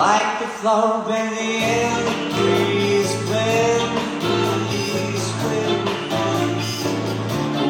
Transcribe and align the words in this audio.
Like 0.00 0.38
the 0.38 0.46
flower 0.46 1.04
when 1.06 1.28
the 1.34 1.52
elder 1.60 2.32
trees 2.32 3.12
when 3.28 3.84
the 4.24 4.34
leaves 4.72 5.28
wind 5.44 5.88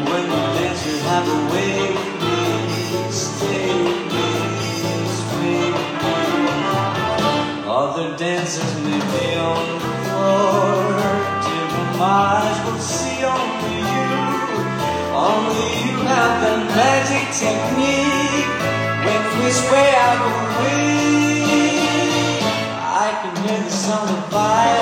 When 0.08 0.24
the 0.30 0.42
dancers 0.54 1.02
have 1.10 1.26
a 1.26 1.40
way 1.50 1.90
stay 3.10 3.74
Other 7.66 8.16
dancers 8.16 8.74
may 8.86 9.00
be 9.10 9.26
on 9.34 9.66
the 9.66 9.80
floor 10.06 11.10
Different 11.42 11.98
minds 11.98 12.58
will 12.64 12.78
see 12.78 13.24
only 13.24 13.78
you. 13.90 14.14
Only 15.18 15.66
you 15.82 15.96
have 16.06 16.34
the 16.44 16.54
magic 16.78 17.26
technique. 17.42 18.50
When 19.04 19.22
we 19.42 19.50
sway, 19.50 19.90
I 19.98 20.12
will 20.22 20.62
win 20.62 21.29
on 23.88 24.06
the 24.06 24.22
fire. 24.30 24.79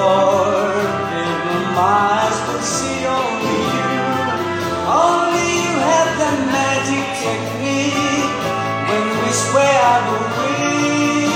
Floor, 0.00 0.72
even 1.20 1.60
my 1.76 2.24
eyes 2.24 2.38
will 2.48 2.64
see 2.64 3.00
only 3.04 3.60
you. 3.76 4.00
Only 4.88 5.48
you 5.64 5.74
have 5.92 6.10
the 6.22 6.32
magic 6.56 7.04
technique. 7.24 8.32
When 8.88 9.04
we 9.20 9.30
out 9.92 10.02
the 10.10 10.20
wind, 10.38 11.32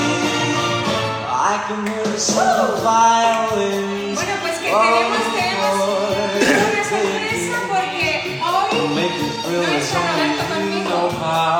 I 1.29 1.55
can 1.67 1.81
hear 1.91 2.07
the 2.09 2.19
sound 2.19 2.61
of 2.65 2.83
violins. 2.83 4.17
Bueno, 4.19 4.35
pues 4.43 4.57
que 4.63 4.71
tenemos, 4.73 5.25
tenemos 5.37 5.75
oh, 5.77 6.09
una 6.73 6.85
sorpresa 6.93 7.59
porque 7.69 8.09
hoy 8.49 8.69
no 9.53 9.79
está 9.85 9.99
Roberto 10.09 10.43
conmigo. 10.53 10.97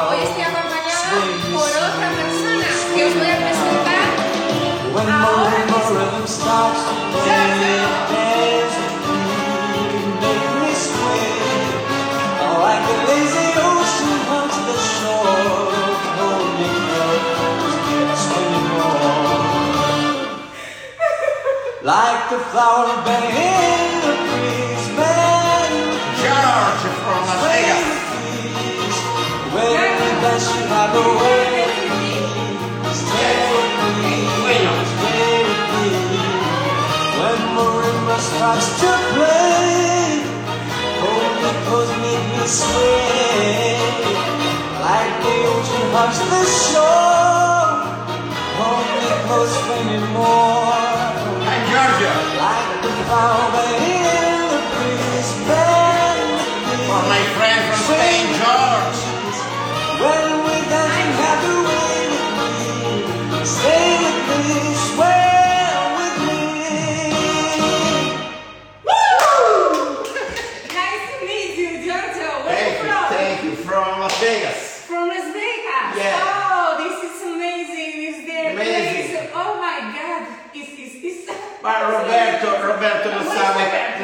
Hoy 0.09 0.21
estoy 0.25 0.45
acompañada 0.51 1.05
por 1.53 1.71
otra 1.89 2.09
persona 2.21 2.67
que 2.95 3.01
os 3.05 3.15
voy 3.21 3.31
a 3.31 3.39
presentar. 3.45 4.05
When 4.95 5.09
Ahora 5.11 5.51
the 5.51 5.67
mismo. 5.67 5.99
rhythm 5.99 6.27
starts 6.27 6.94
Like 21.85 22.31
the 22.31 22.39
flower 22.39 22.97
bending 23.05 23.37
in 23.37 24.01
the 24.01 24.13
breeze, 24.17 24.89
bend 24.97 25.77
George 26.17 26.85
from 27.05 27.21
Las 27.29 27.45
Vegas. 27.45 27.93
When 29.53 29.93
we 30.01 30.09
dance, 30.25 30.49
you 30.49 30.65
have 30.73 30.97
a 30.97 31.07
way 31.21 31.45
with 31.53 31.77
me. 32.01 32.17
Stay 32.89 33.37
with 33.53 34.01
me, 34.01 34.17
stay 34.97 35.45
with 35.45 35.77
me. 35.77 36.25
When 37.21 37.41
marimba 37.53 38.17
starts 38.33 38.81
to 38.81 38.91
play, 39.13 40.25
hold 41.05 41.33
me 41.45 41.53
close, 41.69 41.93
make 42.01 42.27
me 42.33 42.47
sway. 42.49 43.77
Like 44.81 45.15
the 45.21 45.37
ocean 45.53 45.87
hugs 45.93 46.21
the 46.33 46.43
shore, 46.65 47.77
hold 48.57 48.89
me 48.89 49.11
close, 49.29 49.55
sway 49.69 51.24
Georgia. 51.75 52.15
For 56.87 57.03
my 57.11 57.23
friend 57.35 57.61
from 57.67 57.81
St. 57.81 58.37
George. 58.39 59.04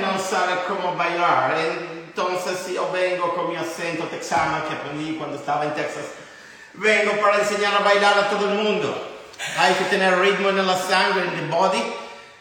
Non 0.01 0.19
sabe 0.19 0.55
cómo 0.69 0.95
bailar. 0.97 1.55
Entonces 1.59 2.73
yo 2.73 2.91
vengo 2.93 3.35
con 3.35 3.49
mi 3.51 3.57
acento 3.57 4.05
texano 4.05 4.67
que 4.69 4.75
aprendí 4.75 5.17
cuando 5.17 5.37
estaba 5.37 5.65
en 5.65 5.75
Texas. 5.75 6.05
Vengo 6.75 7.13
para 7.21 7.39
enseñar 7.39 7.75
a 7.75 7.81
bailar 7.85 8.19
a 8.19 8.29
todo 8.31 8.51
el 8.51 8.59
mundo. 8.59 8.95
Hay 9.59 9.75
que 9.75 9.85
tener 9.87 10.19
ritmo 10.19 10.51
en 10.51 10.67
la 10.67 10.77
sangre, 10.77 11.23
en 11.25 11.35
the 11.37 11.47
body. 11.55 11.83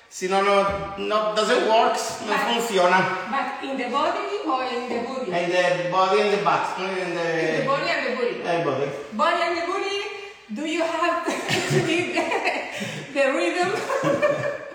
Si 0.10 0.28
no, 0.28 0.42
no, 0.42 0.66
no 0.98 1.34
doesn't 1.36 1.68
work, 1.70 1.96
no 2.26 2.34
funciona. 2.52 3.28
But 3.30 3.64
in 3.70 3.78
the 3.78 3.90
body 3.90 4.42
or 4.48 4.64
in 4.66 4.90
the 4.90 5.00
booty? 5.08 5.32
En 5.32 5.52
the 5.52 5.90
body 5.92 6.22
and 6.22 6.32
the 6.32 6.38
butt. 6.44 6.80
In 6.80 6.90
In 6.90 7.16
the 7.16 7.62
the, 7.62 7.68
body 7.68 7.90
and 7.90 8.06
the 8.06 8.16
booty. 8.16 8.42
eh, 8.44 8.64
body. 8.64 8.90
Body 9.14 9.42
and 9.44 9.58
the 9.58 9.66
booty. 9.68 10.02
Do 10.52 10.66
you 10.66 10.82
have 10.82 11.26
to 11.70 11.80
give 11.86 12.14
the, 12.16 13.14
the 13.14 13.34
rhythm? 13.34 13.72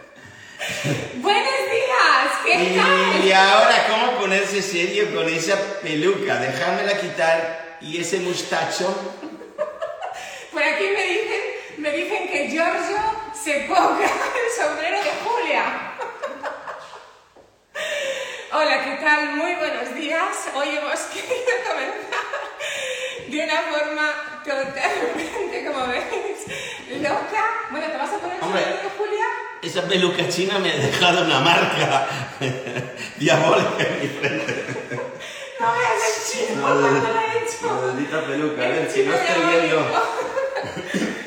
Buenos 1.17 1.61
días. 1.71 2.31
¿Qué 2.45 2.75
tal? 2.77 3.25
Y 3.25 3.33
ahora, 3.33 3.87
¿cómo 3.89 4.19
ponerse 4.19 4.63
serio 4.63 5.15
con 5.15 5.29
esa 5.29 5.57
peluca? 5.83 6.37
Dejármela 6.37 6.99
quitar 6.99 7.77
y 7.83 8.01
ese 8.01 8.21
mustacho. 8.21 8.87
Por 10.53 10.63
aquí 10.63 10.85
me 10.85 11.03
dicen, 11.03 11.43
me 11.79 11.91
dicen 11.91 12.29
que 12.29 12.49
Giorgio 12.49 12.97
se 13.35 13.61
ponga 13.69 14.05
el 14.07 14.65
sombrero 14.65 14.99
de 14.99 15.11
Julia. 15.23 15.65
Hola, 18.53 18.85
¿qué 18.85 19.05
tal? 19.05 19.33
Muy 19.33 19.55
buenos 19.57 19.95
días. 19.95 20.49
Hoy 20.55 20.77
hemos 20.77 21.01
querido 21.13 21.53
comenzar 21.69 22.25
de 23.29 23.45
una 23.45 23.61
forma 23.63 24.41
totalmente, 24.45 25.65
como 25.67 25.87
veis, 25.89 27.03
loca. 27.03 27.45
Bueno, 27.71 27.87
¿te 27.89 27.97
vas 27.99 28.13
a 28.13 28.19
poner 28.19 28.37
el 28.37 28.41
sombrero 28.41 28.77
de 28.83 28.91
Julia? 28.97 29.27
Esa 29.65 29.83
peluca 29.89 30.29
china 30.29 30.59
me 30.59 30.71
ha 30.71 30.77
dejado 30.77 31.25
una 31.25 31.41
marca 31.41 32.07
diabólica 33.17 33.79
en 33.79 34.01
mi 34.03 34.09
frente. 34.09 34.67
No 35.59 35.67
veas 35.73 36.03
el 36.07 36.47
chino 36.49 36.63
cuando 36.63 36.81
lo 36.91 36.97
he 36.99 37.39
hecho. 37.39 37.87
Maldita 37.87 38.21
peluca, 38.27 38.67
El 38.67 38.91
si 38.91 39.03
no 39.05 39.13
chino 39.13 39.15
estoy 39.15 39.61
viendo. 39.61 39.87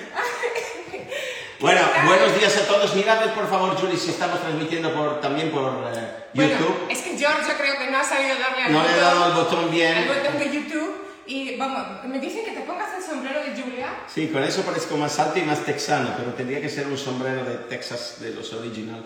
Bueno, 1.60 1.82
buenos 2.06 2.38
días 2.40 2.56
a 2.56 2.68
todos. 2.68 2.94
Mirad 2.94 3.34
por 3.34 3.50
favor, 3.50 3.76
Julie, 3.82 3.98
si 3.98 4.12
estamos 4.12 4.40
transmitiendo 4.42 4.94
por, 4.94 5.20
también 5.20 5.50
por 5.50 5.74
eh, 5.92 6.26
Bueno, 6.36 6.52
YouTube. 6.52 6.86
es 6.88 7.00
que 7.02 7.18
Giorgio 7.18 7.56
creo 7.58 7.80
que 7.80 7.88
no 7.90 7.98
ha 7.98 8.04
sabido 8.04 8.36
darle 8.38 8.64
al 8.66 8.74
No 8.74 8.84
le 8.84 8.94
he 8.94 8.98
dado 8.98 9.24
al 9.24 9.32
botón. 9.34 9.56
botón 9.56 9.72
bien. 9.72 9.98
El 9.98 10.08
botón 10.08 10.38
de 10.38 10.46
YouTube 10.54 11.07
y 11.28 11.56
vamos, 11.58 12.04
me 12.06 12.20
dicen 12.20 12.44
que 12.46 12.52
te 12.52 12.62
pongas 12.62 12.90
el 12.98 13.04
sombrero 13.04 13.40
de 13.44 13.62
Julia. 13.62 13.88
Sí, 14.08 14.28
con 14.30 14.44
eso 14.44 14.62
parezco 14.64 14.98
más 14.98 15.18
alto 15.20 15.40
y 15.40 15.44
más 15.44 15.60
texano, 15.66 16.14
pero 16.18 16.32
tendría 16.34 16.62
que 16.62 16.70
ser 16.70 16.88
un 16.88 16.98
sombrero 16.98 17.44
de 17.44 17.56
Texas, 17.70 18.18
de 18.20 18.32
los 18.32 18.52
original. 18.54 19.04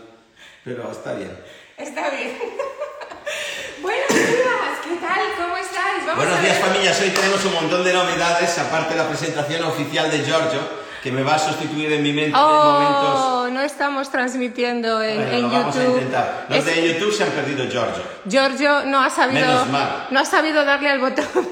Pero 0.64 0.92
está 0.92 1.14
bien. 1.14 1.36
Está 1.78 2.10
bien. 2.12 2.38
Buenos 3.82 4.10
días, 4.10 4.78
¿qué 4.84 4.96
tal? 4.98 5.20
¿Cómo 5.38 5.58
estáis? 5.58 6.06
Vamos 6.06 6.18
Buenos 6.18 6.38
a 6.38 6.42
días 6.42 6.58
ver. 6.60 6.68
familias, 6.68 7.02
hoy 7.02 7.10
tenemos 7.10 7.44
un 7.46 7.54
montón 7.54 7.84
de 7.84 7.94
novedades, 7.94 8.58
aparte 8.60 8.94
de 8.94 9.00
la 9.02 9.08
presentación 9.10 9.64
oficial 9.64 10.12
de 10.12 10.20
Giorgio, 10.24 10.60
que 11.02 11.12
me 11.12 11.24
va 11.24 11.36
a 11.36 11.40
sustituir 11.40 11.92
en 11.94 12.04
mi 12.04 12.14
mente 12.14 12.38
en 12.38 12.44
momentos... 12.44 13.16
Oh, 13.18 13.48
no 13.52 13.62
estamos 13.62 14.12
transmitiendo 14.12 15.02
en, 15.02 15.16
Bueno, 15.18 15.32
en 15.32 15.42
lo 15.42 15.50
vamos 15.50 15.76
a 15.76 15.80
YouTube. 15.80 15.94
intentar. 15.96 16.46
Los 16.50 16.60
Es- 16.60 16.66
de 16.66 16.88
YouTube 16.94 17.14
se 17.14 17.24
han 17.24 17.30
perdido 17.32 17.66
Giorgio. 17.68 18.04
Giorgio 18.28 18.86
no 18.86 19.02
ha 19.02 19.10
sabido, 19.10 19.42
Menos 19.48 19.68
mal. 19.70 20.08
no 20.12 20.20
ha 20.20 20.26
sabido 20.26 20.64
darle 20.64 20.90
al 20.90 21.00
botón. 21.00 21.26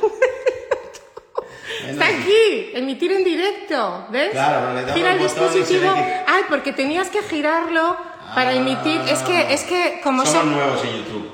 Está 1.91 2.05
aquí, 2.07 2.71
emitir 2.73 3.11
en 3.11 3.23
directo, 3.23 4.07
¿ves? 4.11 4.31
Claro, 4.31 4.73
no 4.73 4.81
le 4.81 4.93
Gira 4.93 5.13
el 5.13 5.19
dispositivo. 5.19 5.91
Ay, 6.27 6.43
porque 6.49 6.71
tenías 6.73 7.09
que 7.09 7.21
girarlo 7.23 7.97
para 8.35 8.49
Ah. 8.51 8.55
emitir. 8.55 9.01
Es 9.07 9.19
que, 9.19 9.53
es 9.53 9.63
que 9.63 10.01
como 10.03 10.25
Somos 10.25 10.39
son, 10.41 10.51
nuevos 10.55 10.83
en 10.83 10.97
YouTube. 10.97 11.31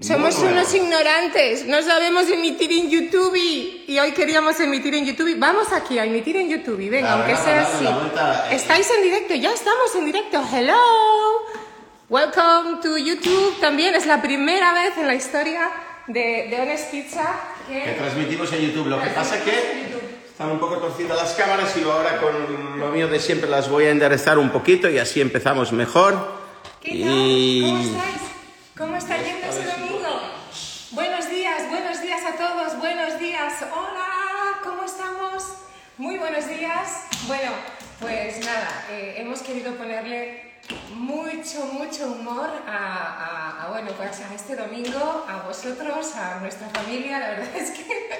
Somos 0.00 0.36
Muy 0.38 0.48
unos 0.52 0.74
ignorantes, 0.74 1.64
no 1.66 1.80
sabemos 1.80 2.28
emitir 2.28 2.72
en 2.72 2.90
YouTube 2.90 3.36
y 3.36 3.98
hoy 4.00 4.10
queríamos 4.12 4.58
emitir 4.58 4.94
en 4.94 5.04
YouTube. 5.06 5.36
Vamos 5.38 5.70
aquí 5.72 5.96
a 5.98 6.04
emitir 6.04 6.36
en 6.36 6.48
YouTube, 6.50 6.90
venga, 6.90 7.08
La 7.08 7.12
aunque 7.14 7.36
sea 7.36 7.60
así. 7.62 7.84
vuelta, 7.84 8.48
eh. 8.50 8.56
Estáis 8.56 8.90
en 8.90 9.02
directo, 9.04 9.34
ya 9.34 9.52
estamos 9.52 9.94
en 9.94 10.04
directo. 10.06 10.42
Hello, 10.52 10.74
welcome 12.08 12.80
to 12.82 12.96
YouTube. 12.98 13.60
También 13.60 13.94
es 13.94 14.06
la 14.06 14.20
primera 14.20 14.72
vez 14.72 14.96
en 14.98 15.06
la 15.06 15.14
historia 15.14 15.70
de, 16.08 16.48
de 16.50 16.60
Honest 16.60 16.90
Pizza 16.90 17.34
Que 17.68 17.82
que 17.84 17.92
transmitimos 17.92 18.52
en 18.52 18.60
YouTube. 18.60 18.86
Lo 18.88 19.00
que 19.00 19.10
pasa 19.10 19.36
es 19.36 19.42
que 19.42 19.92
están 20.28 20.50
un 20.50 20.58
poco 20.58 20.76
torcidas 20.78 21.16
las 21.16 21.32
cámaras 21.34 21.76
y 21.76 21.80
yo 21.82 21.92
ahora 21.92 22.18
con 22.20 22.78
lo 22.80 22.88
mío 22.88 23.08
de 23.08 23.20
siempre 23.20 23.48
las 23.48 23.68
voy 23.68 23.84
a 23.84 23.90
enderezar 23.90 24.38
un 24.38 24.50
poquito 24.50 24.88
y 24.90 24.98
así 24.98 25.20
empezamos 25.20 25.72
mejor. 25.72 26.40
¿Qué 26.80 26.90
tal? 26.90 26.98
Y- 27.00 27.62
¿Cómo 27.62 27.78
estáis? 27.82 28.22
¿Cómo 28.76 28.96
está 28.96 29.16
yendo 29.18 29.46
ese 29.46 29.64
domingo? 29.66 30.20
Buenos 30.92 31.30
días, 31.30 31.68
buenos 31.70 32.02
días 32.02 32.20
a 32.24 32.36
todos, 32.36 32.78
buenos 32.78 33.18
días. 33.18 33.52
Hola, 33.72 34.58
¿cómo 34.64 34.84
estamos? 34.84 35.44
Muy 35.98 36.18
buenos 36.18 36.46
días. 36.48 37.06
Bueno, 37.26 37.52
pues 38.00 38.40
nada, 38.44 38.86
eh, 38.90 39.14
hemos 39.18 39.40
querido 39.42 39.72
ponerle 39.76 40.51
mucho, 40.94 41.64
mucho 41.66 42.06
humor 42.12 42.48
a, 42.66 42.76
a- 42.76 43.64
a, 43.64 43.68
bueno, 43.70 43.90
pues 43.96 44.20
a 44.20 44.34
este 44.34 44.56
domingo, 44.56 45.24
a 45.28 45.42
vosotros, 45.46 46.14
a 46.16 46.38
nuestra 46.40 46.68
familia. 46.68 47.18
La 47.18 47.28
verdad 47.30 47.56
es 47.56 47.70
que 47.70 48.10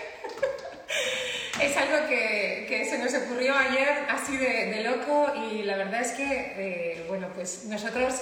es 1.66 1.76
algo 1.76 2.08
que, 2.08 2.66
que 2.68 2.84
se 2.88 2.98
nos 2.98 3.14
ocurrió 3.14 3.56
ayer 3.56 4.06
así 4.10 4.36
de, 4.36 4.66
de 4.66 4.82
loco 4.84 5.32
y 5.50 5.62
la 5.62 5.76
verdad 5.76 6.00
es 6.00 6.12
que, 6.12 6.24
eh, 6.56 7.04
bueno, 7.08 7.28
pues 7.34 7.64
nosotros, 7.66 8.14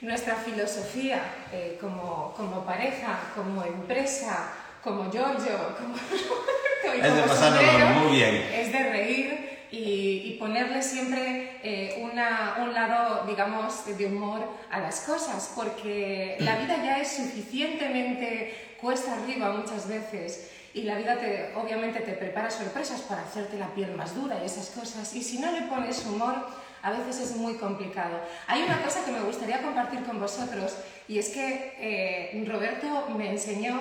nuestra 0.00 0.34
filosofía 0.36 1.22
eh, 1.52 1.78
como, 1.80 2.34
como 2.36 2.64
pareja, 2.64 3.18
como 3.36 3.62
empresa, 3.64 4.48
como 4.82 5.10
Giorgio, 5.12 5.76
como 5.78 5.94
y 6.96 7.00
Es 7.00 7.14
de 7.14 7.20
como 7.22 7.34
sombrero, 7.34 7.86
muy 7.86 8.16
bien. 8.16 8.34
es 8.52 8.72
de 8.72 8.90
reír 8.90 9.61
y, 9.72 10.36
ponerle 10.38 10.82
siempre 10.82 11.58
eh, 11.62 12.00
una- 12.02 12.56
un 12.60 12.74
lado, 12.74 13.24
digamos, 13.26 13.84
de 13.96 14.06
humor 14.06 14.40
a 14.70 14.80
las 14.80 15.00
cosas, 15.00 15.52
porque 15.54 16.36
la 16.40 16.56
vida 16.56 16.76
ya 16.84 16.98
es 16.98 17.08
suficientemente 17.12 18.54
cuesta 18.80 19.14
arriba 19.14 19.50
muchas 19.52 19.88
veces 19.88 20.50
y 20.74 20.82
la 20.82 20.96
vida 20.96 21.16
te, 21.18 21.52
obviamente 21.54 22.00
te 22.00 22.12
prepara 22.12 22.50
sorpresas 22.50 23.00
para 23.02 23.22
hacerte 23.22 23.58
la 23.58 23.68
piel 23.68 23.94
más 23.94 24.14
dura 24.14 24.38
y 24.42 24.46
esas 24.46 24.70
cosas. 24.70 25.14
Y 25.14 25.22
si 25.22 25.38
no 25.38 25.52
le 25.52 25.62
pones 25.62 26.04
humor, 26.06 26.34
a 26.82 26.90
veces 26.90 27.20
es 27.20 27.36
muy 27.36 27.54
complicado. 27.54 28.18
Hay 28.48 28.62
una 28.62 28.82
cosa 28.82 29.04
que 29.04 29.12
me 29.12 29.20
gustaría 29.20 29.62
compartir 29.62 30.02
con 30.04 30.18
vosotros 30.18 30.74
y 31.08 31.18
es 31.18 31.28
que 31.28 31.74
eh, 31.78 32.44
Roberto 32.48 33.08
me 33.16 33.30
enseñó 33.30 33.80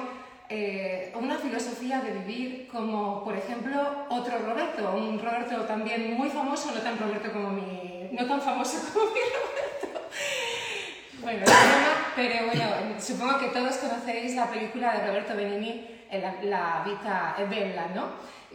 eh, 0.53 1.13
una 1.15 1.37
filosofía 1.37 2.01
de 2.01 2.11
vivir 2.11 2.67
como, 2.69 3.23
por 3.23 3.37
ejemplo, 3.37 4.05
otro 4.09 4.37
Roberto, 4.39 4.93
un 4.97 5.17
Roberto 5.17 5.61
también 5.61 6.13
muy 6.15 6.29
famoso, 6.29 6.71
no 6.75 6.81
tan 6.81 6.99
Roberto 6.99 7.31
como 7.31 7.51
mi, 7.51 8.09
no 8.11 8.27
tan 8.27 8.41
famoso 8.41 8.77
como 8.93 9.11
mi 9.11 9.21
Roberto. 9.21 10.01
Bueno, 11.21 11.45
pero 12.17 12.47
bueno, 12.47 12.99
supongo 12.99 13.39
que 13.39 13.47
todos 13.47 13.77
conocéis 13.77 14.35
la 14.35 14.49
película 14.49 14.93
de 14.93 15.07
Roberto 15.07 15.35
Benigni, 15.37 15.87
la, 16.11 16.35
la 16.43 16.83
Vita 16.85 17.35
è 17.37 17.45
Bella, 17.45 17.87
¿no? 17.95 18.07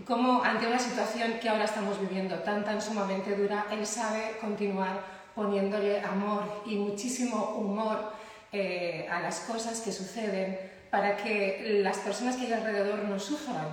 Como 0.05 0.43
ante 0.45 0.67
una 0.67 0.79
situación 0.79 1.39
que 1.41 1.49
ahora 1.49 1.65
estamos 1.65 1.99
viviendo 1.99 2.37
tan, 2.41 2.63
tan 2.63 2.83
sumamente 2.83 3.35
dura, 3.35 3.67
él 3.71 3.87
sabe 3.87 4.37
continuar 4.39 5.01
poniéndole 5.35 6.01
amor 6.01 6.63
y 6.67 6.77
muchísimo 6.77 7.55
humor 7.57 8.13
eh, 8.53 9.09
a 9.11 9.21
las 9.21 9.41
cosas 9.41 9.81
que 9.81 9.93
suceden 9.93 10.76
para 10.97 11.15
que 11.15 11.81
las 11.85 11.99
personas 11.99 12.37
que 12.37 12.47
hay 12.47 12.55
alrededor 12.55 13.05
no 13.05 13.19
sufran 13.21 13.69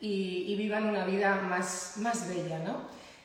y, 0.00 0.56
vivan 0.58 0.86
una 0.86 1.04
vida 1.04 1.36
más, 1.48 1.92
más 1.98 2.28
bella, 2.28 2.58
¿no? 2.58 2.78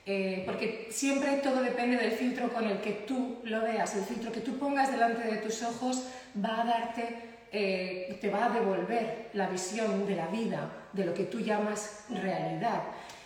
Eh, 0.05 0.43
porque 0.45 0.87
siempre 0.91 1.37
todo 1.37 1.63
depende 1.63 1.97
del 1.97 2.11
filtro 2.11 2.53
con 2.53 2.65
el 2.65 2.77
que 2.79 2.91
tú 3.07 3.39
lo 3.45 3.61
veas, 3.61 3.95
el 3.95 4.03
filtro 4.03 4.31
que 4.31 4.41
tú 4.41 4.59
pongas 4.59 4.91
delante 4.91 5.27
de 5.27 5.37
tus 5.37 5.63
ojos 5.63 6.03
va 6.45 6.61
a 6.61 6.65
darte, 6.65 7.15
eh, 7.51 8.19
te 8.21 8.29
va 8.29 8.45
a 8.45 8.49
devolver 8.49 9.29
la 9.33 9.49
visión 9.49 10.05
de 10.05 10.15
la 10.15 10.27
vida, 10.27 10.69
de 10.93 11.05
lo 11.05 11.13
que 11.15 11.23
tú 11.23 11.39
llamas 11.39 12.05
realidad. 12.11 12.83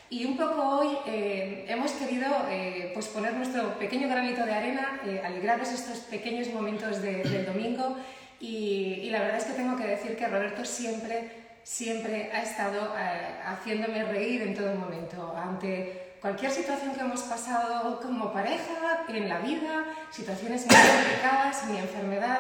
Y 0.10 0.24
un 0.26 0.38
poco 0.38 0.62
hoy 0.78 0.98
eh, 1.06 1.66
hemos 1.68 1.92
querido 1.92 2.28
eh, 2.50 2.92
pues 2.94 3.08
poner 3.08 3.34
nuestro 3.34 3.78
pequeño 3.78 4.08
granito 4.08 4.46
de 4.46 4.54
arena, 4.54 5.02
eh, 5.06 5.22
alegraros 5.24 5.70
estos 5.70 5.98
pequeños 6.00 6.48
momentos 6.50 7.02
de- 7.02 7.24
del 7.24 7.46
domingo 7.46 7.98
y, 8.46 9.10
la 9.10 9.22
verdad 9.22 9.38
es 9.38 9.46
que 9.46 9.54
tengo 9.54 9.78
que 9.78 9.88
decir 9.88 10.18
que 10.18 10.28
Roberto 10.28 10.66
siempre, 10.66 11.32
siempre 11.64 12.30
ha 12.34 12.42
estado 12.42 12.94
eh, 12.98 13.40
haciéndome 13.46 14.04
reír 14.04 14.42
en 14.42 14.54
todo 14.54 14.76
momento 14.76 15.34
ante 15.38 16.16
cualquier 16.20 16.52
situación 16.52 16.94
que 16.94 17.00
hemos 17.00 17.22
pasado 17.22 18.02
como 18.02 18.34
pareja, 18.34 19.06
en 19.08 19.30
la 19.30 19.40
vida, 19.40 19.86
situaciones 20.12 20.66
muy 20.68 20.76
complicadas, 20.76 21.66
mi 21.68 21.78
enfermedad, 21.78 22.40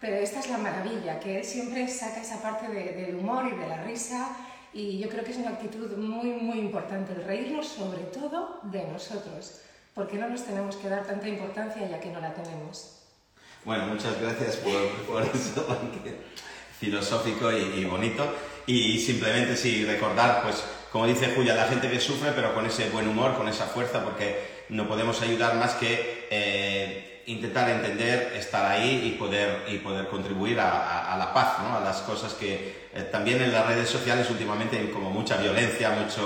pero 0.00 0.16
esta 0.16 0.40
es 0.40 0.50
la 0.50 0.58
maravilla, 0.58 1.18
que 1.18 1.38
él 1.38 1.44
siempre 1.44 1.88
saca 1.88 2.20
esa 2.20 2.42
parte 2.42 2.68
de- 2.68 2.92
del 2.92 3.16
humor 3.16 3.46
y 3.50 3.56
de 3.56 3.66
la 3.68 3.82
risa 3.84 4.28
y 4.74 4.98
yo 4.98 5.08
creo 5.08 5.24
que 5.24 5.30
es 5.30 5.38
una 5.38 5.50
actitud 5.50 5.96
muy, 5.96 6.28
muy 6.32 6.58
importante, 6.58 7.14
el 7.14 7.24
reírnos 7.24 7.68
sobre 7.68 8.02
todo 8.02 8.60
de 8.64 8.84
nosotros, 8.84 9.62
porque 9.94 10.18
no 10.18 10.28
nos 10.28 10.44
tenemos 10.44 10.76
que 10.76 10.90
dar 10.90 11.06
tanta 11.06 11.26
importancia 11.26 11.88
ya 11.88 11.98
que 12.00 12.10
no 12.10 12.20
la 12.20 12.34
tenemos. 12.34 12.97
Bueno, 13.64 13.86
muchas 13.86 14.20
gracias 14.20 14.56
por, 14.56 14.72
por 15.06 15.22
eso, 15.22 15.66
filosófico 16.80 17.52
y, 17.52 17.80
y 17.80 17.84
bonito. 17.84 18.34
Y 18.66 18.98
simplemente 18.98 19.56
sí 19.56 19.84
recordar, 19.84 20.42
pues, 20.42 20.62
como 20.92 21.06
dice 21.06 21.32
Julia, 21.34 21.54
la 21.54 21.66
gente 21.66 21.90
que 21.90 22.00
sufre, 22.00 22.32
pero 22.34 22.54
con 22.54 22.66
ese 22.66 22.88
buen 22.90 23.08
humor, 23.08 23.36
con 23.36 23.48
esa 23.48 23.66
fuerza, 23.66 24.04
porque 24.04 24.64
no 24.68 24.86
podemos 24.88 25.20
ayudar 25.22 25.54
más 25.56 25.74
que 25.74 26.26
eh, 26.30 27.22
intentar 27.26 27.68
entender, 27.70 28.32
estar 28.36 28.64
ahí 28.70 29.02
y 29.14 29.18
poder, 29.18 29.64
y 29.68 29.78
poder 29.78 30.08
contribuir 30.08 30.60
a, 30.60 30.70
a- 30.70 31.14
a 31.14 31.18
la 31.18 31.32
paz, 31.34 31.58
¿no? 31.62 31.76
a 31.76 31.80
las 31.80 31.98
cosas 31.98 32.34
que 32.34 32.88
eh, 32.94 33.02
también 33.10 33.42
en 33.42 33.52
las 33.52 33.66
redes 33.66 33.88
sociales 33.88 34.30
últimamente 34.30 34.78
hay 34.78 34.88
como 34.88 35.10
mucha 35.10 35.36
violencia, 35.36 35.90
mucha 35.90 36.22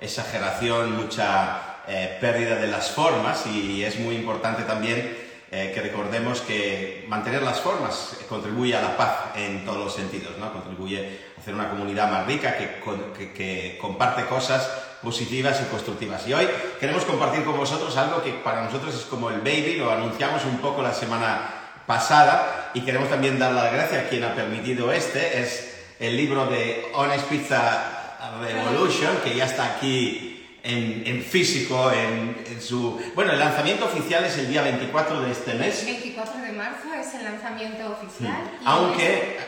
exageración, 0.00 0.96
mucha 0.96 1.82
eh, 1.86 2.18
pérdida 2.20 2.56
de 2.56 2.66
las 2.68 2.90
formas 2.90 3.46
y 3.46 3.84
es 3.84 3.98
muy 4.00 4.16
importante 4.16 4.62
también 4.62 5.29
eh, 5.52 5.72
que 5.74 5.80
recordemos 5.80 6.40
que 6.42 7.04
mantener 7.08 7.42
las 7.42 7.60
formas 7.60 8.16
contribuye 8.28 8.76
a 8.76 8.80
la 8.80 8.96
paz 8.96 9.34
en 9.34 9.64
todos 9.64 9.78
los 9.78 9.94
sentidos, 9.94 10.38
¿no? 10.38 10.52
contribuye 10.52 11.18
a 11.36 11.40
hacer 11.40 11.54
una 11.54 11.68
comunidad 11.68 12.10
más 12.10 12.26
rica 12.26 12.56
que, 12.56 13.32
que 13.34 13.78
comparte 13.80 14.26
cosas 14.26 14.70
positivas 15.02 15.60
y 15.60 15.70
constructivas. 15.70 16.26
Y 16.28 16.34
hoy 16.34 16.46
queremos 16.78 17.04
compartir 17.04 17.44
con 17.44 17.56
vosotros 17.56 17.96
algo 17.96 18.22
que 18.22 18.32
para 18.32 18.62
nosotros 18.62 18.94
es 18.94 19.02
como 19.02 19.30
el 19.30 19.40
baby, 19.40 19.76
lo 19.76 19.90
anunciamos 19.90 20.44
un 20.44 20.58
poco 20.58 20.82
la 20.82 20.94
semana 20.94 21.60
pasada 21.86 22.70
y 22.72 22.82
queremos 22.82 23.08
también 23.08 23.38
dar 23.38 23.52
las 23.52 23.72
gracias 23.72 24.04
a 24.04 24.08
quien 24.08 24.22
ha 24.22 24.34
permitido 24.34 24.92
este, 24.92 25.40
es 25.40 25.78
el 25.98 26.16
libro 26.16 26.46
de 26.46 26.92
Honest 26.94 27.26
Pizza 27.26 28.18
Revolution, 28.40 29.16
que 29.24 29.34
ya 29.34 29.46
está 29.46 29.76
aquí 29.76 30.29
en, 30.62 31.02
en 31.06 31.22
físico, 31.22 31.90
en, 31.92 32.44
en 32.46 32.60
su... 32.60 33.00
Bueno, 33.14 33.32
el 33.32 33.38
lanzamiento 33.38 33.86
oficial 33.86 34.24
es 34.24 34.36
el 34.38 34.48
día 34.48 34.62
24 34.62 35.20
de 35.22 35.32
este 35.32 35.54
mes, 35.54 35.84
24 35.84 36.40
de 36.40 36.52
marzo 36.52 36.94
es 36.94 37.14
el 37.14 37.24
lanzamiento 37.24 37.92
oficial. 37.92 38.50
y 38.60 38.64
aunque... 38.64 39.38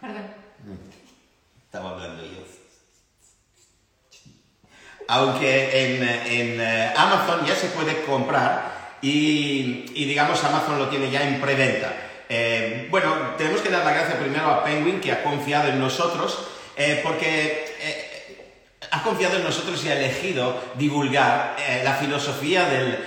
Perdón. 0.00 0.22
Estaba 1.64 1.90
hablando 1.90 2.22
yo. 2.24 2.38
Aunque 5.10 5.96
en, 5.96 6.02
en, 6.02 6.60
eh, 6.60 6.92
Amazon 6.96 7.46
ya 7.46 7.54
se 7.54 7.68
puede 7.68 8.02
comprar 8.02 8.96
y, 9.00 9.86
y, 9.94 10.04
digamos 10.04 10.42
Amazon 10.44 10.78
lo 10.78 10.88
tiene 10.88 11.10
ya 11.10 11.26
en 11.26 11.40
preventa. 11.40 11.94
Eh, 12.28 12.88
bueno, 12.90 13.14
tenemos 13.38 13.62
que 13.62 13.70
dar 13.70 13.84
la 13.86 13.92
gracia 13.92 14.18
primero 14.18 14.46
a 14.46 14.64
Penguin 14.64 15.00
que 15.00 15.12
ha 15.12 15.22
confiado 15.22 15.68
en 15.70 15.78
nosotros 15.78 16.46
eh, 16.76 17.00
porque 17.02 17.74
eh, 17.80 18.07
ha 18.90 19.02
confiado 19.02 19.36
en 19.36 19.44
nosotros 19.44 19.84
y 19.84 19.88
ha 19.88 19.98
elegido 19.98 20.60
divulgar 20.76 21.56
eh, 21.58 21.82
la 21.84 21.94
filosofía 21.94 22.68
del 22.68 22.98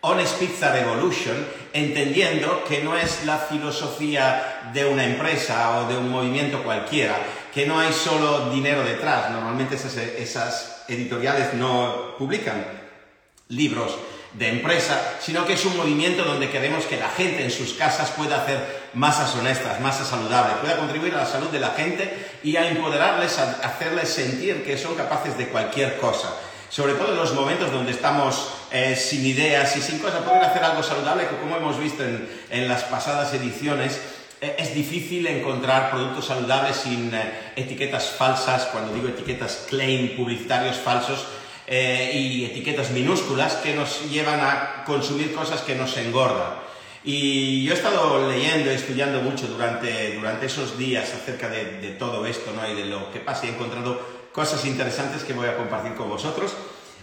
Honest 0.00 0.38
Pizza 0.38 0.72
Revolution, 0.72 1.36
entendiendo 1.72 2.64
que 2.64 2.82
no 2.82 2.96
es 2.96 3.24
la 3.24 3.38
filosofía 3.38 4.70
de 4.72 4.84
una 4.84 5.04
empresa 5.04 5.80
o 5.80 5.88
de 5.88 5.96
un 5.96 6.10
movimiento 6.10 6.62
cualquiera, 6.62 7.16
que 7.52 7.66
no 7.66 7.80
hay 7.80 7.92
solo 7.92 8.50
dinero 8.50 8.84
detrás. 8.84 9.30
Normalmente 9.30 9.74
esas, 9.74 9.96
esas 9.96 10.84
editoriales 10.88 11.54
no 11.54 12.14
publican 12.16 12.64
libros 13.48 13.96
de 14.34 14.50
empresa, 14.50 15.16
sino 15.20 15.46
que 15.46 15.54
es 15.54 15.64
un 15.64 15.76
movimiento 15.76 16.24
donde 16.24 16.50
queremos 16.50 16.84
que 16.84 16.98
la 16.98 17.08
gente 17.08 17.42
en 17.42 17.50
sus 17.50 17.72
casas 17.74 18.10
pueda 18.10 18.42
hacer 18.42 18.77
masas 18.94 19.34
honestas, 19.36 19.80
masas 19.80 20.08
saludables, 20.08 20.56
pueda 20.58 20.76
contribuir 20.76 21.14
a 21.14 21.18
la 21.18 21.26
salud 21.26 21.48
de 21.48 21.60
la 21.60 21.70
gente 21.70 22.30
y 22.42 22.56
a 22.56 22.68
empoderarles, 22.68 23.38
a 23.38 23.60
hacerles 23.62 24.08
sentir 24.08 24.64
que 24.64 24.78
son 24.78 24.94
capaces 24.94 25.36
de 25.36 25.48
cualquier 25.48 25.98
cosa. 25.98 26.34
Sobre 26.70 26.94
todo 26.94 27.12
en 27.12 27.18
los 27.18 27.32
momentos 27.32 27.72
donde 27.72 27.92
estamos 27.92 28.52
eh, 28.70 28.94
sin 28.94 29.24
ideas 29.24 29.74
y 29.76 29.80
sin 29.80 29.98
cosas, 29.98 30.22
poder 30.22 30.42
hacer 30.42 30.62
algo 30.62 30.82
saludable, 30.82 31.26
que 31.26 31.36
como 31.36 31.56
hemos 31.56 31.78
visto 31.78 32.04
en, 32.04 32.28
en 32.50 32.68
las 32.68 32.84
pasadas 32.84 33.32
ediciones, 33.32 34.00
eh, 34.40 34.56
es 34.58 34.74
difícil 34.74 35.26
encontrar 35.26 35.90
productos 35.90 36.26
saludables 36.26 36.76
sin 36.76 37.12
eh, 37.14 37.52
etiquetas 37.56 38.10
falsas, 38.10 38.66
cuando 38.66 38.92
digo 38.92 39.08
etiquetas 39.08 39.66
claim, 39.68 40.16
publicitarios 40.16 40.76
falsos, 40.76 41.26
y 41.70 42.46
etiquetas 42.46 42.92
minúsculas 42.92 43.56
que 43.56 43.74
nos 43.74 44.10
llevan 44.10 44.40
a 44.40 44.84
consumir 44.86 45.34
cosas 45.34 45.60
que 45.60 45.74
nos 45.74 45.98
engordan. 45.98 46.67
Y 47.04 47.64
yo 47.64 47.72
he 47.72 47.76
estado 47.76 48.28
leyendo 48.28 48.70
y 48.70 48.74
estudiando 48.74 49.20
mucho 49.20 49.46
durante, 49.46 50.14
durante 50.16 50.46
esos 50.46 50.76
días 50.76 51.12
acerca 51.14 51.48
de, 51.48 51.80
de 51.80 51.90
todo 51.90 52.26
esto 52.26 52.52
¿no? 52.52 52.68
y 52.68 52.74
de 52.74 52.86
lo 52.86 53.10
que 53.12 53.20
pasa 53.20 53.46
y 53.46 53.50
he 53.50 53.52
encontrado 53.52 54.00
cosas 54.32 54.64
interesantes 54.64 55.24
que 55.24 55.32
voy 55.32 55.46
a 55.46 55.56
compartir 55.56 55.94
con 55.94 56.08
vosotros. 56.08 56.52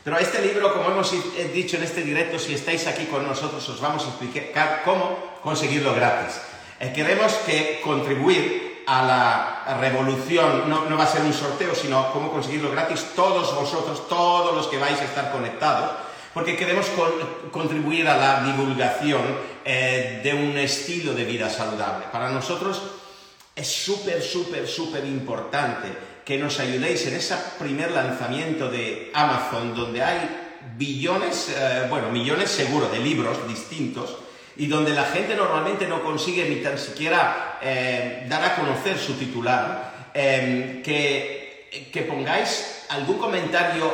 Pero 0.06 0.20
este 0.20 0.40
libro, 0.40 0.72
como 0.72 0.92
hemos 0.92 1.12
dicho 1.52 1.78
en 1.78 1.84
este 1.84 2.04
directo, 2.04 2.38
si 2.38 2.54
estáis 2.54 2.86
aquí 2.86 3.06
con 3.06 3.28
nosotros, 3.28 3.68
os 3.68 3.82
vamos 3.82 4.06
a 4.06 4.10
explicar 4.10 4.84
cómo 4.86 5.18
conseguirlo 5.42 5.96
gratis. 5.96 6.40
Eh, 6.80 6.94
queremos 6.94 7.34
que 7.48 7.82
contribuir 7.84 8.84
a 8.86 9.02
la 9.02 9.78
revolución 9.80 10.70
no, 10.70 10.86
no, 10.88 10.96
va 10.96 11.06
a 11.06 11.08
ser 11.08 11.24
un 11.24 11.34
sorteo, 11.34 11.74
sino 11.74 12.12
cómo 12.12 12.32
conseguirlo 12.32 12.70
gratis 12.70 13.14
todos 13.16 13.56
vosotros, 13.56 14.08
todos 14.08 14.56
los 14.56 14.68
que 14.68 14.78
vais 14.78 15.00
a 15.02 15.06
estar 15.06 15.32
conectados, 15.32 15.92
porque 16.36 16.56
queremos 16.56 16.86
con, 16.88 17.10
contribuir 17.50 18.08
a 18.08 18.18
la 18.18 18.44
divulgación 18.44 19.55
eh, 19.68 20.22
de 20.24 20.32
un 20.32 20.56
estilo 20.60 21.16
de 21.16 21.26
vida 21.26 21.50
saludable. 21.50 22.06
Para 22.12 22.30
nosotros 22.30 22.84
es 23.56 23.68
súper, 23.68 24.22
súper, 24.22 24.68
súper 24.68 25.04
importante 25.06 25.88
que 26.24 26.38
nos 26.38 26.60
ayudéis 26.60 27.08
en 27.08 27.16
ese 27.16 27.34
primer 27.58 27.90
lanzamiento 27.90 28.70
de 28.70 29.10
Amazon, 29.16 29.74
donde 29.74 30.04
hay 30.04 30.20
billones, 30.78 31.50
eh, 31.50 31.88
bueno, 31.90 32.12
millones 32.12 32.52
seguro 32.52 32.90
de 32.90 33.00
libros 33.00 33.48
distintos, 33.48 34.18
y 34.56 34.68
donde 34.68 34.94
la 34.94 35.06
gente 35.06 35.36
normalmente 35.36 35.88
no 35.88 36.04
consigue 36.04 36.48
ni 36.48 36.58
tan 36.58 36.78
siquiera 36.78 37.58
eh, 37.60 38.28
dar 38.30 38.44
a 38.44 38.56
conocer 38.56 39.00
su 39.00 39.14
titular, 39.14 40.12
que, 40.14 41.90
que 41.92 42.02
pongáis 42.04 42.86
algún 42.90 43.18
comentario 43.18 43.92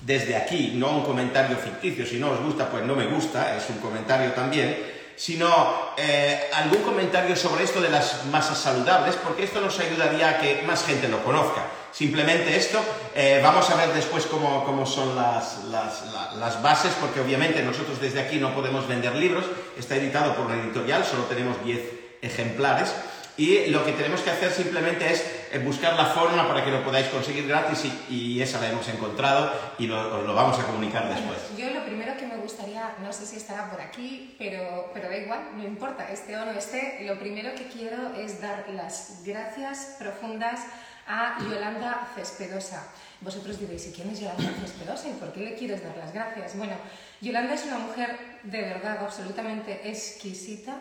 desde 0.00 0.34
aquí, 0.34 0.72
no 0.74 0.96
un 0.96 1.04
comentario 1.04 1.56
ficticio, 1.58 2.06
si 2.06 2.18
no 2.18 2.30
os 2.30 2.40
gusta, 2.40 2.70
pues 2.70 2.84
no 2.84 2.96
me 2.96 3.06
gusta, 3.06 3.56
es 3.56 3.68
un 3.68 3.78
comentario 3.78 4.32
también, 4.32 4.93
sino 5.16 5.94
eh, 5.96 6.50
algún 6.52 6.82
comentario 6.82 7.36
sobre 7.36 7.64
esto 7.64 7.80
de 7.80 7.90
las 7.90 8.26
masas 8.26 8.58
saludables, 8.58 9.16
porque 9.16 9.44
esto 9.44 9.60
nos 9.60 9.78
ayudaría 9.78 10.30
a 10.30 10.38
que 10.38 10.62
más 10.66 10.84
gente 10.84 11.08
lo 11.08 11.22
conozca. 11.22 11.64
Simplemente 11.92 12.56
esto, 12.56 12.80
eh, 13.14 13.40
vamos 13.40 13.70
a 13.70 13.76
ver 13.76 13.92
después 13.94 14.26
cómo, 14.26 14.64
cómo 14.64 14.84
son 14.84 15.14
las, 15.14 15.64
las, 15.70 16.02
las, 16.36 16.60
bases, 16.60 16.92
porque 17.00 17.20
obviamente 17.20 17.62
nosotros 17.62 18.00
desde 18.00 18.20
aquí 18.20 18.38
no 18.38 18.52
podemos 18.52 18.88
vender 18.88 19.14
libros, 19.14 19.44
está 19.78 19.94
editado 19.94 20.34
por 20.34 20.46
una 20.46 20.60
editorial, 20.60 21.04
solo 21.04 21.22
tenemos 21.24 21.64
10 21.64 21.80
ejemplares, 22.20 22.92
y 23.36 23.66
lo 23.66 23.84
que 23.84 23.92
tenemos 23.92 24.22
que 24.22 24.30
hacer 24.30 24.50
simplemente 24.50 25.12
es 25.12 25.24
buscar 25.58 25.94
la 25.94 26.06
forma 26.06 26.48
para 26.48 26.64
que 26.64 26.70
lo 26.70 26.82
podáis 26.82 27.08
conseguir 27.08 27.46
gratis 27.46 27.84
y, 27.84 28.14
y 28.14 28.42
esa 28.42 28.60
la 28.60 28.70
hemos 28.70 28.88
encontrado 28.88 29.50
y 29.78 29.86
lo, 29.86 30.18
os 30.20 30.26
lo 30.26 30.34
vamos 30.34 30.58
a 30.58 30.64
comunicar 30.64 31.08
después. 31.08 31.38
Yo 31.56 31.70
lo 31.70 31.84
primero 31.84 32.16
que 32.16 32.26
me 32.26 32.36
gustaría, 32.36 32.94
no 33.02 33.12
sé 33.12 33.26
si 33.26 33.36
estará 33.36 33.70
por 33.70 33.80
aquí, 33.80 34.34
pero, 34.38 34.90
pero 34.92 35.08
da 35.08 35.16
igual, 35.16 35.40
no 35.56 35.64
importa, 35.64 36.10
este 36.10 36.36
o 36.36 36.44
no 36.44 36.52
esté, 36.52 37.04
lo 37.06 37.18
primero 37.18 37.54
que 37.54 37.68
quiero 37.68 38.14
es 38.14 38.40
dar 38.40 38.64
las 38.70 39.22
gracias 39.24 39.96
profundas 39.98 40.60
a 41.06 41.38
Yolanda 41.40 42.08
Cespedosa. 42.14 42.86
Vosotros 43.20 43.58
diréis, 43.58 43.86
¿y 43.86 43.92
quién 43.92 44.10
es 44.10 44.20
Yolanda 44.20 44.50
Cespedosa 44.60 45.08
y 45.08 45.12
por 45.12 45.32
qué 45.32 45.40
le 45.40 45.54
quieres 45.54 45.82
dar 45.82 45.96
las 45.96 46.12
gracias? 46.12 46.56
Bueno, 46.56 46.74
Yolanda 47.20 47.54
es 47.54 47.64
una 47.64 47.78
mujer 47.78 48.18
de 48.42 48.60
verdad 48.62 48.98
absolutamente 49.02 49.88
exquisita, 49.88 50.76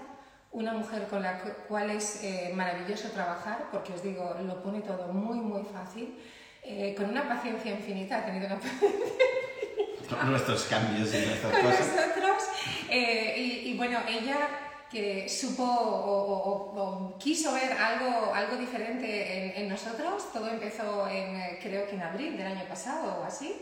una 0.54 0.74
mujer 0.74 1.08
con 1.08 1.22
la 1.22 1.40
cual 1.68 1.90
es 1.90 2.24
eh, 2.24 2.52
maravilloso 2.56 3.10
trabajar, 3.10 3.66
porque 3.72 3.94
os 3.94 4.04
digo, 4.04 4.36
lo 4.46 4.62
pone 4.62 4.82
todo 4.82 5.08
muy, 5.12 5.40
muy 5.40 5.64
fácil, 5.66 6.16
eh, 6.64 6.94
con 6.96 7.10
una 7.10 7.28
paciencia 7.28 7.72
infinita, 7.72 8.20
ha 8.20 8.26
tenido 8.26 8.46
una 8.46 8.56
paciencia 8.62 9.00
Con 10.10 10.32
nuestros 10.32 10.64
cambios 10.64 11.14
y 11.14 11.26
nuestras 11.26 11.52
con 11.54 11.62
cosas. 11.62 11.88
nosotros. 11.88 12.44
Eh, 12.90 13.34
y, 13.38 13.72
y, 13.72 13.78
bueno, 13.78 14.00
ella 14.08 14.48
que 14.92 15.28
supo 15.28 15.64
o, 15.64 16.22
o, 16.22 16.80
o, 16.80 17.18
quiso 17.18 17.52
ver 17.54 17.72
algo, 17.74 18.32
algo 18.34 18.56
diferente 18.58 19.56
en, 19.58 19.64
en 19.64 19.70
nosotros, 19.70 20.32
todo 20.32 20.48
empezó 20.50 21.08
en, 21.08 21.36
eh, 21.36 21.60
creo 21.64 21.88
que 21.88 21.96
en 21.96 22.04
abril 22.04 22.38
del 22.38 22.46
año 22.46 22.66
pasado 22.70 23.22
o 23.22 23.24
así. 23.24 23.56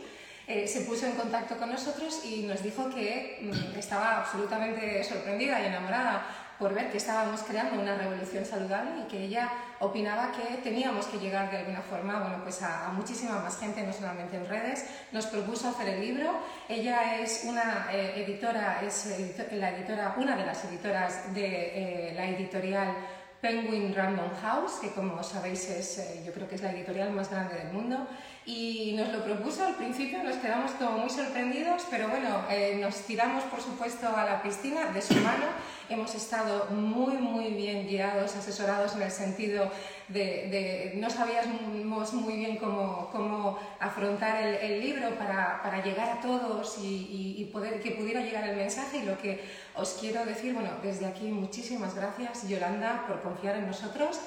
Eh, 0.48 0.68
se 0.68 0.82
puso 0.82 1.06
en 1.06 1.14
contacto 1.14 1.56
con 1.56 1.72
nosotros 1.72 2.26
y 2.26 2.42
nos 2.44 2.62
dijo 2.62 2.90
que 2.90 3.40
mm, 3.42 3.80
estaba 3.80 4.18
absolutamente 4.18 5.02
sorprendida 5.04 5.62
y 5.62 5.68
enamorada 5.68 6.26
por 6.62 6.76
ver 6.76 6.92
que 6.92 6.98
estábamos 6.98 7.42
creando 7.42 7.82
una 7.82 7.96
revolución 7.96 8.46
saludable 8.46 8.92
y 9.02 9.08
que 9.08 9.26
ella 9.26 9.52
opinaba 9.80 10.32
que 10.32 10.58
teníamos 10.58 11.08
que 11.08 11.18
llegar 11.18 11.50
de 11.50 11.58
alguna 11.58 11.82
forma 11.82 12.20
bueno, 12.20 12.44
pues 12.44 12.62
a, 12.62 12.86
a 12.86 12.92
muchísima 12.92 13.40
más 13.40 13.58
gente, 13.58 13.82
no 13.82 13.92
solamente 13.92 14.38
en 14.38 14.48
redes. 14.48 14.86
Nos 15.12 15.26
propuso 15.26 15.70
hacer 15.70 15.90
el 15.90 16.02
libro. 16.02 16.32
Ella 16.70 17.20
es 17.20 17.46
una 17.46 17.88
eh, 17.92 18.24
editora, 18.24 18.80
es 18.84 19.08
la 19.54 19.72
editora, 19.72 20.14
una 20.18 20.36
de 20.36 20.46
las 20.46 20.64
editoras 20.66 21.34
de 21.34 22.10
eh, 22.10 22.14
la 22.14 22.28
editorial 22.28 22.96
Penguin 23.42 23.96
Random 23.96 24.30
House, 24.44 24.74
que 24.80 24.92
como 24.92 25.24
sabéis 25.24 25.68
es, 25.68 25.98
eh, 25.98 26.24
yo 26.24 26.32
creo 26.32 26.48
que 26.48 26.56
es 26.56 26.62
la 26.62 26.72
editorial 26.72 27.12
más 27.12 27.32
grande 27.32 27.56
del 27.56 27.74
mundo, 27.74 28.08
y 28.46 28.94
nos 28.98 29.10
lo 29.10 29.24
propuso. 29.24 29.66
Al 29.66 29.76
principio, 29.76 30.24
nos 30.24 30.36
quedamos 30.38 30.72
como 30.72 30.98
muy 31.00 31.10
sorprendidos, 31.10 31.84
pero 31.90 32.08
bueno, 32.08 32.44
eh, 32.50 32.78
nos 32.82 32.96
tiramos 33.02 33.44
por 33.46 33.62
supuesto 33.62 34.08
a 34.16 34.26
la 34.26 34.42
piscina 34.42 34.92
de 34.92 35.02
su 35.02 35.14
mano, 35.16 35.46
hemos 35.90 36.16
estado 36.16 36.68
muy 36.72 37.16
muy 37.16 37.52
bien 37.52 37.88
guiados, 37.88 38.36
asesorados 38.36 38.96
en 38.96 39.04
el 39.04 39.12
sentido 39.12 39.70
de, 40.08 40.22
de 40.22 40.94
no 40.96 41.10
sabíamos 41.10 42.14
muy 42.14 42.38
bien 42.38 42.58
cómo, 42.58 43.10
cómo 43.12 43.60
afrontar 43.80 44.42
el, 44.42 44.56
el 44.56 44.82
libro 44.82 45.10
para, 45.18 45.62
para, 45.62 45.84
llegar 45.84 46.18
a 46.18 46.22
todos 46.22 46.78
y, 46.80 47.36
y, 47.38 47.42
y 47.42 47.46
poder, 47.46 47.82
que 47.82 47.92
pudiera 47.92 48.22
llegar 48.22 48.48
el 48.48 48.56
mensaje. 48.56 49.00
Y 49.00 49.04
lo 49.04 49.18
que 49.18 49.44
os 49.76 49.98
quiero 50.00 50.26
decir, 50.26 50.54
bueno, 50.54 50.72
desde 50.82 51.06
aquí 51.06 51.26
muchísimas 51.26 51.94
gracias 51.94 52.48
Yolanda 52.48 53.06
por 53.08 53.22
confiar 53.22 53.58
en 53.58 53.68
nosotros 53.68 54.20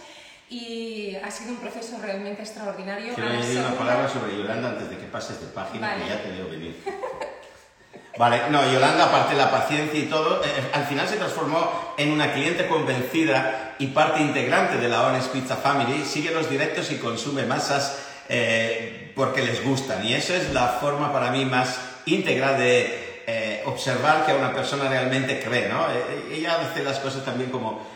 y 0.50 1.16
ha 1.16 1.30
sido 1.30 1.52
un 1.52 1.58
proceso 1.58 1.98
realmente 2.00 2.42
extraordinario. 2.42 3.14
Quiero 3.14 3.30
añadir 3.30 3.58
una 3.58 3.74
palabra 3.74 4.08
sobre 4.08 4.36
Yolanda 4.36 4.70
antes 4.70 4.90
de 4.90 4.98
que 4.98 5.04
pases 5.04 5.40
de 5.40 5.46
página, 5.48 5.88
vale. 5.88 6.02
que 6.02 6.08
ya 6.08 6.22
te 6.22 6.30
veo 6.30 6.48
venir. 6.48 6.82
Vale, 8.16 8.42
no, 8.48 8.62
Yolanda, 8.72 9.06
aparte 9.06 9.34
de 9.34 9.40
la 9.40 9.50
paciencia 9.50 9.98
y 9.98 10.04
todo, 10.04 10.40
eh, 10.44 10.48
al 10.72 10.84
final 10.84 11.08
se 11.08 11.16
transformó 11.16 11.68
en 11.96 12.12
una 12.12 12.32
cliente 12.32 12.68
convencida 12.68 13.74
y 13.80 13.88
parte 13.88 14.20
integrante 14.20 14.76
de 14.76 14.88
la 14.88 15.02
Honest 15.02 15.32
Pizza 15.32 15.56
Family, 15.56 16.04
sigue 16.04 16.30
los 16.30 16.48
directos 16.48 16.92
y 16.92 16.98
consume 16.98 17.44
masas 17.44 17.98
eh, 18.28 19.12
porque 19.16 19.42
les 19.42 19.64
gustan. 19.64 20.04
Y 20.04 20.14
eso 20.14 20.34
es 20.34 20.52
la 20.52 20.68
forma 20.68 21.12
para 21.12 21.32
mí 21.32 21.44
más 21.44 21.78
íntegra 22.06 22.52
de 22.52 23.22
eh, 23.26 23.62
observar 23.66 24.26
que 24.26 24.32
a 24.32 24.36
una 24.36 24.52
persona 24.52 24.88
realmente 24.88 25.40
cree, 25.40 25.68
¿no? 25.68 25.86
Eh, 25.90 26.36
ella 26.36 26.60
hace 26.60 26.82
las 26.82 26.98
cosas 26.98 27.24
también 27.24 27.50
como 27.50 27.86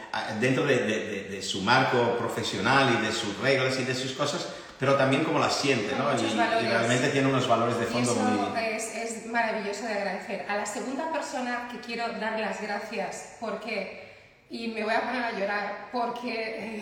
dentro 0.40 0.64
de, 0.64 0.78
de, 0.78 1.24
de, 1.24 1.42
su 1.42 1.62
marco 1.62 2.16
profesional 2.18 2.98
y 2.98 3.06
de 3.06 3.12
sus 3.12 3.38
reglas 3.38 3.78
y 3.78 3.84
de 3.84 3.94
sus 3.94 4.12
cosas, 4.12 4.48
pero 4.78 4.94
también 4.94 5.24
como 5.24 5.38
las 5.38 5.56
siente, 5.56 5.94
¿no? 5.96 6.10
Y, 6.14 6.24
y, 6.24 6.68
realmente 6.68 7.08
tiene 7.08 7.28
unos 7.28 7.48
valores 7.48 7.78
de 7.78 7.86
fondo 7.86 8.10
y 8.10 8.14
eso 8.14 8.22
muy... 8.22 8.62
Es, 8.62 8.94
es 8.94 9.26
maravilloso 9.26 9.84
de 9.86 9.92
agradecer. 9.92 10.46
A 10.48 10.56
la 10.56 10.66
segunda 10.66 11.12
persona 11.12 11.68
que 11.70 11.80
quiero 11.80 12.08
dar 12.20 12.38
las 12.38 12.60
gracias, 12.60 13.36
porque, 13.40 14.14
y 14.50 14.68
me 14.68 14.84
voy 14.84 14.94
a 14.94 15.02
poner 15.02 15.24
a 15.24 15.32
llorar, 15.32 15.88
porque... 15.92 16.80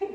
Eh, 0.00 0.08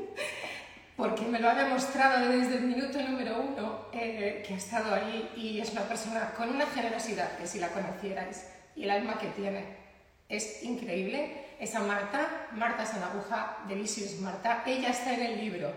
porque 0.98 1.22
me 1.22 1.38
lo 1.38 1.48
ha 1.48 1.54
demostrado 1.54 2.28
desde 2.28 2.56
el 2.56 2.64
minuto 2.64 3.00
número 3.00 3.40
uno, 3.40 3.86
eh, 3.92 4.42
que 4.44 4.54
ha 4.54 4.56
estado 4.56 4.92
ahí 4.92 5.30
y 5.36 5.60
es 5.60 5.70
una 5.70 5.82
persona 5.82 6.32
con 6.36 6.48
una 6.48 6.66
generosidad 6.66 7.38
que 7.38 7.46
si 7.46 7.60
la 7.60 7.68
conocierais 7.68 8.48
y 8.74 8.82
el 8.82 8.90
alma 8.90 9.16
que 9.16 9.28
tiene 9.28 9.64
es 10.28 10.64
increíble. 10.64 11.47
Esa 11.58 11.80
Marta, 11.80 12.46
Marta 12.52 12.86
Sanaguja, 12.86 13.58
Delicious 13.66 14.20
Marta, 14.20 14.62
ella 14.64 14.90
está 14.90 15.14
en 15.14 15.22
el 15.22 15.40
libro, 15.40 15.72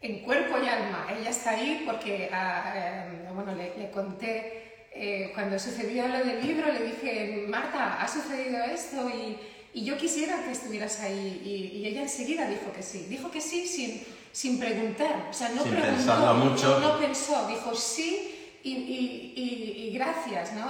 en 0.00 0.20
cuerpo 0.20 0.58
y 0.58 0.66
alma. 0.68 1.06
Ella 1.16 1.30
está 1.30 1.50
ahí 1.50 1.84
porque, 1.86 2.28
ah, 2.32 2.72
eh, 2.74 3.28
bueno, 3.32 3.54
le, 3.54 3.76
le 3.78 3.90
conté, 3.90 4.88
eh, 4.92 5.30
cuando 5.32 5.58
sucedió 5.58 6.08
lo 6.08 6.24
del 6.24 6.44
libro, 6.44 6.72
le 6.72 6.80
dije, 6.80 7.46
Marta, 7.48 8.02
ha 8.02 8.08
sucedido 8.08 8.64
esto 8.64 9.08
y, 9.08 9.38
y 9.74 9.84
yo 9.84 9.96
quisiera 9.96 10.42
que 10.44 10.50
estuvieras 10.50 11.00
ahí. 11.00 11.40
Y, 11.44 11.78
y, 11.78 11.86
ella 11.86 12.02
enseguida 12.02 12.48
dijo 12.48 12.72
que 12.72 12.82
sí. 12.82 13.06
Dijo 13.08 13.30
que 13.30 13.40
sí 13.40 13.66
sin, 13.66 14.02
sin 14.32 14.58
preguntar. 14.58 15.28
O 15.30 15.32
sea, 15.32 15.50
no 15.50 15.62
sin 15.62 15.76
preguntó, 15.76 16.34
mucho. 16.34 16.80
No, 16.80 16.94
no, 16.94 16.98
pensó, 16.98 17.46
dijo 17.46 17.74
sí 17.74 18.58
y, 18.64 18.70
y, 18.72 19.88
y 19.88 19.94
gracias, 19.94 20.52
¿no? 20.54 20.68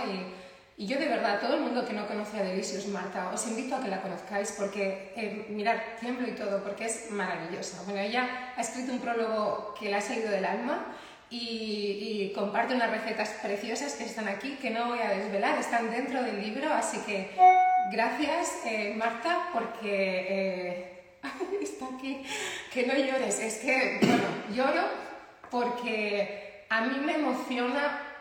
Y 0.82 0.86
yo 0.88 0.98
de 0.98 1.06
verdad, 1.06 1.38
todo 1.38 1.54
el 1.54 1.60
mundo 1.60 1.86
que 1.86 1.92
no 1.92 2.08
conoce 2.08 2.38
a 2.38 2.42
Delicious 2.42 2.88
Marta, 2.88 3.30
os 3.32 3.46
invito 3.46 3.76
a 3.76 3.80
que 3.80 3.86
la 3.86 4.02
conozcáis 4.02 4.50
porque, 4.58 5.12
eh, 5.14 5.46
mirad, 5.50 5.76
tiemblo 6.00 6.26
y 6.26 6.32
todo, 6.32 6.60
porque 6.60 6.86
es 6.86 7.08
maravillosa. 7.12 7.84
Bueno, 7.84 8.00
ella 8.00 8.52
ha 8.56 8.60
escrito 8.60 8.90
un 8.90 8.98
prólogo 8.98 9.76
que 9.78 9.90
le 9.90 9.94
ha 9.94 10.00
salido 10.00 10.32
del 10.32 10.44
alma 10.44 10.86
y, 11.30 12.32
comparte 12.34 12.74
unas 12.74 12.90
recetas 12.90 13.28
preciosas 13.40 13.94
que 13.94 14.06
están 14.06 14.26
aquí, 14.26 14.58
que 14.60 14.70
no 14.70 14.88
voy 14.88 14.98
a 14.98 15.10
desvelar, 15.10 15.56
están 15.56 15.88
dentro 15.88 16.20
del 16.20 16.42
libro, 16.42 16.72
así 16.72 16.98
que 17.06 17.30
gracias 17.92 18.66
eh, 18.66 18.94
Marta, 18.96 19.50
porque... 19.52 20.26
Eh, 20.28 20.88
está 21.62 21.86
aquí, 21.94 22.24
que 22.72 22.88
no 22.88 22.94
llores. 22.94 23.38
Es 23.38 23.58
que, 23.58 24.00
bueno, 24.02 24.24
lloro 24.52 24.82
porque 25.48 26.64
a 26.68 26.80
mí 26.80 26.98
me 26.98 27.14
emociona 27.14 28.11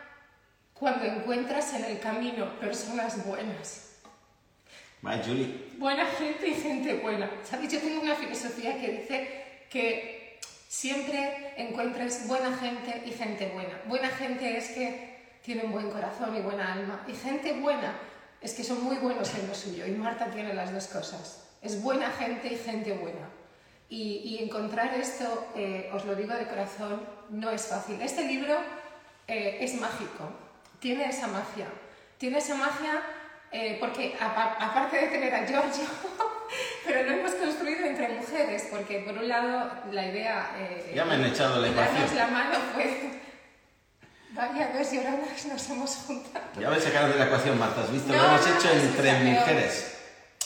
cuando 0.81 1.05
encuentras 1.05 1.75
en 1.75 1.85
el 1.85 1.99
camino 1.99 2.59
personas 2.59 3.23
buenas. 3.23 3.99
Bye, 5.03 5.21
Julie. 5.23 5.75
Buena 5.77 6.07
gente 6.07 6.47
y 6.47 6.55
gente 6.55 6.95
buena. 6.95 7.29
¿Sabes? 7.43 7.71
Yo 7.71 7.79
tengo 7.79 8.01
una 8.01 8.15
filosofía 8.15 8.81
que 8.81 8.91
dice 8.91 9.67
que 9.69 10.39
siempre 10.67 11.53
encuentres 11.55 12.27
buena 12.27 12.57
gente 12.57 13.03
y 13.05 13.11
gente 13.11 13.51
buena. 13.53 13.79
Buena 13.85 14.09
gente 14.09 14.57
es 14.57 14.69
que 14.69 15.21
tienen 15.43 15.71
buen 15.71 15.91
corazón 15.91 16.35
y 16.35 16.41
buena 16.41 16.73
alma. 16.73 17.05
Y 17.07 17.13
gente 17.13 17.53
buena 17.53 17.93
es 18.41 18.55
que 18.55 18.63
son 18.63 18.83
muy 18.83 18.95
buenos 18.95 19.31
en 19.35 19.47
lo 19.47 19.53
suyo. 19.53 19.85
Y 19.85 19.91
Marta 19.91 20.31
tiene 20.31 20.55
las 20.55 20.73
dos 20.73 20.87
cosas. 20.87 21.47
Es 21.61 21.79
buena 21.79 22.09
gente 22.09 22.51
y 22.51 22.57
gente 22.57 22.93
buena. 22.93 23.29
Y, 23.87 24.21
y 24.25 24.43
encontrar 24.43 24.95
esto, 24.95 25.47
eh, 25.55 25.91
os 25.93 26.05
lo 26.05 26.15
digo 26.15 26.33
de 26.33 26.47
corazón, 26.47 27.05
no 27.29 27.51
es 27.51 27.67
fácil. 27.67 28.01
Este 28.01 28.25
libro 28.25 28.57
eh, 29.27 29.59
es 29.61 29.79
mágico. 29.79 30.40
Tiene 30.81 31.05
esa 31.09 31.27
magia. 31.27 31.67
Tiene 32.17 32.39
esa 32.39 32.55
magia 32.55 33.01
eh, 33.51 33.77
porque 33.79 34.15
apa- 34.19 34.57
aparte 34.59 34.97
de 34.97 35.07
tener 35.07 35.33
a 35.33 35.45
Giorgio, 35.47 35.85
pero 36.85 37.03
lo 37.03 37.11
hemos 37.17 37.31
construido 37.33 37.85
entre 37.85 38.09
mujeres, 38.09 38.67
porque 38.71 38.99
por 38.99 39.13
un 39.17 39.27
lado 39.29 39.71
la 39.91 40.05
idea... 40.05 40.51
eh, 40.57 40.91
Ya 40.95 41.05
me 41.05 41.13
han 41.15 41.25
echado 41.25 41.61
la 41.61 41.67
ecuación. 41.69 42.15
la 42.17 42.27
mano 42.27 42.55
fue... 42.73 43.21
Vaya, 44.33 44.71
dos 44.77 44.91
lloronas 44.91 45.45
nos 45.45 45.69
hemos 45.69 45.95
juntado. 46.07 46.45
Ya 46.59 46.69
me 46.69 46.79
sacaron 46.79 47.11
de 47.11 47.17
la 47.19 47.25
ecuación, 47.25 47.59
Marta. 47.59 47.81
¿Has 47.81 47.91
visto? 47.91 48.11
No, 48.13 48.17
Lo 48.21 48.27
hemos 48.29 48.47
hecho 48.47 48.73
no, 48.73 48.81
entre 48.81 49.13
mujeres. 49.13 49.97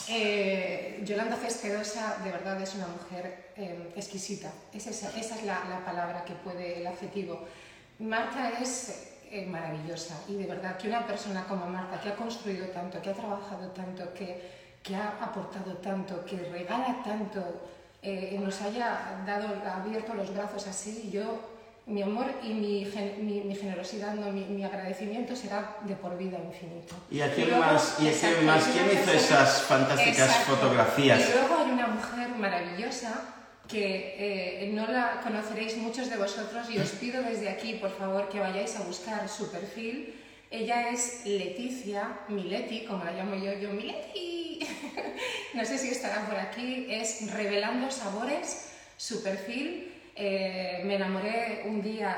Eh, 0.08 1.00
Yolanda 1.04 1.36
Cespedosa 1.36 2.16
de 2.24 2.30
verdad 2.32 2.60
es 2.60 2.74
una 2.74 2.88
mujer 2.88 3.52
eh, 3.56 3.92
exquisita. 3.96 4.50
Es 4.74 4.86
esa, 4.88 5.08
esa 5.16 5.36
es 5.36 5.42
la, 5.44 5.62
la 5.70 5.84
palabra 5.84 6.24
que 6.24 6.34
puede, 6.34 6.80
el 6.80 6.86
adjetivo. 6.88 7.46
Marta 8.00 8.52
es 8.60 9.15
eh, 9.30 9.46
maravillosa 9.46 10.14
y 10.28 10.34
de 10.34 10.46
verdad 10.46 10.76
que 10.76 10.88
una 10.88 11.06
persona 11.06 11.44
como 11.48 11.66
Marta, 11.66 12.00
que 12.00 12.10
ha 12.10 12.14
construido 12.16 12.66
tanto, 12.68 13.00
que 13.02 13.10
ha 13.10 13.14
trabajado 13.14 13.68
tanto, 13.70 14.12
que, 14.14 14.50
que 14.82 14.94
ha 14.94 15.08
aportado 15.20 15.74
tanto, 15.78 16.24
que 16.24 16.36
regala 16.50 17.02
tanto, 17.04 17.68
eh, 18.02 18.38
nos 18.40 18.60
haya 18.62 19.22
dado, 19.26 19.48
abierto 19.68 20.14
los 20.14 20.32
brazos 20.32 20.66
así, 20.68 21.10
yo, 21.12 21.54
mi 21.86 22.02
amor 22.02 22.26
y 22.42 22.52
mi, 22.52 22.84
gen- 22.84 23.24
mi, 23.26 23.40
mi 23.42 23.54
generosidad, 23.54 24.14
no, 24.14 24.30
mi, 24.32 24.44
mi 24.44 24.64
agradecimiento 24.64 25.34
será 25.36 25.76
de 25.82 25.94
por 25.94 26.16
vida 26.18 26.38
infinito. 26.38 26.94
¿Y 27.10 27.20
a 27.20 27.32
quién 27.32 27.48
luego- 27.50 27.64
más? 27.64 27.96
¿Y 28.00 28.08
a 28.08 28.12
quién 28.12 28.46
más? 28.46 28.68
y 28.68 28.72
¿Quién 28.72 28.86
hizo 29.02 29.12
esas 29.12 29.62
fantásticas 29.62 30.28
Exacto. 30.30 30.56
fotografías? 30.56 31.20
Y 31.20 31.32
luego 31.32 31.56
hay 31.64 31.70
una 31.70 31.86
mujer 31.88 32.28
maravillosa 32.30 33.22
que 33.68 34.14
eh, 34.18 34.70
no 34.72 34.86
la 34.86 35.20
conoceréis 35.22 35.76
muchos 35.76 36.10
de 36.10 36.16
vosotros 36.16 36.68
y 36.70 36.78
os 36.78 36.90
pido 36.90 37.22
desde 37.22 37.48
aquí, 37.48 37.74
por 37.74 37.90
favor, 37.90 38.28
que 38.28 38.40
vayáis 38.40 38.76
a 38.76 38.82
buscar 38.82 39.28
su 39.28 39.50
perfil. 39.50 40.14
Ella 40.50 40.90
es 40.90 41.26
Leticia 41.26 42.20
Mileti, 42.28 42.84
como 42.84 43.04
la 43.04 43.12
llamo 43.12 43.34
yo, 43.34 43.52
yo 43.54 43.70
Mileti. 43.70 44.60
no 45.54 45.64
sé 45.64 45.78
si 45.78 45.90
estará 45.90 46.26
por 46.26 46.36
aquí. 46.36 46.86
Es 46.88 47.30
Revelando 47.32 47.90
Sabores, 47.90 48.70
su 48.96 49.22
perfil. 49.22 49.92
Eh, 50.14 50.82
me 50.84 50.94
enamoré 50.94 51.64
un 51.66 51.82
día 51.82 52.16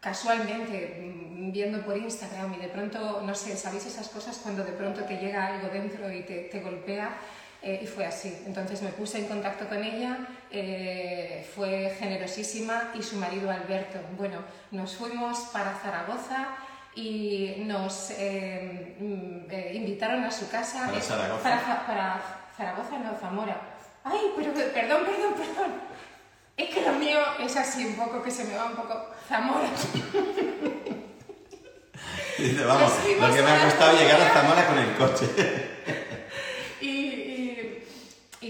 casualmente 0.00 1.00
mm, 1.02 1.52
viendo 1.52 1.84
por 1.84 1.96
Instagram 1.96 2.54
y 2.54 2.58
de 2.58 2.68
pronto, 2.68 3.20
no 3.22 3.34
sé, 3.34 3.56
¿sabéis 3.56 3.86
esas 3.86 4.08
cosas 4.08 4.38
cuando 4.38 4.64
de 4.64 4.72
pronto 4.72 5.02
te 5.02 5.16
llega 5.16 5.46
algo 5.46 5.68
dentro 5.68 6.10
y 6.12 6.22
te, 6.22 6.42
te 6.42 6.60
golpea? 6.60 7.18
Eh, 7.60 7.80
y 7.82 7.86
fue 7.86 8.06
así. 8.06 8.36
Entonces 8.46 8.82
me 8.82 8.90
puse 8.90 9.18
en 9.18 9.26
contacto 9.26 9.68
con 9.68 9.82
ella, 9.82 10.16
eh, 10.50 11.44
fue 11.54 11.92
generosísima 11.98 12.92
y 12.94 13.02
su 13.02 13.16
marido 13.16 13.50
Alberto. 13.50 13.98
Bueno, 14.16 14.38
nos 14.70 14.94
fuimos 14.94 15.40
para 15.52 15.74
Zaragoza 15.74 16.46
y 16.94 17.64
nos 17.66 18.12
eh, 18.12 18.96
mm, 19.00 19.74
invitaron 19.74 20.22
a 20.22 20.30
su 20.30 20.48
casa. 20.48 20.86
¿Para 20.86 21.00
Zaragoza? 21.00 21.42
Para, 21.42 21.86
para 21.86 22.22
Zaragoza, 22.56 22.98
no, 22.98 23.18
Zamora. 23.18 23.60
Ay, 24.04 24.32
pero 24.36 24.54
perdón, 24.54 25.04
perdón, 25.04 25.34
perdón. 25.34 25.72
Es 26.56 26.72
que 26.74 26.80
lo 26.82 26.92
mío 26.92 27.18
es 27.40 27.56
así 27.56 27.84
un 27.84 27.94
poco, 27.94 28.22
que 28.22 28.30
se 28.30 28.44
me 28.44 28.56
va 28.56 28.66
un 28.66 28.76
poco 28.76 29.10
Zamora. 29.28 29.68
Dice, 32.38 32.64
vamos, 32.64 32.92
lo 33.20 33.34
que 33.34 33.42
me 33.42 33.50
ha 33.50 33.64
costado 33.64 33.98
llegar 33.98 34.20
a. 34.20 34.32
Zamora 34.32 34.64
con 34.68 34.78
el 34.78 34.94
coche. 34.94 35.67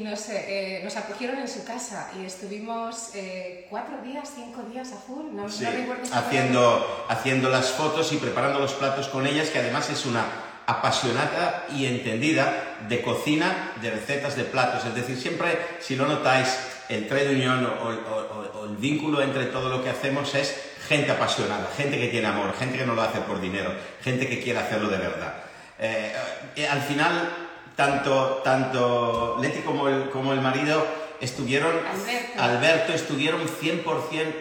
Nos, 0.09 0.27
eh, 0.31 0.81
nos 0.83 0.97
acogieron 0.97 1.39
en 1.39 1.49
su 1.49 1.65
casa 1.65 2.11
y 2.19 2.25
estuvimos 2.25 3.11
eh, 3.15 3.67
cuatro 3.69 3.99
días, 4.03 4.31
cinco 4.35 4.63
días 4.63 4.91
a 4.93 4.97
full. 4.97 5.27
No, 5.35 5.51
Sí, 5.51 5.65
no 5.65 5.71
recuerdo 5.71 6.03
haciendo, 6.15 7.07
haciendo 7.11 7.51
las 7.51 7.73
fotos 7.73 8.11
y 8.15 8.17
preparando 8.17 8.59
los 8.59 8.73
platos 8.73 9.09
con 9.09 9.27
ellas, 9.27 9.51
que 9.51 9.59
además 9.59 9.91
es 9.91 10.07
una 10.07 10.25
apasionada 10.67 11.67
y 11.77 11.85
entendida 11.85 12.77
de 12.89 13.03
cocina, 13.03 13.73
de 13.83 13.91
recetas 13.91 14.35
de 14.35 14.45
platos. 14.45 14.87
Es 14.87 14.95
decir, 14.95 15.19
siempre, 15.21 15.59
si 15.81 15.95
lo 15.95 16.07
notáis, 16.07 16.49
el 16.89 17.07
trade 17.07 17.35
union 17.35 17.67
o, 17.67 17.69
o- 17.89 17.89
o- 17.91 18.61
o 18.61 18.65
el 18.65 18.77
vínculo 18.77 19.21
entre 19.21 19.45
todo 19.47 19.69
lo 19.69 19.85
que 19.85 19.91
hacemos 19.91 20.35
es 20.35 20.57
gente 20.89 21.11
apasionada, 21.13 21.69
gente 21.77 21.99
que 21.99 22.09
tiene 22.09 22.29
amor, 22.29 22.55
gente 22.59 22.79
que 22.79 22.87
no 22.87 22.95
lo 22.95 23.03
hace 23.03 23.19
por 23.21 23.43
dinero, 23.43 23.73
gente 24.03 24.27
que 24.27 24.41
quiere 24.43 24.59
hacerlo 24.59 24.89
de 24.89 24.97
verdad. 24.99 25.35
Eh, 25.79 26.13
eh, 26.57 26.67
al 26.67 26.81
final, 26.81 27.48
tanto, 27.79 28.41
tanto 28.43 29.39
Leti 29.41 29.61
como 29.61 29.87
el, 29.89 30.11
como 30.11 30.33
el 30.33 30.41
marido 30.41 30.85
estuvieron 31.21 31.71
Alberto. 31.87 32.43
Alberto 32.43 32.93
estuvieron 32.93 33.41
100% 33.47 33.85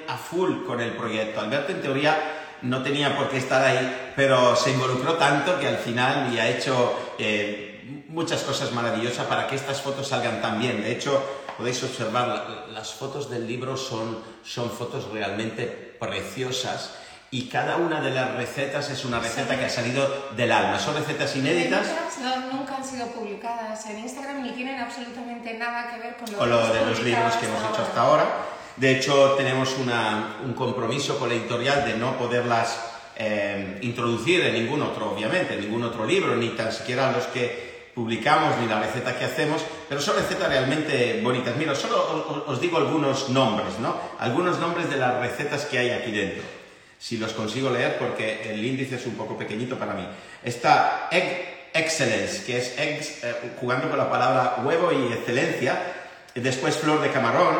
a 0.07 0.17
full 0.17 0.65
con 0.65 0.81
el 0.81 0.93
proyecto. 0.93 1.39
Alberto 1.41 1.71
en 1.71 1.81
teoría 1.83 2.17
no 2.63 2.81
tenía 2.81 3.15
por 3.15 3.29
qué 3.29 3.37
estar 3.37 3.61
ahí, 3.63 4.11
pero 4.15 4.55
se 4.55 4.71
involucró 4.71 5.13
tanto 5.17 5.59
que 5.59 5.67
al 5.67 5.77
final 5.77 6.33
y 6.33 6.39
ha 6.39 6.49
hecho 6.49 6.97
eh, 7.19 8.03
muchas 8.07 8.41
cosas 8.41 8.71
maravillosas 8.71 9.27
para 9.27 9.45
que 9.45 9.55
estas 9.55 9.81
fotos 9.83 10.07
salgan 10.07 10.41
tan 10.41 10.59
bien. 10.59 10.81
De 10.81 10.91
hecho, 10.91 11.23
podéis 11.59 11.83
observar, 11.83 12.27
la- 12.27 12.73
las 12.73 12.91
fotos 12.91 13.29
del 13.29 13.45
libro 13.47 13.77
son, 13.77 14.17
son 14.43 14.71
fotos 14.71 15.11
realmente 15.13 15.95
preciosas 15.99 16.95
y 17.31 17.49
cada 17.49 17.75
una 17.77 17.99
de 18.01 18.11
las 18.11 18.35
recetas 18.35 18.89
es 18.89 19.03
una 19.03 19.19
receta 19.19 19.57
que 19.59 19.65
ha 19.65 19.69
salido 19.69 20.29
del 20.35 20.51
alma. 20.51 20.79
Son 20.79 20.95
recetas 20.95 21.35
inéditas. 21.35 21.87
No, 22.21 22.53
nunca 22.53 22.77
han 22.77 22.85
sido 22.85 23.07
publicadas 23.07 23.85
en 23.87 23.99
Instagram 23.99 24.43
ni 24.43 24.51
tienen 24.51 24.79
absolutamente 24.79 25.53
nada 25.55 25.91
que 25.91 25.99
ver 25.99 26.15
con 26.17 26.31
lo, 26.31 26.37
con 26.37 26.49
lo 26.49 26.59
hemos 26.59 26.73
de 26.73 26.85
los 26.85 27.03
libros 27.03 27.33
que 27.35 27.45
hemos 27.47 27.61
hecho 27.61 27.81
hasta 27.81 28.01
ahora. 28.01 28.25
De 28.77 28.95
hecho, 28.95 29.31
tenemos 29.37 29.75
una- 29.77 30.37
un 30.43 30.53
compromiso 30.53 31.17
con 31.19 31.29
la 31.29 31.35
editorial 31.35 31.83
de 31.85 31.97
no 31.97 32.17
poderlas 32.17 32.79
eh, 33.19 33.79
introducir 33.81 34.41
en 34.41 34.53
ningún 34.53 34.81
otro, 34.83 35.11
obviamente, 35.11 35.55
en 35.55 35.61
ningún 35.61 35.83
otro 35.83 36.05
libro, 36.05 36.35
ni 36.35 36.49
tan 36.49 36.71
siquiera 36.71 37.11
los 37.11 37.25
que 37.25 37.89
publicamos, 37.95 38.55
ni 38.59 38.67
la 38.67 38.79
receta 38.79 39.17
que 39.17 39.25
hacemos, 39.25 39.63
pero 39.89 39.99
son 39.99 40.15
recetas 40.17 40.47
realmente 40.47 41.19
bonitas. 41.23 41.55
Mira, 41.57 41.73
solo 41.73 41.97
os, 42.47 42.55
os 42.55 42.61
digo 42.61 42.77
algunos 42.77 43.29
nombres, 43.29 43.79
¿no? 43.79 43.95
Algunos 44.19 44.59
nombres 44.59 44.87
de 44.91 44.97
las 44.97 45.15
recetas 45.19 45.65
que 45.65 45.79
hay 45.79 45.89
aquí 45.89 46.11
dentro. 46.11 46.43
Si 46.99 47.17
los 47.17 47.33
consigo 47.33 47.69
leer, 47.69 47.97
porque 47.97 48.51
el 48.51 48.65
índice 48.65 48.95
es 48.95 49.05
un 49.05 49.15
poco 49.15 49.37
pequeñito 49.37 49.77
para 49.77 49.93
mí. 49.93 50.07
Está 50.43 51.07
Egg 51.11 51.69
Excellence, 51.73 52.43
que 52.43 52.57
es 52.57 52.73
eh, 52.77 53.53
jugando 53.59 53.89
con 53.89 53.97
la 53.97 54.09
palabra 54.09 54.57
huevo 54.63 54.91
y 54.91 55.13
excelencia. 55.13 55.93
Después 56.33 56.77
flor 56.77 57.01
de 57.01 57.11
camarón, 57.11 57.55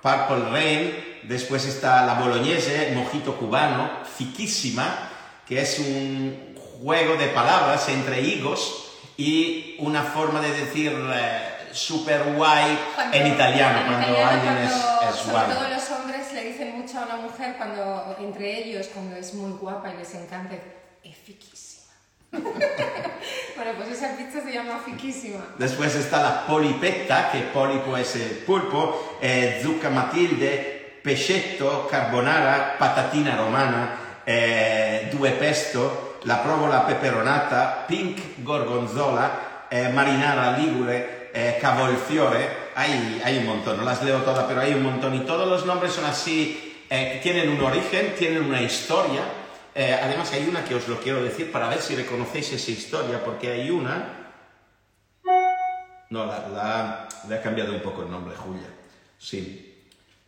Purple 0.00 0.50
Rain, 0.50 1.20
después 1.22 1.64
está 1.64 2.04
la 2.04 2.14
bolognese, 2.14 2.92
mojito 2.94 3.36
cubano, 3.36 4.00
fiquísima, 4.16 5.10
que 5.46 5.60
es 5.60 5.78
un 5.78 6.56
juego 6.82 7.16
de 7.16 7.28
palabras 7.28 7.88
entre 7.88 8.20
higos 8.20 8.90
y 9.16 9.76
una 9.78 10.02
forma 10.02 10.40
de 10.40 10.52
decir 10.52 10.92
eh, 11.14 11.68
super 11.72 12.22
guay 12.34 12.78
en 13.12 13.26
italiano, 13.28 13.82
cuando 13.86 14.24
alguien 14.24 14.58
es, 14.58 14.72
es 14.72 15.30
guay. 15.30 15.46
Mucho 16.92 16.98
a 16.98 17.14
una 17.14 17.22
mujer 17.22 17.54
cuando 17.56 18.16
entre 18.18 18.58
ellos 18.58 18.88
cuando 18.92 19.16
es 19.16 19.34
muy 19.34 19.52
guapa 19.52 19.92
y 19.92 19.98
les 19.98 20.14
encanta 20.14 20.54
es 21.02 21.16
fiquísima. 21.16 21.92
Bueno 23.54 23.72
pues 23.76 23.90
esa 23.90 24.16
pizza 24.16 24.42
se 24.42 24.52
llama 24.52 24.80
fiquísima. 24.84 25.38
Después 25.58 25.94
está 25.94 26.22
la 26.22 26.46
polipetta, 26.46 27.30
che 27.30 27.42
polipo 27.52 27.96
es 27.96 28.16
el 28.16 28.38
pulpo, 28.44 29.18
eh, 29.20 29.60
zucca 29.62 29.90
matilde, 29.90 30.98
pescetto, 31.02 31.86
carbonara, 31.88 32.76
patatina 32.78 33.36
romana, 33.36 33.94
eh, 34.26 35.10
due 35.12 35.30
pesto, 35.32 36.18
la 36.24 36.42
provola 36.42 36.86
peperonata, 36.86 37.86
pink 37.86 38.42
gorgonzola, 38.42 39.66
eh, 39.70 39.90
marinara 39.90 40.56
ligure, 40.56 41.30
eh, 41.32 41.58
cavolfiore, 41.60 42.70
hay, 42.74 43.22
hay 43.24 43.38
un 43.38 43.46
montón, 43.46 43.76
no 43.76 43.84
las 43.84 44.02
leo 44.02 44.22
todas, 44.22 44.44
pero 44.44 44.62
hay 44.62 44.74
un 44.74 44.82
montón 44.82 45.14
y 45.14 45.20
todos 45.20 45.46
los 45.46 45.66
nombres 45.66 45.92
son 45.92 46.06
así, 46.06 46.71
eh, 46.94 47.20
tienen 47.22 47.48
un 47.48 47.60
origen, 47.62 48.14
tienen 48.18 48.42
una 48.44 48.60
historia. 48.60 49.22
Eh, 49.74 49.98
además 50.02 50.30
hay 50.32 50.46
una 50.46 50.62
que 50.64 50.74
os 50.74 50.86
lo 50.88 51.00
quiero 51.00 51.22
decir 51.22 51.50
para 51.50 51.68
ver 51.68 51.80
si 51.80 51.94
reconocéis 51.96 52.52
esa 52.52 52.70
historia, 52.70 53.24
porque 53.24 53.50
hay 53.52 53.70
una 53.70 54.18
No, 56.10 56.26
la, 56.26 56.48
la- 56.48 57.08
le 57.28 57.34
ha 57.36 57.42
cambiado 57.42 57.72
un 57.72 57.80
poco 57.80 58.02
el 58.02 58.10
nombre, 58.10 58.36
Julia. 58.36 58.66
Sí. 59.18 59.68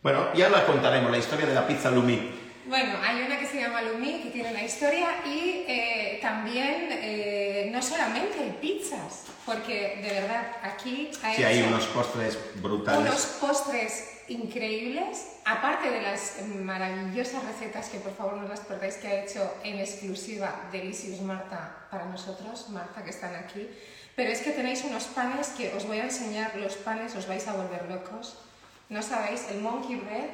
Bueno, 0.03 0.33
ya 0.35 0.48
la 0.48 0.64
contaremos, 0.64 1.11
la 1.11 1.18
historia 1.18 1.44
de 1.46 1.55
la 1.55 1.66
pizza 1.66 1.90
Lumi. 1.90 2.31
Bueno, 2.66 2.94
hay 3.03 3.20
una 3.22 3.38
que 3.38 3.46
se 3.46 3.61
llama 3.61 3.83
Lumi, 3.83 4.20
que 4.22 4.31
tiene 4.31 4.50
una 4.50 4.62
historia, 4.62 5.09
y 5.27 5.64
eh, 5.68 6.18
también 6.22 6.88
eh, 6.90 7.68
no 7.70 7.83
solamente 7.83 8.38
hay 8.40 8.57
pizzas, 8.62 9.24
porque 9.44 10.00
de 10.03 10.20
verdad 10.20 10.46
aquí 10.62 11.11
hay, 11.22 11.37
Sí, 11.37 11.42
hay 11.44 11.62
unos 11.62 11.85
postres 11.87 12.38
brutales. 12.62 13.00
unos 13.03 13.20
postres 13.40 14.13
increíbles, 14.28 15.37
aparte 15.44 15.90
de 15.90 16.02
las 16.02 16.37
maravillosas 16.62 17.44
recetas 17.44 17.88
que 17.88 17.98
por 17.98 18.14
favor 18.14 18.34
no 18.34 18.48
las 18.48 18.60
perdáis 18.60 18.96
que 18.96 19.08
ha 19.08 19.24
hecho 19.24 19.54
en 19.62 19.78
exclusiva 19.78 20.68
Delicious 20.72 21.20
Marta 21.20 21.87
para 21.90 22.06
nosotros, 22.06 22.68
Marta 22.70 23.02
que 23.04 23.10
están 23.10 23.34
aquí, 23.34 23.68
pero 24.16 24.30
es 24.30 24.40
que 24.40 24.50
tenéis 24.50 24.84
unos 24.84 25.04
panes 25.04 25.48
que 25.48 25.74
os 25.74 25.87
voy 25.87 25.98
a 25.98 26.04
enseñar, 26.04 26.54
los 26.56 26.74
panes 26.76 27.14
os 27.16 27.26
vais 27.26 27.46
a 27.48 27.54
volver 27.54 27.90
locos, 27.90 28.38
no 28.88 29.02
sabéis, 29.02 29.48
el 29.50 29.60
monkey 29.60 29.96
bread. 29.96 30.30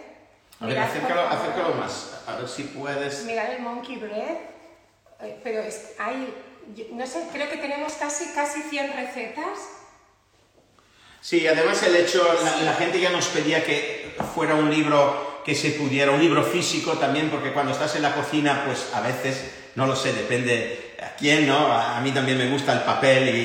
A 0.60 0.66
ver, 0.66 0.78
acércalo, 0.78 1.74
más, 1.74 2.22
a 2.26 2.36
ver 2.36 2.48
si 2.48 2.64
puedes. 2.64 3.24
Mirad 3.24 3.52
el 3.54 3.62
monkey 3.62 3.96
bread, 3.96 4.36
eh, 5.20 5.40
pero 5.42 5.60
es, 5.62 5.94
hay, 5.98 6.34
no 6.92 7.06
sé, 7.06 7.26
creo 7.32 7.48
que 7.48 7.56
tenemos 7.56 7.94
casi, 7.94 8.26
casi 8.34 8.60
100 8.62 8.92
recetas. 8.92 9.79
Sí, 11.20 11.46
además 11.46 11.82
el 11.82 11.96
hecho, 11.96 12.26
la, 12.42 12.62
la 12.62 12.74
gente 12.74 13.00
ya 13.00 13.10
nos 13.10 13.26
pedía 13.28 13.62
que 13.64 14.16
fuera 14.34 14.54
un 14.54 14.70
libro 14.70 15.42
que 15.44 15.54
se 15.54 15.70
pudiera, 15.72 16.12
un 16.12 16.20
libro 16.20 16.42
físico 16.42 16.92
también, 16.94 17.30
porque 17.30 17.52
cuando 17.52 17.72
estás 17.72 17.94
en 17.96 18.02
la 18.02 18.14
cocina, 18.14 18.62
pues 18.66 18.88
a 18.94 19.00
veces, 19.00 19.52
no 19.74 19.86
lo 19.86 19.96
sé, 19.96 20.12
depende 20.12 20.96
a 21.02 21.16
quién, 21.16 21.46
¿no? 21.46 21.72
A, 21.72 21.98
a 21.98 22.00
mí 22.00 22.12
también 22.12 22.38
me 22.38 22.48
gusta 22.50 22.72
el 22.72 22.80
papel 22.80 23.28
y, 23.28 23.38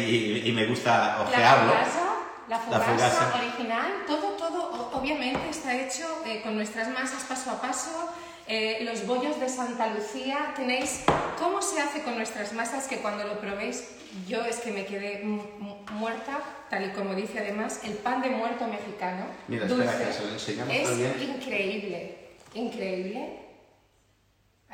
y- 0.45 0.49
y 0.49 0.51
me 0.53 0.65
gusta 0.65 1.17
La 1.17 1.21
ojearlo. 1.23 1.71
fogasa, 1.73 2.05
la 2.49 2.57
La 2.57 2.61
fogasa, 2.79 3.09
fogasa. 3.09 3.33
original, 3.39 3.91
todo, 4.07 4.29
todo 4.37 4.89
obviamente 4.93 5.49
está 5.49 5.73
hecho 5.75 6.21
eh, 6.25 6.41
con 6.43 6.55
nuestras 6.55 6.89
masas 6.89 7.23
paso 7.23 7.51
a 7.51 7.61
paso. 7.61 8.09
Eh, 8.47 8.79
los 8.83 9.05
bollos 9.07 9.39
de 9.39 9.49
Santa 9.49 9.87
Lucía, 9.93 10.53
tenéis 10.55 11.01
cómo 11.39 11.61
se 11.61 11.79
hace 11.81 12.01
con 12.03 12.15
nuestras 12.15 12.53
masas 12.53 12.87
que 12.87 12.97
cuando 12.97 13.23
lo 13.25 13.39
probéis 13.39 13.83
yo 14.27 14.45
es 14.45 14.57
que 14.57 14.71
me 14.71 14.85
quedé 14.85 15.23
mu- 15.23 15.43
mu- 15.59 15.75
muerta, 15.91 16.39
tal 16.69 16.85
y 16.85 16.89
como 16.91 17.15
dice 17.15 17.39
además 17.39 17.81
el 17.83 17.93
pan 17.93 18.21
de 18.21 18.29
muerto 18.29 18.65
mexicano. 18.67 19.25
Mira, 19.47 19.65
dulce, 19.67 19.85
espera, 19.85 20.07
que 20.07 20.13
se 20.13 20.25
lo 20.25 20.31
enseñamos 20.33 20.73
es 20.75 20.83
también. 20.89 21.35
increíble, 21.35 22.15
increíble. 22.53 23.44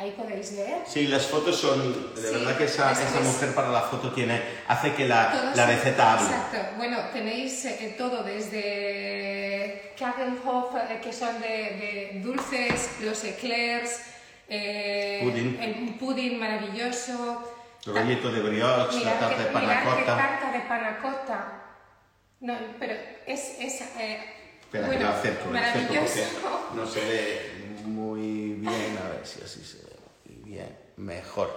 Ahí 0.02 0.12
podéis 0.18 0.58
ver. 0.58 0.80
Sí, 0.88 1.08
las 1.08 1.28
fotos 1.28 1.58
son, 1.58 2.16
de 2.16 2.22
Sí, 2.22 2.34
verdad 2.34 2.58
que 2.58 2.64
esa, 2.64 2.92
esa 2.92 3.20
es. 3.20 3.24
mujer 3.24 3.54
para 3.54 3.70
la 3.70 3.82
foto 3.82 4.12
tiene, 4.12 4.42
hace 4.68 4.96
que 4.96 5.08
la, 5.08 5.52
la 5.56 5.66
receta 5.68 6.14
hable. 6.14 6.26
Exacto. 6.28 6.58
Bueno, 6.78 6.98
tenéis 7.14 7.66
eh, 7.66 7.94
todo 7.98 8.24
desde 8.24 9.94
Kagenhof, 10.00 10.74
eh, 10.90 11.00
que 11.04 11.14
son 11.14 11.40
de, 11.40 11.48
de 11.48 12.22
dulces, 12.24 12.90
los 13.02 13.24
eclairs, 13.24 14.00
eh, 14.50 15.20
Pudding. 15.24 15.60
el 15.62 15.94
pudding 16.00 16.40
maravilloso. 16.40 17.58
Rollito 17.86 18.32
de 18.32 18.42
brioche, 18.42 18.98
Mirad 18.98 19.14
la 19.14 19.20
tarta 19.20 19.38
qué- 19.38 19.44
de 19.44 19.50
panacota. 19.50 20.18
tarta 20.18 20.52
de 20.52 20.60
panacota. 20.62 21.62
No, 22.42 22.56
pero 22.80 22.94
es... 23.28 23.56
es 23.60 23.82
eh, 24.00 24.20
Espera 24.62 24.88
bueno, 24.88 25.00
que 25.00 25.06
lo 25.06 25.12
acerco, 25.12 25.50
lo 25.52 25.60
acerco 25.60 25.94
porque 25.94 26.76
no 26.76 26.88
se 26.88 27.00
ve 27.02 27.52
muy 27.86 28.54
bien, 28.54 28.98
a 29.04 29.10
ver 29.10 29.22
si 29.28 29.42
así 29.44 29.64
se 29.66 29.78
ve 29.84 29.91
bien, 30.52 30.78
mejor. 30.98 31.50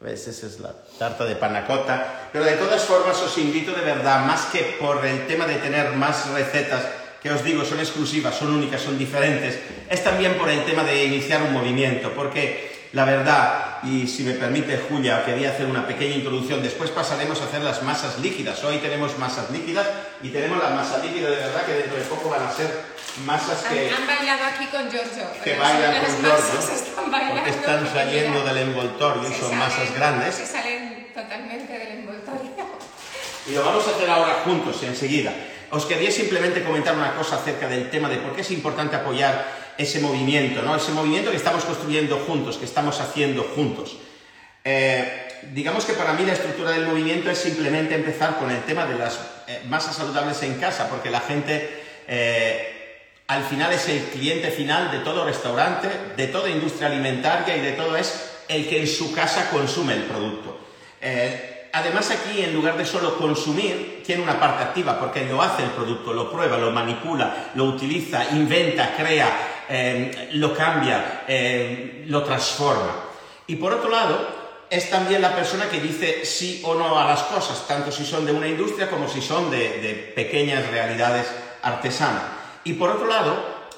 ¿Ves? 0.00 0.26
Esa 0.26 0.46
es 0.46 0.60
la 0.60 0.72
tarta 0.98 1.26
de 1.26 1.36
panacota. 1.36 2.30
Pero 2.32 2.46
de 2.46 2.56
todas 2.56 2.82
formas 2.82 3.20
os 3.20 3.36
invito 3.36 3.72
de 3.72 3.82
verdad, 3.82 4.24
más 4.24 4.46
que 4.46 4.76
por 4.80 5.04
el 5.04 5.26
tema 5.26 5.44
de 5.44 5.56
tener 5.56 5.90
más 5.92 6.30
recetas, 6.30 6.82
que 7.22 7.30
os 7.30 7.44
digo, 7.44 7.62
son 7.66 7.78
exclusivas, 7.78 8.34
son 8.34 8.54
únicas, 8.54 8.80
son 8.80 8.96
diferentes, 8.96 9.58
es 9.90 10.02
también 10.02 10.38
por 10.38 10.48
el 10.48 10.64
tema 10.64 10.84
de 10.84 11.04
iniciar 11.04 11.42
un 11.42 11.52
movimiento, 11.52 12.12
porque 12.14 12.69
la 12.92 13.04
verdad, 13.04 13.78
y 13.84 14.06
si 14.08 14.24
me 14.24 14.32
permite 14.34 14.76
Julia, 14.88 15.24
quería 15.24 15.50
hacer 15.50 15.66
una 15.66 15.86
pequeña 15.86 16.16
introducción, 16.16 16.60
después 16.62 16.90
pasaremos 16.90 17.40
a 17.40 17.44
hacer 17.44 17.62
las 17.62 17.82
masas 17.84 18.18
líquidas. 18.18 18.62
Hoy 18.64 18.78
tenemos 18.78 19.16
masas 19.16 19.48
líquidas 19.50 19.86
y 20.22 20.30
tenemos 20.30 20.58
la 20.62 20.70
masa 20.70 20.98
líquida 20.98 21.30
de 21.30 21.36
verdad 21.36 21.62
que 21.66 21.74
dentro 21.74 21.96
de 21.96 22.02
poco 22.04 22.28
van 22.30 22.42
a 22.42 22.50
ser 22.50 22.68
masas 23.24 23.64
Han, 23.64 23.74
que, 23.74 23.90
han 23.90 24.06
bailado 24.06 24.44
aquí 24.44 24.66
con 24.66 24.90
Giorgio. 24.90 25.22
que 25.44 25.50
Las- 25.56 25.58
bailan 25.60 25.94
las 25.94 26.04
con 26.14 26.22
masas 26.22 26.50
Giorgio, 26.50 26.74
están 26.74 27.10
bailando 27.12 27.34
porque 27.36 27.50
están 27.50 27.88
saliendo 27.92 28.44
del 28.44 28.58
envoltorio 28.58 29.22
y 29.22 29.32
se 29.34 29.40
son 29.40 29.50
salen- 29.50 29.58
masas 29.58 29.94
grandes. 29.94 30.34
Se 30.34 30.46
salen 30.46 31.06
totalmente 31.14 31.72
del 31.78 31.88
envoltorio. 31.98 32.50
Y 33.46 33.52
lo 33.54 33.64
vamos 33.64 33.86
a 33.86 33.90
hacer 33.92 34.10
ahora 34.10 34.40
juntos, 34.44 34.82
enseguida. 34.82 35.32
Os 35.70 35.86
quería 35.86 36.10
simplemente 36.10 36.64
comentar 36.64 36.96
una 36.96 37.14
cosa 37.14 37.36
acerca 37.36 37.68
del 37.68 37.88
tema 37.90 38.08
de 38.08 38.16
por 38.16 38.34
qué 38.34 38.40
es 38.40 38.50
importante 38.50 38.96
apoyar 38.96 39.59
ese 39.80 40.00
movimiento, 40.00 40.60
¿no? 40.62 40.76
Ese 40.76 40.92
movimiento 40.92 41.30
que 41.30 41.38
estamos 41.38 41.64
construyendo 41.64 42.18
juntos, 42.18 42.58
que 42.58 42.66
estamos 42.66 43.00
haciendo 43.00 43.42
juntos. 43.42 43.96
Eh, 44.62 45.40
digamos 45.52 45.86
que 45.86 45.94
para 45.94 46.12
mí 46.12 46.26
la 46.26 46.34
estructura 46.34 46.72
del 46.72 46.86
movimiento 46.86 47.30
es 47.30 47.38
simplemente 47.38 47.94
empezar 47.94 48.36
con 48.36 48.50
el 48.50 48.62
tema 48.64 48.84
de 48.84 48.98
las 48.98 49.18
eh, 49.46 49.62
masas 49.68 49.96
saludables 49.96 50.42
en 50.42 50.60
casa, 50.60 50.88
porque 50.90 51.08
la 51.08 51.20
gente 51.20 51.82
eh, 52.06 53.14
al 53.26 53.42
final 53.44 53.72
es 53.72 53.88
el 53.88 54.02
cliente 54.04 54.50
final 54.50 54.90
de 54.90 54.98
todo 54.98 55.24
restaurante, 55.24 55.88
de 56.14 56.26
toda 56.26 56.50
industria 56.50 56.88
alimentaria 56.88 57.56
y 57.56 57.60
de 57.60 57.72
todo 57.72 57.96
es 57.96 58.32
el 58.48 58.68
que 58.68 58.80
en 58.80 58.86
su 58.86 59.14
casa 59.14 59.48
consume 59.50 59.94
el 59.94 60.02
producto. 60.02 60.58
Además 61.72 62.10
aquí, 62.10 62.42
en 62.42 62.52
lugar 62.52 62.76
de 62.76 62.84
solo 62.84 63.16
consumir, 63.16 64.02
tiene 64.04 64.24
una 64.24 64.40
parte 64.40 64.64
activa 64.64 64.98
porque 64.98 65.24
lo 65.24 65.40
hace 65.40 65.62
el 65.62 65.70
producto, 65.70 66.12
lo 66.12 66.30
prueba, 66.30 66.58
lo 66.58 66.72
manipula, 66.72 67.52
lo 67.54 67.64
utiliza, 67.64 68.28
inventa, 68.32 68.96
crea, 68.96 69.28
eh, 69.70 70.30
lo 70.32 70.54
cambia, 70.54 71.24
eh, 71.28 72.04
lo 72.06 72.24
transforma. 72.24 73.04
Y 73.46 73.56
por 73.56 73.72
otro 73.72 73.90
lado, 73.90 74.40
es 74.68 74.88
también 74.90 75.22
la 75.22 75.34
persona 75.34 75.68
que 75.68 75.80
dice 75.80 76.24
sí 76.24 76.62
o 76.64 76.74
no 76.74 76.98
a 76.98 77.04
las 77.04 77.22
cosas, 77.22 77.66
tanto 77.66 77.90
si 77.90 78.04
son 78.04 78.24
de 78.24 78.32
una 78.32 78.46
industria 78.46 78.88
como 78.88 79.08
si 79.08 79.20
son 79.20 79.50
de, 79.50 80.12
pequeñas 80.14 80.68
realidades 80.70 81.26
artesanas. 81.62 82.22
Y 82.64 82.74
por 82.74 82.90
otro 82.90 83.06
lado, 83.06 83.36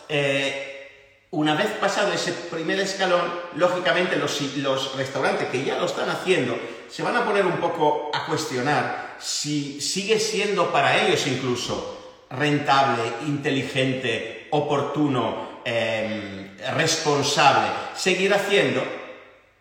eh, 0.09 1.26
una 1.31 1.55
vez 1.55 1.68
pasado 1.81 2.12
ese 2.12 2.33
primer 2.33 2.78
escalón, 2.81 3.22
lógicamente 3.57 4.16
los 4.16 4.96
restaurantes 4.96 5.48
que 5.48 5.64
ya 5.64 5.78
lo 5.78 5.87
están 5.87 6.11
haciendo 6.11 6.59
se 6.90 7.02
van 7.02 7.16
a 7.16 7.24
poner 7.24 7.46
un 7.46 7.57
poco 7.57 8.11
a 8.12 8.26
cuestionar 8.26 9.16
si 9.18 9.81
sigue 9.81 10.18
siendo 10.18 10.70
para 10.70 11.02
ellos 11.02 11.26
incluso 11.26 11.98
rentable, 12.28 13.02
inteligente, 13.26 14.48
oportuno, 14.50 15.52
eh, 15.64 16.57
responsable 16.75 17.68
seguir 17.96 18.33
haciendo 18.35 18.83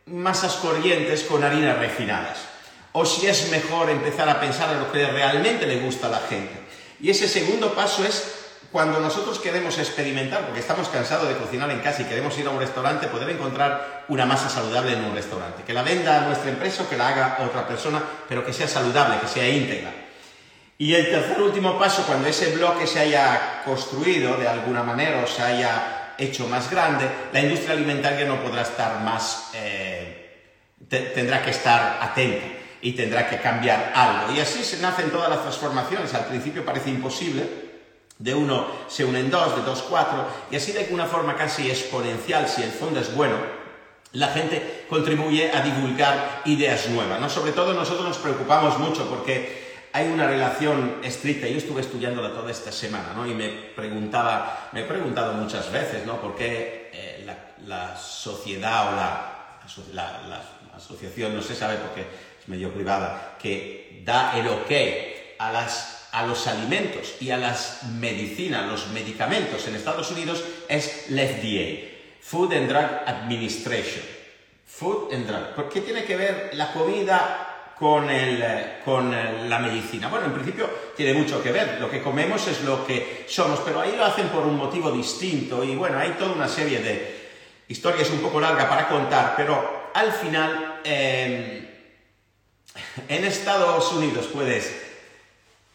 masas 0.08 0.56
corrientes 0.56 1.24
con 1.24 1.44
harinas 1.44 1.78
refinadas. 1.78 2.38
O 2.94 3.06
si 3.06 3.28
es 3.28 3.50
mejor 3.50 3.90
empezar 3.90 4.28
a 4.28 4.40
pensar 4.40 4.74
en 4.74 4.80
lo 4.80 4.92
que 4.92 5.08
realmente 5.08 5.66
le 5.66 5.80
gusta 5.80 6.08
a 6.08 6.12
la 6.12 6.20
gente. 6.20 6.54
Y 7.00 7.10
ese 7.10 7.28
segundo 7.28 7.74
paso 7.74 8.06
es 8.06 8.42
cuando 8.72 9.00
nosotros 9.00 9.40
queremos 9.40 9.78
experimentar, 9.80 10.46
porque 10.46 10.62
estamos 10.62 10.88
cansados 10.88 11.28
de 11.28 11.36
cocinar 11.36 11.70
en 11.72 11.80
casa 11.80 12.02
y 12.04 12.06
queremos 12.06 12.38
ir 12.38 12.48
a 12.48 12.52
un 12.52 12.60
restaurante, 12.60 13.08
poder 13.08 13.30
encontrar 13.30 14.06
una 14.08 14.26
masa 14.26 14.50
saludable 14.50 14.94
en 14.94 15.04
un 15.04 15.14
restaurante. 15.14 15.64
Que 15.64 15.74
la 15.74 15.84
venda 15.84 16.22
nuestra 16.22 16.50
empresa 16.50 16.84
o 16.84 16.90
que 16.90 16.98
la 16.98 17.10
haga 17.10 17.38
otra 17.42 17.68
persona, 17.68 18.02
pero 18.30 18.46
que 18.46 18.54
sea 18.54 18.68
saludable, 18.68 19.20
que 19.20 19.28
sea 19.28 19.48
íntegra. 19.48 19.92
Y 20.82 20.96
el 20.96 21.12
tercer 21.12 21.40
último 21.40 21.78
paso, 21.78 22.04
cuando 22.08 22.28
ese 22.28 22.56
bloque 22.56 22.88
se 22.88 23.00
haya 23.00 23.62
construido 23.64 24.36
de 24.38 24.48
alguna 24.48 24.82
manera 24.82 25.22
o 25.24 25.28
se 25.28 25.44
haya 25.44 26.16
hecho 26.18 26.48
más 26.48 26.72
grande, 26.72 27.06
la 27.32 27.40
industria 27.40 27.74
alimentaria 27.74 28.26
no 28.26 28.42
podrá 28.42 28.64
estar 28.64 29.00
más, 29.02 29.52
eh, 29.54 30.40
te- 30.90 31.12
tendrá 31.14 31.44
que 31.46 31.52
estar 31.52 32.00
atenta 32.02 32.48
y 32.82 32.94
tendrá 32.94 33.30
que 33.30 33.38
cambiar 33.40 33.92
algo. 33.94 34.34
Y 34.34 34.40
así 34.40 34.64
se 34.64 34.82
nacen 34.82 35.12
todas 35.12 35.30
las 35.30 35.44
transformaciones. 35.44 36.16
Al 36.16 36.26
principio 36.26 36.66
parece 36.66 36.90
imposible, 36.90 37.44
de 38.18 38.34
uno 38.34 38.66
se 38.88 39.06
unen 39.06 39.30
dos, 39.30 39.56
de 39.58 39.62
dos 39.62 39.84
cuatro, 39.88 40.26
y 40.50 40.56
así 40.56 40.72
de 40.72 40.88
una 40.90 41.06
forma 41.06 41.36
casi 41.36 41.70
exponencial, 41.70 42.48
si 42.50 42.64
el 42.64 42.72
fondo 42.72 43.00
es 43.02 43.14
bueno, 43.14 43.36
la 44.14 44.30
gente 44.30 44.86
contribuye 44.90 45.52
a 45.52 45.62
divulgar 45.62 46.42
ideas 46.46 46.88
nuevas. 46.90 47.20
¿no? 47.22 47.30
Sobre 47.30 47.52
todo 47.52 47.72
nosotros 47.74 48.08
nos 48.08 48.18
preocupamos 48.18 48.80
mucho 48.80 49.08
porque 49.08 49.61
hay 49.94 50.08
una 50.08 50.28
relación 50.28 50.98
estricta. 51.04 51.48
Yo 51.48 51.58
estuve 51.58 51.82
estudiándola 51.82 52.30
toda 52.34 52.52
esta 52.52 52.72
semana 52.72 53.14
¿no? 53.16 53.28
y 53.28 53.34
me 53.34 53.50
preguntaba, 53.50 54.70
me 54.72 54.82
he 54.82 54.86
preguntado 54.86 55.34
muchas 55.34 55.72
veces 55.72 56.06
¿no? 56.06 56.20
por 56.22 56.36
qué 56.36 56.90
eh, 56.94 57.24
la, 57.26 57.38
la 57.66 57.98
sociedad 57.98 58.94
o 58.94 58.96
la, 58.96 59.60
la- 59.94 60.22
la 60.28 60.42
asociación, 60.76 61.36
no 61.36 61.42
se 61.42 61.54
sabe 61.56 61.76
porque 61.78 62.02
es 62.02 62.48
medio 62.48 62.74
privada, 62.74 63.36
que 63.40 64.02
da 64.06 64.38
el 64.40 64.48
ok 64.48 64.72
a, 65.40 65.52
las, 65.52 66.08
a 66.12 66.26
los 66.26 66.48
alimentos 66.48 67.16
y 67.20 67.30
a 67.32 67.38
las 67.38 67.84
medicinas, 67.84 68.66
los 68.68 68.88
medicamentos 68.88 69.68
en 69.68 69.76
Estados 69.76 70.10
Unidos 70.12 70.44
es 70.68 71.06
la 71.10 71.24
FDA, 71.24 71.90
Food 72.22 72.54
and 72.54 72.70
Drug 72.70 72.86
Administration. 73.06 74.04
Food 74.66 75.14
and 75.14 75.28
Drug. 75.28 75.54
¿Por 75.56 75.70
qué 75.70 75.82
tiene 75.82 76.06
que 76.06 76.16
ver 76.16 76.52
la 76.54 76.72
comida 76.74 77.51
con, 77.82 78.08
el, 78.12 78.40
eh, 78.44 78.78
con 78.86 79.12
eh, 79.12 79.50
la 79.50 79.58
medicina. 79.58 80.08
Bueno, 80.08 80.28
en 80.28 80.34
principio 80.34 80.70
tiene 80.96 81.16
mucho 81.16 81.42
que 81.42 81.52
ver, 81.52 81.82
lo 81.82 81.90
que 81.90 82.00
comemos 82.00 82.48
es 82.48 82.62
lo 82.62 82.86
que 82.86 83.26
somos, 83.28 83.60
pero 83.62 83.82
ahí 83.82 83.96
lo 83.98 84.06
hacen 84.06 84.28
por 84.28 84.46
un 84.46 84.56
motivo 84.56 84.92
distinto 84.92 85.64
y 85.64 85.76
bueno, 85.76 85.98
hay 85.98 86.12
toda 86.12 86.34
una 86.34 86.48
serie 86.48 86.78
de 86.78 87.32
historias 87.68 88.12
un 88.12 88.20
poco 88.20 88.40
larga 88.40 88.70
para 88.70 88.88
contar, 88.88 89.34
pero 89.36 89.90
al 89.96 90.12
final 90.12 90.80
eh, 90.84 91.96
en 93.08 93.26
Estados 93.26 93.92
Unidos 93.94 94.28
puedes 94.32 94.80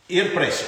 ir 0.07 0.33
preso 0.33 0.65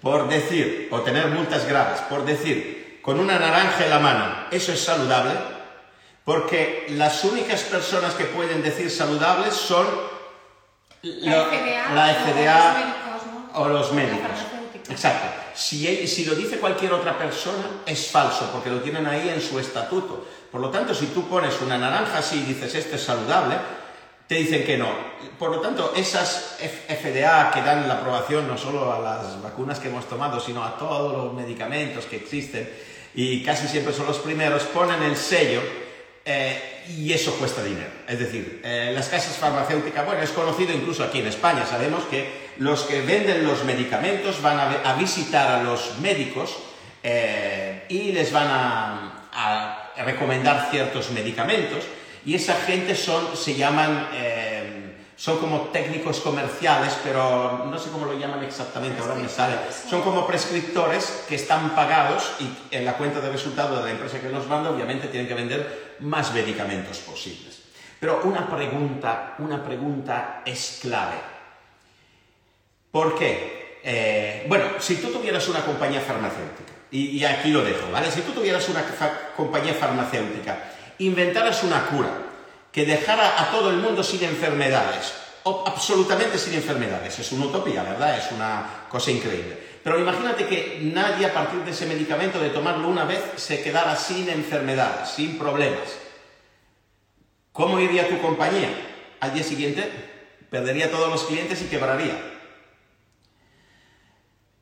por 0.00 0.28
decir, 0.28 0.86
o 0.92 1.00
tener 1.00 1.26
multas 1.30 1.66
graves, 1.66 2.00
por 2.02 2.24
decir, 2.24 3.00
con 3.02 3.18
una 3.18 3.40
naranja 3.40 3.82
en 3.82 3.90
la 3.90 3.98
mano, 3.98 4.46
eso 4.52 4.72
es 4.72 4.78
saludable, 4.78 5.32
porque 6.24 6.86
las 6.90 7.24
únicas 7.24 7.62
personas 7.62 8.14
que 8.14 8.26
pueden 8.26 8.62
decir 8.62 8.88
saludables 8.88 9.54
son 9.54 10.15
La 11.02 11.44
FDA, 11.44 11.94
la 11.94 12.06
o 12.14 12.18
los 12.18 12.72
médicos, 12.74 13.26
¿no? 13.26 13.60
o 13.60 13.68
los 13.68 13.88
La 13.90 13.94
médicos. 13.94 14.20
farmacéutica. 14.20 14.92
Exacto. 14.92 15.42
Si, 15.54 16.06
si 16.06 16.24
lo 16.24 16.34
dice 16.34 16.58
cualquier 16.58 16.92
otra 16.92 17.16
persona, 17.16 17.64
es 17.86 18.08
falso, 18.08 18.50
porque 18.52 18.70
lo 18.70 18.80
tienen 18.80 19.06
ahí 19.06 19.28
en 19.28 19.40
su 19.40 19.58
estatuto. 19.58 20.26
Por 20.50 20.60
lo 20.60 20.70
tanto, 20.70 20.94
si 20.94 21.06
tú 21.06 21.28
pones 21.28 21.60
una 21.60 21.78
naranja 21.78 22.18
así 22.18 22.38
y 22.38 22.52
dices 22.52 22.74
esto 22.74 22.96
es 22.96 23.02
saludable, 23.02 23.56
te 24.26 24.36
dicen 24.36 24.64
que 24.64 24.76
no. 24.76 24.88
Por 25.38 25.50
lo 25.50 25.60
tanto, 25.60 25.92
esas 25.96 26.56
FDA 26.88 27.50
que 27.52 27.62
dan 27.62 27.86
la 27.86 27.94
aprobación 27.94 28.48
no 28.48 28.58
solo 28.58 28.92
a 28.92 28.98
las 28.98 29.42
vacunas 29.42 29.78
que 29.78 29.88
hemos 29.88 30.08
tomado, 30.08 30.40
sino 30.40 30.64
a 30.64 30.76
todos 30.76 31.12
los 31.12 31.32
medicamentos 31.34 32.06
que 32.06 32.16
existen, 32.16 32.68
y 33.14 33.42
casi 33.44 33.68
siempre 33.68 33.94
son 33.94 34.06
los 34.06 34.18
primeros, 34.18 34.62
ponen 34.64 35.02
el 35.02 35.16
sello 35.16 35.62
eh, 36.26 36.82
y 36.98 37.12
eso 37.12 37.34
cuesta 37.36 37.62
dinero. 37.62 37.90
Es 38.06 38.18
decir, 38.18 38.60
eh, 38.64 38.90
las 38.94 39.08
casas 39.08 39.36
farmacéuticas, 39.36 40.04
bueno, 40.04 40.22
es 40.22 40.30
conocido 40.30 40.72
incluso 40.72 41.04
aquí 41.04 41.20
en 41.20 41.28
España, 41.28 41.64
sabemos 41.64 42.04
que 42.10 42.46
los 42.58 42.82
que 42.82 43.00
venden 43.00 43.46
los 43.46 43.64
medicamentos 43.64 44.42
van 44.42 44.58
a, 44.58 44.70
a 44.84 44.94
visitar 44.96 45.48
a 45.48 45.62
los 45.62 45.98
médicos 46.00 46.56
eh, 47.02 47.84
y 47.88 48.12
les 48.12 48.32
van 48.32 48.48
a, 48.48 49.28
a 49.32 50.02
recomendar 50.04 50.68
ciertos 50.70 51.10
medicamentos 51.10 51.84
y 52.24 52.34
esa 52.34 52.54
gente 52.56 52.96
son, 52.96 53.36
se 53.36 53.54
llaman, 53.54 54.08
eh, 54.12 54.96
son 55.14 55.38
como 55.38 55.68
técnicos 55.68 56.18
comerciales, 56.20 56.96
pero 57.04 57.66
no 57.70 57.78
sé 57.78 57.90
cómo 57.90 58.06
lo 58.06 58.18
llaman 58.18 58.42
exactamente, 58.42 59.00
ahora 59.00 59.14
me 59.14 59.28
sale. 59.28 59.54
Son 59.88 60.02
como 60.02 60.26
prescriptores 60.26 61.24
que 61.28 61.36
están 61.36 61.76
pagados 61.76 62.32
y 62.40 62.74
en 62.74 62.84
la 62.84 62.94
cuenta 62.94 63.20
de 63.20 63.30
resultado 63.30 63.76
de 63.78 63.84
la 63.84 63.90
empresa 63.92 64.20
que 64.20 64.28
los 64.28 64.48
manda, 64.48 64.70
obviamente 64.70 65.06
tienen 65.06 65.28
que 65.28 65.34
vender 65.34 65.85
más 66.00 66.32
medicamentos 66.32 66.98
posibles. 66.98 67.62
Pero 67.98 68.22
una 68.24 68.48
pregunta, 68.48 69.34
una 69.38 69.64
pregunta 69.64 70.42
es 70.44 70.78
clave. 70.82 71.16
¿Por 72.90 73.18
qué? 73.18 73.80
Eh, 73.82 74.46
bueno, 74.48 74.64
si 74.78 74.96
tú 74.96 75.08
tuvieras 75.08 75.48
una 75.48 75.64
compañía 75.64 76.00
farmacéutica, 76.00 76.72
y, 76.90 77.24
aquí 77.24 77.50
lo 77.50 77.64
dejo, 77.64 77.90
¿vale? 77.90 78.10
Si 78.10 78.20
tú 78.20 78.32
tuvieras 78.32 78.68
una 78.68 78.82
compañía 79.36 79.74
farmacéutica, 79.74 80.72
inventaras 80.98 81.62
una 81.64 81.86
cura 81.86 82.10
que 82.70 82.84
dejara 82.84 83.42
a 83.42 83.50
todo 83.50 83.70
el 83.70 83.76
mundo 83.76 84.02
sin 84.02 84.22
enfermedades, 84.24 85.12
absolutamente 85.44 86.38
sin 86.38 86.54
enfermedades, 86.54 87.18
es 87.18 87.32
una 87.32 87.46
utopía, 87.46 87.82
¿verdad? 87.82 88.18
Es 88.18 88.32
una 88.32 88.86
cosa 88.88 89.10
increíble. 89.10 89.65
Pero 89.86 90.00
imagínate 90.00 90.48
que 90.48 90.80
nadie 90.82 91.26
a 91.26 91.32
partir 91.32 91.60
de 91.60 91.70
ese 91.70 91.86
medicamento, 91.86 92.40
de 92.40 92.50
tomarlo 92.50 92.88
una 92.88 93.04
vez, 93.04 93.22
se 93.36 93.62
quedara 93.62 93.94
sin 93.94 94.28
enfermedades, 94.28 95.10
sin 95.10 95.38
problemas. 95.38 95.96
¿Cómo 97.52 97.78
iría 97.78 98.08
tu 98.08 98.20
compañía? 98.20 98.68
Al 99.20 99.32
día 99.32 99.44
siguiente 99.44 99.88
perdería 100.50 100.90
todos 100.90 101.08
los 101.08 101.22
clientes 101.26 101.62
y 101.62 101.66
quebraría. 101.66 102.18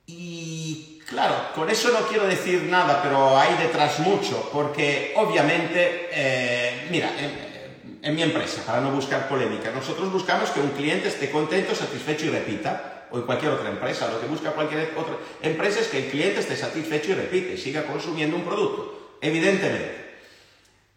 Y 0.04 1.00
claro, 1.08 1.37
con 1.54 1.70
eso 1.70 1.90
no 1.90 2.06
quiero 2.06 2.26
decir 2.26 2.64
nada, 2.64 3.00
pero 3.02 3.38
hay 3.38 3.54
detrás 3.54 4.00
mucho, 4.00 4.50
porque 4.52 5.14
obviamente, 5.16 6.10
eh, 6.12 6.88
mira, 6.90 7.10
en, 7.18 8.00
en 8.02 8.14
mi 8.14 8.22
empresa, 8.22 8.62
para 8.66 8.82
no 8.82 8.90
buscar 8.90 9.26
polémica, 9.26 9.70
nosotros 9.70 10.12
buscamos 10.12 10.50
que 10.50 10.60
un 10.60 10.72
cliente 10.72 11.08
esté 11.08 11.30
contento, 11.30 11.74
satisfecho 11.74 12.26
y 12.26 12.28
repita, 12.28 12.93
o 13.14 13.18
en 13.18 13.22
cualquier 13.22 13.53
otra 13.53 13.70
empresa, 13.70 14.11
lo 14.11 14.20
que 14.20 14.27
busca 14.27 14.50
cualquier 14.50 14.92
otra 14.96 15.14
empresa 15.40 15.81
es 15.81 15.88
que 15.88 16.05
el 16.05 16.11
cliente 16.11 16.40
esté 16.40 16.57
satisfecho 16.57 17.12
y 17.12 17.14
repite, 17.14 17.57
siga 17.57 17.85
consumiendo 17.85 18.37
un 18.37 18.42
producto, 18.42 19.16
evidentemente. 19.20 20.05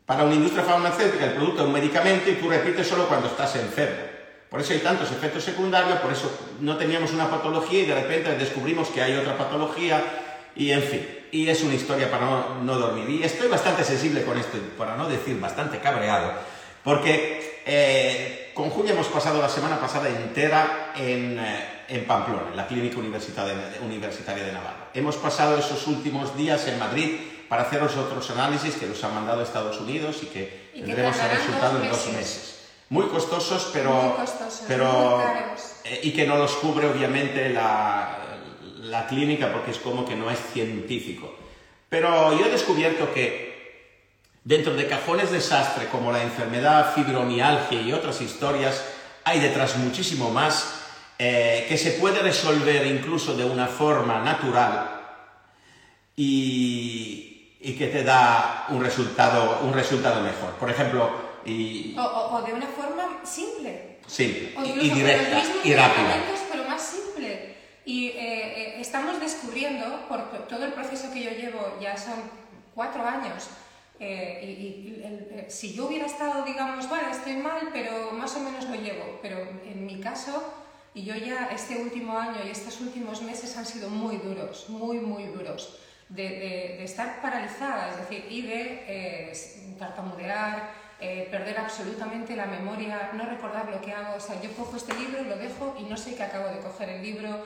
Para 0.06 0.24
una 0.24 0.36
industria 0.36 0.64
farmacéutica 0.64 1.26
el 1.26 1.34
producto 1.34 1.62
es 1.62 1.68
un 1.68 1.74
medicamento 1.74 2.30
y 2.30 2.36
tú 2.36 2.50
repites 2.50 2.88
solo 2.88 3.08
cuando 3.08 3.28
estás 3.28 3.56
enfermo. 3.58 4.02
Por 4.50 4.62
eso 4.62 4.74
hay 4.74 4.80
tantos 4.80 5.12
efectos 5.12 5.44
secundarios, 5.44 6.00
por 6.00 6.12
eso 6.12 6.32
no 6.62 6.78
teníamos 6.78 7.12
una 7.12 7.30
patología 7.30 7.84
y 7.84 7.86
de 7.86 7.96
repente 7.96 8.38
descubrimos 8.38 8.88
que 8.88 9.02
hay 9.02 9.16
otra 9.16 9.38
patología 9.38 10.02
y 10.56 10.72
en 10.72 10.82
fin. 10.82 11.08
Y 11.32 11.50
es 11.50 11.62
una 11.62 11.76
historia 11.76 12.10
para 12.10 12.26
no, 12.26 12.64
no 12.64 12.80
dormir. 12.80 13.10
Y 13.10 13.24
estoy 13.24 13.50
bastante 13.50 13.84
sensible 13.84 14.24
con 14.24 14.38
esto, 14.38 14.58
para 14.78 14.96
no 14.96 15.10
decir 15.10 15.38
bastante 15.40 15.80
cabreado, 15.80 16.32
porque 16.84 17.62
eh, 17.66 18.52
con 18.54 18.70
Julia 18.70 18.94
hemos 18.94 19.08
pasado 19.08 19.42
la 19.42 19.50
semana 19.50 19.78
pasada 19.78 20.08
entera 20.08 20.94
en, 20.96 21.38
eh, 21.38 21.77
en 21.90 22.06
Pamplona, 22.06 22.50
en 22.52 22.58
la 22.58 22.68
Clínica 22.68 22.98
Universitaria 23.00 24.44
de, 24.44 24.52
Navarra. 24.52 24.90
Hemos 24.94 25.16
pasado 25.16 25.58
esos 25.58 25.88
últimos 25.88 26.36
días 26.36 26.68
en 26.68 26.80
Madrid 26.80 27.18
para 27.48 27.64
hacer 27.64 27.82
los 27.82 27.96
otros 27.96 28.30
análisis 28.32 28.76
que 28.76 28.88
nos 28.88 29.04
han 29.04 29.16
mandado 29.16 29.42
Estados 29.42 29.80
Unidos 29.80 30.18
y 30.24 30.26
que 30.28 30.72
Y 30.74 30.80
que 30.80 30.86
tendremos 30.86 31.16
el 31.16 31.22
tardarán 31.22 31.38
resultado 31.38 31.82
en 31.82 31.90
dos 31.90 32.08
meses. 32.14 32.60
Muy 32.90 33.06
costosos, 33.08 33.70
pero, 33.74 33.92
Muy 33.92 34.12
costosos, 34.12 34.64
pero 34.68 35.18
muy 35.18 35.28
eh, 35.86 36.00
y 36.04 36.12
que 36.12 36.26
no 36.26 36.38
los 36.38 36.54
cubre 36.56 36.88
obviamente 36.88 37.50
la, 37.50 38.18
la 38.82 39.08
clínica 39.08 39.52
porque 39.52 39.72
es 39.72 39.78
como 39.78 40.06
que 40.06 40.16
no 40.16 40.30
es 40.30 40.40
científico. 40.54 41.36
Pero 41.90 42.38
yo 42.38 42.46
he 42.46 42.50
descubierto 42.50 43.14
que 43.14 43.48
dentro 44.44 44.74
de 44.74 44.88
cajones 44.88 45.32
desastre 45.32 45.88
como 45.88 46.12
la 46.12 46.24
enfermedad 46.24 46.94
fibromialgia 46.94 47.82
y 47.82 47.94
otras 47.94 48.22
historias 48.22 48.84
hay 49.24 49.40
detrás 49.40 49.78
muchísimo 49.78 50.30
más 50.30 50.77
eh, 51.20 51.66
que 51.68 51.78
se 51.78 51.92
puede 51.92 52.20
resolver 52.22 52.86
incluso 52.86 53.36
de 53.36 53.44
una 53.46 53.68
forma 53.68 54.22
natural 54.22 55.02
y, 56.16 57.58
y 57.62 57.74
que 57.74 57.88
te 57.88 58.04
da 58.04 58.66
un 58.70 58.84
resultado, 58.84 59.60
un 59.64 59.74
resultado 59.74 60.22
mejor. 60.22 60.54
Por 60.60 60.70
ejemplo, 60.70 61.10
y, 61.46 61.96
O, 61.98 62.02
o- 62.04 62.36
o 62.38 62.42
de 62.42 62.54
una 62.54 62.68
forma 62.68 63.20
simple. 63.24 63.98
O 64.58 64.64
y- 64.66 64.88
y 64.88 64.90
directa 64.90 65.42
y 65.64 65.74
rápida. 65.74 66.24
pero 66.52 66.64
más 66.66 66.82
simple. 66.82 67.56
Y 67.86 68.08
eh, 68.10 68.16
eh, 68.18 68.76
estamos 68.82 69.20
descubriendo, 69.20 70.08
por 70.10 70.30
to- 70.30 70.44
todo 70.44 70.66
el 70.66 70.74
proceso 70.74 71.12
que 71.14 71.24
yo 71.24 71.32
llevo, 71.32 71.78
ya 71.82 71.96
son 71.98 72.16
cuatro 72.76 73.04
años, 73.06 73.48
eh, 74.00 74.42
y, 74.44 74.48
y 74.48 75.02
el- 75.06 75.40
eh, 75.40 75.46
si 75.50 75.74
yo 75.74 75.86
hubiera 75.88 76.06
estado, 76.06 76.44
digamos, 76.44 76.88
bueno, 76.90 77.10
estoy 77.10 77.34
mal, 77.38 77.70
pero 77.74 78.12
más 78.12 78.36
o 78.36 78.40
menos 78.42 78.66
lo 78.66 78.76
llevo, 78.76 79.20
pero 79.22 79.38
en 79.40 79.86
mi 79.86 80.00
caso, 80.02 80.44
y 80.98 81.04
yo 81.10 81.16
ya 81.16 81.50
este 81.54 81.74
último 81.78 82.18
año 82.18 82.40
y 82.46 82.50
estos 82.50 82.82
últimos 82.82 83.22
meses 83.22 83.56
han 83.58 83.66
sido 83.66 83.88
muy 83.90 84.18
duros, 84.18 84.66
muy, 84.70 84.98
muy 85.00 85.26
duros, 85.26 85.80
de, 86.10 86.24
de- 86.24 86.76
de 86.80 86.84
estar 86.84 87.22
paralizada, 87.22 87.90
es 87.92 87.98
decir, 88.02 88.26
y 88.30 88.42
de 88.42 88.62
eh, 88.88 89.76
tartamudear, 89.78 90.56
eh, 91.00 91.28
perder 91.30 91.58
absolutamente 91.60 92.36
la 92.36 92.46
memoria, 92.48 93.12
no 93.14 93.24
recordar 93.26 93.70
lo 93.70 93.80
que 93.82 93.92
hago. 93.94 94.16
O 94.16 94.20
sea, 94.20 94.42
yo 94.42 94.52
cojo 94.54 94.76
este 94.78 94.94
libro, 94.96 95.22
lo 95.24 95.38
dejo 95.38 95.76
y 95.80 95.84
no 95.84 95.96
sé 95.98 96.16
que 96.16 96.24
acabo 96.24 96.48
de 96.50 96.60
coger 96.60 96.90
el 96.90 97.04
libro. 97.04 97.46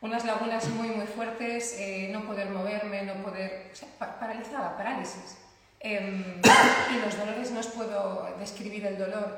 Unas 0.00 0.24
lagunas 0.24 0.68
muy, 0.70 0.88
muy 0.88 1.06
fuertes, 1.06 1.74
eh, 1.78 2.08
no 2.12 2.24
poder 2.26 2.48
moverme, 2.50 3.02
no 3.02 3.14
poder... 3.22 3.70
o 3.72 3.76
sea, 3.76 3.88
pa- 3.98 4.18
paralizada, 4.20 4.76
parálisis. 4.76 5.36
Em, 5.80 6.40
y 6.94 6.96
los 7.04 7.18
dolores 7.18 7.50
no 7.50 7.60
os 7.60 7.66
puedo 7.68 8.28
describir 8.38 8.86
el 8.86 8.96
dolor. 8.98 9.28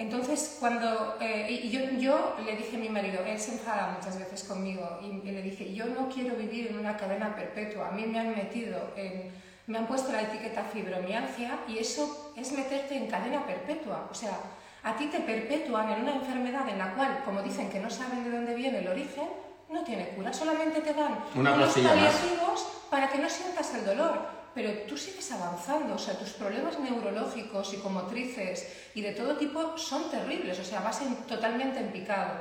Entonces, 0.00 0.56
cuando 0.58 1.18
eh, 1.20 1.68
yo, 1.70 1.98
yo 1.98 2.34
le 2.42 2.56
dije 2.56 2.76
a 2.76 2.80
mi 2.80 2.88
marido, 2.88 3.22
él 3.26 3.38
se 3.38 3.52
enfada 3.52 3.94
muchas 3.98 4.18
veces 4.18 4.44
conmigo, 4.44 4.98
y, 5.02 5.30
le 5.30 5.42
dije, 5.42 5.74
yo 5.74 5.84
no 5.84 6.08
quiero 6.08 6.36
vivir 6.36 6.68
en 6.68 6.78
una 6.78 6.96
cadena 6.96 7.36
perpetua, 7.36 7.88
a 7.88 7.90
mí 7.90 8.06
me 8.06 8.18
han 8.18 8.34
metido 8.34 8.78
en, 8.96 9.30
me 9.66 9.76
han 9.76 9.86
puesto 9.86 10.10
la 10.10 10.22
etiqueta 10.22 10.64
fibromialgia 10.64 11.58
y 11.68 11.76
eso 11.76 12.32
es 12.34 12.50
meterte 12.52 12.96
en 12.96 13.08
cadena 13.08 13.44
perpetua, 13.44 14.08
o 14.10 14.14
sea, 14.14 14.38
a 14.84 14.96
ti 14.96 15.08
te 15.08 15.20
perpetúan 15.20 15.90
en 15.90 16.00
una 16.04 16.14
enfermedad 16.14 16.66
en 16.70 16.78
la 16.78 16.94
cual, 16.94 17.20
como 17.26 17.42
dicen 17.42 17.68
que 17.68 17.78
no 17.78 17.90
saben 17.90 18.24
de 18.24 18.30
dónde 18.30 18.54
viene 18.54 18.78
el 18.78 18.88
origen, 18.88 19.28
no 19.68 19.84
tiene 19.84 20.08
cura, 20.16 20.32
solamente 20.32 20.80
te 20.80 20.94
dan 20.94 21.18
Una 21.34 21.52
unos 21.52 21.76
más. 21.76 21.86
paliativos 21.86 22.66
para 22.88 23.10
que 23.10 23.18
no 23.18 23.28
sientas 23.28 23.74
el 23.74 23.84
dolor. 23.84 24.39
Pero 24.54 24.70
tú 24.88 24.96
sigues 24.96 25.30
avanzando, 25.32 25.94
o 25.94 25.98
sea, 25.98 26.18
tus 26.18 26.30
problemas 26.30 26.78
neurológicos, 26.80 27.68
psicomotrices 27.70 28.66
y 28.94 29.00
de 29.00 29.12
todo 29.12 29.36
tipo 29.36 29.78
son 29.78 30.10
terribles, 30.10 30.58
o 30.58 30.64
sea, 30.64 30.80
vas 30.80 31.00
en- 31.02 31.14
totalmente 31.26 31.78
en 31.78 31.92
picado. 31.92 32.40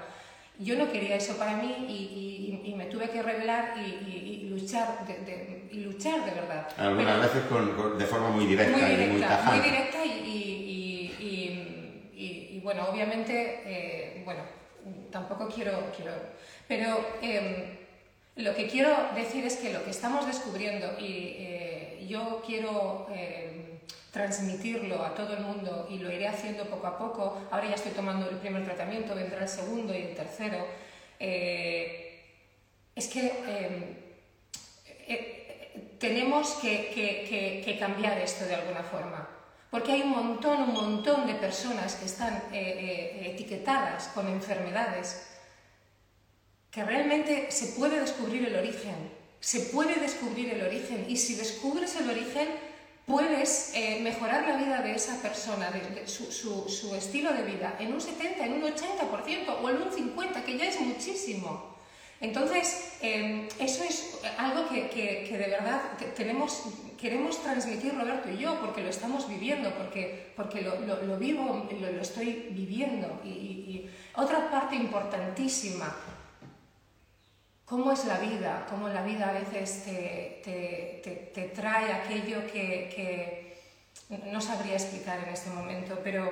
Yo 0.57 0.75
no 0.75 0.91
quería 0.91 1.15
eso 1.15 1.37
para 1.37 1.55
mí 1.55 1.85
y, 1.87 2.63
y- 2.65 2.71
y 2.71 2.75
me 2.75 2.85
tuve 2.87 3.09
que 3.09 3.21
revelar 3.21 3.75
y, 3.77 4.09
y- 4.09 4.49
luchar, 4.49 5.05
de, 5.07 5.13
de- 5.19 5.69
y 5.71 5.79
luchar 5.81 6.25
de 6.25 6.31
verdad. 6.31 6.67
Algunas 6.77 7.17
Pero- 7.17 7.21
veces 7.21 7.43
con- 7.49 7.75
con- 7.75 7.97
de 7.97 8.05
forma 8.05 8.29
muy 8.29 8.45
directa 8.45 8.71
muy 8.71 8.81
y 8.81 8.83
muy 8.83 8.91
directa, 8.95 9.11
muy 9.13 9.21
tajante. 9.21 9.69
directa 9.69 10.05
y, 10.05 10.29
bueno, 12.63 12.87
obviamente, 12.89 13.61
eh, 13.65 14.21
bueno, 14.25 14.41
tampoco 15.11 15.47
quiero, 15.47 15.71
quiero 15.95 16.11
pero 16.67 16.99
em, 17.21 17.77
lo 18.35 18.53
que 18.53 18.67
quiero 18.67 18.89
decir 19.15 19.43
es 19.45 19.55
que 19.57 19.73
lo 19.73 19.83
que 19.83 19.89
estamos 19.89 20.27
descubriendo 20.27 20.87
y 20.99 21.35
eh, 21.39 21.88
yo 22.09 22.41
quiero 22.45 23.07
em, 23.13 23.79
transmitirlo 24.11 25.03
a 25.03 25.13
todo 25.13 25.33
el 25.37 25.41
mundo 25.41 25.87
y 25.89 25.99
lo 25.99 26.11
iré 26.11 26.27
haciendo 26.27 26.65
poco 26.65 26.87
a 26.87 26.97
poco, 26.97 27.47
ahora 27.51 27.69
ya 27.69 27.75
estoy 27.75 27.93
tomando 27.93 28.29
el 28.29 28.37
primer 28.37 28.65
tratamiento, 28.65 29.15
vendrá 29.15 29.43
el 29.43 29.47
segundo 29.47 29.93
y 29.93 30.01
el 30.01 30.15
tercero, 30.15 30.65
eh, 31.19 32.21
es 32.95 33.07
que 33.07 33.31
eh, 33.47 33.99
tenemos 35.99 36.53
que, 36.61 37.77
cambiar 37.79 38.17
esto 38.17 38.45
de 38.45 38.55
alguna 38.55 38.83
forma. 38.83 39.27
Porque 39.69 39.91
hay 39.91 40.01
un 40.01 40.09
montón, 40.09 40.63
un 40.63 40.73
montón 40.73 41.27
de 41.27 41.35
personas 41.35 41.95
que 41.95 42.05
están 42.05 42.35
eh, 42.51 43.19
eh, 43.21 43.31
etiquetadas 43.33 44.07
con 44.09 44.27
enfermedades 44.27 45.27
que 46.71 46.83
realmente 46.83 47.51
se 47.51 47.79
puede 47.79 47.99
descubrir 47.99 48.47
el 48.47 48.55
origen, 48.55 49.11
se 49.39 49.61
puede 49.61 49.95
descubrir 49.95 50.53
el 50.53 50.61
origen 50.61 51.05
y 51.07 51.17
si 51.17 51.35
descubres 51.35 51.95
el 51.95 52.09
origen 52.09 52.47
puedes 53.09 53.71
eh, 53.73 53.99
mejorar 54.01 54.47
la 54.47 54.57
vida 54.57 54.81
de 54.81 54.93
esa 54.93 55.19
persona, 55.21 55.71
de, 55.71 56.07
su, 56.07 56.31
su, 56.31 56.95
estilo 56.95 57.33
de 57.33 57.43
vida, 57.43 57.75
en 57.79 57.91
un 57.91 57.99
70, 57.99 58.45
en 58.45 58.53
un 58.53 58.61
80% 58.61 59.61
o 59.61 59.69
en 59.69 59.81
un 59.81 59.89
50%, 59.89 60.43
que 60.43 60.57
ya 60.57 60.65
es 60.65 60.79
muchísimo. 60.79 61.75
Entonces, 62.21 62.97
em, 63.01 63.47
eso 63.59 63.83
es 63.83 64.19
algo 64.37 64.67
que, 64.69 64.89
que, 64.89 65.37
de 65.37 65.47
verdad 65.47 65.81
tenemos, 66.15 66.63
queremos 66.99 67.41
transmitir 67.41 67.95
Roberto 67.95 68.29
y 68.29 68.37
yo, 68.37 68.59
porque 68.59 68.83
lo 68.83 68.89
estamos 68.89 69.27
viviendo, 69.27 69.73
porque, 69.73 70.31
porque 70.35 70.61
lo, 70.61 70.79
lo, 70.81 71.17
vivo, 71.17 71.67
lo, 71.71 71.91
lo, 71.91 72.01
estoy 72.01 72.49
viviendo. 72.51 73.21
Y, 73.23 73.29
y, 73.29 73.89
otra 74.15 74.51
parte 74.51 74.75
importantísima, 74.75 75.95
cómo 77.69 77.91
es 77.91 78.05
la 78.05 78.17
vida, 78.17 78.65
cómo 78.67 78.89
la 78.89 79.03
vida 79.03 79.29
a 79.29 79.33
veces 79.33 79.83
te, 79.85 80.41
te, 80.43 81.01
te, 81.03 81.15
te 81.33 81.49
trae 81.49 81.93
aquello 81.93 82.45
que, 82.51 82.91
que 82.95 83.49
no 84.31 84.41
sabría 84.41 84.73
explicar 84.73 85.19
en 85.19 85.29
este 85.29 85.51
momento, 85.51 85.99
pero 86.03 86.31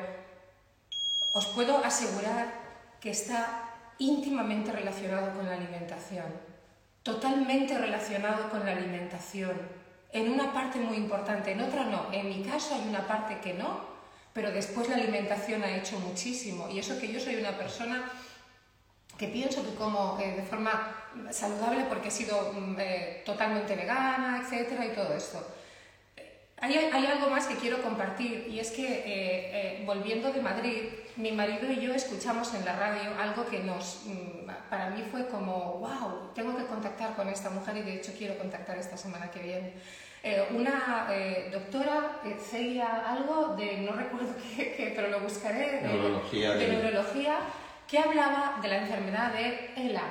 os 1.33 1.45
puedo 1.47 1.77
asegurar 1.85 2.51
que 2.99 3.11
está 3.11 3.69
íntimamente 3.99 4.71
relacionado 4.71 5.31
con 5.35 5.45
la 5.45 5.53
alimentación, 5.53 6.25
totalmente 7.03 7.77
relacionado 7.77 8.49
con 8.49 8.65
la 8.65 8.71
alimentación, 8.71 9.55
en 10.11 10.31
una 10.31 10.51
parte 10.51 10.79
muy 10.79 10.97
importante, 10.97 11.51
en 11.51 11.61
otra 11.61 11.83
no. 11.83 12.11
En 12.11 12.29
mi 12.29 12.43
caso 12.43 12.73
hay 12.73 12.89
una 12.89 13.05
parte 13.05 13.39
que 13.41 13.53
no, 13.53 13.81
pero 14.33 14.51
después 14.51 14.89
la 14.89 14.95
alimentación 14.95 15.63
ha 15.63 15.75
hecho 15.75 15.99
muchísimo. 15.99 16.67
Y 16.69 16.79
eso 16.79 16.97
que 16.97 17.11
yo 17.11 17.19
soy 17.19 17.35
una 17.35 17.57
persona 17.57 18.09
que 19.17 19.27
pienso 19.27 19.63
que 19.63 19.75
como 19.75 20.19
eh, 20.19 20.35
de 20.37 20.43
forma 20.43 20.97
saludable 21.31 21.85
porque 21.89 22.09
he 22.09 22.11
sido 22.11 22.53
mm, 22.53 22.75
eh, 22.79 23.23
totalmente 23.25 23.75
vegana, 23.75 24.41
etcétera, 24.43 24.85
y 24.85 24.89
todo 24.89 25.13
esto. 25.13 25.45
Hay, 26.59 26.75
hay, 26.75 27.05
algo 27.05 27.29
más 27.29 27.45
que 27.45 27.55
quiero 27.55 27.83
compartir 27.83 28.47
y 28.49 28.59
es 28.59 28.71
que 28.71 28.83
eh, 28.83 29.03
eh, 29.05 29.83
volviendo 29.85 30.31
de 30.31 30.41
Madrid, 30.41 30.89
mi 31.15 31.31
marido 31.31 31.71
y 31.71 31.79
yo 31.79 31.93
escuchamos 31.93 32.51
en 32.55 32.65
la 32.65 32.75
radio 32.75 33.11
algo 33.19 33.45
que 33.45 33.59
nos, 33.59 34.01
mm, 34.05 34.49
para 34.67 34.89
mí 34.89 35.03
fue 35.11 35.27
como, 35.27 35.77
wow, 35.77 36.31
tengo 36.33 36.57
que 36.57 36.65
contactar 36.65 37.15
con 37.15 37.29
esta 37.29 37.51
mujer 37.51 37.77
y 37.77 37.81
de 37.83 37.95
hecho 37.97 38.11
quiero 38.17 38.39
contactar 38.39 38.75
esta 38.77 38.97
semana 38.97 39.29
que 39.29 39.39
viene. 39.39 39.73
Eh, 40.23 40.47
una 40.49 41.07
doctora, 41.51 42.19
Celia, 42.39 43.03
algo 43.07 43.55
de, 43.55 43.77
no 43.77 43.91
recuerdo 43.91 44.33
qué, 44.55 44.93
pero 44.95 45.09
lo 45.09 45.19
buscaré, 45.19 45.73
de, 45.73 45.81
neurología, 45.81 46.55
de, 46.55 46.57
de 46.57 46.73
neurología, 46.73 47.37
que 47.87 47.99
hablaba 47.99 48.59
de 48.61 48.67
la 48.67 48.77
enfermedad 48.77 49.31
de 49.33 49.71
ELA, 49.75 50.03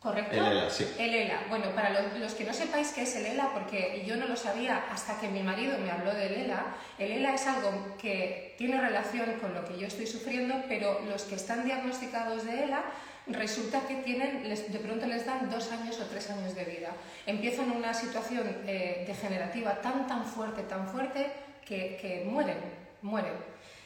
¿Correcto? 0.00 0.36
El 0.36 0.46
ELA, 0.46 0.70
sí. 0.70 0.88
El 0.96 1.12
ELA. 1.12 1.46
Bueno, 1.48 1.74
para 1.74 1.90
los, 1.90 2.34
que 2.34 2.44
no 2.44 2.54
sepáis 2.54 2.92
qué 2.92 3.02
es 3.02 3.16
el 3.16 3.26
ELA, 3.26 3.50
porque 3.52 4.04
yo 4.06 4.16
no 4.16 4.26
lo 4.26 4.36
sabía 4.36 4.84
hasta 4.92 5.18
que 5.18 5.26
mi 5.26 5.42
marido 5.42 5.76
me 5.78 5.90
habló 5.90 6.14
del 6.14 6.34
ELA, 6.34 6.66
el 6.98 7.10
ELA 7.10 7.34
es 7.34 7.46
algo 7.48 7.96
que 8.00 8.54
tiene 8.56 8.80
relación 8.80 9.26
con 9.40 9.54
lo 9.54 9.64
que 9.64 9.76
yo 9.76 9.88
estoy 9.88 10.06
sufriendo, 10.06 10.54
pero 10.68 11.00
los 11.00 11.24
que 11.24 11.34
están 11.34 11.64
diagnosticados 11.64 12.44
de 12.44 12.62
ELA 12.62 12.84
resulta 13.26 13.88
que 13.88 13.96
tienen, 13.96 14.44
de 14.44 14.78
pronto 14.78 15.04
les 15.06 15.26
dan 15.26 15.50
dos 15.50 15.72
años 15.72 15.98
o 16.00 16.04
tres 16.04 16.30
años 16.30 16.54
de 16.54 16.64
vida. 16.64 16.90
Empiezan 17.26 17.72
una 17.72 17.92
situación 17.92 18.46
eh, 18.68 19.02
degenerativa 19.04 19.80
tan, 19.80 20.06
tan 20.06 20.24
fuerte, 20.24 20.62
tan 20.62 20.86
fuerte, 20.86 21.32
que, 21.66 22.24
mueren, 22.24 22.58
mueren. 23.02 23.34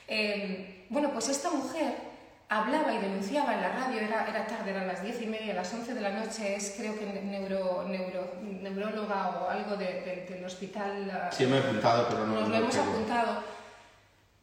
Eh, 0.06 0.84
bueno, 0.90 1.10
pues 1.10 1.30
esta 1.30 1.50
mujer 1.50 2.11
hablaba 2.58 2.92
y 2.92 2.98
denunciaba 2.98 3.54
en 3.54 3.62
la 3.62 3.70
radio, 3.70 4.00
era, 4.00 4.28
era 4.28 4.46
tarde, 4.46 4.70
eran 4.70 4.86
las 4.86 5.02
diez 5.02 5.22
y 5.22 5.26
media, 5.26 5.54
las 5.54 5.72
once 5.72 5.94
de 5.94 6.00
la 6.00 6.10
noche, 6.10 6.54
es 6.54 6.74
creo 6.76 6.98
que 6.98 7.06
neuro, 7.06 7.84
neuro, 7.88 8.34
neuróloga 8.42 9.40
o 9.40 9.48
algo 9.48 9.76
del 9.76 10.44
hospital. 10.44 11.30
Sí, 11.32 11.46
me 11.46 11.56
he 11.56 11.60
apuntado, 11.60 12.08
pero 12.08 12.26
no. 12.26 12.40
Nos 12.40 12.48
lo 12.48 12.56
hemos 12.56 12.76
apuntado. 12.76 13.42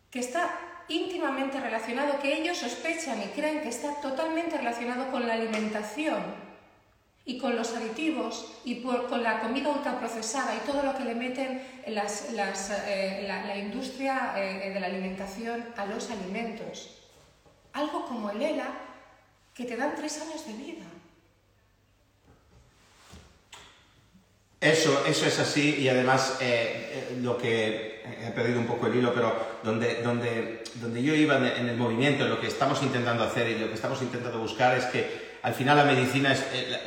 Que 0.09 0.19
está 0.19 0.49
íntimamente 0.87 1.59
relacionado, 1.59 2.19
que 2.19 2.35
ellos 2.35 2.57
sospechan 2.57 3.21
y 3.21 3.27
creen 3.27 3.61
que 3.61 3.69
está 3.69 4.01
totalmente 4.01 4.57
relacionado 4.57 5.11
con 5.11 5.27
la 5.27 5.33
alimentación 5.33 6.49
y 7.25 7.37
con 7.37 7.55
los 7.55 7.75
aditivos 7.75 8.53
y 8.65 8.75
por, 8.75 9.07
con 9.07 9.21
la 9.21 9.39
comida 9.39 9.69
ultraprocesada 9.69 10.55
y 10.55 10.65
todo 10.65 10.81
lo 10.81 10.97
que 10.97 11.03
le 11.03 11.13
meten 11.13 11.61
las, 11.85 12.31
las, 12.33 12.71
eh, 12.87 13.25
la, 13.27 13.55
industria 13.55 14.33
eh, 14.35 14.71
de 14.73 14.79
la 14.79 14.87
alimentación 14.87 15.63
a 15.77 15.85
los 15.85 16.09
alimentos 16.09 16.98
algo 17.73 18.05
como 18.05 18.29
el 18.31 18.41
ELA, 18.41 18.69
que 19.53 19.65
te 19.65 19.75
dan 19.75 19.95
tres 19.95 20.21
años 20.21 20.45
de 20.45 20.53
vida. 20.53 20.85
Eso, 24.61 25.05
eso 25.05 25.25
es 25.25 25.39
así 25.39 25.77
y 25.79 25.87
además 25.87 26.37
eh, 26.41 27.07
eh, 27.11 27.19
lo 27.21 27.37
que 27.37 28.03
he 28.21 28.31
perdido 28.31 28.59
un 28.59 28.67
poco 28.67 28.87
el 28.87 28.95
hilo, 28.95 29.13
pero 29.13 29.33
donde, 29.63 30.01
donde, 30.01 30.63
donde 30.75 31.01
yo 31.01 31.13
iba 31.13 31.37
en 31.37 31.69
el 31.69 31.77
movimiento, 31.77 32.27
lo 32.27 32.41
que 32.41 32.47
estamos 32.47 32.83
intentando 32.83 33.23
hacer 33.23 33.47
y 33.47 33.57
lo 33.57 33.67
que 33.67 33.75
estamos 33.75 34.01
intentando 34.01 34.37
buscar 34.39 34.77
es 34.77 34.85
que 34.85 35.37
al 35.43 35.53
final 35.53 35.77
la 35.77 35.85
medicina, 35.85 36.33
es, 36.33 36.41
eh, 36.51 36.67
la, 36.69 36.79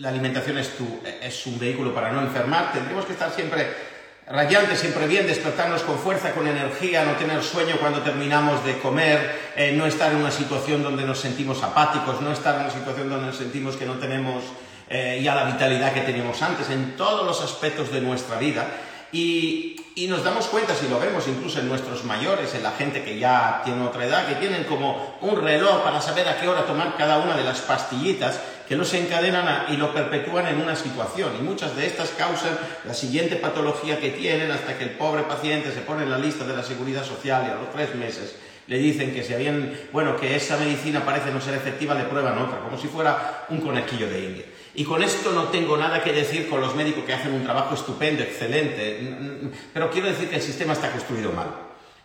la, 0.00 0.08
alimentación 0.08 0.58
es, 0.58 0.76
tu, 0.76 1.00
es 1.22 1.46
un 1.46 1.56
vehículo 1.58 1.94
para 1.94 2.10
no 2.10 2.20
enfermar, 2.20 2.72
tendremos 2.72 3.04
que 3.04 3.12
estar 3.12 3.30
siempre 3.30 3.89
rayante, 4.30 4.76
siempre 4.76 5.06
bien, 5.06 5.26
despertarnos 5.26 5.82
con 5.82 5.98
fuerza, 5.98 6.32
con 6.32 6.46
energía, 6.46 7.04
no 7.04 7.12
tener 7.16 7.42
sueño 7.42 7.76
cuando 7.80 8.00
terminamos 8.00 8.64
de 8.64 8.78
comer, 8.78 9.52
eh, 9.56 9.74
no 9.76 9.86
estar 9.86 10.12
en 10.12 10.18
una 10.18 10.30
situación 10.30 10.82
donde 10.82 11.04
nos 11.04 11.18
sentimos 11.18 11.62
apáticos, 11.62 12.20
no 12.20 12.32
estar 12.32 12.54
en 12.54 12.60
una 12.62 12.70
situación 12.70 13.10
donde 13.10 13.26
nos 13.26 13.36
sentimos 13.36 13.76
que 13.76 13.86
no 13.86 13.94
tenemos 13.94 14.44
eh, 14.88 15.20
ya 15.22 15.34
la 15.34 15.44
vitalidad 15.44 15.92
que 15.92 16.02
teníamos 16.02 16.40
antes, 16.42 16.70
en 16.70 16.96
todos 16.96 17.26
los 17.26 17.42
aspectos 17.42 17.90
de 17.92 18.00
nuestra 18.00 18.38
vida. 18.38 18.66
Y, 19.12 19.74
y, 19.96 20.06
nos 20.06 20.22
damos 20.22 20.46
cuenta, 20.46 20.72
si 20.72 20.88
lo 20.88 21.00
vemos 21.00 21.26
incluso 21.26 21.58
en 21.58 21.68
nuestros 21.68 22.04
mayores, 22.04 22.54
en 22.54 22.62
la 22.62 22.70
gente 22.70 23.02
que 23.02 23.18
ya 23.18 23.62
tiene 23.64 23.84
otra 23.84 24.04
edad, 24.04 24.28
que 24.28 24.36
tienen 24.36 24.62
como 24.62 25.16
un 25.20 25.42
reloj 25.42 25.82
para 25.82 26.00
saber 26.00 26.28
a 26.28 26.40
qué 26.40 26.46
hora 26.46 26.64
tomar 26.64 26.96
cada 26.96 27.18
una 27.18 27.36
de 27.36 27.42
las 27.42 27.58
pastillitas, 27.58 28.40
que 28.70 28.76
los 28.76 28.94
encadenan 28.94 29.64
y 29.74 29.76
lo 29.76 29.92
perpetúan 29.92 30.46
en 30.46 30.60
una 30.60 30.76
situación. 30.76 31.32
Y 31.40 31.42
muchas 31.42 31.74
de 31.74 31.88
estas 31.88 32.10
causan 32.10 32.56
la 32.84 32.94
siguiente 32.94 33.34
patología 33.34 33.98
que 33.98 34.10
tienen 34.10 34.48
hasta 34.52 34.78
que 34.78 34.84
el 34.84 34.90
pobre 34.90 35.24
paciente 35.24 35.72
se 35.72 35.80
pone 35.80 36.04
en 36.04 36.10
la 36.12 36.18
lista 36.18 36.46
de 36.46 36.54
la 36.54 36.62
seguridad 36.62 37.04
social 37.04 37.46
y 37.48 37.50
a 37.50 37.56
los 37.56 37.72
tres 37.72 37.96
meses 37.96 38.36
le 38.68 38.78
dicen 38.78 39.12
que 39.12 39.24
si 39.24 39.34
habían, 39.34 39.76
bueno, 39.90 40.16
que 40.16 40.36
esa 40.36 40.56
medicina 40.56 41.04
parece 41.04 41.32
no 41.32 41.40
ser 41.40 41.54
efectiva, 41.54 41.96
le 41.96 42.04
prueban 42.04 42.38
otra, 42.38 42.60
como 42.60 42.78
si 42.78 42.86
fuera 42.86 43.44
un 43.48 43.60
conejillo 43.60 44.08
de 44.08 44.20
India. 44.20 44.44
Y 44.76 44.84
con 44.84 45.02
esto 45.02 45.32
no 45.32 45.48
tengo 45.48 45.76
nada 45.76 46.04
que 46.04 46.12
decir 46.12 46.48
con 46.48 46.60
los 46.60 46.76
médicos 46.76 47.02
que 47.02 47.12
hacen 47.12 47.34
un 47.34 47.42
trabajo 47.42 47.74
estupendo, 47.74 48.22
excelente, 48.22 49.50
pero 49.74 49.90
quiero 49.90 50.06
decir 50.06 50.30
que 50.30 50.36
el 50.36 50.42
sistema 50.42 50.74
está 50.74 50.92
construido 50.92 51.32
mal. 51.32 51.48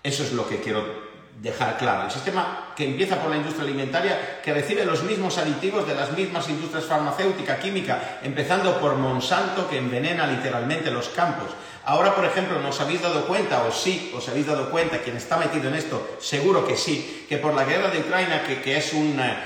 Eso 0.02 0.24
es 0.24 0.34
lo 0.34 0.50
que 0.50 0.62
quiero 0.62 1.15
dejar 1.42 1.78
claro. 1.78 2.06
El 2.06 2.12
sistema 2.12 2.74
que 2.76 2.86
empieza 2.86 3.18
por 3.18 3.30
la 3.30 3.38
industria 3.38 3.66
alimentaria, 3.66 4.42
que 4.42 4.54
recibe 4.54 4.86
los 4.86 5.04
mismos 5.04 5.38
aditivos 5.38 5.88
de 5.88 5.96
las 5.96 6.12
mismas 6.12 6.48
industrias 6.50 6.86
farmacéutica, 6.86 7.60
química, 7.60 8.20
empezando 8.24 8.80
por 8.80 8.96
Monsanto, 8.96 9.70
que 9.70 9.78
envenena 9.78 10.28
literalmente 10.28 10.92
los 10.92 11.10
campos. 11.10 11.50
Ahora, 11.86 12.16
por 12.16 12.26
ejemplo, 12.26 12.60
¿nos 12.60 12.80
habéis 12.82 13.02
dado 13.02 13.28
cuenta, 13.28 13.64
o 13.64 13.72
sí, 13.72 14.12
os 14.16 14.28
habéis 14.28 14.48
dado 14.48 14.72
cuenta, 14.72 15.00
quien 15.00 15.18
está 15.18 15.38
metido 15.38 15.70
en 15.70 15.76
esto, 15.76 16.18
seguro 16.20 16.66
que 16.66 16.76
sí, 16.76 17.26
que 17.30 17.38
por 17.38 17.54
la 17.54 17.64
guerra 17.64 17.90
de 17.90 18.00
Ucrania, 18.00 18.44
que, 18.44 18.62
que 18.62 18.78
es 18.78 18.94
un, 18.94 19.20
eh, 19.20 19.38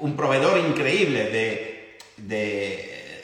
un, 0.00 0.16
proveedor 0.16 0.58
increíble 0.58 1.30
de, 1.30 1.98
de, 2.16 3.22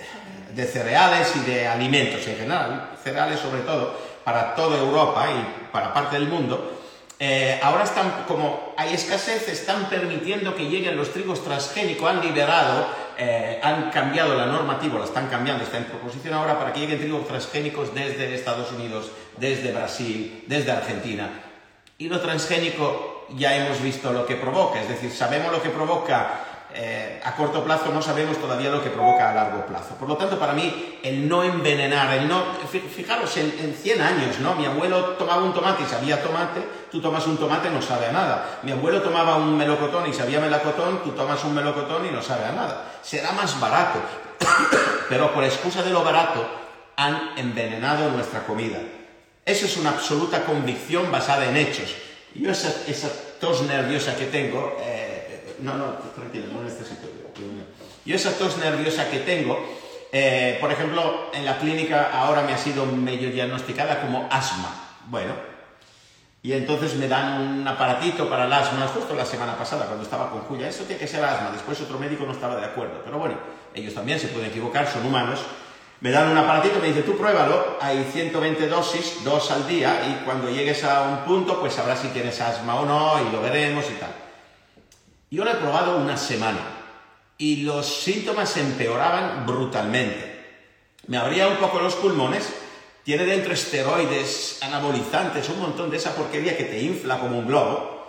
de 0.55 0.65
cereales 0.67 1.33
y 1.37 1.51
de 1.51 1.67
alimentos 1.67 2.27
en 2.29 2.37
general, 2.37 2.91
cereales 3.03 3.41
sobre 3.41 3.63
todo, 3.63 3.99
para 4.23 4.55
toda 4.55 4.79
Europa 4.79 5.27
y 5.29 5.73
para 5.73 5.93
parte 5.93 6.17
del 6.17 6.29
mundo, 6.29 6.82
eh, 7.25 7.61
ahora 7.63 7.85
están, 7.85 8.25
como 8.27 8.75
hay 8.77 8.95
escasez, 8.95 9.49
están 9.49 9.89
permitiendo 9.89 10.57
que 10.57 10.69
lleguen 10.69 10.97
los 10.97 11.13
trigos 11.13 11.45
transgénicos, 11.45 12.11
han 12.11 12.21
liberado, 12.21 12.85
eh, 13.17 13.61
han 13.63 13.93
cambiado 13.93 14.35
la 14.35 14.47
normativa, 14.47 14.99
la 14.99 15.05
están 15.05 15.29
cambiando, 15.29 15.63
está 15.63 15.79
en 15.79 15.85
proposición 15.85 16.35
ahora 16.35 16.59
para 16.59 16.73
que 16.73 16.81
lleguen 16.81 16.99
trigos 16.99 17.29
transgénicos 17.29 17.95
desde 17.95 18.35
Estados 18.35 18.73
Unidos, 18.73 19.13
desde 19.37 19.71
Brasil, 19.71 20.43
desde 20.49 20.73
Argentina. 20.73 21.31
Y 21.97 22.09
lo 22.09 22.21
transgénico 22.21 23.29
ya 23.37 23.55
hemos 23.55 23.81
visto 23.81 24.13
lo 24.13 24.27
que 24.27 24.35
provoca, 24.35 24.81
es 24.81 24.89
decir, 24.89 25.13
sabemos 25.13 25.53
lo 25.53 25.63
que 25.63 25.69
provoca 25.69 26.41
eh, 26.75 27.21
a 27.23 27.35
corto 27.37 27.63
plazo 27.63 27.93
no 27.93 28.01
sabemos 28.01 28.39
todavía 28.39 28.71
lo 28.71 28.83
que 28.83 28.91
provoca 28.91 29.31
a 29.31 29.35
largo 29.35 29.67
plazo. 29.67 29.95
Por 29.95 30.09
lo 30.09 30.17
tanto, 30.17 30.39
para 30.39 30.53
mí, 30.53 30.99
el 31.03 31.29
no 31.29 31.43
envenenar, 31.45 32.13
el 32.15 32.29
no... 32.29 32.43
Fijaros, 32.71 33.37
en, 33.37 33.55
en 33.61 33.75
100 33.75 34.01
años, 34.01 34.39
¿no? 34.41 34.55
Mi 34.55 34.65
abuelo 34.65 35.01
tomaba 35.19 35.43
un 35.43 35.53
tomate 35.53 35.83
y 35.83 35.87
sabía 35.87 36.23
tomate, 36.23 36.61
tú 36.91 37.01
tomas 37.01 37.27
un 37.27 37.37
tomate 37.37 37.69
y 37.69 37.73
no 37.73 37.83
sabe 37.83 38.07
a 38.07 38.13
nada. 38.13 38.61
Mi 38.63 38.73
abuelo 38.73 39.03
tomaba 39.03 39.37
un 39.37 39.57
melocotón 39.57 40.09
y 40.09 40.13
sabía 40.13 40.41
melocotón, 40.41 41.03
tú 41.03 41.11
tomas 41.11 41.45
un 41.45 41.55
melocotón 41.55 42.07
y 42.07 42.11
no 42.11 42.23
sabe 42.23 42.47
a 42.47 42.53
nada. 42.53 42.85
Será 43.03 43.33
más 43.33 43.61
barato, 43.61 44.01
pero 45.09 45.33
por 45.33 45.45
excusa 45.45 45.83
de 45.83 45.91
lo 45.91 46.03
barato 46.03 46.47
han 46.97 47.33
envenenado 47.37 48.11
nuestra 48.11 48.45
comida. 48.45 48.79
Eso 49.45 49.67
es 49.67 49.77
una 49.77 49.91
absoluta 49.91 50.45
convicción 50.45 51.11
basada 51.11 51.47
en 51.47 51.57
hechos. 51.57 51.95
Yo 52.35 52.51
esa, 52.51 53.09
tos 53.41 53.63
nerviosa 53.63 54.17
que 54.17 54.27
tengo... 54.27 54.79
Eh, 54.81 55.12
no, 55.63 55.77
no, 55.77 55.85
tranquilo, 56.15 56.47
no 56.53 56.63
necesito. 56.63 57.09
Yo 58.05 58.17
esa 58.17 58.37
tos 58.37 58.59
nerviosa 58.59 59.11
que 59.11 59.21
tengo, 59.21 59.59
eh, 60.13 60.59
por 60.61 60.71
ejemplo, 60.73 61.31
en 61.33 61.45
la 61.45 61.59
clínica 61.59 62.11
ahora 62.13 62.43
me 62.43 62.53
ha 62.53 62.59
sido 62.59 62.85
medio 62.85 63.31
diagnosticada 63.31 64.01
como 64.01 64.29
asma. 64.31 64.75
Bueno, 65.07 65.35
y 66.43 66.53
entonces 66.53 66.97
me 66.97 67.07
dan 67.07 67.41
un 67.41 67.69
aparatito 67.69 68.29
para 68.29 68.47
el 68.47 68.53
asma, 68.53 68.89
justo 68.89 69.15
la 69.15 69.25
semana 69.25 69.57
pasada 69.57 69.87
cuando 69.87 70.03
estaba 70.03 70.31
con 70.31 70.41
Julia, 70.41 70.69
eso 70.69 70.83
tiene 70.85 70.99
que 70.99 71.07
ser 71.07 71.25
asma, 71.25 71.51
después 71.53 71.81
otro 71.81 71.99
médico 71.99 72.25
no 72.27 72.33
estaba 72.33 72.57
de 72.57 72.67
acuerdo, 72.67 73.01
pero 73.05 73.19
bueno, 73.19 73.37
ellos 73.75 73.95
también 73.95 74.19
se 74.19 74.29
pueden 74.29 74.51
equivocar, 74.51 74.89
son 74.89 75.07
humanos. 75.07 75.41
Me 76.01 76.11
dan 76.11 76.33
un 76.33 76.37
aparatito, 76.37 76.81
me 76.81 76.89
dice, 76.89 77.03
tú 77.03 77.17
pruébalo, 77.17 77.79
hay 77.81 78.03
120 78.13 78.67
dosis, 78.67 79.23
dos 79.23 79.53
al 79.53 79.69
día, 79.69 80.03
y 80.09 80.25
cuando 80.25 80.51
llegues 80.51 80.83
a 80.83 81.03
un 81.03 81.19
punto, 81.19 81.61
pues 81.61 81.75
sabrás 81.75 82.01
si 82.01 82.09
tienes 82.09 82.41
asma 82.41 82.75
o 82.75 82.85
no, 82.85 83.21
y 83.25 83.33
lo 83.33 83.41
veremos 83.41 83.85
y 83.89 83.95
tal. 83.95 84.11
Yo 85.33 85.47
lo 85.47 85.51
he 85.51 85.55
probado 85.55 85.97
una 85.97 86.19
semana 86.19 86.61
y 87.39 87.63
los 87.63 87.87
síntomas 87.87 88.55
empeoraban 88.59 89.47
brutalmente. 89.47 90.31
Me 91.07 91.17
abría 91.17 91.49
un 91.49 91.57
poco 91.57 91.81
los 91.81 91.95
pulmones, 91.95 92.53
tiene 93.03 93.25
dentro 93.25 93.55
esteroides, 93.55 94.59
anabolizantes, 94.61 95.49
un 95.49 95.61
montón 95.61 95.91
de 95.91 95.97
esa 95.97 96.15
porquería 96.15 96.55
que 96.55 96.65
te 96.65 96.83
infla 96.83 97.19
como 97.19 97.39
un 97.39 97.47
globo, 97.47 98.09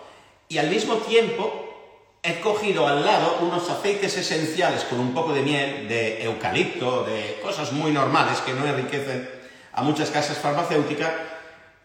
y 0.50 0.58
al 0.58 0.70
mismo 0.70 0.96
tiempo 0.98 2.20
he 2.22 2.42
cogido 2.42 2.90
al 2.90 3.06
lado 3.06 3.38
unos 3.40 3.70
aceites 3.70 4.18
esenciales 4.18 4.84
con 4.84 5.00
un 5.00 5.14
poco 5.14 5.32
de 5.32 5.44
miel, 5.44 5.88
de 5.88 6.26
eucalipto, 6.26 7.06
de 7.06 7.40
cosas 7.42 7.72
muy 7.72 7.92
normales 7.92 8.40
que 8.40 8.52
no 8.52 8.66
enriquecen 8.66 9.30
a 9.72 9.82
muchas 9.82 10.10
casas 10.10 10.40
farmacéuticas, 10.40 11.14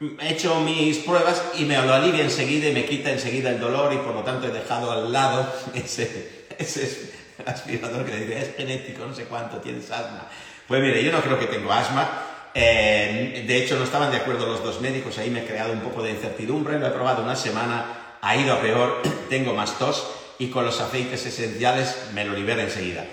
he 0.00 0.32
hecho 0.32 0.60
mis 0.60 0.98
pruebas 0.98 1.42
y 1.58 1.64
me 1.64 1.76
lo 1.76 1.92
alivia 1.92 2.22
enseguida 2.22 2.68
y 2.68 2.72
me 2.72 2.84
quita 2.84 3.10
enseguida 3.10 3.50
el 3.50 3.60
dolor 3.60 3.92
y 3.92 3.98
por 3.98 4.14
lo 4.14 4.22
tanto 4.22 4.46
he 4.46 4.50
dejado 4.50 4.92
al 4.92 5.12
lado 5.12 5.52
ese, 5.74 6.46
ese 6.58 7.12
aspirador 7.44 8.04
que 8.04 8.16
dice 8.16 8.38
es 8.38 8.56
genético, 8.56 9.04
no 9.06 9.14
sé 9.14 9.24
cuánto, 9.24 9.58
tienes 9.58 9.90
asma. 9.90 10.28
Pues 10.66 10.82
mire, 10.82 11.02
yo 11.02 11.10
no 11.12 11.20
creo 11.20 11.38
que 11.38 11.46
tengo 11.46 11.72
asma. 11.72 12.08
Eh, 12.54 13.44
de 13.46 13.56
hecho, 13.56 13.76
no 13.76 13.84
estaban 13.84 14.10
de 14.10 14.16
acuerdo 14.16 14.46
los 14.46 14.62
dos 14.62 14.80
médicos, 14.80 15.18
ahí 15.18 15.30
me 15.30 15.44
he 15.44 15.46
creado 15.46 15.72
un 15.72 15.80
poco 15.80 16.02
de 16.02 16.10
incertidumbre, 16.10 16.78
lo 16.78 16.86
he 16.86 16.90
probado 16.90 17.22
una 17.22 17.36
semana, 17.36 18.16
ha 18.20 18.36
ido 18.36 18.54
a 18.54 18.60
peor, 18.60 19.02
tengo 19.28 19.54
más 19.54 19.78
tos 19.78 20.06
y 20.38 20.48
con 20.48 20.64
los 20.64 20.80
aceites 20.80 21.26
esenciales 21.26 22.08
me 22.14 22.24
lo 22.24 22.34
libera 22.34 22.62
enseguida. 22.62 23.04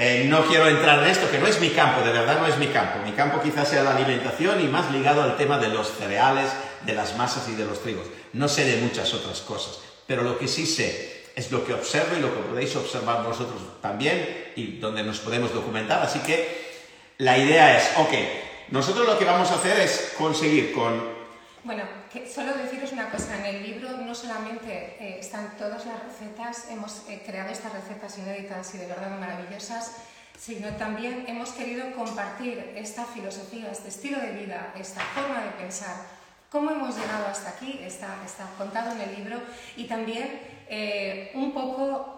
Eh, 0.00 0.26
no 0.28 0.46
quiero 0.46 0.68
entrar 0.68 1.02
en 1.02 1.10
esto, 1.10 1.28
que 1.28 1.38
no 1.38 1.48
es 1.48 1.60
mi 1.60 1.70
campo, 1.70 2.02
de 2.02 2.12
verdad 2.12 2.38
no 2.38 2.46
es 2.46 2.56
mi 2.56 2.68
campo. 2.68 3.00
Mi 3.04 3.10
campo 3.10 3.40
quizás 3.42 3.68
sea 3.68 3.82
la 3.82 3.96
alimentación 3.96 4.60
y 4.60 4.68
más 4.68 4.92
ligado 4.92 5.24
al 5.24 5.36
tema 5.36 5.58
de 5.58 5.70
los 5.70 5.90
cereales, 5.90 6.52
de 6.86 6.92
las 6.92 7.16
masas 7.16 7.48
y 7.48 7.56
de 7.56 7.64
los 7.64 7.82
trigos. 7.82 8.06
No 8.32 8.46
sé 8.48 8.64
de 8.64 8.80
muchas 8.80 9.12
otras 9.12 9.40
cosas, 9.40 9.80
pero 10.06 10.22
lo 10.22 10.38
que 10.38 10.46
sí 10.46 10.66
sé 10.66 11.24
es 11.34 11.50
lo 11.50 11.66
que 11.66 11.74
observo 11.74 12.16
y 12.16 12.20
lo 12.20 12.32
que 12.32 12.48
podéis 12.48 12.76
observar 12.76 13.24
vosotros 13.24 13.60
también 13.82 14.52
y 14.54 14.78
donde 14.78 15.02
nos 15.02 15.18
podemos 15.18 15.52
documentar. 15.52 16.00
Así 16.00 16.20
que 16.20 16.68
la 17.18 17.36
idea 17.36 17.76
es, 17.76 17.90
ok, 17.96 18.12
nosotros 18.70 19.04
lo 19.04 19.18
que 19.18 19.24
vamos 19.24 19.50
a 19.50 19.56
hacer 19.56 19.80
es 19.80 20.14
conseguir 20.16 20.72
con 20.72 21.17
bueno, 21.64 21.82
solo 22.32 22.54
deciros 22.54 22.92
una 22.92 23.10
cosa, 23.10 23.36
en 23.38 23.56
el 23.56 23.62
libro 23.62 23.90
no 23.98 24.14
solamente 24.14 24.96
eh, 25.00 25.18
están 25.20 25.56
todas 25.56 25.84
las 25.86 26.02
recetas, 26.04 26.70
hemos 26.70 27.08
eh, 27.08 27.22
creado 27.26 27.50
estas 27.50 27.72
recetas 27.72 28.16
inéditas 28.18 28.74
y 28.74 28.78
de 28.78 28.86
verdad 28.86 29.18
maravillosas, 29.18 29.96
sino 30.38 30.68
también 30.76 31.24
hemos 31.26 31.50
querido 31.50 31.92
compartir 31.96 32.72
esta 32.76 33.04
filosofía, 33.04 33.70
este 33.70 33.88
estilo 33.88 34.20
de 34.20 34.32
vida, 34.32 34.72
esta 34.78 35.00
forma 35.00 35.42
de 35.42 35.50
pensar, 35.50 35.96
cómo 36.50 36.70
hemos 36.70 36.96
llegado 36.96 37.26
hasta 37.26 37.50
aquí, 37.50 37.80
está, 37.82 38.16
está 38.24 38.44
contado 38.56 38.92
en 38.92 39.00
el 39.00 39.16
libro, 39.16 39.40
y 39.76 39.84
también 39.84 40.40
eh, 40.68 41.32
un 41.34 41.52
poco 41.52 42.17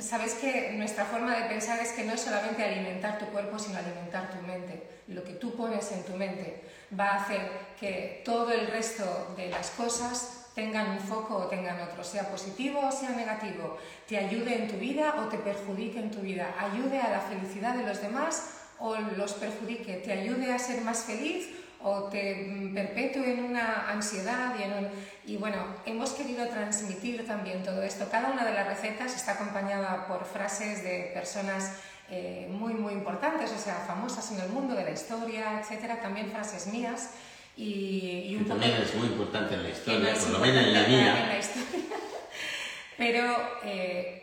Sabes 0.00 0.34
que 0.34 0.72
nuestra 0.72 1.04
forma 1.04 1.36
de 1.36 1.48
pensar 1.48 1.80
es 1.80 1.92
que 1.92 2.04
no 2.04 2.12
es 2.12 2.20
solamente 2.20 2.64
alimentar 2.64 3.18
tu 3.18 3.26
cuerpo, 3.26 3.58
sino 3.58 3.78
alimentar 3.78 4.30
tu 4.30 4.46
mente. 4.46 4.82
Lo 5.08 5.24
que 5.24 5.34
tú 5.34 5.54
pones 5.56 5.90
en 5.92 6.04
tu 6.04 6.14
mente 6.14 6.62
va 6.98 7.10
a 7.10 7.22
hacer 7.22 7.50
que 7.78 8.22
todo 8.24 8.52
el 8.52 8.66
resto 8.68 9.34
de 9.36 9.50
las 9.50 9.70
cosas 9.70 10.46
tengan 10.54 10.90
un 10.90 10.98
foco 10.98 11.36
o 11.36 11.46
tengan 11.46 11.80
otro, 11.80 12.02
sea 12.02 12.28
positivo 12.30 12.80
o 12.80 12.90
sea 12.90 13.10
negativo, 13.10 13.76
te 14.08 14.18
ayude 14.18 14.56
en 14.56 14.68
tu 14.68 14.76
vida 14.76 15.14
o 15.18 15.28
te 15.28 15.38
perjudique 15.38 16.00
en 16.00 16.10
tu 16.10 16.20
vida, 16.20 16.52
ayude 16.58 16.98
a 17.00 17.10
la 17.10 17.20
felicidad 17.20 17.74
de 17.76 17.84
los 17.84 18.00
demás 18.02 18.54
o 18.80 18.96
los 18.96 19.34
perjudique, 19.34 19.98
te 19.98 20.12
ayude 20.12 20.52
a 20.52 20.58
ser 20.58 20.80
más 20.80 21.04
feliz 21.04 21.48
o 21.80 22.04
te 22.04 22.70
perpetúe 22.74 23.24
en 23.24 23.44
una 23.44 23.90
ansiedad 23.90 24.54
y 24.58 24.62
en 24.62 24.72
un... 24.72 24.88
Y 25.26 25.36
bueno, 25.36 25.58
hemos 25.86 26.10
querido 26.10 26.48
transmitir 26.48 27.26
también 27.26 27.62
todo 27.62 27.82
esto. 27.82 28.08
Cada 28.10 28.30
una 28.30 28.44
de 28.44 28.52
las 28.52 28.66
recetas 28.66 29.14
está 29.14 29.32
acompañada 29.32 30.06
por 30.08 30.24
frases 30.24 30.82
de 30.82 31.10
personas 31.14 31.72
eh, 32.10 32.48
muy, 32.50 32.72
muy 32.72 32.94
importantes, 32.94 33.52
o 33.52 33.58
sea, 33.58 33.84
famosas 33.86 34.32
en 34.32 34.40
el 34.40 34.48
mundo 34.48 34.74
de 34.74 34.84
la 34.84 34.90
historia, 34.90 35.60
etcétera, 35.60 36.00
también 36.00 36.30
frases 36.30 36.66
mías. 36.68 37.10
Y, 37.56 38.36
un 38.36 38.46
también 38.46 38.72
es 38.72 38.94
muy 38.94 39.08
importante 39.08 39.54
en 39.54 39.64
la 39.64 39.70
historia, 39.70 40.14
por 40.14 40.30
lo 40.30 40.38
menos 40.38 40.64
en 40.64 40.74
la 40.74 40.88
mía. 40.88 41.22
En 41.22 41.28
la 41.28 41.38
historia. 41.38 41.80
Pero 42.96 43.36
eh, 43.64 44.17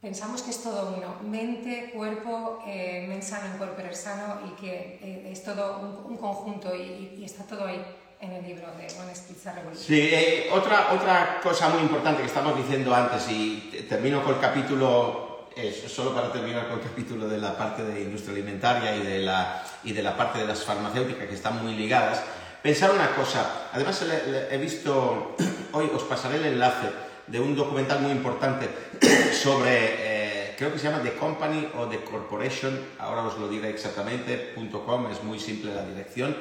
Pensamos 0.00 0.42
que 0.42 0.50
es 0.50 0.62
todo 0.62 0.94
uno, 0.96 1.16
mente, 1.28 1.90
cuerpo, 1.92 2.62
eh, 2.64 3.04
mente 3.08 3.26
sano, 3.26 3.58
cuerpo 3.58 3.82
sano 3.92 4.38
y 4.46 4.50
que 4.60 5.00
eh, 5.02 5.28
es 5.32 5.42
todo 5.42 6.04
un, 6.06 6.16
conjunto 6.16 6.72
y, 6.72 7.20
está 7.24 7.42
todo 7.42 7.66
ahí 7.66 7.84
en 8.20 8.30
el 8.30 8.46
libro 8.46 8.68
de 8.76 8.86
Honest 8.96 9.26
Pizza. 9.26 9.56
Sí, 9.74 10.08
eh, 10.12 10.50
otra, 10.52 10.92
otra 10.92 11.40
cosa 11.42 11.70
muy 11.70 11.82
importante 11.82 12.20
que 12.20 12.28
estamos 12.28 12.56
diciendo 12.56 12.94
antes 12.94 13.28
y 13.28 13.86
termino 13.88 14.22
con 14.22 14.36
el 14.36 14.40
capítulo, 14.40 15.48
solo 15.88 16.14
para 16.14 16.30
terminar 16.30 16.68
con 16.68 16.78
el 16.78 16.84
capítulo 16.84 17.28
de 17.28 17.38
la 17.38 17.58
parte 17.58 17.82
de 17.82 18.02
industria 18.02 18.34
alimentaria 18.34 18.94
y 18.94 19.02
de 19.02 19.18
la, 19.18 19.64
y 19.82 19.92
de 19.92 20.02
la 20.04 20.16
parte 20.16 20.38
de 20.38 20.46
las 20.46 20.62
farmacéuticas 20.62 21.26
que 21.26 21.34
están 21.34 21.60
muy 21.60 21.74
ligadas, 21.74 22.22
pensar 22.62 22.92
una 22.92 23.16
cosa, 23.16 23.68
además 23.72 24.00
he 24.48 24.58
visto, 24.58 25.34
hoy 25.72 25.90
os 25.92 26.04
pasaré 26.04 26.36
el 26.36 26.46
enlace, 26.46 26.86
de 27.28 27.40
un 27.40 27.54
documental 27.54 28.00
muy 28.00 28.12
importante 28.12 28.68
sobre, 29.32 30.50
eh, 30.50 30.54
creo 30.56 30.72
que 30.72 30.78
se 30.78 30.90
llama 30.90 31.02
The 31.02 31.14
Company 31.14 31.68
o 31.76 31.86
The 31.86 32.00
Corporation, 32.04 32.78
ahora 32.98 33.22
os 33.22 33.38
lo 33.38 33.48
diré 33.48 33.70
exactamente, 33.70 34.54
.com, 34.54 35.10
es 35.10 35.22
muy 35.22 35.38
simple 35.38 35.74
la 35.74 35.84
dirección. 35.84 36.36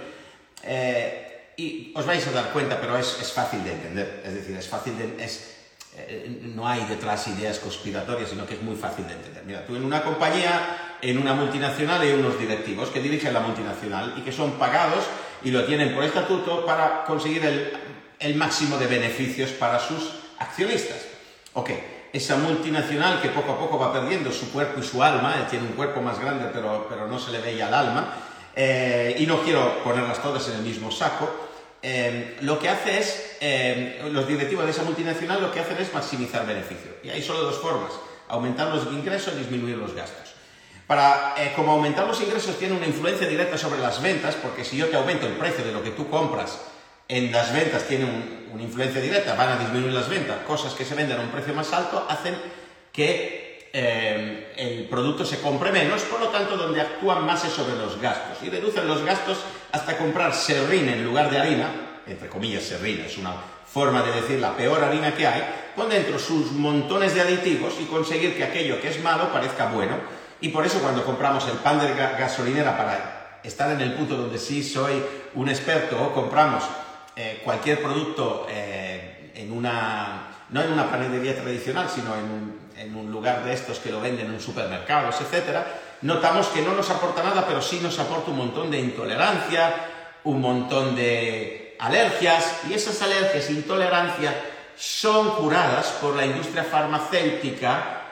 Eh, 0.63 1.53
y 1.57 1.91
os 1.95 2.05
vais 2.05 2.25
a 2.27 2.31
dar 2.31 2.53
cuenta, 2.53 2.79
pero 2.79 2.97
es, 2.97 3.17
es, 3.19 3.31
fácil 3.31 3.63
de 3.63 3.73
entender, 3.73 4.21
es 4.25 4.33
decir, 4.33 4.55
es 4.55 4.67
fácil 4.67 4.97
de... 4.97 5.23
Es, 5.23 5.55
eh, 5.97 6.51
no 6.53 6.67
hay 6.67 6.85
detrás 6.85 7.27
ideas 7.27 7.57
conspiratorias, 7.57 8.29
sino 8.29 8.45
que 8.45 8.53
es 8.53 8.61
muy 8.61 8.75
fácil 8.75 9.07
de 9.07 9.13
entender. 9.13 9.43
Mira, 9.43 9.65
tú 9.65 9.75
en 9.75 9.83
una 9.83 10.03
compañía, 10.03 10.97
en 11.01 11.17
una 11.17 11.33
multinacional, 11.33 12.01
hay 12.01 12.11
unos 12.11 12.39
directivos 12.39 12.89
que 12.89 13.01
dirigen 13.01 13.33
la 13.33 13.39
multinacional 13.39 14.13
y 14.15 14.21
que 14.21 14.31
son 14.31 14.51
pagados 14.59 15.05
y 15.43 15.49
lo 15.49 15.65
tienen 15.65 15.95
por 15.95 16.03
estatuto 16.03 16.63
para 16.65 17.03
conseguir 17.05 17.43
el, 17.43 17.73
el 18.19 18.35
máximo 18.35 18.77
de 18.77 18.85
beneficios 18.85 19.49
para 19.51 19.79
sus 19.79 20.16
accionistas. 20.39 20.97
Ok, 21.53 21.71
esa 22.13 22.38
multinacional 22.38 23.21
que 23.21 23.29
poco 23.29 23.51
a 23.53 23.59
poco 23.59 23.77
va 23.77 23.91
perdiendo 23.91 24.31
su 24.31 24.51
cuerpo 24.51 24.79
y 24.79 24.83
su 24.83 25.03
alma, 25.03 25.35
él 25.38 25.47
tiene 25.49 25.67
un 25.67 25.73
cuerpo 25.73 26.01
más 26.01 26.19
grande 26.19 26.49
pero, 26.53 26.88
pero 26.89 27.07
no 27.07 27.19
se 27.19 27.31
le 27.31 27.39
veía 27.39 27.67
el 27.67 27.73
alma, 27.73 28.13
eh, 28.55 29.15
y 29.19 29.25
no 29.25 29.43
quiero 29.43 29.83
ponerlas 29.83 30.21
todas 30.21 30.47
en 30.49 30.55
el 30.55 30.61
mismo 30.61 30.91
saco, 30.91 31.29
eh, 31.81 32.38
lo 32.41 32.57
que 32.57 32.69
hace 32.69 32.99
es, 32.99 33.38
eh, 33.39 34.01
los 34.11 34.27
directivos 34.27 34.65
de 34.65 34.71
esa 34.71 34.83
multinacional 34.83 35.41
lo 35.41 35.51
que 35.51 35.59
hacen 35.59 35.77
es 35.77 35.93
maximizar 35.93 36.45
beneficios. 36.45 36.95
Y 37.03 37.09
hay 37.09 37.21
solo 37.21 37.41
dos 37.43 37.59
formas, 37.59 37.91
aumentar 38.27 38.73
los 38.73 38.91
ingresos 38.91 39.33
y 39.35 39.38
disminuir 39.38 39.77
los 39.77 39.93
gastos. 39.93 40.33
Para, 40.88 41.35
como 41.55 41.73
aumentar 41.73 42.07
los 42.07 42.19
ingresos 42.21 42.57
tiene 42.57 42.75
una 42.75 42.88
influencia 42.88 43.27
directa 43.27 43.57
sobre 43.57 43.79
las 43.79 44.01
ventas, 44.01 44.35
porque 44.35 44.63
si 44.63 44.77
yo 44.77 44.88
te 44.88 44.95
aumento 44.95 45.27
el 45.27 45.33
precio 45.33 45.63
de 45.63 45.73
lo 45.73 45.83
que 45.83 45.91
tú 45.91 46.09
compras 46.09 46.59
en 47.08 47.32
las 47.32 47.53
ventas 47.53 47.84
tiene 47.84 48.05
una 48.51 48.64
influencia 48.64 49.01
directa, 49.01 49.36
van 49.36 49.49
a 49.49 49.58
disminuir 49.58 49.93
las 49.93 50.10
ventas, 50.10 50.38
cosas 50.47 50.74
que 50.74 50.86
se 50.86 50.95
venden 50.95 51.18
a 51.20 51.22
un 51.22 51.30
precio 51.30 51.53
más 51.53 51.72
alto 51.74 52.05
hacen 52.10 52.36
que 52.91 53.70
eh, 53.74 54.53
el 54.58 54.86
producto 54.89 55.26
se 55.26 55.39
compre 55.39 55.72
menos, 55.72 56.01
por 56.03 56.20
lo 56.20 56.30
tanto 56.30 56.58
donde 56.58 56.82
actúan 56.82 57.26
más 57.26 57.43
es 57.45 57.51
sobre 57.53 57.76
los 57.76 57.99
gastos 58.01 58.38
y 58.43 58.49
reducen 58.49 58.88
los 58.88 59.03
gastos 59.03 59.39
hasta 59.72 59.97
comprar 59.97 60.34
serrín 60.34 60.89
en 60.89 61.03
lugar 61.03 61.30
de 61.30 61.38
harina, 61.38 61.70
entre 62.08 62.30
comillas 62.30 62.64
serrín, 62.64 63.01
es 63.01 63.18
una 63.18 63.34
forma 63.72 64.01
de 64.01 64.12
decir 64.22 64.39
la 64.39 64.55
peor 64.55 64.84
harina 64.84 65.14
que 65.14 65.28
hay, 65.28 65.43
pon 65.76 65.89
dentro 65.89 66.18
sus 66.18 66.53
montones 66.53 67.14
de 67.14 67.22
aditivos 67.22 67.74
y 67.80 67.86
conseguir 67.86 68.36
que 68.36 68.45
aquello 68.45 68.82
que 68.82 68.88
es 68.89 69.03
malo 69.03 69.32
parezca 69.32 69.68
bueno. 69.68 69.95
Y 70.39 70.49
por 70.49 70.66
eso 70.66 70.80
cuando 70.80 71.03
compramos 71.03 71.45
el 71.47 71.58
pan 71.58 71.80
de 71.80 71.88
ga- 71.93 72.18
gasolinera 72.18 72.78
para 72.78 73.39
estar 73.43 73.70
en 73.72 73.82
el 73.82 73.93
punto 73.93 74.16
donde 74.16 74.38
sí 74.39 74.64
soy 74.64 75.03
un 75.36 75.49
experto 75.49 76.14
compramos 76.14 76.64
eh, 77.20 77.41
cualquier 77.43 77.82
producto 77.82 78.45
eh, 78.47 79.32
en 79.34 79.51
una, 79.51 80.28
no 80.51 80.61
en 80.61 80.72
una 80.72 80.88
panadería 80.88 81.36
tradicional, 81.36 81.89
sino 81.89 82.13
en 82.15 82.24
un, 82.26 82.59
en 82.78 82.95
un 82.95 83.11
lugar 83.11 83.43
de 83.43 83.53
estos 83.53 83.80
que 83.80 83.91
lo 83.91 83.99
venden 83.99 84.28
en 84.28 84.39
supermercados, 84.39 85.20
etcétera, 85.22 85.65
notamos 86.03 86.45
que 86.49 86.61
no 86.61 86.76
nos 86.76 86.91
aporta 86.91 87.24
nada, 87.24 87.43
pero 87.47 87.59
sí 87.59 87.80
nos 87.82 87.97
aporta 87.97 88.30
un 88.30 88.38
montón 88.38 88.70
de 88.70 88.80
intolerancia, 88.80 89.74
un 90.26 90.39
montón 90.39 90.95
de 90.95 91.76
alergias, 91.80 92.61
y 92.70 92.76
esas 92.76 93.01
alergias 93.01 93.49
e 93.49 93.53
intolerancia 93.53 94.36
son 94.78 95.32
curadas 95.38 95.88
por 95.99 96.15
la 96.15 96.24
industria 96.24 96.65
farmacéutica, 96.65 98.03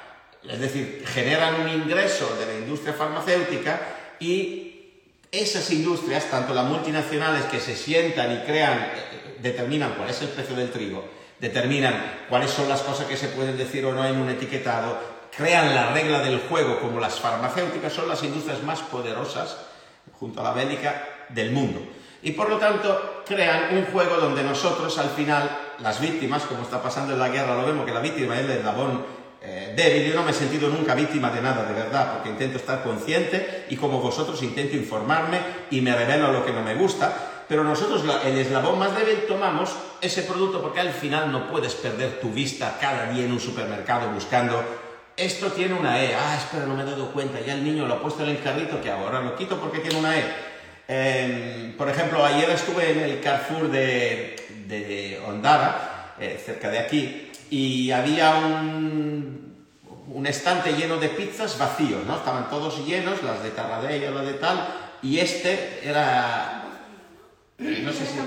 es 0.50 0.60
decir, 0.60 1.04
generan 1.06 1.62
un 1.62 1.70
ingreso 1.70 2.36
de 2.40 2.46
la 2.48 2.54
industria 2.54 2.94
farmacéutica 2.94 3.82
y 4.20 4.65
esas 5.40 5.70
industrias, 5.72 6.30
tanto 6.30 6.54
las 6.54 6.66
multinacionales 6.66 7.46
que 7.46 7.60
se 7.60 7.76
sientan 7.76 8.34
y 8.34 8.46
crean, 8.46 8.80
eh, 8.80 9.38
determinan 9.40 9.94
cuál 9.96 10.10
es 10.10 10.22
el 10.22 10.30
precio 10.30 10.56
del 10.56 10.72
trigo, 10.72 11.04
determinan 11.40 12.26
cuáles 12.30 12.52
son 12.52 12.70
las 12.70 12.82
cosas 12.82 13.08
que 13.08 13.18
se 13.18 13.28
pueden 13.30 13.58
decir 13.58 13.86
o 13.86 13.94
no 13.94 14.06
en 14.06 14.18
un 14.18 14.30
etiquetado, 14.30 14.98
crean 15.36 15.76
la 15.76 15.92
regla 15.92 16.20
del 16.20 16.40
juego 16.40 16.80
como 16.80 17.00
las 17.00 17.20
farmacéuticas, 17.20 17.94
son 17.94 18.08
las 18.08 18.24
industrias 18.24 18.64
más 18.64 18.82
poderosas, 18.82 19.58
junto 20.14 20.42
a 20.42 20.44
la 20.44 20.54
bélica, 20.54 21.28
del 21.30 21.52
mundo. 21.52 21.82
Y 22.22 22.32
por 22.32 22.50
lo 22.50 22.58
tanto 22.58 23.24
crean 23.26 23.76
un 23.78 23.86
juego 23.86 24.18
donde 24.18 24.44
nosotros 24.44 24.98
al 24.98 25.10
final, 25.10 25.50
las 25.80 26.00
víctimas, 26.00 26.44
como 26.44 26.64
está 26.64 26.82
pasando 26.82 27.14
en 27.14 27.20
la 27.20 27.30
guerra, 27.30 27.56
lo 27.56 27.66
vemos 27.66 27.86
que 27.86 27.94
la 27.94 28.00
víctima 28.00 28.36
es 28.36 28.46
el 28.46 28.52
eslabón 28.52 29.06
eh, 29.46 29.74
débil. 29.76 30.10
Yo 30.10 30.16
no 30.16 30.24
me 30.24 30.32
he 30.32 30.34
sentido 30.34 30.70
nunca 30.70 30.96
víctima 30.96 31.30
de 31.30 31.42
nada, 31.42 31.64
de 31.64 31.74
verdad, 31.74 32.14
porque 32.14 32.30
intento 32.30 32.58
estar 32.58 32.84
consciente 32.84 33.66
y 33.70 33.76
como 33.76 34.00
vosotros 34.02 34.42
intento 34.44 34.76
informarme 34.76 35.40
y 35.72 35.82
me 35.82 35.96
revelo 35.96 36.32
lo 36.32 36.46
que 36.46 36.52
no 36.52 36.62
me 36.62 36.76
gusta. 36.76 37.14
Pero 37.48 37.64
nosotros, 37.64 38.04
el 38.26 38.38
eslabón 38.38 38.80
más 38.80 38.96
débil, 38.96 39.26
tomamos 39.28 39.76
ese 40.02 40.24
producto 40.24 40.62
porque 40.62 40.80
al 40.80 40.92
final 40.92 41.32
no 41.32 41.48
puedes 41.48 41.76
perder 41.76 42.20
tu 42.20 42.32
vista 42.32 42.78
cada 42.82 43.12
día 43.12 43.26
en 43.26 43.32
un 43.32 43.40
supermercado 43.40 44.10
buscando. 44.10 44.64
Esto 45.16 45.52
tiene 45.52 45.76
una 45.76 46.04
E. 46.04 46.16
Ah, 46.16 46.36
espera, 46.36 46.66
no 46.66 46.76
me 46.76 46.82
he 46.82 46.86
dado 46.86 47.12
cuenta. 47.12 47.40
Ya 47.40 47.54
el 47.54 47.64
niño 47.64 47.88
lo 47.88 47.94
ha 47.94 48.02
puesto 48.02 48.24
en 48.24 48.30
el 48.30 48.42
carrito 48.42 48.82
que 48.82 48.90
ahora 48.90 49.22
lo 49.22 49.36
quito 49.36 49.60
porque 49.60 49.80
tiene 49.80 50.00
una 50.00 50.18
E. 50.18 50.24
Eh, 50.88 51.74
por 51.78 51.90
ejemplo, 51.90 52.24
ayer 52.24 52.50
estuve 52.50 52.92
en 52.92 53.00
el 53.00 53.22
Carrefour 53.22 53.70
de, 53.72 54.36
de 54.68 55.22
Ondara, 55.26 56.14
eh, 56.20 56.40
cerca 56.44 56.70
de 56.70 56.80
aquí, 56.80 57.25
y 57.50 57.92
había 57.92 58.36
un, 58.36 59.56
un 60.08 60.28
estante 60.28 60.74
lleno 60.74 60.98
de 60.98 61.10
pizzas 61.10 61.58
vacíos, 61.58 62.06
¿no? 62.06 62.18
Estaban 62.18 62.50
todos 62.50 62.86
llenos, 62.86 63.22
las 63.24 63.44
de 63.44 63.52
Tarradella, 63.52 64.12
las 64.12 64.26
de 64.26 64.34
tal, 64.34 64.68
y 65.02 65.20
este 65.20 65.82
era... 65.84 66.64
No 67.58 67.92
sé 67.92 68.04
¿Era 68.04 68.12
si... 68.12 68.20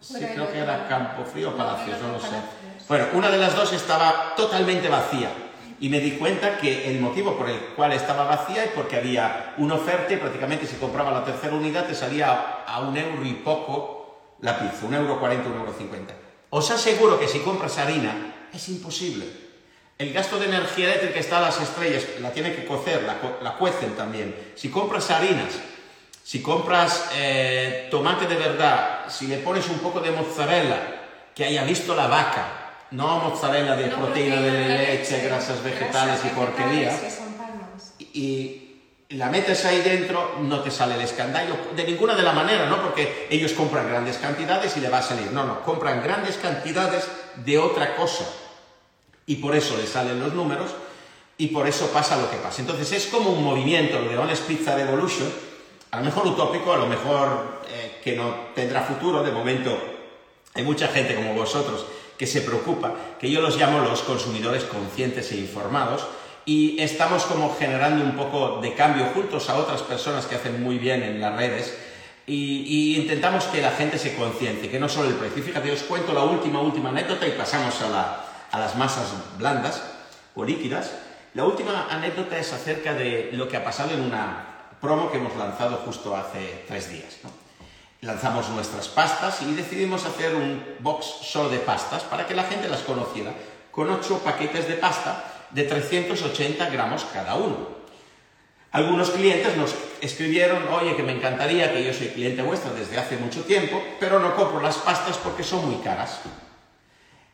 Sí, 0.00 0.22
creo 0.34 0.52
que 0.52 0.58
era 0.58 0.86
Campo 0.86 1.24
Frío 1.24 1.50
o 1.50 1.56
Palacios, 1.56 1.98
no 2.02 2.12
lo 2.12 2.20
sé. 2.20 2.36
Bueno, 2.88 3.06
una 3.14 3.30
de 3.30 3.38
las 3.38 3.56
dos 3.56 3.72
estaba 3.72 4.34
totalmente 4.36 4.88
vacía 4.88 5.30
y 5.80 5.88
me 5.88 5.98
di 5.98 6.12
cuenta 6.12 6.58
que 6.58 6.90
el 6.90 7.00
motivo 7.00 7.38
por 7.38 7.48
el 7.48 7.58
cual 7.74 7.92
estaba 7.92 8.24
vacía 8.24 8.64
es 8.64 8.70
porque 8.72 8.96
había 8.96 9.54
una 9.56 9.76
oferta 9.76 10.12
y 10.12 10.18
prácticamente 10.18 10.66
si 10.66 10.76
compraba 10.76 11.10
la 11.10 11.24
tercera 11.24 11.54
unidad 11.54 11.86
te 11.86 11.94
salía 11.94 12.64
a 12.66 12.80
un 12.80 12.94
euro 12.94 13.24
y 13.24 13.32
poco 13.32 14.34
la 14.40 14.58
pizza, 14.58 14.84
un 14.84 14.92
euro 14.92 15.18
cuarenta, 15.18 15.48
un 15.48 15.56
euro 15.56 15.72
cincuenta. 15.72 16.12
Os 16.54 16.70
aseguro 16.70 17.18
que 17.18 17.26
si 17.26 17.40
compras 17.42 17.82
harina 17.82 18.46
es 18.54 18.68
imposible. 18.68 19.26
El 19.98 20.12
gasto 20.12 20.38
de 20.38 20.46
energía 20.46 20.86
eléctrica 20.86 21.18
está 21.18 21.38
a 21.38 21.50
las 21.50 21.60
estrellas, 21.60 22.06
la 22.20 22.30
tiene 22.30 22.54
que 22.54 22.64
cocer, 22.64 23.02
la, 23.02 23.18
la 23.42 23.58
cuecen 23.58 23.96
también. 23.96 24.52
Si 24.54 24.70
compras 24.70 25.10
harinas, 25.10 25.50
si 26.22 26.42
compras 26.42 27.10
eh, 27.16 27.88
tomate 27.90 28.28
de 28.28 28.36
verdad, 28.36 29.06
si 29.08 29.26
le 29.26 29.38
pones 29.38 29.68
un 29.68 29.80
poco 29.80 29.98
de 29.98 30.12
mozzarella, 30.12 31.32
que 31.34 31.44
haya 31.44 31.64
visto 31.64 31.92
la 31.92 32.06
vaca, 32.06 32.86
no 32.92 33.18
mozzarella 33.18 33.74
de 33.74 33.88
No 33.88 33.96
proteína 33.96 34.40
de 34.40 34.52
la 34.52 34.76
leche, 34.78 35.24
grasas 35.26 35.60
vegetales 35.60 36.20
y 36.20 36.28
grasas 36.28 36.38
porquería, 36.38 36.90
vegetales 36.90 37.14
que 37.14 37.20
son 37.20 37.34
y 38.12 38.63
la 39.10 39.30
metes 39.30 39.64
ahí 39.64 39.82
dentro, 39.82 40.36
no 40.40 40.60
te 40.60 40.70
sale 40.70 40.94
el 40.94 41.00
escandallo 41.02 41.56
de 41.76 41.84
ninguna 41.84 42.14
de 42.14 42.22
la 42.22 42.32
manera, 42.32 42.66
¿no? 42.66 42.82
Porque 42.82 43.28
ellos 43.30 43.52
compran 43.52 43.88
grandes 43.88 44.16
cantidades 44.18 44.76
y 44.76 44.80
le 44.80 44.88
va 44.88 44.98
a 44.98 45.02
salir. 45.02 45.30
No, 45.32 45.44
no, 45.44 45.62
compran 45.62 46.02
grandes 46.02 46.36
cantidades 46.36 47.06
de 47.36 47.58
otra 47.58 47.96
cosa. 47.96 48.24
Y 49.26 49.36
por 49.36 49.54
eso 49.54 49.76
le 49.76 49.86
salen 49.86 50.20
los 50.20 50.32
números 50.32 50.70
y 51.36 51.48
por 51.48 51.66
eso 51.66 51.88
pasa 51.88 52.16
lo 52.16 52.30
que 52.30 52.36
pasa. 52.36 52.60
Entonces 52.60 52.92
es 52.92 53.06
como 53.06 53.30
un 53.30 53.44
movimiento, 53.44 54.00
lo 54.00 54.08
de 54.08 54.18
Honest 54.18 54.44
Pizza 54.44 54.74
Revolution, 54.74 55.30
a 55.90 55.98
lo 55.98 56.04
mejor 56.04 56.26
utópico, 56.26 56.72
a 56.72 56.78
lo 56.78 56.86
mejor 56.86 57.62
eh, 57.68 58.00
que 58.02 58.16
no 58.16 58.34
tendrá 58.54 58.82
futuro, 58.82 59.22
de 59.22 59.30
momento 59.30 59.78
hay 60.54 60.62
mucha 60.62 60.88
gente 60.88 61.14
como 61.14 61.34
vosotros 61.34 61.86
que 62.16 62.26
se 62.26 62.42
preocupa, 62.42 62.94
que 63.18 63.30
yo 63.30 63.40
los 63.40 63.56
llamo 63.56 63.80
los 63.80 64.02
consumidores 64.02 64.64
conscientes 64.64 65.32
e 65.32 65.36
informados, 65.36 66.06
y 66.46 66.80
estamos 66.80 67.24
como 67.24 67.56
generando 67.58 68.04
un 68.04 68.16
poco 68.16 68.60
de 68.60 68.74
cambio 68.74 69.06
juntos 69.14 69.48
a 69.48 69.56
otras 69.56 69.82
personas 69.82 70.26
que 70.26 70.34
hacen 70.36 70.62
muy 70.62 70.78
bien 70.78 71.02
en 71.02 71.20
las 71.20 71.34
redes, 71.36 71.76
y, 72.26 72.96
intentamos 72.96 73.44
que 73.44 73.60
la 73.60 73.70
gente 73.72 73.98
se 73.98 74.14
conciencie, 74.16 74.70
que 74.70 74.80
no 74.80 74.88
solo 74.88 75.08
el 75.10 75.14
precio. 75.14 75.42
Fíjate, 75.42 75.70
os 75.70 75.82
cuento 75.82 76.14
la 76.14 76.22
última, 76.24 76.60
última 76.60 76.88
anécdota 76.88 77.26
y 77.26 77.32
pasamos 77.32 77.78
a, 77.82 77.88
la- 77.90 78.24
a 78.50 78.58
las 78.58 78.76
masas 78.76 79.08
blandas 79.36 79.82
o 80.34 80.42
líquidas. 80.44 80.90
La 81.34 81.44
última 81.44 81.86
anécdota 81.90 82.38
es 82.38 82.52
acerca 82.52 82.94
de 82.94 83.30
lo 83.32 83.46
que 83.48 83.58
ha 83.58 83.64
pasado 83.64 83.90
en 83.92 84.00
una 84.00 84.46
promo 84.80 85.10
que 85.10 85.18
hemos 85.18 85.36
lanzado 85.36 85.76
justo 85.84 86.16
hace 86.16 86.64
tres 86.68 86.90
días. 86.90 87.16
lanzamos 88.00 88.48
nuestras 88.50 88.88
pastas 88.88 89.40
y 89.42 89.54
decidimos 89.54 90.04
hacer 90.04 90.34
un 90.34 90.62
box 90.80 91.06
solo 91.22 91.48
de 91.48 91.58
pastas 91.58 92.02
para 92.04 92.26
que 92.26 92.34
la 92.34 92.44
gente 92.44 92.68
las 92.68 92.80
conociera, 92.82 93.32
con 93.70 93.90
ocho 93.90 94.18
paquetes 94.18 94.68
de 94.68 94.74
pasta 94.74 95.33
de 95.54 95.62
380 95.62 96.68
gramos 96.70 97.04
cada 97.12 97.36
uno. 97.36 97.74
Algunos 98.72 99.10
clientes 99.10 99.56
nos 99.56 99.72
escribieron, 100.00 100.66
oye, 100.68 100.96
que 100.96 101.04
me 101.04 101.12
encantaría, 101.12 101.72
que 101.72 101.84
yo 101.84 101.94
soy 101.94 102.08
cliente 102.08 102.42
vuestro 102.42 102.74
desde 102.74 102.98
hace 102.98 103.16
mucho 103.16 103.42
tiempo, 103.42 103.80
pero 104.00 104.18
no 104.18 104.34
compro 104.34 104.60
las 104.60 104.78
pastas 104.78 105.16
porque 105.18 105.44
son 105.44 105.70
muy 105.70 105.76
caras. 105.76 106.22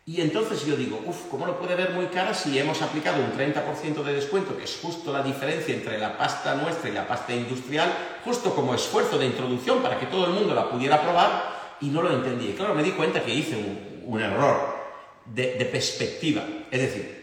Y 0.05 0.21
entonces 0.21 0.67
yo 0.67 0.77
digo, 0.77 1.01
uff, 1.07 1.29
¿cómo 1.31 1.47
lo 1.47 1.59
puede 1.59 1.77
ver 1.77 1.93
muy 1.93 2.07
cara 2.07 2.35
si 2.35 2.59
hemos 2.59 2.83
aplicado 2.83 3.23
un 3.23 3.33
30% 3.33 4.03
de 4.03 4.13
descuento, 4.13 4.59
que 4.59 4.65
es 4.65 4.79
justo 4.83 5.13
la 5.15 5.23
diferencia 5.23 5.75
entre 5.75 5.97
la 5.97 6.19
pasta 6.19 6.57
nuestra 6.57 6.91
y 6.91 6.93
la 6.93 7.09
pasta 7.09 7.35
industrial, 7.35 7.91
justo 8.23 8.55
como 8.55 8.75
esfuerzo 8.75 9.17
de 9.17 9.27
introducción 9.27 9.81
para 9.81 9.99
que 9.99 10.07
todo 10.07 10.27
el 10.27 10.33
mundo 10.33 10.55
la 10.55 10.69
pudiera 10.69 11.01
probar? 11.01 11.77
Y 11.81 11.87
no 11.87 12.03
lo 12.03 12.13
entendí. 12.13 12.51
Y 12.51 12.53
claro, 12.53 12.75
me 12.75 12.83
di 12.83 12.91
cuenta 12.91 13.23
que 13.23 13.35
hice 13.35 13.57
un, 13.57 14.21
error 14.21 14.77
de 15.25 15.65
perspectiva. 15.73 16.43
Es 16.71 16.81
decir, 16.81 17.20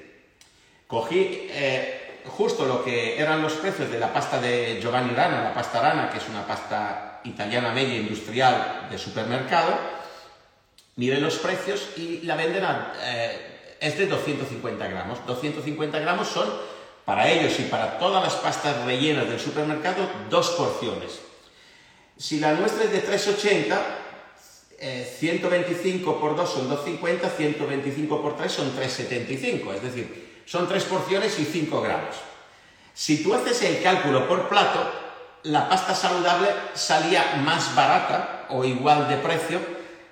cogí 0.87 1.47
eh, 1.51 2.21
justo 2.25 2.65
lo 2.65 2.83
que 2.83 3.19
eran 3.19 3.41
los 3.41 3.53
precios 3.53 3.91
de 3.91 3.99
la 3.99 4.11
pasta 4.11 4.39
de 4.39 4.79
Giovanni 4.81 5.13
Rana, 5.13 5.43
la 5.43 5.53
pasta 5.53 5.81
Rana, 5.81 6.09
que 6.09 6.17
es 6.17 6.27
una 6.29 6.45
pasta 6.45 7.21
italiana 7.23 7.71
media 7.71 7.97
industrial 7.97 8.87
de 8.89 8.97
supermercado, 8.97 9.77
miré 10.95 11.19
los 11.19 11.37
precios 11.37 11.89
y 11.97 12.21
la 12.21 12.35
venden 12.35 12.63
a, 12.63 12.93
eh, 13.01 13.75
es 13.79 13.97
de 13.97 14.07
250 14.07 14.87
gramos. 14.87 15.25
250 15.25 15.99
gramos 15.99 16.27
son 16.27 16.47
para 17.05 17.29
ellos 17.29 17.59
y 17.59 17.63
para 17.63 17.99
todas 17.99 18.23
las 18.23 18.35
pastas 18.35 18.83
rellenas 18.85 19.29
del 19.29 19.39
supermercado 19.39 20.09
dos 20.29 20.49
porciones. 20.51 21.19
Si 22.17 22.39
la 22.39 22.53
nuestra 22.53 22.85
es 22.85 22.91
de 22.91 22.99
380, 22.99 23.79
eh, 24.79 25.15
125 25.19 26.19
por 26.19 26.35
2 26.35 26.49
son 26.49 26.69
250, 26.69 27.29
125 27.29 28.21
por 28.21 28.35
3 28.35 28.51
son 28.51 28.75
375, 28.75 29.73
es 29.73 29.81
decir, 29.83 30.26
son 30.47 30.67
tres 30.67 30.85
porciones 30.85 31.37
y 31.39 31.45
5 31.45 31.81
gramos. 31.81 32.15
Si 32.93 33.21
tú 33.21 33.35
haces 33.35 33.61
el 33.61 33.83
cálculo 33.83 34.27
por 34.27 34.49
plato, 34.49 34.89
la 35.43 35.69
pasta 35.69 35.93
saludable 35.93 36.49
salía 36.73 37.35
más 37.43 37.75
barata 37.75 38.47
o 38.49 38.63
igual 38.63 39.07
de 39.07 39.17
precio 39.17 39.59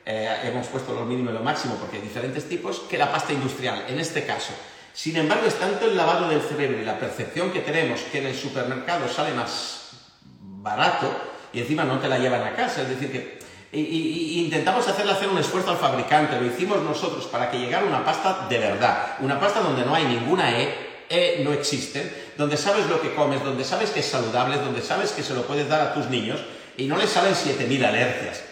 eh, 0.05 0.41
hemos 0.43 0.67
puesto 0.67 0.93
lo 0.93 1.03
mínimo 1.03 1.31
y 1.31 1.33
lo 1.33 1.39
máximo 1.39 1.75
porque 1.79 1.95
hay 1.95 2.03
diferentes 2.03 2.47
tipos, 2.47 2.81
que 2.81 2.97
la 2.97 3.11
pasta 3.11 3.33
industrial, 3.33 3.85
en 3.87 3.99
este 3.99 4.23
caso. 4.23 4.53
Sin 4.93 5.15
embargo, 5.17 5.47
es 5.47 5.55
tanto 5.55 5.85
el 5.85 5.97
lavado 5.97 6.29
del 6.29 6.41
cerebro 6.41 6.79
y 6.79 6.85
la 6.85 6.99
percepción 6.99 7.51
que 7.51 7.61
tenemos 7.61 8.01
que 8.11 8.19
en 8.19 8.27
el 8.27 8.35
supermercado 8.35 9.09
sale 9.09 9.33
más 9.33 9.89
barato 10.39 11.11
y 11.51 11.61
encima 11.61 11.85
no 11.85 11.99
te 11.99 12.07
la 12.07 12.19
llevan 12.19 12.43
a 12.43 12.55
casa, 12.55 12.83
es 12.83 12.89
decir, 12.89 13.11
que 13.11 13.39
y, 13.75 14.39
intentamos 14.39 14.87
hacerle 14.87 15.11
hacer 15.11 15.27
un 15.27 15.37
esfuerzo 15.37 15.71
al 15.71 15.77
fabricante, 15.77 16.39
lo 16.39 16.45
hicimos 16.45 16.81
nosotros 16.81 17.25
para 17.25 17.51
que 17.51 17.59
llegara 17.59 17.85
una 17.85 18.05
pasta 18.05 18.47
de 18.49 18.57
verdad, 18.57 19.15
una 19.19 19.39
pasta 19.39 19.59
donde 19.59 19.85
no 19.85 19.93
hay 19.93 20.05
ninguna 20.05 20.59
E, 20.59 20.73
E 21.09 21.41
no 21.43 21.53
existe, 21.53 22.31
donde 22.37 22.57
sabes 22.57 22.87
lo 22.87 23.01
que 23.01 23.13
comes, 23.13 23.43
donde 23.43 23.63
sabes 23.63 23.91
que 23.91 23.99
es 23.99 24.05
saludable, 24.05 24.57
donde 24.57 24.81
sabes 24.81 25.11
que 25.11 25.23
se 25.23 25.33
lo 25.33 25.43
puedes 25.43 25.69
dar 25.69 25.81
a 25.81 25.93
tus 25.93 26.07
niños 26.09 26.39
y 26.77 26.85
no 26.85 26.97
les 26.97 27.09
salen 27.09 27.33
7.000 27.33 27.85
alergias. 27.85 28.43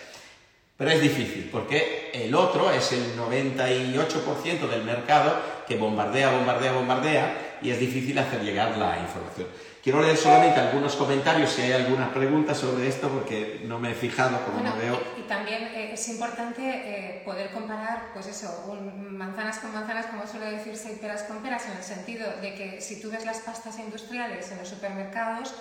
Pero 0.77 0.91
es 0.91 1.01
difícil, 1.01 1.49
porque 1.51 2.11
el 2.13 2.33
otro 2.35 2.71
es 2.71 2.91
el 2.91 3.17
98% 3.17 4.67
del 4.69 4.83
mercado 4.83 5.35
que 5.67 5.77
bombardea, 5.77 6.31
bombardea, 6.31 6.73
bombardea 6.73 7.57
y 7.61 7.69
es 7.69 7.79
difícil 7.79 8.17
hacer 8.17 8.41
llegar 8.41 8.77
la 8.77 8.99
información. 8.99 9.47
Quiero 9.83 10.01
leer 10.01 10.15
solamente 10.15 10.61
algunos 10.61 10.95
comentarios 10.95 11.51
si 11.51 11.61
hay 11.63 11.73
alguna 11.73 12.13
pregunta 12.13 12.55
sobre 12.55 12.87
esto 12.87 13.09
porque 13.09 13.59
no 13.65 13.79
me 13.79 13.91
he 13.91 13.93
fijado 13.93 14.39
como 14.45 14.59
Bueno, 14.59 14.69
no 14.75 14.81
veo. 14.81 15.01
y, 15.17 15.19
y 15.19 15.23
también 15.23 15.63
eh, 15.75 15.91
es 15.93 16.07
importante 16.07 16.61
eh, 16.63 17.21
poder 17.25 17.51
comparar, 17.51 18.11
pues 18.13 18.27
eso, 18.27 18.63
un- 18.69 19.17
manzanas 19.17 19.59
con 19.59 19.73
manzanas, 19.73 20.05
como 20.05 20.25
suele 20.25 20.51
decirse, 20.51 20.93
y 20.93 20.95
peras 20.95 21.23
con 21.23 21.39
peras, 21.43 21.65
en 21.65 21.75
el 21.77 21.83
sentido 21.83 22.31
de 22.41 22.55
que 22.55 22.79
si 22.79 23.01
tú 23.01 23.11
ves 23.11 23.25
las 23.25 23.39
pastas 23.39 23.77
industriales 23.77 24.49
en 24.53 24.59
los 24.59 24.69
supermercados, 24.69 25.53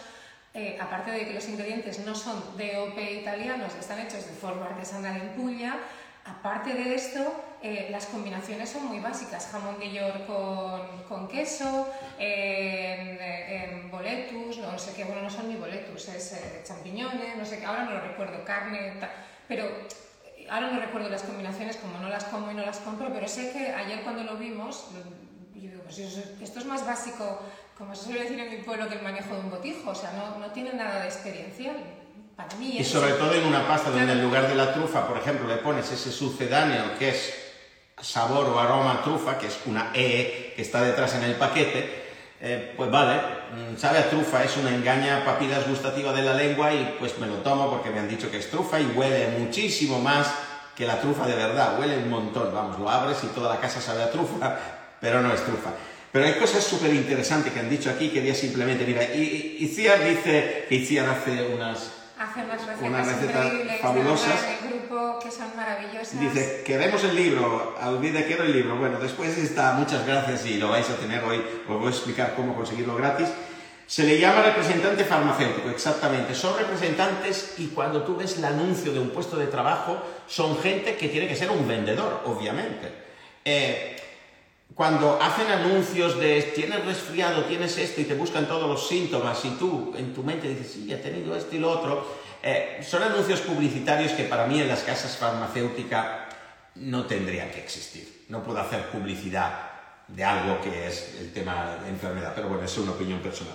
eh, 0.55 0.79
aparte 0.81 1.11
de 1.11 1.27
que 1.27 1.35
los 1.35 1.49
ingredientes 1.49 1.99
no 2.07 2.15
son 2.15 2.39
DOP 2.57 2.99
italianos, 3.23 3.73
están 3.75 3.99
hechos 3.99 4.25
de 4.25 4.35
forma 4.35 4.67
artesanal 4.67 5.17
en 5.21 5.29
Puglia, 5.31 5.75
aparte 6.25 6.75
de 6.75 6.95
esto, 6.95 7.43
eh, 7.63 7.89
las 7.91 8.07
combinaciones 8.07 8.71
son 8.71 8.87
muy 8.87 8.99
básicas. 8.99 9.49
Jamón 9.53 9.79
de 9.79 9.93
york 9.93 10.27
con, 10.27 11.05
con 11.09 11.29
queso, 11.29 11.89
en, 12.19 13.21
en 13.21 13.91
boletus, 13.91 14.59
no 14.59 14.77
sé 14.79 14.93
qué, 14.95 15.05
bueno, 15.05 15.23
no 15.23 15.31
son 15.31 15.49
ni 15.49 15.55
boletus, 15.55 16.09
es 16.09 16.33
eh, 16.33 16.63
champiñones, 16.65 17.37
no 17.37 17.47
sé 17.47 17.61
qué, 17.61 17.67
ahora 17.67 17.85
no 17.85 17.93
lo 17.93 18.01
recuerdo, 18.01 18.45
carne, 18.45 18.95
tal, 18.99 19.11
pero 19.47 19.65
eh, 19.65 20.47
ahora 20.51 20.73
no 20.73 20.81
recuerdo 20.81 21.09
las 21.09 21.23
combinaciones, 21.23 21.77
como 21.77 21.99
no 21.99 22.09
las 22.09 22.25
como 22.25 22.51
y 22.51 22.55
no 22.55 22.67
las 22.67 22.79
compro, 22.79 23.13
pero 23.13 23.29
sé 23.29 23.53
que 23.53 23.69
ayer 23.69 24.03
cuando 24.03 24.25
lo 24.25 24.37
vimos, 24.37 24.87
yo 25.55 25.61
digo, 25.61 25.83
pues 25.85 25.99
esto 25.99 26.59
es 26.59 26.67
más 26.67 26.85
básico, 26.85 27.43
como 27.79 27.95
se 27.95 28.07
suele 28.07 28.23
decir 28.23 28.41
en 28.41 28.51
mi 28.51 28.65
pueblo, 28.65 28.89
que 28.89 28.97
el 28.97 29.03
manejo 29.03 29.35
de 29.35 29.41
un 29.41 29.51
botijo, 29.51 29.91
o 29.91 29.95
sea, 29.95 30.13
no, 30.15 30.39
no 30.39 30.53
tiene 30.53 30.73
nada 30.73 31.03
de 31.03 31.07
experiencial. 31.07 31.77
Para 32.37 32.55
mí 32.57 32.79
Y 32.79 32.83
sobre 32.85 33.13
todo 33.13 33.35
en 33.35 33.45
una 33.45 33.69
pasta 33.69 33.91
donde 33.91 34.11
en 34.11 34.23
lugar 34.23 34.49
de 34.49 34.55
la 34.55 34.73
trufa, 34.73 35.07
por 35.07 35.19
ejemplo, 35.19 35.47
le 35.47 35.57
pones 35.57 35.93
ese 35.93 36.11
sucedáneo 36.11 36.99
que 36.99 37.11
es 37.11 37.42
sabor 38.03 38.47
o 38.49 38.59
aroma 38.59 38.99
a 38.99 39.03
trufa, 39.03 39.39
que 39.39 39.47
es 39.47 39.59
una 39.67 39.91
E 39.95 40.53
que 40.55 40.63
está 40.63 40.83
detrás 40.83 41.15
en 41.15 41.25
el 41.25 41.37
paquete, 41.37 42.03
eh, 42.41 42.75
pues 42.77 42.91
vale, 42.91 43.15
mm, 43.15 43.79
sabe 43.79 43.99
a 43.99 44.11
trufa, 44.11 44.43
es 44.43 44.57
una 44.57 44.75
engaña 44.75 45.25
papilas 45.25 45.67
gustativa 45.69 46.13
de 46.13 46.23
la 46.23 46.35
lengua 46.35 46.75
y 46.75 46.97
pues 46.99 47.17
me 47.19 47.29
lo 47.29 47.37
tomo 47.37 47.71
porque 47.71 47.91
me 47.91 48.01
han 48.01 48.09
dicho 48.09 48.31
que 48.31 48.39
es 48.39 48.51
trufa 48.51 48.81
y 48.81 48.87
huele 48.87 49.39
muchísimo 49.39 50.01
más 50.01 50.27
que 50.75 50.85
la 50.85 51.01
trufa 51.01 51.27
de 51.27 51.37
verdad, 51.37 51.79
huele 51.79 51.99
un 51.99 52.11
montón, 52.11 52.53
vamos, 52.53 52.81
lo 52.81 52.91
abres 52.91 53.23
y 53.23 53.29
toda 53.29 53.55
la 53.55 53.61
casa 53.61 53.81
sabe 53.81 54.03
a 54.03 54.11
trufa, 54.11 54.59
pero 55.01 55.21
no 55.21 55.33
es 55.33 55.45
trufa. 55.45 55.71
Pero 56.11 56.27
hay 56.27 56.35
cosas 56.35 56.65
súper 56.65 56.93
interesantes 56.93 57.53
que 57.53 57.61
han 57.61 57.71
dicho 57.71 57.89
aquí, 57.89 58.09
quería 58.09 58.35
simplemente, 58.35 58.85
mira, 58.85 59.03
Itziar 59.05 60.03
dice 60.05 60.67
que 60.69 60.75
Itziar 60.75 61.09
hace 61.09 61.47
unas 61.47 62.02
Hace 62.23 62.41
unas 62.45 62.61
recetas, 62.67 62.83
Unas 62.89 63.07
recetas 63.07 63.81
fabulosas. 63.81 64.43
de 64.43 64.69
grupo 64.69 65.19
que 65.21 65.31
son 65.31 65.57
maravillosas. 65.57 66.21
Dice, 66.21 66.63
queremos 66.65 67.03
el 67.03 67.17
libro, 67.17 67.75
olvide, 67.85 68.25
quiero 68.27 68.45
el 68.45 68.53
libro. 68.53 68.77
Bueno, 68.77 69.01
después 69.01 69.37
está, 69.39 69.73
muchas 69.73 70.07
gracias 70.07 70.47
y 70.47 70.59
lo 70.59 70.69
vais 70.69 70.89
a 70.89 70.95
tener 70.97 71.25
hoy, 71.25 71.43
os 71.69 71.79
voy 71.79 71.87
a 71.89 71.91
explicar 71.91 72.35
cómo 72.37 72.55
conseguirlo 72.55 72.95
gratis. 72.95 73.29
Se 73.89 74.05
le 74.05 74.21
llama 74.21 74.43
representante 74.43 75.05
farmacéutico, 75.05 75.69
exactamente. 75.69 76.35
Son 76.35 76.57
representantes 76.57 77.55
y 77.59 77.67
cuando 77.69 78.05
tú 78.05 78.17
ves 78.17 78.39
el 78.39 78.45
anuncio 78.45 78.93
de 78.93 79.01
un 79.01 79.11
puesto 79.11 79.37
de 79.37 79.49
trabajo, 79.49 80.01
son 80.29 80.57
gente 80.59 80.97
que 80.97 81.09
tiene 81.09 81.27
que 81.27 81.35
ser 81.35 81.51
un 81.51 81.67
vendedor, 81.67 82.23
obviamente. 82.25 82.89
Eh, 83.45 83.97
cuando 84.83 85.23
hacen 85.23 85.47
anuncios 85.47 86.19
de 86.19 86.43
tienes 86.57 86.85
resfriado, 86.85 87.45
tienes 87.45 87.79
esto 87.79 88.01
y 88.01 88.05
te 88.05 88.15
buscan 88.15 88.49
todos 88.49 88.69
los 88.69 88.89
síntomas 88.89 89.45
y 89.45 89.51
tú 89.51 89.95
en 89.97 90.13
tu 90.13 90.25
mente 90.25 90.49
dices, 90.49 90.73
sí, 90.73 90.93
he 90.93 90.97
tenido 90.97 91.37
esto 91.37 91.55
y 91.55 91.61
lo 91.61 91.71
otro, 91.71 92.05
eh, 92.43 92.81
son 92.83 93.05
anuncios 93.05 93.43
publicitarios 93.43 94.11
que 94.11 94.25
para 94.25 94.49
mí 94.49 94.61
en 94.61 94.67
las 94.67 94.83
casas 94.83 95.17
farmacéuticas 95.17 96.35
no 96.75 97.07
tendrían 97.07 97.53
que 97.53 97.61
existir. 97.61 98.25
No 98.29 98.43
puedo 98.43 98.59
hacer 98.59 98.89
publicidad 98.91 99.71
de 100.09 100.25
algo 100.25 100.61
que 100.61 100.89
es 100.89 101.15
el 101.21 101.33
tema 101.33 101.77
de 101.85 101.89
enfermedad, 101.89 102.33
pero 102.35 102.49
bueno, 102.49 102.65
es 102.65 102.77
una 102.77 102.91
opinión 102.91 103.21
personal. 103.21 103.55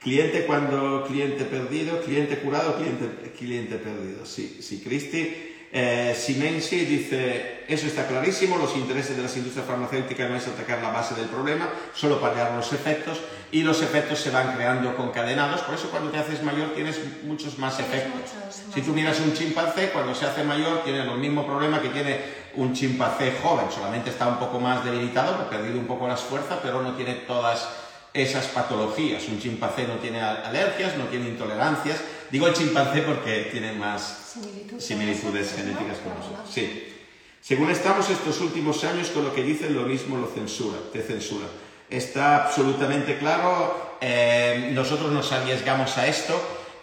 Cliente 0.00 0.44
cuando 0.44 1.04
cliente 1.06 1.44
perdido, 1.44 2.02
cliente 2.02 2.40
curado, 2.40 2.74
cliente, 2.74 3.30
cliente 3.38 3.76
perdido. 3.76 4.26
Sí, 4.26 4.58
sí, 4.60 4.82
Cristi. 4.82 5.43
Eh, 5.76 6.14
Simensi 6.16 6.84
dice, 6.84 7.64
eso 7.66 7.88
está 7.88 8.06
clarísimo, 8.06 8.56
los 8.56 8.76
intereses 8.76 9.16
de 9.16 9.24
las 9.24 9.36
industrias 9.36 9.66
farmacéuticas 9.66 10.30
no 10.30 10.36
es 10.36 10.46
atacar 10.46 10.80
la 10.80 10.90
base 10.92 11.16
del 11.16 11.24
problema, 11.26 11.68
solo 11.92 12.20
paliar 12.20 12.52
los 12.52 12.72
efectos 12.72 13.18
y 13.50 13.62
los 13.62 13.82
efectos 13.82 14.20
se 14.20 14.30
van 14.30 14.54
creando 14.54 14.94
concadenados, 14.94 15.62
por 15.62 15.74
eso 15.74 15.90
cuando 15.90 16.12
te 16.12 16.18
haces 16.18 16.44
mayor 16.44 16.74
tienes 16.76 17.00
muchos 17.24 17.58
más 17.58 17.80
efectos. 17.80 18.12
muchos 18.14 18.72
si 18.72 18.82
tú 18.82 18.92
miras 18.92 19.18
un 19.18 19.34
chimpancé, 19.34 19.90
cuando 19.90 20.14
se 20.14 20.26
hace 20.26 20.44
mayor 20.44 20.84
tiene 20.84 21.00
el 21.02 21.18
mismo 21.18 21.44
problema 21.44 21.82
que 21.82 21.88
tiene 21.88 22.20
un 22.54 22.72
chimpancé 22.72 23.32
joven, 23.42 23.66
solamente 23.74 24.10
está 24.10 24.28
un 24.28 24.38
poco 24.38 24.60
más 24.60 24.84
debilitado, 24.84 25.34
ha 25.34 25.50
perdido 25.50 25.80
un 25.80 25.86
poco 25.88 26.06
las 26.06 26.20
fuerzas, 26.20 26.60
pero 26.62 26.82
no 26.82 26.94
tiene 26.94 27.14
todas 27.26 27.68
esas 28.12 28.46
patologías. 28.46 29.26
Un 29.26 29.40
chimpancé 29.40 29.88
no 29.88 29.94
tiene 29.94 30.20
al- 30.22 30.44
alergias, 30.44 30.96
no 30.96 31.06
tiene 31.06 31.28
intolerancias. 31.30 32.00
Digo 32.34 32.48
el 32.48 32.54
chimpancé 32.54 33.02
porque 33.02 33.48
tiene 33.52 33.74
más 33.74 34.32
Similitud 34.34 34.80
similitudes 34.80 35.52
¿no? 35.52 35.56
genéticas 35.58 35.98
con 35.98 36.14
nosotros. 36.16 36.40
¿no? 36.44 36.52
Sí. 36.52 36.92
Según 37.40 37.70
estamos 37.70 38.10
estos 38.10 38.40
últimos 38.40 38.82
años, 38.82 39.10
con 39.10 39.22
lo 39.24 39.32
que 39.32 39.44
dicen 39.44 39.72
lo 39.72 39.82
mismo 39.82 40.16
lo 40.18 40.26
censura, 40.26 40.78
te 40.92 41.00
censura. 41.00 41.46
Está 41.88 42.44
absolutamente 42.46 43.18
claro, 43.18 43.98
eh, 44.00 44.70
nosotros 44.72 45.12
nos 45.12 45.30
arriesgamos 45.30 45.96
a 45.96 46.08
esto. 46.08 46.34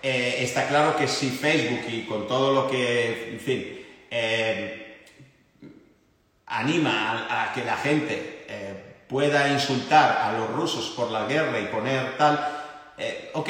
eh, 0.02 0.38
está 0.40 0.70
claro 0.70 0.96
que 0.96 1.10
si 1.10 1.30
Facebook 1.30 1.82
y 1.90 2.04
con 2.06 2.30
todo 2.30 2.54
lo 2.54 2.72
que, 2.72 3.34
en 3.34 3.40
fin, 3.42 3.86
eh, 4.10 5.04
anima 6.46 7.28
a, 7.28 7.44
a 7.50 7.54
que 7.54 7.66
la 7.66 7.76
gente 7.76 8.46
eh, 8.48 9.04
pueda 9.10 9.50
insultar 9.50 10.18
a 10.18 10.32
los 10.32 10.50
rusos 10.52 10.94
por 10.96 11.12
la 11.12 11.26
guerra 11.26 11.60
y 11.60 11.66
poner 11.66 12.16
tal, 12.18 12.60
eh, 12.98 13.32
ok, 13.34 13.50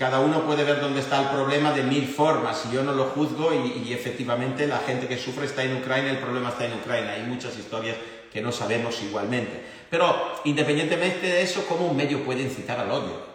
cada 0.00 0.20
uno 0.20 0.46
puede 0.46 0.64
ver 0.64 0.80
dónde 0.80 1.00
está 1.00 1.20
el 1.20 1.28
problema 1.28 1.72
de 1.72 1.82
mil 1.82 2.08
formas 2.08 2.64
y 2.66 2.74
yo 2.74 2.82
no 2.82 2.92
lo 2.94 3.10
juzgo 3.10 3.52
y, 3.52 3.92
efectivamente 3.92 4.66
la 4.66 4.78
gente 4.78 5.06
que 5.06 5.18
sufre 5.18 5.44
está 5.44 5.62
en 5.62 5.76
Ucrania, 5.76 6.10
el 6.12 6.16
problema 6.16 6.48
está 6.48 6.64
en 6.64 6.72
Ucrania, 6.72 7.12
hay 7.12 7.22
muchas 7.24 7.54
historias 7.58 7.98
que 8.32 8.40
no 8.40 8.50
sabemos 8.50 9.02
igualmente. 9.02 9.60
Pero 9.90 10.40
independientemente 10.44 11.26
de 11.26 11.42
eso, 11.42 11.66
¿cómo 11.66 11.86
un 11.88 11.98
medio 11.98 12.24
puede 12.24 12.40
incitar 12.40 12.80
al 12.80 12.90
odio? 12.90 13.28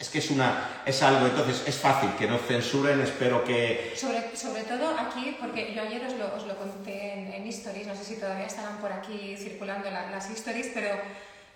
Es 0.00 0.08
que 0.08 0.18
es, 0.18 0.28
una, 0.32 0.82
es 0.84 1.00
algo, 1.04 1.24
entonces 1.24 1.62
es 1.68 1.76
fácil 1.76 2.10
que 2.18 2.26
no 2.26 2.38
censuren, 2.38 3.00
espero 3.00 3.44
que 3.44 3.92
Sobre, 3.94 4.36
sobre 4.36 4.64
todo 4.64 4.96
aquí, 4.98 5.36
porque 5.38 5.72
yo 5.72 5.82
ayer 5.82 6.04
os 6.04 6.14
lo, 6.14 6.34
os 6.34 6.44
lo 6.48 6.56
conté 6.56 7.12
en, 7.12 7.32
en 7.32 7.44
no 7.44 7.94
sé 7.94 8.04
si 8.04 8.16
todavía 8.16 8.46
estarán 8.46 8.78
por 8.78 8.92
aquí 8.92 9.36
circulando 9.38 9.88
la- 9.88 10.10
las 10.10 10.28
Stories, 10.30 10.72
pero 10.74 10.98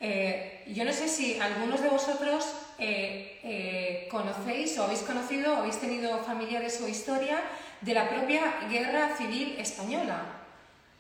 eh, 0.00 0.64
yo 0.66 0.84
no 0.84 0.92
sé 0.92 1.08
si 1.08 1.38
algunos 1.38 1.80
de 1.80 1.88
vosotros 1.88 2.44
eh, 2.82 3.38
eh, 3.44 4.08
conocéis 4.10 4.76
o 4.78 4.84
habéis 4.84 5.02
conocido 5.06 5.54
o 5.54 5.56
habéis 5.62 5.78
tenido 5.78 6.18
familiares 6.26 6.80
o 6.82 6.88
historia 6.88 7.38
de 7.80 7.94
la 7.94 8.08
propia 8.10 8.42
guerra 8.68 9.14
civil 9.16 9.54
española. 9.58 10.42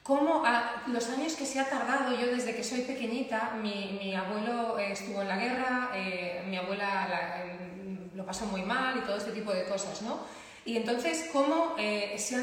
Cómo 0.02 0.44
a 0.44 0.82
los 0.86 1.10
años 1.10 1.34
que 1.34 1.46
se 1.46 1.60
ha 1.60 1.68
tardado, 1.68 2.14
yo 2.18 2.26
desde 2.26 2.54
que 2.54 2.64
soy 2.64 2.82
pequeñita, 2.82 3.54
mi, 3.62 4.14
abuelo 4.14 4.78
eh, 4.78 4.92
estuvo 4.92 5.22
en 5.22 5.28
la 5.28 5.36
guerra, 5.36 5.90
mi 6.48 6.56
abuela 6.56 7.06
la- 7.08 7.44
eh, 7.44 8.10
lo 8.14 8.24
pasó 8.26 8.46
muy 8.46 8.62
mal 8.62 8.98
y 8.98 9.00
todo 9.00 9.16
este 9.16 9.32
tipo 9.32 9.52
de 9.52 9.64
cosas, 9.64 10.02
¿no? 10.02 10.20
Y 10.64 10.76
entonces, 10.76 11.28
¿cómo, 11.32 11.74
se 11.76 12.36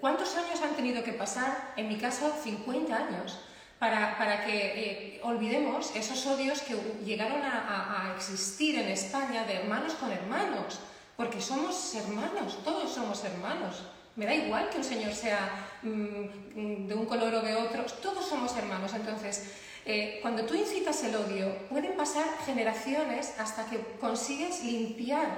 ¿cuántos 0.00 0.36
años 0.36 0.60
han 0.62 0.76
tenido 0.76 1.02
que 1.02 1.12
pasar? 1.12 1.72
En 1.76 1.88
mi 1.88 1.96
caso, 1.96 2.32
50 2.42 2.94
años, 2.94 3.38
para, 3.78 4.18
para 4.18 4.44
que 4.44 4.56
eh, 4.56 5.20
olvidemos 5.22 5.94
esos 5.94 6.26
odios 6.26 6.62
que 6.62 6.74
llegaron 7.04 7.42
a, 7.42 7.58
a- 7.58 8.12
a 8.12 8.16
existir 8.16 8.78
en 8.78 8.88
España 8.88 9.44
de 9.44 9.54
hermanos 9.54 9.94
con 9.94 10.10
hermanos, 10.10 10.80
porque 11.16 11.40
somos 11.40 11.94
hermanos, 11.94 12.58
todos 12.64 12.92
somos 12.92 13.22
hermanos. 13.24 13.82
Me 14.16 14.26
da 14.26 14.34
igual 14.34 14.68
que 14.70 14.78
un 14.78 14.84
señor 14.84 15.12
sea 15.14 15.48
mm, 15.82 15.88
mm, 15.88 16.86
de 16.88 16.94
un 16.94 17.06
color 17.06 17.34
o 17.36 17.40
de 17.42 17.54
otro, 17.54 17.84
todos 18.02 18.26
somos 18.26 18.56
hermanos. 18.56 18.92
Entonces, 18.94 19.44
eh, 19.86 20.18
cuando 20.22 20.42
tú 20.44 20.54
incitas 20.54 21.02
el 21.04 21.14
odio, 21.14 21.54
pueden 21.68 21.96
pasar 21.96 22.24
generaciones 22.44 23.34
hasta 23.38 23.66
que 23.66 23.78
consigues 24.00 24.64
limpiar 24.64 25.28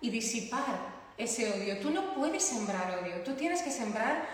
y 0.00 0.08
disipar 0.10 0.98
ese 1.18 1.50
odio. 1.52 1.78
Tú 1.80 1.90
no 1.90 2.14
puedes 2.14 2.42
sembrar 2.42 2.98
odio, 3.02 3.16
tú 3.22 3.34
tienes 3.34 3.60
que 3.62 3.70
sembrar 3.70 4.24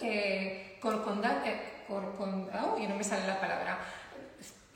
eh, 0.00 0.78
corconda- 0.80 1.42
eh, 1.44 1.72
corcon- 1.88 2.48
oh, 2.62 2.78
ya 2.80 2.88
no 2.88 2.96
me 2.96 3.04
sale 3.04 3.26
la 3.26 3.40
palabra. 3.40 3.78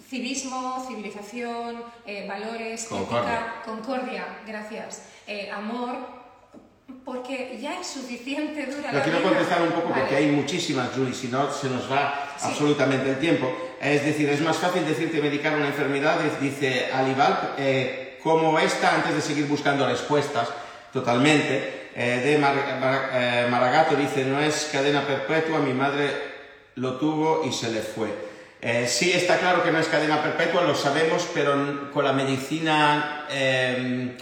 Civismo, 0.09 0.85
civilización, 0.89 1.85
eh, 2.05 2.27
valores, 2.27 2.85
Concordia. 2.87 3.33
ética, 3.33 3.63
concordia, 3.65 4.25
gracias, 4.47 5.03
eh, 5.27 5.49
amor, 5.53 5.97
porque 7.05 7.59
ya 7.61 7.79
es 7.81 7.87
suficiente 7.87 8.67
dura 8.67 8.91
Lo 8.91 8.99
la 8.99 9.05
quiero 9.05 9.19
vida. 9.21 9.29
contestar 9.29 9.63
un 9.63 9.69
poco 9.69 9.89
porque 9.89 10.01
Vale. 10.03 10.17
hay 10.17 10.27
muchísimas, 10.27 10.91
Julie, 10.97 11.15
si 11.15 11.29
no 11.29 11.53
se 11.53 11.69
nos 11.71 11.91
va 11.91 12.29
Sí. 12.37 12.49
absolutamente 12.49 13.11
el 13.11 13.19
tiempo. 13.21 13.53
Es 13.81 14.05
decir, 14.05 14.29
es 14.29 14.41
más 14.41 14.57
fácil 14.57 14.85
decirte 14.85 15.21
medicar 15.23 15.55
una 15.55 15.67
enfermedad, 15.67 16.19
dice 16.41 16.91
Alibal, 16.93 17.55
eh, 17.57 18.19
como 18.23 18.59
esta 18.59 18.97
antes 18.97 19.15
de 19.15 19.21
seguir 19.21 19.47
buscando 19.47 19.87
respuestas, 19.87 20.49
totalmente. 20.93 21.79
Eh, 21.95 22.21
de 22.25 22.39
Mar- 22.39 22.79
Mar- 22.81 23.11
eh, 23.13 23.47
Maragato 23.51 23.95
dice, 23.97 24.25
no 24.25 24.41
es 24.41 24.69
cadena 24.73 25.03
perpetua, 25.07 25.59
mi 25.61 25.73
madre 25.73 26.30
lo 26.81 26.95
tuvo 26.95 27.45
y 27.47 27.53
se 27.53 27.71
le 27.71 27.83
fue. 27.83 28.09
Eh, 28.63 28.87
sí, 28.89 29.13
está 29.13 29.39
claro 29.39 29.63
que 29.63 29.71
no 29.71 29.79
es 29.79 29.87
cadena 29.89 30.23
perpetua, 30.23 30.63
lo 30.63 30.75
sabemos, 30.75 31.29
pero 31.35 31.91
con 31.93 32.05
la 32.05 32.13
medicina 32.13 33.27
eh, 33.31 34.17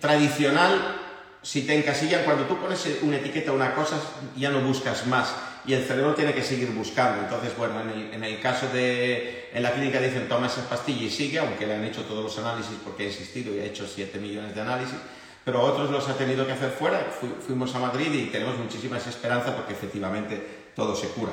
tradicional, 0.00 1.00
si 1.42 1.62
te 1.62 1.76
encasillan, 1.76 2.24
cuando 2.24 2.44
tú 2.44 2.58
pones 2.58 2.84
una 3.02 3.16
etiqueta 3.16 3.52
a 3.52 3.54
una 3.54 3.74
cosa, 3.74 4.00
ya 4.36 4.50
no 4.50 4.60
buscas 4.60 5.06
más 5.06 5.32
y 5.64 5.74
el 5.74 5.84
cerebro 5.84 6.14
tiene 6.14 6.32
que 6.32 6.42
seguir 6.42 6.70
buscando. 6.70 7.22
Entonces, 7.22 7.56
bueno, 7.56 7.80
en 7.80 8.22
el, 8.22 8.40
caso 8.40 8.68
de, 8.68 9.50
en 9.52 9.62
la 9.62 9.72
clínica 9.72 10.00
dicen 10.00 10.28
toma 10.28 10.46
esa 10.46 10.68
pastilla 10.68 11.02
y 11.02 11.10
sigue, 11.10 11.38
aunque 11.38 11.66
le 11.66 11.74
han 11.74 11.84
hecho 11.84 12.02
todos 12.02 12.22
los 12.22 12.38
análisis 12.38 12.76
porque 12.84 13.04
ha 13.04 13.06
insistido 13.06 13.54
y 13.54 13.60
ha 13.60 13.64
hecho 13.64 13.86
7 13.86 14.18
millones 14.18 14.54
de 14.54 14.60
análisis, 14.60 14.96
pero 15.44 15.62
otros 15.62 15.90
los 15.90 16.08
ha 16.08 16.16
tenido 16.16 16.46
que 16.46 16.52
hacer 16.52 16.70
fuera. 16.70 17.08
fuimos 17.44 17.74
a 17.74 17.80
Madrid 17.80 18.12
y 18.12 18.26
tenemos 18.26 18.56
muchísimas 18.58 19.06
esperanzas 19.06 19.54
porque 19.54 19.72
efectivamente 19.72 20.65
todo 20.76 20.94
se 20.94 21.08
cura. 21.08 21.32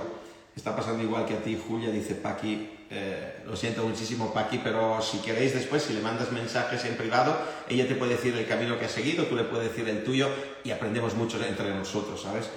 Está 0.55 0.75
pasando 0.75 1.03
igual 1.03 1.25
que 1.25 1.33
a 1.33 1.43
ti, 1.43 1.59
Julia, 1.67 1.91
dice 1.91 2.15
Paqui, 2.15 2.69
eh, 2.89 3.43
lo 3.45 3.55
siento 3.55 3.83
muchísimo 3.83 4.33
Paqui, 4.33 4.59
pero 4.63 5.01
si 5.01 5.17
queréis 5.17 5.53
después, 5.53 5.83
si 5.83 5.93
le 5.93 6.01
mandas 6.01 6.31
mensajes 6.31 6.85
en 6.85 6.95
privado, 6.95 7.37
ella 7.67 7.87
te 7.87 7.95
puede 7.95 8.13
decir 8.13 8.35
el 8.37 8.47
camino 8.47 8.79
que 8.79 8.85
ha 8.85 8.89
seguido, 8.89 9.25
tú 9.25 9.35
le 9.35 9.43
puedes 9.43 9.69
decir 9.69 9.89
el 9.89 10.03
tuyo 10.03 10.29
y 10.63 10.71
aprendemos 10.71 11.15
mucho 11.15 11.43
entre 11.43 11.73
nosotros, 11.73 12.21
¿sabes? 12.21 12.49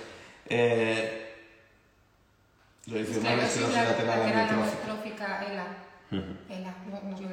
Eh, 0.49 1.23
lo 2.87 2.99
Marta, 3.21 3.47
es 3.47 3.61
la, 3.61 3.97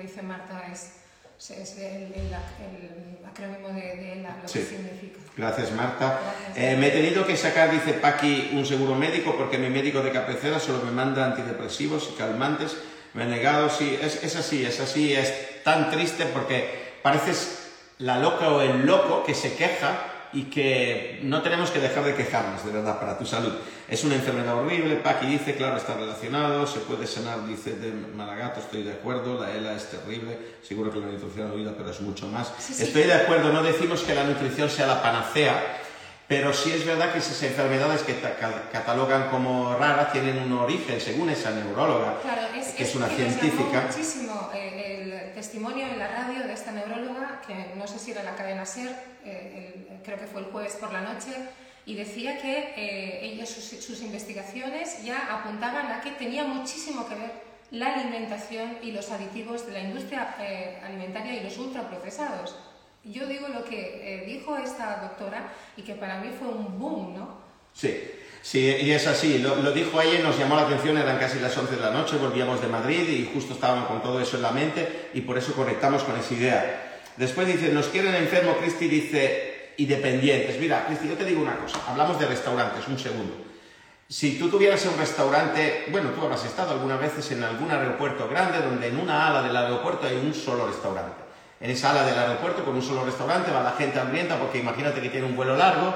dice 0.01 0.21
Marta, 0.23 0.67
es, 0.71 1.02
es 1.51 1.77
el, 1.77 2.13
el, 2.13 2.27
el, 2.27 3.25
acrónimo 3.25 3.67
de, 3.69 3.81
de, 3.81 4.15
lo 4.23 4.47
sí. 4.47 4.59
que 4.59 4.65
significa. 4.65 5.19
Gracias, 5.35 5.71
Marta. 5.71 6.21
Gracias. 6.45 6.57
Eh, 6.57 6.77
me 6.77 6.87
he 6.87 6.91
tenido 6.91 7.25
que 7.25 7.35
sacar, 7.35 7.69
dice 7.69 7.93
Paqui, 7.93 8.51
un 8.53 8.65
seguro 8.65 8.95
médico 8.95 9.35
porque 9.37 9.57
mi 9.57 9.69
médico 9.69 10.01
de 10.01 10.11
cabecera 10.11 10.59
solo 10.59 10.83
me 10.85 10.91
manda 10.91 11.25
antidepresivos 11.25 12.09
y 12.13 12.17
calmantes. 12.17 12.77
Me 13.13 13.23
he 13.23 13.27
negado, 13.27 13.69
sí, 13.69 13.99
es, 14.01 14.23
es 14.23 14.35
así, 14.37 14.65
es 14.65 14.79
así, 14.79 15.13
es 15.13 15.63
tan 15.63 15.91
triste 15.91 16.25
porque 16.27 16.93
pareces 17.03 17.71
la 17.97 18.19
loca 18.19 18.49
o 18.49 18.61
el 18.61 18.85
loco 18.85 19.23
que 19.23 19.35
se 19.35 19.53
queja 19.55 20.12
y 20.34 20.45
que 20.45 21.19
no 21.23 21.41
tenemos 21.41 21.69
que 21.69 21.79
dejar 21.79 22.03
de 22.03 22.15
quejarnos, 22.15 22.65
de 22.65 22.71
verdad, 22.71 22.99
para 22.99 23.17
tu 23.17 23.25
salud. 23.25 23.53
Es 23.88 24.03
una 24.03 24.15
enfermedad 24.15 24.55
horrible, 24.57 24.95
Paqui 24.95 25.27
dice, 25.27 25.55
claro, 25.55 25.77
está 25.77 25.95
relacionado, 25.95 26.65
se 26.65 26.79
puede 26.79 27.05
sanar, 27.05 27.45
dice 27.45 27.73
de 27.73 27.91
Malagato, 27.91 28.59
estoy 28.59 28.84
de 28.84 28.93
acuerdo, 28.93 29.39
la 29.39 29.51
ELA 29.51 29.75
es 29.75 29.89
terrible, 29.89 30.38
seguro 30.61 30.91
que 30.91 30.99
la 30.99 31.07
nutrición 31.07 31.51
ayuda, 31.51 31.73
pero 31.77 31.91
es 31.91 32.01
mucho 32.01 32.27
más. 32.27 32.51
Sí, 32.57 32.73
sí. 32.73 32.84
Estoy 32.84 33.03
de 33.03 33.13
acuerdo, 33.13 33.53
no 33.53 33.61
decimos 33.61 34.01
que 34.01 34.15
la 34.15 34.23
nutrición 34.23 34.69
sea 34.69 34.88
la 34.88 35.03
panacea, 35.03 35.81
pero 36.27 36.53
sí 36.53 36.71
es 36.71 36.86
verdad 36.86 37.11
que 37.11 37.19
esas 37.19 37.43
enfermedades 37.43 38.01
que 38.01 38.15
catalogan 38.71 39.29
como 39.29 39.75
raras 39.75 40.11
tienen 40.13 40.39
un 40.39 40.53
origen, 40.53 40.99
según 40.99 41.29
esa 41.29 41.51
neuróloga, 41.51 42.19
claro, 42.21 42.41
es, 42.55 42.69
que 42.69 42.84
es, 42.84 42.89
es 42.89 42.95
una 42.95 43.09
que 43.09 43.15
científica. 43.17 43.84
muchísimo 43.88 44.49
eh, 44.53 45.01
el 45.01 45.34
testimonio 45.34 45.86
en 45.86 45.99
la 45.99 46.07
radio 46.07 46.47
de 46.47 46.53
esta 46.53 46.71
neuróloga, 46.71 47.41
que 47.45 47.73
no 47.75 47.86
sé 47.86 47.99
si 47.99 48.11
era 48.11 48.23
la 48.23 48.36
cadena 48.36 48.65
SER, 48.65 48.95
eh, 49.25 49.73
el, 49.75 49.82
creo 50.03 50.19
que 50.19 50.27
fue 50.27 50.41
el 50.41 50.47
jueves 50.47 50.75
por 50.75 50.91
la 50.93 51.01
noche, 51.01 51.31
y 51.85 51.95
decía 51.95 52.37
que 52.41 52.73
eh, 52.77 53.45
sus, 53.45 53.83
sus, 53.83 54.01
investigaciones 54.01 55.03
ya 55.03 55.27
apuntaban 55.39 55.91
a 55.91 56.01
que 56.01 56.11
tenía 56.11 56.45
muchísimo 56.45 57.07
que 57.07 57.15
ver 57.15 57.31
la 57.71 57.93
alimentación 57.95 58.77
y 58.81 58.91
los 58.91 59.11
aditivos 59.11 59.65
de 59.65 59.73
la 59.73 59.79
industria 59.81 60.35
eh, 60.39 60.79
alimentaria 60.83 61.33
y 61.33 61.43
los 61.43 61.57
ultraprocesados. 61.57 62.55
Yo 63.03 63.27
digo 63.27 63.49
lo 63.49 63.65
que 63.65 64.21
eh, 64.21 64.25
dijo 64.25 64.55
esta 64.57 65.01
doctora 65.01 65.51
y 65.75 65.81
que 65.81 65.95
para 65.95 66.21
mí 66.21 66.29
fue 66.37 66.47
un 66.47 66.79
boom, 66.79 67.17
¿no? 67.17 67.37
Sí, 67.73 68.01
sí, 68.41 68.59
y 68.59 68.91
es 68.91 69.05
así. 69.07 69.39
Lo, 69.39 69.57
lo 69.57 69.71
dijo 69.73 69.99
ella, 69.99 70.23
nos 70.23 70.37
llamó 70.37 70.55
la 70.55 70.61
atención, 70.61 70.97
eran 70.97 71.17
casi 71.17 71.39
las 71.39 71.57
11 71.57 71.75
de 71.75 71.81
la 71.81 71.89
noche, 71.89 72.15
volvíamos 72.17 72.61
de 72.61 72.67
Madrid 72.67 73.09
y 73.09 73.29
justo 73.33 73.55
estábamos 73.55 73.87
con 73.87 74.01
todo 74.01 74.21
eso 74.21 74.37
en 74.37 74.43
la 74.43 74.51
mente 74.51 75.09
y 75.13 75.21
por 75.21 75.37
eso 75.37 75.53
conectamos 75.53 76.03
con 76.03 76.17
esa 76.17 76.33
idea. 76.33 77.01
Después 77.17 77.47
dice, 77.47 77.73
nos 77.73 77.87
quieren 77.87 78.15
enfermo, 78.15 78.55
Cristi 78.57 78.87
dice, 78.87 79.52
y 79.78 79.86
dependientes. 79.86 80.59
Mira, 80.59 80.86
Cristi, 80.86 81.07
yo 81.07 81.15
te 81.15 81.26
digo 81.26 81.41
una 81.41 81.57
cosa, 81.57 81.80
hablamos 81.88 82.19
de 82.19 82.26
restaurantes, 82.26 82.88
un 82.88 82.99
segundo. 82.99 83.36
Si 84.07 84.38
tú 84.38 84.49
tuvieras 84.49 84.86
un 84.86 84.97
restaurante, 84.97 85.86
bueno, 85.89 86.09
tú 86.11 86.21
habrás 86.21 86.45
estado 86.45 86.71
algunas 86.71 86.99
veces 86.99 87.32
en 87.32 87.43
algún 87.43 87.71
aeropuerto 87.71 88.28
grande 88.30 88.59
donde 88.59 88.88
en 88.88 88.99
una 88.99 89.28
ala 89.28 89.41
del 89.41 89.55
aeropuerto 89.55 90.05
hay 90.05 90.17
un 90.17 90.34
solo 90.34 90.67
restaurante. 90.67 91.24
En 91.59 91.71
esa 91.71 91.91
ala 91.91 92.03
del 92.03 92.19
aeropuerto 92.19 92.63
con 92.63 92.76
un 92.76 92.82
solo 92.82 93.05
restaurante 93.05 93.49
va 93.51 93.63
la 93.63 93.71
gente 93.71 93.99
hambrienta 93.99 94.38
porque 94.38 94.59
imagínate 94.59 95.01
que 95.01 95.09
tiene 95.09 95.26
un 95.26 95.36
vuelo 95.36 95.55
largo 95.55 95.93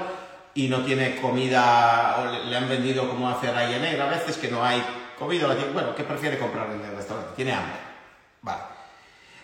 y 0.53 0.67
no 0.67 0.83
tiene 0.83 1.17
comida, 1.17 2.17
o 2.19 2.49
le 2.49 2.57
han 2.57 2.67
vendido 2.67 3.07
como 3.07 3.29
hace 3.29 3.51
Ryanair 3.51 4.01
a 4.01 4.07
veces 4.07 4.37
que 4.37 4.47
no 4.47 4.63
hay 4.63 4.81
comida. 5.19 5.55
Bueno, 5.71 5.93
¿qué 5.93 6.03
prefiere 6.03 6.39
comprar 6.39 6.71
en 6.71 6.83
el 6.83 6.95
restaurante? 6.95 7.33
Tiene 7.35 7.51
hambre. 7.51 7.77
Vale. 8.41 8.61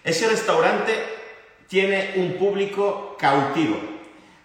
Ese 0.04 0.28
restaurante 0.28 0.94
tiene 1.68 2.14
un 2.16 2.34
público 2.34 3.16
cautivo, 3.20 3.80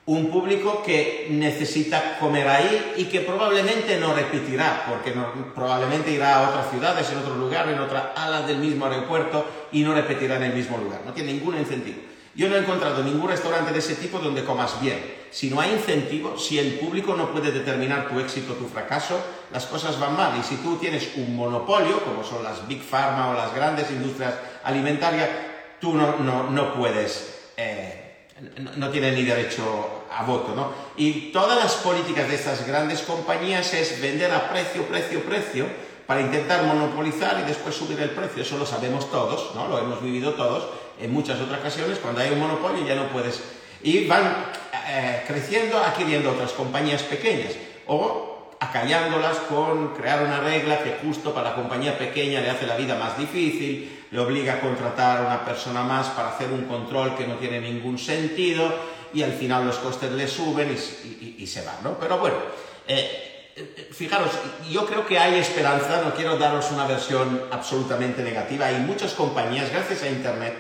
un 0.09 0.30
público 0.30 0.82
que 0.82 1.26
necesita 1.30 2.18
comer 2.18 2.48
ahí 2.48 2.94
y 2.96 3.04
que 3.04 3.20
probablemente 3.20 4.00
no 4.00 4.14
repetirá, 4.14 4.86
porque 4.88 5.14
no, 5.14 5.52
probablemente 5.54 6.11
irá 6.11 6.36
a 6.36 6.48
otras 6.48 6.70
ciudades, 6.70 7.11
en 7.11 7.18
otro 7.18 7.34
lugar, 7.34 7.68
en 7.68 7.78
otra 7.78 8.14
ala 8.16 8.40
del 8.46 8.56
mismo 8.56 8.86
aeropuerto 8.86 9.44
y 9.70 9.82
no 9.82 9.92
repetirá 9.94 10.36
en 10.36 10.44
el 10.44 10.54
mismo 10.54 10.78
lugar. 10.78 11.02
No 11.04 11.12
tiene 11.12 11.34
ningún 11.34 11.59
incentivo. 11.59 11.98
Yo 12.34 12.48
no 12.48 12.56
he 12.56 12.61
encontrado 12.61 13.04
ningún 13.04 13.28
restaurante 13.28 13.70
de 13.70 13.80
ese 13.80 13.96
tipo 13.96 14.18
donde 14.18 14.44
comas 14.44 14.80
bien. 14.80 14.98
Si 15.30 15.50
no 15.50 15.61
hay 15.61 15.72
incentivo, 15.72 16.38
si 16.38 16.59
el 16.59 16.78
público 16.78 17.14
no 17.14 17.30
puede 17.30 17.52
determinar 17.52 18.09
tu 18.09 18.18
éxito 18.18 18.54
o 18.54 18.56
tu 18.56 18.66
fracaso, 18.66 19.20
las 19.52 19.66
cosas 19.66 20.00
van 20.00 20.16
mal. 20.16 20.38
Y 20.40 20.42
si 20.42 20.56
tú 20.56 20.76
tienes 20.76 21.16
un 21.16 21.36
monopolio, 21.36 22.02
como 22.02 22.24
son 22.24 22.42
las 22.42 22.66
Big 22.66 22.80
Pharma 22.80 23.28
o 23.28 23.34
las 23.34 23.54
grandes 23.54 23.90
industrias 23.90 24.32
alimentarias, 24.64 25.28
tú 25.78 25.92
no, 25.92 26.16
no, 26.16 26.48
no 26.48 26.72
puedes, 26.72 27.50
eh, 27.59 28.28
no, 28.56 28.70
no, 28.76 28.90
tienes 28.90 29.14
ni 29.14 29.24
derecho 29.24 29.97
a 30.11 30.24
voto, 30.24 30.54
¿no? 30.54 30.72
Y 30.96 31.32
todas 31.32 31.59
las 31.59 31.74
políticas 31.74 32.28
de 32.28 32.34
estas 32.34 32.66
grandes 32.66 33.02
compañías 33.02 33.72
es 33.74 34.00
vender 34.00 34.32
a 34.32 34.48
precio, 34.48 34.84
precio, 34.84 35.22
precio, 35.22 35.66
para 36.06 36.22
intentar 36.22 36.64
monopolizar 36.64 37.38
y 37.40 37.46
después 37.46 37.74
subir 37.74 38.00
el 38.00 38.11
precio. 38.11 38.42
Eso 38.42 38.56
lo 38.56 38.64
sabemos 38.64 39.11
todos, 39.11 39.54
¿no? 39.54 39.68
Lo 39.68 39.78
hemos 39.78 40.02
vivido 40.02 40.32
todos 40.32 40.66
en 40.98 41.12
muchas 41.12 41.38
otras 41.40 41.61
ocasiones. 41.61 41.98
Cuando 41.98 42.20
hay 42.20 42.30
un 42.30 42.40
monopolio 42.40 42.86
ya 42.86 42.94
no 42.94 43.09
puedes... 43.09 43.42
Y 43.82 44.06
van 44.06 44.46
eh, 44.88 45.22
creciendo, 45.26 45.78
adquiriendo 45.78 46.30
otras 46.30 46.52
compañías 46.52 47.02
pequeñas. 47.02 47.52
O 47.86 48.38
acallándolas 48.59 49.36
con 49.50 49.94
crear 49.94 50.24
una 50.24 50.40
regla 50.40 50.82
que 50.82 50.96
justo 51.02 51.32
para 51.32 51.50
la 51.50 51.54
compañía 51.54 51.96
pequeña 51.96 52.40
le 52.40 52.50
hace 52.50 52.66
la 52.66 52.76
vida 52.76 52.96
más 52.96 53.16
difícil, 53.18 54.04
le 54.11 54.18
obliga 54.18 54.54
a 54.54 54.61
contratar 54.61 55.18
a 55.18 55.26
una 55.26 55.44
persona 55.44 55.82
más 55.82 56.09
para 56.09 56.30
hacer 56.30 56.50
un 56.50 56.64
control 56.64 57.14
que 57.14 57.26
no 57.26 57.34
tiene 57.34 57.61
ningún 57.61 57.98
sentido 57.98 58.72
y 59.14 59.22
al 59.22 59.32
final 59.32 59.66
los 59.66 59.76
costes 59.76 60.12
le 60.12 60.28
suben 60.28 60.70
y, 60.70 61.09
y, 61.09 61.36
y 61.38 61.46
se 61.46 61.64
van, 61.64 61.76
¿no? 61.82 61.98
Pero 61.98 62.18
bueno, 62.18 62.36
eh, 62.86 63.48
fijaros, 63.92 64.30
yo 64.70 64.86
creo 64.86 65.06
que 65.06 65.18
hay 65.18 65.38
esperanza, 65.38 66.02
no 66.04 66.14
quiero 66.14 66.36
daros 66.38 66.70
una 66.70 66.86
versión 66.86 67.42
absolutamente 67.50 68.22
negativa, 68.22 68.66
hay 68.66 68.80
muchas 68.80 69.14
compañías, 69.14 69.70
gracias 69.72 70.02
a 70.02 70.09
Internet, 70.09 70.54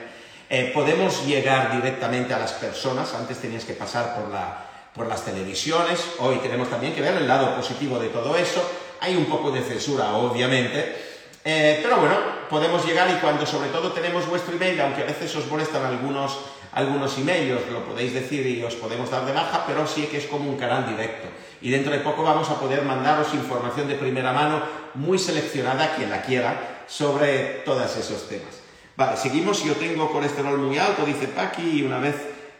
eh, 0.50 0.70
podemos 0.74 1.26
llegar 1.26 1.72
directamente 1.72 2.34
a 2.34 2.38
las 2.38 2.52
personas, 2.52 3.14
antes 3.14 3.38
tenías 3.38 3.64
que 3.64 3.74
pasar 3.74 4.14
por 4.14 4.30
la 4.30 4.64
por 4.98 5.06
las 5.06 5.24
televisiones, 5.24 6.04
hoy 6.18 6.38
tenemos 6.38 6.68
también 6.68 6.92
que 6.92 7.00
ver 7.00 7.14
el 7.14 7.28
lado 7.28 7.54
positivo 7.54 7.98
de 7.98 8.08
todo 8.08 8.36
eso, 8.36 8.60
hay 9.00 9.14
un 9.14 9.26
poco 9.26 9.52
de 9.52 9.62
censura, 9.62 10.14
obviamente, 10.14 10.96
eh, 11.44 11.78
pero 11.82 11.98
bueno, 11.98 12.16
podemos 12.50 12.84
llegar 12.84 13.08
y 13.08 13.20
cuando 13.20 13.46
sobre 13.46 13.68
todo 13.68 13.92
tenemos 13.92 14.28
vuestro 14.28 14.54
email, 14.54 14.80
aunque 14.80 15.02
a 15.02 15.06
veces 15.06 15.34
os 15.36 15.46
molestan 15.46 15.84
algunos, 15.84 16.38
algunos 16.72 17.16
emails, 17.18 17.70
lo 17.72 17.84
podéis 17.84 18.14
decir 18.14 18.46
y 18.46 18.62
os 18.62 18.74
podemos 18.74 19.10
dar 19.10 19.24
de 19.24 19.32
baja, 19.32 19.64
pero 19.66 19.86
sí 19.86 20.02
que 20.10 20.18
es 20.18 20.26
como 20.26 20.50
un 20.50 20.56
canal 20.56 20.88
directo. 20.88 21.28
Y 21.60 21.70
dentro 21.70 21.92
de 21.92 22.00
poco 22.00 22.22
vamos 22.22 22.48
a 22.50 22.60
poder 22.60 22.82
mandaros 22.82 23.34
información 23.34 23.88
de 23.88 23.94
primera 23.96 24.32
mano, 24.32 24.62
muy 24.94 25.18
seleccionada, 25.18 25.94
quien 25.96 26.10
la 26.10 26.22
quiera, 26.22 26.84
sobre 26.86 27.62
todos 27.64 27.96
esos 27.96 28.28
temas. 28.28 28.60
Vale, 28.96 29.16
seguimos. 29.16 29.64
Yo 29.64 29.74
tengo 29.74 30.10
colesterol 30.10 30.58
muy 30.58 30.78
alto, 30.78 31.04
dice 31.04 31.28
Paqui, 31.28 31.80
y 31.80 31.82
una 31.82 31.98
vez 31.98 32.16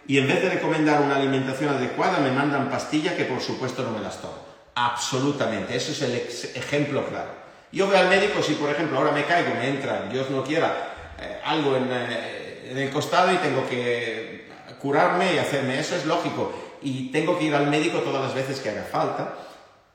y 0.08 0.16
en 0.16 0.26
vez 0.26 0.42
de 0.42 0.48
recomendar 0.48 1.02
una 1.02 1.16
alimentación 1.16 1.68
adecuada 1.68 2.18
me 2.18 2.32
mandan 2.32 2.70
pastillas 2.70 3.14
que 3.14 3.24
por 3.24 3.42
supuesto 3.42 3.82
no 3.82 3.90
me 3.90 4.00
las 4.00 4.22
tomo. 4.22 4.38
Absolutamente, 4.74 5.76
eso 5.76 5.92
es 5.92 6.02
el 6.02 6.14
ejemplo 6.56 7.04
claro. 7.06 7.30
Yo 7.70 7.86
voy 7.86 7.96
al 7.96 8.08
médico 8.08 8.42
si 8.42 8.54
por 8.54 8.70
ejemplo 8.70 8.96
ahora 8.96 9.12
me 9.12 9.26
caigo, 9.26 9.54
me 9.54 9.68
entra, 9.68 10.08
Dios 10.10 10.30
no 10.30 10.42
quiera, 10.42 11.14
eh, 11.20 11.40
algo 11.44 11.76
en, 11.76 11.88
eh, 11.90 12.47
en 12.70 12.78
el 12.78 12.90
costado 12.90 13.32
y 13.32 13.36
tengo 13.36 13.66
que 13.68 14.48
curarme 14.80 15.34
y 15.34 15.38
hacerme, 15.38 15.78
eso 15.78 15.96
es 15.96 16.06
lógico. 16.06 16.52
Y 16.82 17.10
tengo 17.10 17.38
que 17.38 17.44
ir 17.44 17.54
al 17.54 17.68
médico 17.68 17.98
todas 17.98 18.22
las 18.22 18.34
veces 18.34 18.60
que 18.60 18.70
haga 18.70 18.84
falta 18.84 19.34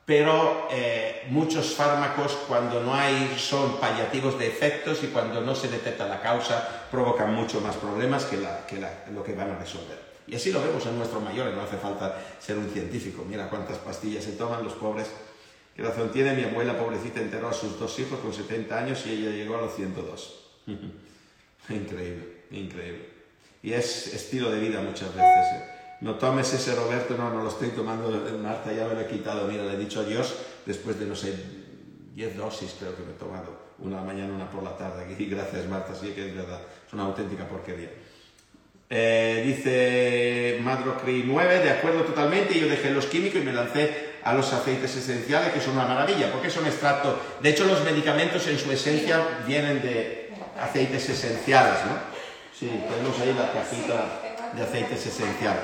pero 0.06 0.68
eh, 0.70 1.24
muchos 1.30 1.76
fármacos 1.76 2.34
cuando 2.48 2.82
no 2.82 2.94
hay 2.94 3.36
son 3.38 3.80
paliativos 3.80 4.38
de 4.38 4.48
efectos 4.48 5.02
y 5.04 5.08
cuando 5.08 5.40
no 5.40 5.56
se 5.56 5.70
detecta 5.70 6.06
la 6.08 6.22
causa 6.22 6.88
provocan 6.92 7.34
mucho 7.34 7.62
más 7.62 7.78
problemas 7.78 8.26
que, 8.26 8.38
la, 8.38 8.66
que 8.66 8.82
la, 8.82 9.06
lo 9.14 9.24
que 9.24 9.34
van 9.34 9.52
a 9.52 9.58
resolver. 9.58 9.98
Y 10.28 10.36
así 10.36 10.52
lo 10.52 10.62
vemos 10.62 10.86
en 10.86 10.98
nuestros 10.98 11.24
mayores, 11.24 11.56
no 11.56 11.62
hace 11.62 11.78
falta 11.78 12.22
ser 12.40 12.58
un 12.58 12.70
científico. 12.70 13.26
Mira 13.28 13.50
cuántas 13.50 13.78
pastillas 13.78 14.24
se 14.24 14.34
toman 14.34 14.64
los 14.64 14.74
pobres 14.74 15.10
¿Qué 15.76 15.82
razón 15.82 16.12
tiene? 16.12 16.36
Mi 16.36 16.44
abuela 16.44 16.78
pobrecita 16.78 17.20
enterró 17.20 17.50
a 17.50 17.54
sus 17.54 17.80
dos 17.80 17.98
hijos 17.98 18.20
con 18.20 18.32
70 18.32 18.78
años 18.78 19.08
y 19.08 19.14
ella 19.14 19.32
llegó 19.32 19.58
a 19.58 19.62
los 19.62 19.76
102. 19.76 20.40
increíble, 21.70 22.33
increíble. 22.54 23.10
Y 23.62 23.74
es 23.74 24.14
estilo 24.14 24.52
de 24.52 24.60
vida 24.60 24.82
muchas 24.82 25.14
veces. 25.14 25.46
¿eh? 25.54 25.70
No 26.02 26.16
tomes 26.16 26.54
ese 26.54 26.76
Roberto, 26.76 27.16
no, 27.18 27.30
no 27.30 27.44
lo 27.44 27.50
estoy 27.50 27.70
tomando, 27.70 28.10
Marta 28.42 28.74
ya 28.74 28.88
me 28.88 28.94
lo 28.94 29.02
he 29.02 29.08
quitado. 29.08 29.48
Mira, 29.48 29.64
le 29.64 29.74
he 29.74 29.78
dicho 29.78 30.02
adiós 30.02 30.36
después 30.66 31.00
de, 31.00 31.06
no 31.06 31.16
sé, 31.16 31.34
10 32.14 32.38
dosis 32.38 32.76
creo 32.78 32.96
que 32.96 33.04
me 33.04 33.12
he 33.12 33.16
tomado. 33.16 33.64
Una 33.80 34.02
mañana, 34.02 34.34
una 34.34 34.50
por 34.50 34.64
la 34.64 34.78
tarde. 34.78 35.16
Y 35.18 35.26
gracias 35.30 35.68
Marta, 35.68 35.96
sí 35.96 36.10
que 36.10 36.28
es 36.28 36.36
verdad, 36.36 36.60
es 36.86 36.94
una 36.94 37.04
auténtica 37.04 37.48
porquería. 37.48 37.90
Eh, 38.90 39.44
dice 39.46 40.60
Madrocri 40.62 41.24
9, 41.26 41.60
de 41.60 41.70
acuerdo 41.72 42.02
totalmente, 42.02 42.60
yo 42.60 42.68
dejé 42.68 42.92
los 42.92 43.08
químicos 43.08 43.42
y 43.42 43.46
me 43.46 43.54
lancé 43.54 44.14
a 44.24 44.34
los 44.34 44.54
aceites 44.54 44.96
esenciales, 44.96 45.52
que 45.54 45.60
son 45.60 45.74
una 45.74 45.88
maravilla, 45.88 46.32
porque 46.32 46.50
son 46.50 46.66
extracto. 46.66 47.20
De 47.42 47.50
hecho, 47.50 47.66
los 47.66 47.84
medicamentos 47.84 48.46
en 48.48 48.60
su 48.60 48.72
esencia 48.72 49.26
vienen 49.48 49.82
de 49.82 50.32
aceites 50.60 51.10
esenciales, 51.10 51.80
¿no? 51.86 52.13
Sí, 52.64 52.70
tenemos 52.70 53.20
ahí 53.20 53.36
la 53.38 53.52
cajita 53.52 54.22
de 54.56 54.64
aceites 54.64 55.06
esenciales. 55.06 55.64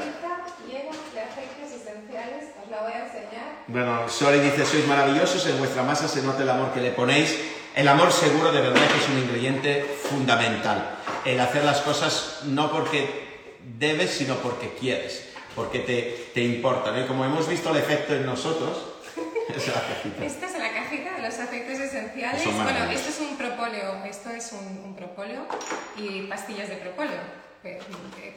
Llena 0.67 0.91
de 1.13 1.21
aceites 1.21 1.71
esenciales, 1.71 2.49
os 2.61 2.69
la 2.69 2.81
voy 2.81 2.91
a 2.91 3.05
enseñar. 3.05 3.63
Bueno, 3.67 4.09
Sori 4.09 4.41
dice, 4.41 4.65
sois 4.65 4.85
maravillosos, 4.85 5.47
en 5.47 5.59
vuestra 5.59 5.83
masa 5.83 6.09
se 6.09 6.21
nota 6.23 6.43
el 6.43 6.49
amor 6.49 6.73
que 6.73 6.81
le 6.81 6.91
ponéis. 6.91 7.39
El 7.73 7.87
amor 7.87 8.11
seguro 8.11 8.51
de 8.51 8.59
verdad 8.59 8.81
que 8.85 8.97
es 8.97 9.07
un 9.07 9.17
ingrediente 9.17 9.85
fundamental. 10.09 10.97
El 11.23 11.39
hacer 11.39 11.63
las 11.63 11.79
cosas 11.79 12.41
no 12.47 12.69
porque 12.69 13.07
debes, 13.79 14.11
sino 14.11 14.35
porque 14.35 14.73
quieres, 14.77 15.29
porque 15.55 15.79
te, 15.79 16.31
te 16.33 16.43
importa. 16.43 16.91
¿no? 16.91 16.99
Y 16.99 17.07
como 17.07 17.23
hemos 17.23 17.47
visto 17.47 17.69
el 17.69 17.77
efecto 17.77 18.13
en 18.13 18.25
nosotros, 18.25 18.77
es 19.55 19.67
la 19.67 19.87
cajita. 19.87 20.25
Esta 20.25 20.47
es 20.47 20.58
los 21.29 21.39
aceites 21.39 21.79
esenciales. 21.79 22.43
Bueno, 22.45 22.91
esto 22.91 23.09
es 23.09 23.19
un 23.19 23.37
propóleo, 23.37 24.03
esto 24.05 24.29
es 24.31 24.51
un, 24.51 24.83
un 24.83 24.95
propóleo 24.95 25.45
y 25.97 26.23
pastillas 26.23 26.69
de 26.69 26.75
propóleo. 26.77 27.21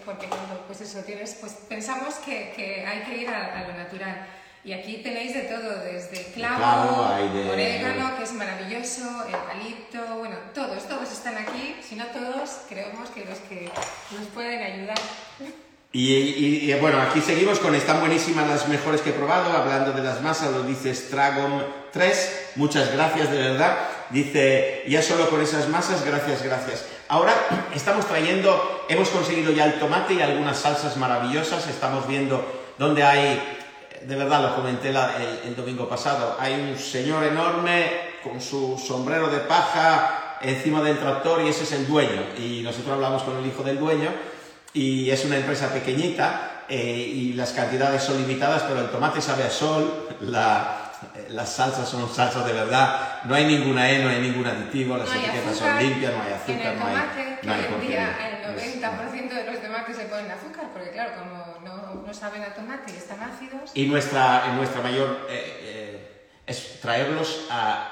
Porque 0.05 0.27
cuando 0.27 0.65
pues 0.67 0.81
eso 0.83 0.99
tienes, 1.01 1.37
pues 1.41 1.53
pensamos 1.69 2.15
que, 2.17 2.53
que 2.57 2.85
hay 2.87 3.01
que 3.03 3.19
ir 3.23 3.29
a, 3.31 3.61
a 3.61 3.69
lo 3.69 3.75
natural. 3.75 4.27
Y 4.65 4.73
aquí 4.73 4.99
tenéis 5.03 5.33
de 5.35 5.43
todo, 5.43 5.81
desde 5.83 6.25
clavo, 6.35 7.09
de- 7.33 7.51
orégano, 7.51 8.17
que 8.17 8.23
es 8.25 8.33
maravilloso, 8.33 9.03
eucalipto, 9.29 10.19
bueno, 10.19 10.37
todos, 10.55 10.87
todos 10.87 11.11
están 11.11 11.37
aquí. 11.39 11.77
Si 11.83 11.97
no 11.97 12.07
todos, 12.07 12.61
creemos 12.69 13.11
que 13.11 13.25
los 13.25 13.39
que 13.49 13.71
nos 14.17 14.27
pueden 14.35 14.63
ayudar. 14.63 14.99
Y, 15.93 16.13
y- 16.15 16.71
y, 16.71 16.75
bueno, 16.81 17.01
aquí 17.01 17.21
seguimos 17.21 17.59
con 17.59 17.75
están 17.75 18.01
buenísimas 18.01 18.49
las 18.49 18.69
mejores 18.69 19.01
que 19.01 19.11
he 19.11 19.15
probado. 19.15 19.53
Hablando 19.57 19.93
de 19.93 20.03
las 20.03 20.21
masas, 20.21 20.51
lo 20.53 20.63
dice 20.63 20.95
Stragon 20.95 21.65
3. 21.93 22.51
Muchas 22.57 22.93
gracias, 22.93 23.31
de 23.31 23.39
verdad. 23.39 23.77
Dice, 24.11 24.85
ya 24.89 25.03
solo 25.03 25.29
con 25.31 25.41
esas 25.41 25.69
masas, 25.69 26.05
gracias, 26.05 26.43
gracias. 26.43 26.85
Ahora 27.09 27.33
estamos 27.75 28.07
trayendo, 28.07 28.85
hemos 28.89 29.09
conseguido 29.09 29.53
ya 29.53 29.67
el 29.67 29.79
tomate 29.79 30.15
y 30.15 30.23
algunas 30.23 30.59
salsas 30.59 30.97
maravillosas. 30.97 31.67
Estamos 31.69 32.07
viendo 32.07 32.45
dónde 32.79 33.03
hay, 33.03 33.43
de 34.03 34.17
verdad 34.17 34.43
lo 34.43 34.55
comenté 34.57 34.89
el, 34.89 35.57
domingo 35.57 35.89
pasado, 35.89 36.37
hay 36.41 36.55
un 36.55 36.79
señor 36.79 37.25
enorme 37.25 37.91
con 38.23 38.41
su 38.41 38.79
sombrero 38.79 39.29
de 39.29 39.39
paja 39.39 40.39
encima 40.43 40.83
del 40.83 40.99
tractor 40.99 41.43
y 41.43 41.49
ese 41.49 41.65
es 41.65 41.73
el 41.73 41.87
dueño. 41.87 42.23
Y 42.39 42.63
nosotros 42.63 42.95
hablamos 42.95 43.23
con 43.23 43.37
el 43.39 43.47
hijo 43.47 43.63
del 43.63 43.79
dueño 43.79 44.11
y 44.75 45.11
es 45.11 45.25
una 45.25 45.37
empresa 45.37 45.69
pequeñita 45.73 46.65
eh, 46.69 46.77
y 46.83 47.33
las 47.35 47.53
cantidades 47.53 48.03
son 48.03 48.19
limitadas, 48.19 48.63
pero 48.63 48.81
el 48.81 48.91
tomate 48.91 49.21
sabe 49.21 49.45
a 49.45 49.51
sol, 49.51 50.09
la- 50.21 50.82
las 51.31 51.53
salsas 51.57 51.89
son 51.89 52.09
salsas 52.13 52.45
de 52.47 52.53
verdad, 52.53 53.21
no 53.25 53.35
hay 53.35 53.45
ninguna 53.45 53.91
E, 53.91 54.03
no 54.03 54.09
hay 54.09 54.21
ningún 54.21 54.47
aditivo, 54.47 54.97
las 54.97 55.07
No 55.09 55.13
hay 55.13 55.21
etiquetas 55.25 55.53
azúcar, 55.53 55.71
son 55.79 55.83
limpias, 55.89 56.13
no 56.15 56.23
hay 56.23 56.29
En 56.29 56.35
azúcar, 56.35 56.73
el 56.73 56.79
no 56.79 56.87
hay, 56.87 56.95
tomate, 56.95 57.39
que 57.41 57.47
no 57.47 57.53
hay 57.53 57.61
en 57.61 57.67
porquería. 57.67 57.99
día 57.99 58.29
el 58.51 58.59
Es- 58.59 58.77
90% 58.83 59.35
de 59.35 59.45
los 59.53 59.63
tomates 59.63 59.97
se 59.97 60.05
ponen 60.05 60.31
azúcar, 60.31 60.67
porque 60.73 60.91
claro, 60.91 61.11
como 61.19 61.59
no, 61.65 62.03
no 62.07 62.15
saben 62.15 62.43
a 62.43 62.55
tomate 62.55 62.93
y 62.93 62.97
están 62.97 63.21
ácidos. 63.23 63.71
Y 63.75 63.87
nuestra, 63.87 64.55
nuestra 64.57 64.81
mayor 64.83 65.27
eh, 65.29 65.59
eh, 65.63 66.29
es 66.47 66.81
traerlos 66.81 67.47
a, 67.51 67.89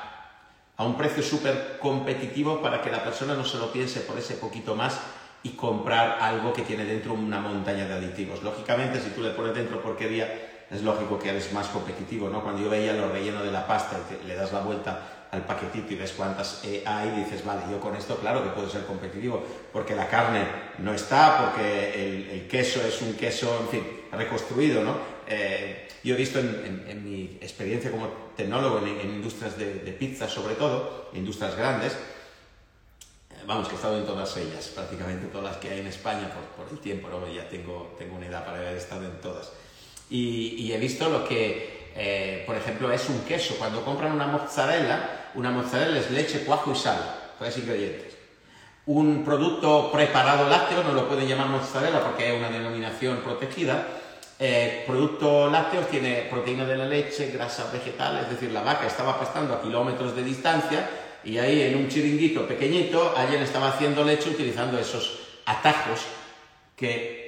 a 0.76 0.84
un 0.84 0.96
precio 0.96 1.22
súper 1.22 1.78
competitivo 1.80 2.60
para 2.62 2.80
que 2.82 2.90
la 2.90 3.04
persona 3.04 3.34
no 3.34 3.44
se 3.44 3.58
lo 3.58 3.72
piense 3.72 4.00
por 4.00 4.18
ese 4.18 4.34
poquito 4.34 4.74
más 4.74 4.98
y 5.42 5.50
comprar 5.50 6.18
algo 6.20 6.52
que 6.52 6.62
tiene 6.62 6.84
dentro 6.84 7.14
una 7.14 7.40
montaña 7.40 7.86
de 7.86 7.94
aditivos. 7.94 8.42
Lógicamente, 8.42 9.00
si 9.00 9.10
tú 9.10 9.22
le 9.22 9.30
pones 9.30 9.54
dentro 9.54 9.80
porquería, 9.82 10.49
es 10.70 10.82
lógico 10.82 11.18
que 11.18 11.30
eres 11.30 11.52
más 11.52 11.66
competitivo, 11.68 12.28
¿no? 12.28 12.42
Cuando 12.42 12.62
yo 12.62 12.70
veía 12.70 12.92
lo 12.92 13.10
relleno 13.10 13.42
de 13.42 13.50
la 13.50 13.66
pasta 13.66 13.98
y 13.98 14.14
te- 14.14 14.24
le 14.24 14.34
das 14.36 14.52
la 14.52 14.60
vuelta 14.60 15.26
al 15.32 15.44
paquetito 15.44 15.92
y 15.92 15.96
ves 15.96 16.12
cuántas 16.16 16.64
eh, 16.64 16.82
hay, 16.86 17.10
dices, 17.10 17.44
vale, 17.44 17.62
yo 17.70 17.78
con 17.80 17.94
esto 17.96 18.16
claro 18.16 18.42
que 18.42 18.50
puedo 18.50 18.68
ser 18.68 18.84
competitivo, 18.86 19.42
porque 19.72 19.94
la 19.94 20.08
carne 20.08 20.44
no 20.78 20.92
está, 20.92 21.38
porque 21.44 21.94
el, 21.94 22.30
el 22.30 22.48
queso 22.48 22.80
es 22.84 23.00
un 23.02 23.14
queso, 23.14 23.58
en 23.62 23.68
fin, 23.68 23.86
reconstruido, 24.12 24.82
¿no? 24.82 24.96
Eh, 25.28 25.88
yo 26.02 26.14
he 26.14 26.18
visto 26.18 26.38
en, 26.40 26.48
en- 26.64 26.84
en 26.88 27.04
mi 27.04 27.38
experiencia 27.40 27.90
como 27.90 28.08
tecnólogo 28.36 28.78
en, 28.78 28.88
en 29.00 29.10
industrias 29.10 29.56
de, 29.58 29.74
de 29.74 29.92
pizza, 29.92 30.28
sobre 30.28 30.54
todo, 30.54 31.10
industrias 31.14 31.54
grandes, 31.56 31.92
eh, 33.30 33.42
vamos, 33.46 33.68
que 33.68 33.74
he 33.74 33.76
estado 33.76 33.98
en 33.98 34.06
todas 34.06 34.36
ellas, 34.36 34.68
prácticamente 34.68 35.26
todas 35.28 35.44
las 35.52 35.56
que 35.58 35.70
hay 35.70 35.80
en 35.80 35.86
España 35.86 36.30
por, 36.34 36.64
por 36.64 36.72
el 36.72 36.80
tiempo, 36.80 37.08
¿no? 37.08 37.26
Ya 37.32 37.48
tengo, 37.48 37.94
tengo 37.98 38.16
una 38.16 38.26
edad 38.26 38.44
para 38.44 38.58
haber 38.58 38.76
estado 38.76 39.04
en 39.04 39.20
todas. 39.20 39.52
Y, 40.10 40.56
y 40.58 40.72
he 40.72 40.78
visto 40.78 41.08
lo 41.08 41.26
que, 41.26 41.92
eh, 41.96 42.42
por 42.46 42.56
ejemplo, 42.56 42.90
es 42.92 43.08
un 43.08 43.20
queso. 43.20 43.54
Cuando 43.56 43.84
compran 43.84 44.12
una 44.12 44.26
mozzarella, 44.26 45.28
una 45.34 45.50
mozzarella 45.50 45.98
es 45.98 46.10
leche, 46.10 46.44
cuajo 46.44 46.72
y 46.72 46.76
sal, 46.76 46.98
tres 47.38 47.56
ingredientes. 47.58 48.16
Un 48.86 49.24
producto 49.24 49.90
preparado 49.92 50.48
lácteo, 50.48 50.82
no 50.82 50.92
lo 50.92 51.08
pueden 51.08 51.28
llamar 51.28 51.46
mozzarella 51.46 52.02
porque 52.02 52.28
es 52.28 52.38
una 52.38 52.50
denominación 52.50 53.18
protegida. 53.18 53.86
Eh, 54.38 54.84
producto 54.86 55.50
lácteo 55.50 55.82
tiene 55.82 56.26
proteína 56.30 56.64
de 56.64 56.76
la 56.76 56.86
leche, 56.86 57.30
grasas 57.30 57.70
vegetales, 57.72 58.22
es 58.24 58.30
decir, 58.30 58.50
la 58.50 58.62
vaca 58.62 58.86
estaba 58.86 59.18
pastando 59.20 59.54
a 59.54 59.62
kilómetros 59.62 60.16
de 60.16 60.24
distancia 60.24 60.88
y 61.22 61.36
ahí 61.36 61.60
en 61.60 61.76
un 61.76 61.88
chiringuito 61.88 62.48
pequeñito 62.48 63.12
alguien 63.14 63.42
estaba 63.42 63.68
haciendo 63.68 64.02
leche 64.02 64.30
utilizando 64.30 64.78
esos 64.78 65.18
atajos 65.44 66.00
que 66.74 67.19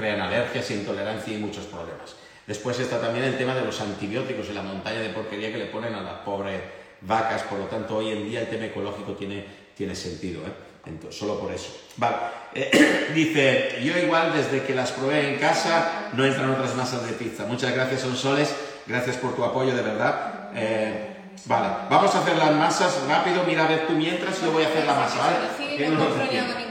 crean 0.00 0.20
alergias, 0.20 0.70
intolerancia 0.70 1.34
y 1.34 1.38
muchos 1.38 1.66
problemas. 1.66 2.16
Después 2.46 2.80
está 2.80 3.00
también 3.00 3.26
el 3.26 3.36
tema 3.36 3.54
de 3.54 3.64
los 3.64 3.80
antibióticos 3.80 4.48
y 4.48 4.54
la 4.54 4.62
montaña 4.62 5.00
de 5.00 5.10
porquería 5.10 5.52
que 5.52 5.58
le 5.58 5.66
ponen 5.66 5.94
a 5.94 6.00
las 6.00 6.18
pobres 6.20 6.60
vacas, 7.02 7.42
por 7.42 7.58
lo 7.58 7.66
tanto 7.66 7.98
hoy 7.98 8.10
en 8.10 8.28
día 8.28 8.40
el 8.40 8.48
tema 8.48 8.64
ecológico 8.66 9.12
tiene, 9.12 9.44
tiene 9.76 9.94
sentido, 9.94 10.42
¿eh? 10.42 10.52
Entonces, 10.86 11.20
solo 11.20 11.38
por 11.38 11.52
eso. 11.52 11.76
Vale, 11.96 12.16
Eh, 12.54 13.10
dice, 13.14 13.78
yo 13.84 13.96
igual 13.96 14.32
desde 14.34 14.64
que 14.64 14.74
las 14.74 14.90
probé 14.90 15.34
en 15.34 15.38
casa 15.38 16.10
no 16.14 16.24
entran 16.24 16.50
otras 16.50 16.74
masas 16.74 17.06
de 17.06 17.12
pizza. 17.12 17.44
Muchas 17.44 17.72
gracias, 17.72 18.00
Sonsoles, 18.00 18.52
gracias 18.86 19.16
por 19.18 19.36
tu 19.36 19.44
apoyo, 19.44 19.74
de 19.74 19.82
verdad. 19.82 20.50
Eh, 20.54 21.16
vale, 21.44 21.68
vamos 21.88 22.12
a 22.14 22.20
hacer 22.20 22.36
las 22.36 22.52
masas 22.52 23.02
rápido, 23.06 23.44
mira 23.46 23.66
a 23.66 23.68
ver 23.68 23.86
tú 23.86 23.92
mientras, 23.92 24.40
yo 24.40 24.50
voy 24.50 24.64
a 24.64 24.68
hacer 24.68 24.84
la 24.86 24.94
masa, 24.94 25.18
¿vale? 25.18 25.36
Sí, 25.56 25.84
no 25.84 25.90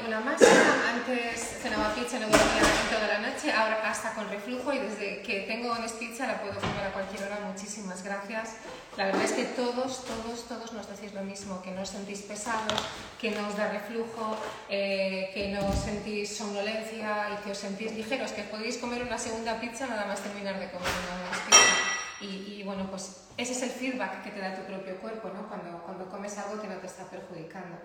no 0.09 0.21
masa. 0.21 0.45
Antes 0.93 1.59
cenaba 1.61 1.93
pizza 1.93 2.17
y 2.17 2.19
no 2.19 2.27
dormía 2.27 2.59
casi 2.59 2.93
toda 2.93 3.07
la 3.07 3.19
noche. 3.19 3.48
Ahora 3.59 3.89
hasta 3.89 4.13
con 4.13 4.29
reflujo 4.29 4.71
y 4.71 4.77
desde 4.77 5.21
que 5.21 5.41
tengo 5.41 5.73
Honest 5.73 5.99
Pizza 5.99 6.25
la 6.25 6.39
puedo 6.39 6.57
comer 6.61 6.87
a 6.87 6.93
cualquier 6.93 7.23
hora. 7.23 7.41
Muchísimas 7.45 8.01
gracias. 8.05 8.55
La 8.95 9.07
verdad 9.07 9.21
es 9.23 9.33
que 9.33 9.43
todos, 9.43 10.05
todos, 10.05 10.47
todos 10.47 10.71
nos 10.71 10.87
decís 10.87 11.13
lo 11.13 11.23
mismo, 11.23 11.61
que 11.61 11.71
no 11.71 11.81
os 11.81 11.89
sentís 11.89 12.21
pesados, 12.21 12.79
que 13.19 13.31
no 13.31 13.49
os 13.49 13.57
da 13.57 13.67
reflujo, 13.67 14.37
eh, 14.69 15.31
que 15.33 15.49
no 15.49 15.73
sentís 15.73 16.37
somnolencia 16.37 17.31
y 17.33 17.43
que 17.43 17.51
os 17.51 17.57
sentís 17.57 17.91
ligeros, 17.91 18.31
que 18.31 18.43
podéis 18.43 18.77
comer 18.77 19.03
una 19.03 19.17
segunda 19.17 19.59
pizza 19.59 19.87
nada 19.87 20.05
más 20.05 20.21
terminar 20.21 20.57
de 20.57 20.71
comer 20.71 20.87
una 20.87 21.27
Honest 21.27 21.45
Pizza. 21.45 21.75
Y, 22.21 22.59
y, 22.59 22.63
bueno, 22.63 22.89
pues 22.89 23.27
ese 23.35 23.51
es 23.51 23.61
el 23.61 23.71
feedback 23.71 24.23
que 24.23 24.31
te 24.31 24.39
da 24.39 24.55
tu 24.55 24.61
propio 24.63 24.95
cuerpo, 25.01 25.31
¿no? 25.35 25.49
Cuando, 25.49 25.83
cuando 25.83 26.07
comes 26.09 26.37
algo 26.37 26.61
que 26.61 26.67
no 26.69 26.75
te 26.75 26.87
está 26.87 27.03
perjudicando. 27.03 27.75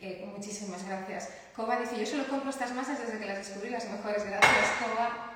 Eh, 0.00 0.28
muchísimas 0.34 0.84
gracias. 0.86 1.30
Coba 1.54 1.78
dice, 1.80 1.98
yo 1.98 2.06
solo 2.06 2.26
compro 2.28 2.50
estas 2.50 2.72
masas 2.72 2.98
desde 2.98 3.18
que 3.18 3.26
las 3.26 3.38
descubrí, 3.38 3.70
las 3.70 3.84
mejores. 3.86 4.24
Gracias, 4.24 4.66
Coba. 4.82 5.32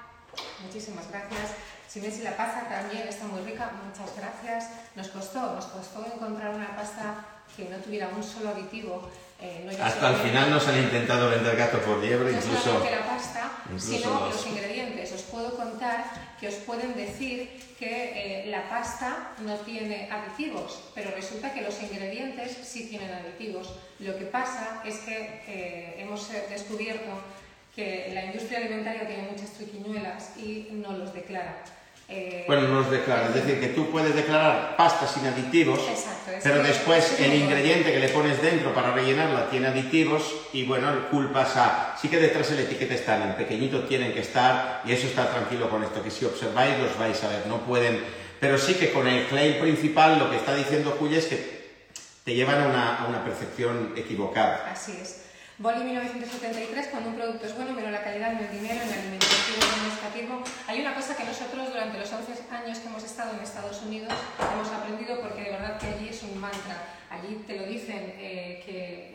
Muchísimas 0.65 1.09
gracias. 1.11 1.51
Si 1.89 1.99
ves 2.01 2.15
si 2.15 2.23
la 2.23 2.37
pasta 2.37 2.69
también 2.69 3.09
está 3.09 3.25
muy 3.25 3.43
rica, 3.43 3.71
muchas 3.85 4.15
gracias. 4.17 4.71
Nos 4.95 5.09
costó, 5.09 5.55
nos 5.55 5.65
costó 5.67 6.05
encontrar 6.07 6.55
una 6.55 6.77
pasta 6.77 7.25
que 7.57 7.65
no 7.69 7.77
tuviera 7.79 8.09
un 8.09 8.23
solo 8.23 8.51
aditivo. 8.51 9.11
eh, 9.41 9.65
no 9.65 9.85
Hasta 9.85 10.11
el 10.11 10.17
final 10.17 10.51
nos 10.51 10.69
han 10.69 10.79
intentado 10.79 11.31
vender 11.31 11.57
gato 11.57 11.79
por 11.81 11.99
liebre, 11.99 12.31
no 12.33 12.39
incluso... 12.39 12.63
solamente 12.63 12.97
la 12.97 13.07
pasta, 13.07 13.51
incluso 13.65 13.87
sino 13.89 14.11
los- 14.21 14.35
los 14.37 14.47
ingredientes. 14.47 15.00
Puedo 15.41 15.57
contar 15.57 16.05
que 16.39 16.49
os 16.49 16.55
pueden 16.69 16.93
decir 16.95 17.49
que 17.81 17.89
eh, 17.89 18.47
la 18.53 18.69
pasta 18.69 19.33
no 19.41 19.57
tiene 19.65 20.07
aditivos, 20.13 20.93
pero 20.95 21.11
resulta 21.13 21.55
que 21.55 21.63
los 21.63 21.83
ingredientes 21.83 22.59
sí 22.63 22.91
tienen 22.91 23.11
aditivos. 23.11 23.73
Lo 24.01 24.19
que 24.19 24.27
pasa 24.27 24.83
es 24.85 24.99
que 24.99 25.41
eh, 25.49 25.95
hemos 25.97 26.29
eh, 26.29 26.45
descubierto 26.51 27.09
que 27.75 28.11
la 28.13 28.27
industria 28.27 28.59
alimentaria 28.59 29.07
tiene 29.07 29.31
muchas 29.31 29.53
triquiñuelas 29.53 30.37
y 30.37 30.69
no 30.73 30.93
los 30.93 31.15
declara. 31.15 31.65
Eh, 32.11 32.45
Bueno, 32.47 32.67
no 32.69 32.81
los 32.81 32.91
declara, 32.91 33.29
es 33.29 33.35
decir, 33.35 33.61
que 33.61 33.69
tú 33.69 33.91
puedes 33.91 34.15
declarar 34.15 34.77
pasta 34.77 35.07
sin 35.07 35.25
aditivos, 35.27 35.79
Exacto, 35.89 36.33
pero 36.43 36.63
después 36.63 37.13
es 37.13 37.21
el 37.21 37.35
ingrediente 37.35 37.93
que 37.93 38.01
le 38.01 38.09
pones 38.09 38.43
dentro 38.43 38.75
para 38.75 38.93
rellenarla 38.93 39.49
tiene 39.49 39.69
aditivos 39.69 40.35
y 40.53 40.65
bueno, 40.65 41.09
culpas 41.11 41.57
a... 41.57 41.97
Sí 42.01 42.09
que 42.09 42.19
detrás 42.19 42.51
el 42.51 42.61
etiquete 42.61 42.95
están, 42.95 43.23
en 43.23 43.35
pequeñito 43.35 43.85
tienen 43.85 44.13
que 44.13 44.21
estar 44.21 44.83
y 44.85 44.93
eso 44.93 45.07
está 45.07 45.31
tranquilo 45.31 45.71
con 45.71 45.85
esto, 45.85 46.03
que 46.03 46.11
si 46.11 46.25
observáis 46.25 46.77
los 46.79 46.99
vais 46.99 47.23
a 47.23 47.29
ver, 47.29 47.47
no 47.47 47.59
pueden... 47.61 48.03
Pero 48.41 48.59
sí 48.59 48.75
que 48.75 48.91
con 48.91 49.07
el 49.07 49.27
claim 49.27 49.61
principal 49.61 50.19
lo 50.19 50.31
que 50.31 50.37
está 50.37 50.57
diciendo 50.57 50.97
Julia 50.99 51.19
es 51.19 51.27
que 51.27 51.61
te 52.25 52.35
llevan 52.35 52.63
a 52.63 52.67
una, 52.67 53.05
a 53.05 53.07
una 53.07 53.25
percepción 53.25 53.93
equivocada. 53.97 54.71
Así 54.73 54.99
es. 55.01 55.30
Boli 55.61 55.85
1973, 55.85 56.89
cuando 56.89 57.11
un 57.11 57.17
producto 57.17 57.45
es 57.45 57.55
bueno, 57.55 57.73
pero 57.77 57.91
la 57.91 58.03
calidad 58.03 58.33
en 58.33 58.39
el 58.39 58.51
dinero, 58.51 58.81
en 58.81 58.89
la 58.89 58.97
alimentación, 58.97 59.61
en 59.61 59.85
el 59.85 59.93
escapismo. 59.93 60.43
Hay 60.67 60.81
una 60.81 60.95
cosa 60.95 61.15
que 61.15 61.25
nosotros 61.25 61.69
durante 61.69 61.99
los 61.99 62.11
11 62.11 62.33
años 62.51 62.79
que 62.79 62.89
hemos 62.89 63.05
estado 63.05 63.37
en 63.37 63.41
Estados 63.41 63.83
Unidos 63.83 64.11
hemos 64.41 64.69
aprendido 64.73 65.21
porque 65.21 65.43
de 65.43 65.51
verdad 65.51 65.77
que 65.79 65.89
allí 65.89 66.09
es 66.09 66.23
un 66.23 66.41
mantra. 66.41 66.97
Allí 67.11 67.45
te 67.47 67.59
lo 67.59 67.67
dicen 67.67 68.15
eh, 68.17 68.63
que 68.65 69.10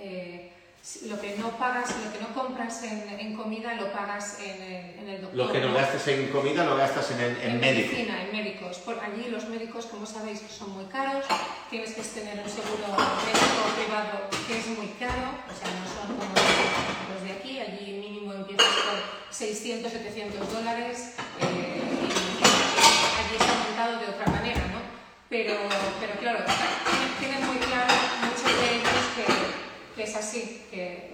lo 1.07 1.19
que 1.19 1.35
no 1.37 1.49
pagas, 1.57 1.89
lo 2.05 2.11
que 2.13 2.19
no 2.19 2.33
compras 2.33 2.83
en, 2.83 3.19
en 3.19 3.35
comida 3.35 3.73
lo 3.73 3.91
pagas 3.91 4.39
en 4.39 4.61
el, 4.61 4.99
en 4.99 5.09
el 5.09 5.21
doctor. 5.21 5.37
Lo 5.37 5.51
que 5.51 5.59
no 5.59 5.73
gastas 5.73 6.07
en 6.09 6.29
comida 6.29 6.63
lo 6.63 6.75
gastas 6.77 7.09
en, 7.11 7.19
el, 7.21 7.37
en 7.41 7.59
médico. 7.59 7.87
medicina, 7.89 8.21
en 8.23 8.31
médicos. 8.31 8.77
Por 8.79 8.99
allí 8.99 9.29
los 9.29 9.47
médicos, 9.49 9.87
como 9.87 10.05
sabéis, 10.05 10.41
son 10.49 10.71
muy 10.73 10.85
caros. 10.85 11.25
Tienes 11.71 11.91
que 11.93 12.01
tener 12.01 12.37
un 12.39 12.49
seguro 12.49 12.85
médico 13.25 13.61
privado 13.75 14.29
que 14.47 14.59
es 14.59 14.67
muy 14.77 14.87
caro. 14.99 15.27
O 15.49 15.53
sea, 15.57 15.69
no 15.73 15.85
son 15.89 16.17
como 16.17 16.33
los 17.13 17.23
de 17.23 17.31
aquí. 17.31 17.59
Allí 17.59 17.93
mínimo 17.99 18.33
empiezas 18.33 18.67
por 18.67 19.33
600, 19.33 19.91
700 19.91 20.53
dólares. 20.53 21.15
eh, 21.41 21.81
y 22.41 23.17
allí 23.19 23.35
está 23.39 23.53
montado 23.67 23.99
de 23.99 24.07
otra 24.07 24.31
manera, 24.31 24.61
¿no? 24.67 24.79
Pero, 25.29 25.55
pero 25.99 26.13
claro, 26.19 26.45
es 30.19 30.25
así, 30.25 30.65
que 30.71 31.11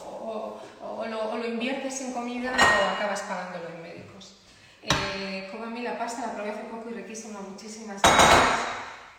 o, 0.00 0.60
o- 0.80 1.06
lo, 1.06 1.30
o 1.30 1.36
lo 1.36 1.46
inviertes 1.46 2.00
en 2.02 2.12
comida 2.12 2.52
o 2.52 2.96
acabas 2.96 3.20
pagándolo 3.22 3.68
en 3.74 3.82
médicos. 3.82 4.38
Eh, 4.82 5.48
como 5.50 5.64
a 5.64 5.70
mí 5.70 5.82
la 5.82 5.98
pasta 5.98 6.26
la 6.26 6.32
probé 6.34 6.50
hace 6.50 6.62
poco 6.64 6.90
y 6.90 6.94
riquísima, 6.94 7.40
muchísimas 7.40 8.00
gracias. 8.02 8.60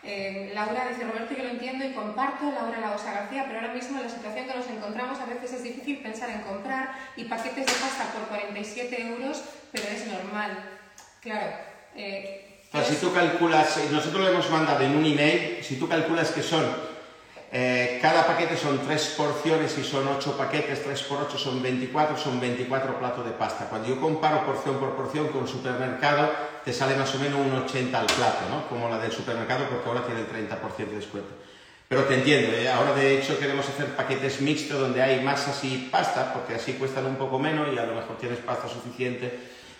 Eh, 0.06 0.51
Laura 0.54 0.88
dice, 0.89 1.06
Roberto, 1.06 1.34
yo 1.34 1.43
lo 1.43 1.49
entiendo 1.51 1.86
y 1.86 1.93
comparto, 1.93 2.51
Laura 2.51 2.78
Laosa 2.80 3.14
García, 3.14 3.45
pero 3.47 3.60
ahora 3.62 3.74
mismo 3.74 3.97
en 3.99 4.04
la 4.04 4.10
situación 4.10 4.47
que 4.47 4.54
nos 4.56 4.68
encontramos 4.68 5.18
a 5.20 5.26
veces 5.26 5.54
es 5.54 5.64
difícil 5.64 5.99
pensar 5.99 6.30
en 6.30 6.41
comprar 6.41 6.93
y 7.16 7.24
paquetes 7.26 7.66
de 7.66 7.72
pasta 7.72 8.12
por 8.14 8.28
47 8.28 9.01
euros, 9.01 9.41
pero 9.72 9.86
es 9.88 10.06
normal. 10.08 10.58
Claro. 11.22 11.56
eh, 11.95 12.60
O 12.74 12.78
sea, 12.78 12.86
si 12.86 12.95
tú 12.95 13.14
calculas, 13.14 13.78
eh, 13.78 13.88
nosotros 13.91 14.22
lo 14.24 14.30
hemos 14.30 14.49
mandado 14.49 14.82
en 14.84 14.95
un 14.97 15.06
email, 15.06 15.64
si 15.64 15.78
tú 15.78 15.88
calculas 15.88 16.32
que 16.32 16.43
son, 16.43 16.66
eh, 17.56 17.99
cada 18.01 18.26
paquete 18.26 18.58
son 18.58 18.80
tres 18.80 19.14
porciones 19.16 19.78
y 19.78 19.84
son 19.84 20.08
ocho 20.08 20.36
paquetes, 20.36 20.84
tres 20.84 21.04
por 21.04 21.22
ocho 21.22 21.38
son 21.38 21.62
24, 21.62 22.18
son 22.18 22.39
24 22.39 22.97
platos 22.97 23.24
de 23.24 23.30
pasta. 23.30 23.66
Cuando 23.70 23.88
yo 23.88 24.01
comparo 24.01 24.43
porción 24.43 24.80
por 24.80 24.95
porción 24.95 25.28
con 25.28 25.47
supermercado, 25.47 26.32
te 26.66 26.74
sale 26.74 26.95
más 26.95 27.14
o 27.14 27.20
menos 27.20 27.39
un 27.39 27.54
80 27.54 27.99
al 27.99 28.08
plato, 28.08 28.49
¿no? 28.49 28.68
Como 28.68 28.89
la 28.89 28.97
del 28.97 29.12
supermercado, 29.12 29.66
porque 29.70 29.88
ahora 29.88 30.04
tiene 30.04 30.22
el 30.22 30.28
30% 30.28 30.78
de 30.78 30.95
descuento. 30.95 31.30
Pero 31.88 32.06
te 32.06 32.16
entiendo, 32.16 32.58
¿eh? 32.58 32.68
ahora 32.72 32.95
de 32.95 33.20
hecho 33.20 33.38
queremos 33.38 33.70
hacer 33.70 33.95
paquetes 33.95 34.41
mixtos 34.41 34.80
donde 34.80 35.04
hay 35.04 35.24
masas 35.24 35.64
y 35.64 35.89
pasta, 35.91 36.34
porque 36.34 36.56
así 36.56 36.74
cuestan 36.74 37.06
un 37.06 37.18
poco 37.18 37.38
menos 37.38 37.68
y 37.72 37.78
a 37.78 37.86
lo 37.86 37.93
mejor 37.93 38.18
tienes 38.18 38.39
pasta 38.39 38.68
suficiente 38.68 39.32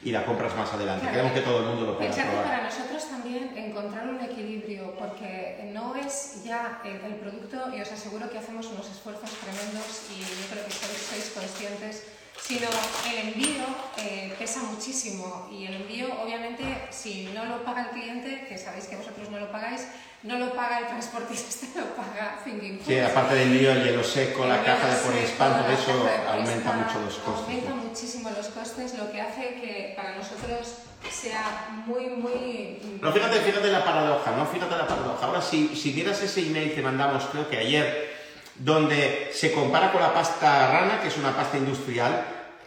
y 0.04 0.12
la 0.12 0.26
compras 0.26 0.56
más 0.56 0.74
adelante. 0.74 1.02
Claro. 1.02 1.16
Queremos 1.16 1.34
que 1.34 1.42
todo 1.42 1.60
el 1.60 1.66
mundo 1.66 1.86
lo 1.86 1.98
pueda 1.98 2.12
probar. 2.12 2.44
para 2.44 2.64
nosotros 2.64 3.08
también 3.08 3.58
encontrar 3.58 4.08
un 4.08 4.20
equilibrio, 4.22 4.96
porque 4.98 5.70
no 5.74 5.96
es 5.96 6.44
ya 6.44 6.82
el, 6.84 7.00
el 7.06 7.16
producto, 7.16 7.74
y 7.76 7.82
os 7.82 7.92
aseguro 7.92 8.30
que 8.30 8.38
hacemos 8.38 8.68
unos 8.68 8.90
esfuerzos 8.90 9.30
tremendos 9.30 10.12
y 10.12 10.20
yo 10.20 10.46
creo 10.52 10.66
que 10.66 10.72
sois, 10.72 10.98
sois 10.98 11.30
conscientes, 11.32 12.04
sino 12.46 12.68
el 13.10 13.30
envío 13.30 13.64
eh, 13.98 14.34
pesa 14.38 14.62
muchísimo 14.64 15.50
y 15.52 15.66
el 15.66 15.76
envío 15.76 16.08
obviamente 16.22 16.64
si 16.90 17.30
no 17.34 17.46
lo 17.46 17.64
paga 17.64 17.84
el 17.84 17.90
cliente, 17.92 18.46
que 18.48 18.58
sabéis 18.58 18.86
que 18.86 18.98
vosotros 18.98 19.30
no 19.30 19.40
lo 19.40 19.52
pagáis, 19.52 19.88
no 20.24 20.38
lo 20.38 20.54
paga 20.54 20.80
el 20.80 20.88
transportista, 20.88 21.68
lo 21.80 21.96
paga 21.96 22.40
Thinking 22.44 22.82
Sí, 22.86 23.00
aparte 23.00 23.36
del 23.36 23.58
lío, 23.58 23.72
el 23.72 23.84
hielo 23.84 24.04
seco, 24.04 24.46
la 24.46 24.64
caja 24.64 24.88
de 24.88 24.94
hielo 24.94 25.04
por 25.04 25.14
seco, 25.14 25.26
espanto, 25.26 25.68
la 25.68 25.74
eso 25.74 26.04
de 26.04 26.28
aumenta 26.28 26.72
mucho 26.74 27.00
los 27.02 27.16
costes. 27.16 27.48
Aumenta 27.48 27.70
¿no? 27.70 27.76
muchísimo 27.78 28.30
los 28.30 28.48
costes, 28.48 28.98
lo 28.98 29.12
que 29.12 29.22
hace 29.22 29.56
que 29.56 29.94
para 29.96 30.16
nosotros 30.16 30.76
sea 31.12 31.84
muy, 31.86 32.08
muy... 32.08 32.80
Pero 33.00 33.14
fíjate, 33.14 33.40
fíjate 33.42 33.72
la 33.72 33.84
paradoja, 33.84 34.32
¿no? 34.32 34.46
Fíjate 34.46 34.78
la 34.78 34.88
paradoja. 34.88 35.26
Ahora, 35.26 35.42
si, 35.42 35.76
si 35.76 35.92
vieras 35.92 36.22
ese 36.22 36.46
email 36.46 36.74
que 36.74 36.82
mandamos, 36.82 37.26
creo 37.26 37.50
que 37.50 37.58
ayer, 37.58 38.23
donde 38.56 39.32
se 39.34 39.52
compara 39.52 39.92
con 39.92 40.02
la 40.02 40.14
pasta 40.14 40.72
rana, 40.72 41.02
que 41.02 41.08
es 41.08 41.18
una 41.18 41.36
pasta 41.36 41.58
industrial, 41.58 42.26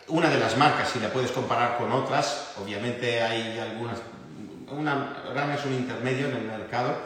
una 0.09 0.29
de 0.29 0.39
las 0.39 0.57
marcas, 0.57 0.91
si 0.91 1.01
la 1.01 1.13
puedes 1.13 1.33
comparar 1.33 1.79
con 1.79 1.91
otras, 1.93 2.53
obviamente 2.63 3.23
hay 3.23 3.59
algunas. 3.59 3.99
Una 4.71 5.23
rana 5.35 5.55
es 5.55 5.65
un 5.65 5.75
intermedio 5.75 6.29
en 6.29 6.37
el 6.37 6.43
mercado, 6.43 6.97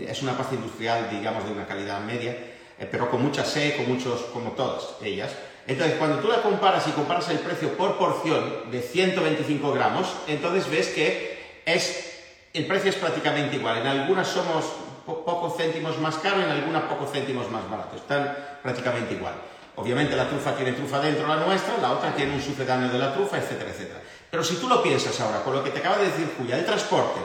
es 0.00 0.22
una 0.22 0.36
pasta 0.36 0.54
industrial, 0.54 1.08
digamos, 1.10 1.44
de 1.44 1.52
una 1.52 1.66
calidad 1.66 2.00
media, 2.00 2.32
eh, 2.78 2.88
pero 2.90 3.10
con 3.10 3.22
mucha 3.22 3.44
sed, 3.44 3.76
con 3.76 3.88
muchos, 3.88 4.20
como 4.32 4.52
todas 4.52 4.96
ellas. 5.02 5.32
Entonces, 5.66 5.96
cuando 5.96 6.18
tú 6.18 6.28
la 6.28 6.42
comparas 6.42 6.86
y 6.88 6.90
comparas 6.90 7.28
el 7.28 7.38
precio 7.38 7.76
por 7.76 7.96
porción 7.96 8.70
de 8.70 8.82
125 8.82 9.72
gramos, 9.72 10.12
entonces 10.26 10.68
ves 10.70 10.88
que 10.88 11.62
es, 11.64 12.20
el 12.52 12.66
precio 12.66 12.90
es 12.90 12.96
prácticamente 12.96 13.56
igual. 13.56 13.78
En 13.78 13.86
algunas 13.86 14.28
somos 14.28 14.64
po- 15.04 15.24
pocos 15.24 15.56
céntimos 15.56 15.98
más 15.98 16.16
caro, 16.16 16.40
en 16.42 16.48
algunas 16.50 16.82
pocos 16.84 17.10
céntimos 17.12 17.50
más 17.50 17.68
barato. 17.70 17.96
Están 17.96 18.36
prácticamente 18.62 19.14
igual. 19.14 19.34
Obviamente 19.76 20.14
la 20.16 20.28
trufa 20.28 20.54
tiene 20.54 20.72
trufa 20.72 21.00
dentro 21.00 21.26
la 21.26 21.36
nuestra, 21.36 21.78
la 21.80 21.92
otra 21.92 22.14
tiene 22.14 22.34
un 22.34 22.42
sucedáneo 22.42 22.90
de 22.90 22.98
la 22.98 23.12
trufa, 23.14 23.38
etcétera, 23.38 23.70
etcétera. 23.70 24.00
Pero 24.30 24.44
si 24.44 24.56
tú 24.56 24.68
lo 24.68 24.82
piensas 24.82 25.18
ahora, 25.20 25.42
con 25.42 25.54
lo 25.54 25.64
que 25.64 25.70
te 25.70 25.78
acaba 25.80 25.98
de 25.98 26.06
decir 26.06 26.30
Julia, 26.36 26.56
el 26.58 26.64
transporte, 26.64 27.20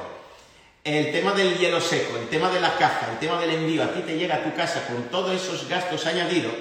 el 0.84 1.12
tema 1.12 1.34
del 1.34 1.58
hielo 1.58 1.82
seco, 1.82 2.18
el 2.18 2.28
tema 2.30 2.50
de 2.50 2.62
la 2.62 2.74
caja, 2.78 3.10
el 3.12 3.20
tema 3.20 3.40
del 3.40 3.50
envío, 3.52 3.84
a 3.84 3.88
ti 3.94 4.02
te 4.02 4.18
llega 4.18 4.36
a 4.36 4.44
tu 4.44 4.54
casa 4.56 4.86
con 4.88 5.04
todos 5.10 5.32
esos 5.34 5.68
gastos 5.68 6.06
añadidos, 6.06 6.54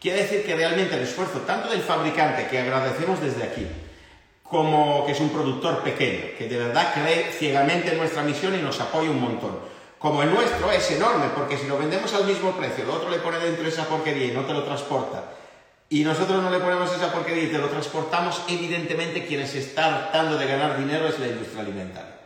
quiere 0.00 0.22
decir 0.22 0.44
que 0.46 0.54
realmente 0.54 0.94
el 0.94 1.02
esfuerzo 1.02 1.40
tanto 1.40 1.68
del 1.68 1.80
fabricante, 1.82 2.46
que 2.48 2.60
agradecemos 2.60 3.20
desde 3.20 3.42
aquí, 3.42 3.66
como 4.44 5.04
que 5.04 5.12
es 5.12 5.20
un 5.20 5.30
productor 5.30 5.82
pequeño, 5.82 6.36
que 6.38 6.48
de 6.48 6.56
verdad 6.58 6.92
cree 6.94 7.32
ciegamente 7.32 7.90
en 7.90 7.98
nuestra 7.98 8.22
misión 8.22 8.54
y 8.54 8.62
nos 8.62 8.78
apoya 8.80 9.10
un 9.10 9.20
montón. 9.20 9.58
Como 9.98 10.22
el 10.22 10.32
nuestro 10.32 10.70
es 10.70 10.90
enorme, 10.90 11.26
porque 11.34 11.56
si 11.56 11.66
lo 11.66 11.78
vendemos 11.78 12.12
al 12.14 12.24
mismo 12.26 12.52
precio, 12.52 12.84
el 12.84 12.90
otro 12.90 13.10
le 13.10 13.18
pone 13.18 13.38
dentro 13.38 13.66
esa 13.66 13.84
porquería 13.84 14.26
y 14.26 14.30
no 14.32 14.44
te 14.44 14.52
lo 14.52 14.62
transporta, 14.62 15.24
y 15.88 16.04
nosotros 16.04 16.42
no 16.42 16.50
le 16.50 16.58
ponemos 16.58 16.92
esa 16.94 17.12
porquería 17.12 17.44
y 17.44 17.48
te 17.48 17.58
lo 17.58 17.68
transportamos, 17.68 18.42
evidentemente 18.48 19.24
quien 19.26 19.46
se 19.46 19.60
está 19.60 19.86
hartando 19.94 20.36
de 20.36 20.46
ganar 20.46 20.78
dinero 20.78 21.08
es 21.08 21.18
la 21.18 21.28
industria 21.28 21.62
alimentaria 21.62 22.16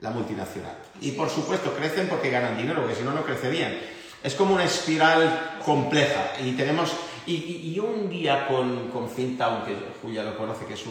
la 0.00 0.10
multinacional. 0.10 0.76
Y 1.00 1.12
por 1.12 1.30
supuesto 1.30 1.72
crecen 1.72 2.06
porque 2.08 2.28
ganan 2.28 2.58
dinero, 2.58 2.82
porque 2.82 2.96
si 2.96 3.02
no, 3.02 3.12
no 3.12 3.22
crecerían. 3.24 3.74
Es 4.22 4.34
como 4.34 4.54
una 4.54 4.64
espiral 4.64 5.56
compleja 5.64 6.32
y 6.44 6.52
tenemos... 6.52 6.92
Y, 7.26 7.72
y- 7.74 7.80
un 7.80 8.08
día 8.10 8.46
con, 8.46 8.90
con 8.90 9.08
Cinta, 9.08 9.46
aunque 9.46 9.74
Julia 10.02 10.22
lo 10.22 10.36
conoce, 10.36 10.66
que 10.66 10.74
es 10.74 10.84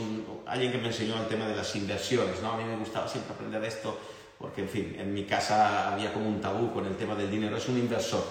alguien 0.47 0.71
que 0.71 0.79
me 0.79 0.87
enseñó 0.87 1.17
el 1.21 1.27
tema 1.27 1.45
de 1.47 1.55
las 1.55 1.75
inversiones, 1.75 2.41
¿no? 2.41 2.53
A 2.53 2.57
mí 2.57 2.63
me 2.63 2.75
gustaba 2.77 3.07
siempre 3.07 3.33
aprender 3.33 3.63
esto 3.63 3.97
porque, 4.39 4.61
en 4.61 4.69
fin, 4.69 4.95
en 4.99 5.13
mi 5.13 5.23
casa 5.23 5.93
había 5.93 6.13
como 6.13 6.27
un 6.27 6.41
tabú 6.41 6.73
con 6.73 6.85
el 6.85 6.95
tema 6.95 7.15
del 7.15 7.31
dinero. 7.31 7.57
Es 7.57 7.67
un 7.69 7.77
inversor 7.77 8.23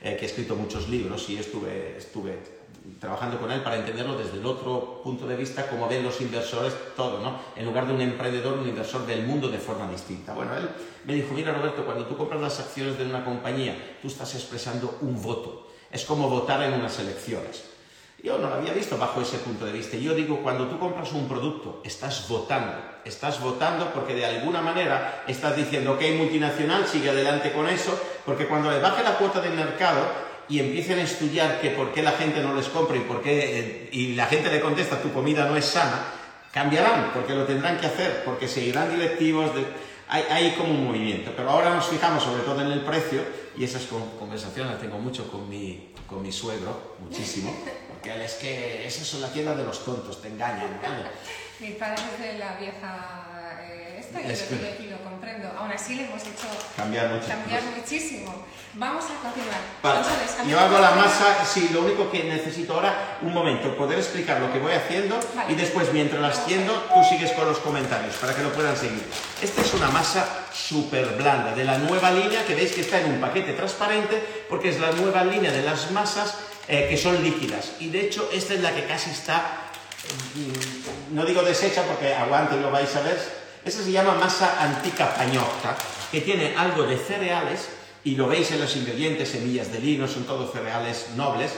eh, 0.00 0.16
que 0.16 0.24
ha 0.24 0.28
escrito 0.28 0.54
muchos 0.54 0.88
libros 0.88 1.28
y 1.28 1.38
estuve, 1.38 1.96
estuve 1.98 2.38
trabajando 3.00 3.38
con 3.38 3.50
él 3.50 3.62
para 3.62 3.76
entenderlo 3.76 4.16
desde 4.16 4.38
el 4.38 4.46
otro 4.46 5.00
punto 5.02 5.26
de 5.26 5.36
vista, 5.36 5.68
como 5.68 5.88
ven 5.88 6.02
los 6.02 6.20
inversores 6.20 6.74
todo, 6.96 7.20
¿no? 7.20 7.38
En 7.56 7.66
lugar 7.66 7.86
de 7.86 7.94
un 7.94 8.00
emprendedor, 8.00 8.58
un 8.58 8.68
inversor 8.68 9.06
del 9.06 9.26
mundo 9.26 9.48
de 9.48 9.58
forma 9.58 9.90
distinta. 9.90 10.32
Bueno, 10.34 10.56
él 10.56 10.68
me 11.04 11.14
dijo, 11.14 11.34
mira 11.34 11.52
Roberto, 11.52 11.84
cuando 11.84 12.06
tú 12.06 12.16
compras 12.16 12.40
las 12.40 12.60
acciones 12.60 12.98
de 12.98 13.04
una 13.04 13.24
compañía, 13.24 13.96
tú 14.00 14.08
estás 14.08 14.34
expresando 14.34 14.98
un 15.02 15.20
voto. 15.20 15.68
Es 15.90 16.04
como 16.04 16.28
votar 16.28 16.62
en 16.62 16.74
unas 16.74 16.98
elecciones. 16.98 17.64
Yo 18.28 18.36
no 18.36 18.50
lo 18.50 18.56
había 18.56 18.74
visto 18.74 18.98
bajo 18.98 19.22
ese 19.22 19.38
punto 19.38 19.64
de 19.64 19.72
vista. 19.72 19.96
Yo 19.96 20.14
digo, 20.14 20.40
cuando 20.42 20.66
tú 20.68 20.78
compras 20.78 21.10
un 21.12 21.26
producto, 21.26 21.80
estás 21.82 22.28
votando. 22.28 22.74
Estás 23.02 23.40
votando 23.40 23.90
porque 23.94 24.12
de 24.14 24.26
alguna 24.26 24.60
manera 24.60 25.24
estás 25.26 25.56
diciendo, 25.56 25.92
ok, 25.92 26.02
multinacional, 26.18 26.86
sigue 26.86 27.08
adelante 27.08 27.52
con 27.52 27.66
eso, 27.70 27.98
porque 28.26 28.46
cuando 28.46 28.70
le 28.70 28.80
baje 28.80 29.02
la 29.02 29.16
cuota 29.16 29.40
del 29.40 29.54
mercado 29.54 30.00
y 30.46 30.58
empiecen 30.60 30.98
a 30.98 31.02
estudiar 31.04 31.58
que 31.62 31.70
por 31.70 31.90
qué 31.94 32.02
la 32.02 32.12
gente 32.12 32.42
no 32.42 32.54
les 32.54 32.66
compra 32.68 32.98
y 32.98 33.00
por 33.00 33.22
qué, 33.22 33.60
eh, 33.60 33.88
y 33.92 34.14
la 34.14 34.26
gente 34.26 34.50
le 34.50 34.60
contesta, 34.60 35.00
tu 35.00 35.10
comida 35.10 35.46
no 35.46 35.56
es 35.56 35.64
sana, 35.64 36.04
cambiarán, 36.52 37.12
porque 37.14 37.34
lo 37.34 37.44
tendrán 37.44 37.78
que 37.78 37.86
hacer, 37.86 38.24
porque 38.26 38.46
seguirán 38.46 38.90
directivos, 38.94 39.54
de- 39.54 39.64
hay, 40.10 40.24
hay 40.30 40.50
como 40.52 40.70
un 40.72 40.86
movimiento. 40.88 41.32
Pero 41.34 41.48
ahora 41.50 41.74
nos 41.74 41.86
fijamos 41.86 42.22
sobre 42.22 42.42
todo 42.42 42.60
en 42.60 42.72
el 42.72 42.80
precio 42.82 43.22
y 43.56 43.64
esas 43.64 43.84
con- 43.84 44.10
conversaciones 44.18 44.72
las 44.72 44.80
tengo 44.82 44.98
mucho 44.98 45.30
con 45.30 45.48
mi, 45.48 45.92
con 46.06 46.20
mi 46.22 46.30
suegro, 46.32 46.96
muchísimo, 47.00 47.54
porque 48.00 48.24
es 48.24 48.34
que 48.34 48.86
esas 48.86 49.06
son 49.06 49.20
la 49.20 49.28
tienda 49.32 49.54
de 49.54 49.64
los 49.64 49.84
tontos, 49.84 50.22
te 50.22 50.28
engañan. 50.28 50.78
¿vale? 50.82 51.04
Mi 51.60 51.70
padre 51.72 52.02
es 52.14 52.22
de 52.22 52.38
la 52.38 52.54
vieja 52.56 53.58
eh, 53.68 53.96
esto 53.98 54.18
y, 54.20 54.30
Es 54.30 54.50
lo, 54.50 54.58
que- 54.58 54.82
y 54.84 54.90
lo 54.90 54.98
comprendo. 55.02 55.48
Aún 55.58 55.72
así 55.72 55.96
le 55.96 56.04
hemos 56.04 56.22
hecho 56.22 56.46
Cambiar 56.76 57.08
muchas 57.08 57.28
cambiar 57.28 57.60
cosas. 57.60 57.76
muchísimo. 57.76 58.44
Vamos 58.74 59.04
a 59.06 59.22
continuar. 59.28 59.58
Vale, 59.82 59.98
Entonces, 60.00 60.46
yo 60.46 60.60
hago 60.60 60.78
la 60.78 60.90
masa, 60.92 61.44
sí, 61.44 61.70
lo 61.72 61.80
único 61.80 62.10
que 62.10 62.22
necesito 62.24 62.74
ahora, 62.74 63.18
un 63.22 63.32
momento, 63.32 63.76
poder 63.76 63.98
explicar 63.98 64.40
lo 64.40 64.52
que 64.52 64.60
voy 64.60 64.72
haciendo 64.72 65.18
Vale. 65.34 65.52
y 65.52 65.56
después 65.56 65.92
mientras 65.92 66.20
la 66.20 66.28
extiendo 66.28 66.72
tú 66.94 67.02
sigues 67.08 67.32
con 67.32 67.46
los 67.46 67.58
comentarios 67.58 68.14
para 68.16 68.34
que 68.36 68.42
lo 68.42 68.52
puedan 68.52 68.76
seguir. 68.76 69.02
Esta 69.42 69.62
es 69.62 69.74
una 69.74 69.88
masa 69.88 70.46
súper 70.52 71.06
blanda 71.16 71.54
de 71.56 71.64
la 71.64 71.78
nueva 71.78 72.10
línea 72.12 72.44
que 72.44 72.54
veis 72.54 72.70
que 72.72 72.82
está 72.82 73.00
en 73.00 73.14
un 73.14 73.20
paquete 73.20 73.54
transparente 73.54 74.44
porque 74.48 74.68
es 74.68 74.78
la 74.78 74.92
nueva 74.92 75.24
línea 75.24 75.50
de 75.50 75.62
las 75.62 75.90
masas 75.90 76.36
eh, 76.68 76.86
que 76.88 76.96
son 76.96 77.22
líquidas 77.22 77.72
y 77.80 77.88
de 77.88 78.02
hecho 78.02 78.28
esta 78.32 78.54
es 78.54 78.60
la 78.60 78.74
que 78.74 78.84
casi 78.84 79.10
está, 79.10 79.70
mm, 80.34 81.14
no 81.14 81.24
digo 81.24 81.42
deshecha 81.42 81.82
porque 81.82 82.14
aguante 82.14 82.56
y 82.56 82.60
lo 82.60 82.70
vais 82.70 82.94
a 82.94 83.00
ver, 83.00 83.18
esta 83.64 83.82
se 83.82 83.90
llama 83.90 84.14
masa 84.14 84.62
antica 84.62 85.14
pañotta 85.14 85.76
que 86.10 86.20
tiene 86.20 86.56
algo 86.56 86.84
de 86.84 86.96
cereales 86.96 87.68
y 88.04 88.14
lo 88.14 88.28
veis 88.28 88.50
en 88.52 88.60
los 88.60 88.74
ingredientes, 88.76 89.28
semillas 89.28 89.72
de 89.72 89.80
lino, 89.80 90.08
son 90.08 90.24
todos 90.24 90.52
cereales 90.52 91.08
nobles. 91.16 91.52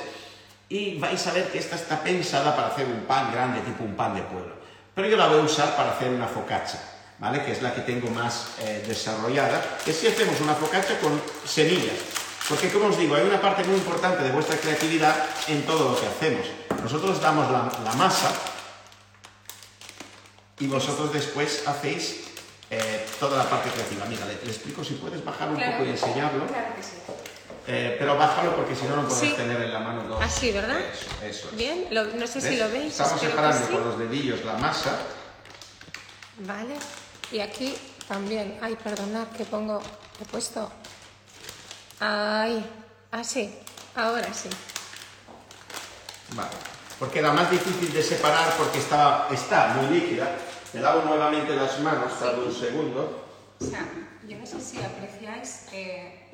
Y 0.68 0.98
vais 0.98 1.24
a 1.26 1.32
ver 1.32 1.48
que 1.48 1.58
esta 1.58 1.76
está 1.76 2.02
pensada 2.02 2.54
para 2.54 2.68
hacer 2.68 2.86
un 2.86 3.02
pan 3.02 3.30
grande, 3.32 3.60
tipo 3.60 3.84
un 3.84 3.94
pan 3.94 4.14
de 4.14 4.22
pueblo. 4.22 4.54
Pero 4.94 5.08
yo 5.08 5.16
la 5.16 5.28
voy 5.28 5.40
a 5.40 5.42
usar 5.42 5.76
para 5.76 5.92
hacer 5.92 6.10
una 6.10 6.26
focaccia, 6.26 6.80
¿vale? 7.18 7.44
Que 7.44 7.52
es 7.52 7.62
la 7.62 7.74
que 7.74 7.82
tengo 7.82 8.08
más 8.10 8.54
eh, 8.60 8.82
desarrollada. 8.86 9.78
Que 9.84 9.92
si 9.92 10.06
hacemos 10.06 10.40
una 10.40 10.54
focaccia 10.54 10.98
con 10.98 11.20
semillas. 11.44 12.19
Porque, 12.50 12.68
como 12.68 12.86
os 12.90 12.98
digo, 12.98 13.14
hay 13.14 13.22
una 13.24 13.40
parte 13.40 13.62
muy 13.64 13.76
importante 13.76 14.24
de 14.24 14.32
vuestra 14.32 14.58
creatividad 14.58 15.14
en 15.46 15.64
todo 15.64 15.92
lo 15.92 16.00
que 16.00 16.06
hacemos. 16.06 16.44
Nosotros 16.82 17.20
damos 17.22 17.48
la, 17.50 17.70
la 17.84 17.92
masa 17.94 18.32
y 20.58 20.66
vosotros 20.66 21.12
después 21.12 21.62
hacéis 21.66 22.24
eh, 22.70 23.06
toda 23.20 23.38
la 23.44 23.48
parte 23.48 23.70
creativa. 23.70 24.04
Mira, 24.06 24.26
le, 24.26 24.34
le 24.44 24.50
explico 24.50 24.82
si 24.82 24.94
puedes 24.94 25.24
bajar 25.24 25.48
un 25.48 25.56
Claro, 25.56 25.72
poco 25.78 25.84
y 25.84 25.90
enseñarlo. 25.90 26.46
Claro 26.48 26.74
que 26.76 26.82
sí. 26.82 26.90
Eh, 27.68 27.94
pero 27.98 28.16
bájalo 28.16 28.56
porque 28.56 28.74
si 28.74 28.84
no, 28.86 28.96
no 28.96 29.02
podrás 29.02 29.20
Sí. 29.20 29.32
tener 29.36 29.60
en 29.62 29.72
la 29.72 29.78
mano 29.80 30.02
dos. 30.08 30.20
Así, 30.20 30.50
¿verdad? 30.50 30.80
Eso, 30.80 31.06
eso 31.24 31.48
es. 31.50 31.56
Bien, 31.56 31.86
lo- 31.92 32.04
no 32.04 32.26
sé 32.26 32.40
si 32.40 32.56
lo 32.56 32.68
veis. 32.68 32.92
Estamos 32.98 33.20
separando 33.20 33.64
sí. 33.66 33.72
con 33.72 33.84
los 33.84 33.96
dedillos 33.98 34.44
la 34.44 34.54
masa. 34.54 34.98
Vale. 36.38 36.74
Y 37.30 37.38
aquí 37.38 37.76
también. 38.08 38.58
Ay, 38.60 38.76
perdonad 38.82 39.28
que 39.28 39.44
pongo. 39.44 39.80
He 40.20 40.24
puesto. 40.24 40.70
Ahí. 42.00 42.64
Así. 43.10 43.54
Ahora 43.94 44.32
sí. 44.32 44.48
Vale. 46.34 46.50
Porque 46.98 47.18
era 47.18 47.32
más 47.32 47.50
difícil 47.50 47.92
de 47.92 48.02
separar 48.02 48.54
porque 48.56 48.78
estaba, 48.78 49.28
está 49.32 49.68
muy 49.68 49.98
líquida. 50.00 50.30
Me 50.72 50.80
lavo 50.80 51.02
nuevamente 51.02 51.56
las 51.56 51.78
manos, 51.80 52.18
tardo 52.20 52.44
un 52.46 52.54
segundo. 52.54 53.26
O 53.60 53.64
sea, 53.64 53.84
yo 54.28 54.38
no 54.38 54.46
sé 54.46 54.60
si 54.60 54.78
apreciáis. 54.82 55.62
eh, 55.72 56.28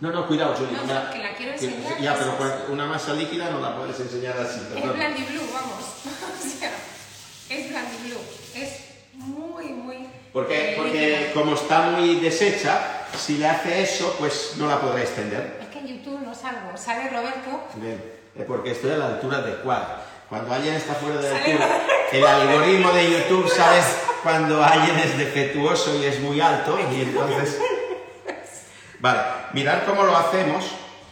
No, 0.00 0.10
no, 0.10 0.26
cuidado, 0.26 0.54
Julie. 0.54 0.72
No, 0.72 0.86
ya- 0.86 1.04
no, 1.04 1.10
que 1.10 1.18
la 1.18 1.34
quiero 1.34 1.52
enseñar, 1.52 2.00
Ya, 2.00 2.12
es- 2.14 2.18
pero 2.18 2.36
cuando- 2.36 2.72
una 2.72 2.86
masa 2.86 3.12
líquida 3.12 3.50
no 3.50 3.60
la 3.60 3.76
puedes 3.76 3.98
enseñar 4.00 4.36
así. 4.38 4.60
es 4.60 4.66
perdón. 4.66 4.96
Blandy 4.96 5.22
Blue, 5.24 5.48
vamos. 5.52 5.84
o 6.44 6.58
sea, 6.58 6.72
es 7.50 7.70
Blandy 7.70 7.96
Blue. 8.08 8.20
Es 8.54 8.70
muy, 9.24 9.66
muy. 9.66 10.08
Porque, 10.32 10.72
eh, 10.72 10.74
porque 10.76 11.30
como 11.34 11.54
está 11.54 11.90
muy 11.90 12.16
deshecha, 12.20 13.06
si 13.16 13.38
le 13.38 13.46
hace 13.48 13.82
eso, 13.82 14.16
pues 14.18 14.54
no 14.56 14.66
la 14.66 14.80
podrá 14.80 15.00
extender. 15.02 15.58
Es 15.62 15.68
que 15.68 15.78
en 15.78 15.86
YouTube 15.86 16.20
no 16.20 16.34
salgo. 16.34 16.76
Sale 16.76 17.08
Roberto. 17.10 17.64
Bien, 17.74 18.02
eh, 18.36 18.44
porque 18.46 18.72
estoy 18.72 18.92
a 18.92 18.96
la 18.96 19.06
altura 19.06 19.38
adecuada. 19.38 20.02
Cuando 20.28 20.52
alguien 20.52 20.74
está 20.74 20.94
fuera 20.94 21.20
de 21.20 21.28
altura, 21.28 21.68
el 22.10 22.26
algoritmo 22.26 22.90
de 22.92 23.10
YouTube 23.10 23.48
sabe 23.54 23.80
cuando 24.22 24.62
alguien 24.64 24.98
es 24.98 25.16
defectuoso 25.18 25.94
y 26.00 26.04
es 26.06 26.18
muy 26.20 26.40
alto 26.40 26.78
y 26.78 27.02
entonces... 27.02 27.60
Vale, 29.00 29.20
mirad 29.52 29.84
cómo 29.86 30.02
lo 30.04 30.16
hacemos 30.16 30.64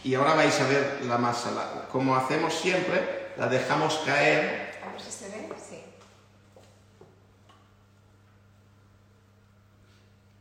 y 0.03 0.15
ahora 0.15 0.33
vais 0.33 0.59
a 0.59 0.67
ver 0.67 0.99
la 1.07 1.17
masa. 1.19 1.51
La- 1.51 1.87
como 1.89 2.15
hacemos 2.15 2.53
siempre, 2.53 3.29
la 3.37 3.45
dejamos 3.47 4.01
caer. 4.05 4.73
A 4.83 4.91
ver 4.91 4.99
si 5.01 5.11
se 5.11 5.29
ve. 5.29 5.47
Sí. 5.57 5.79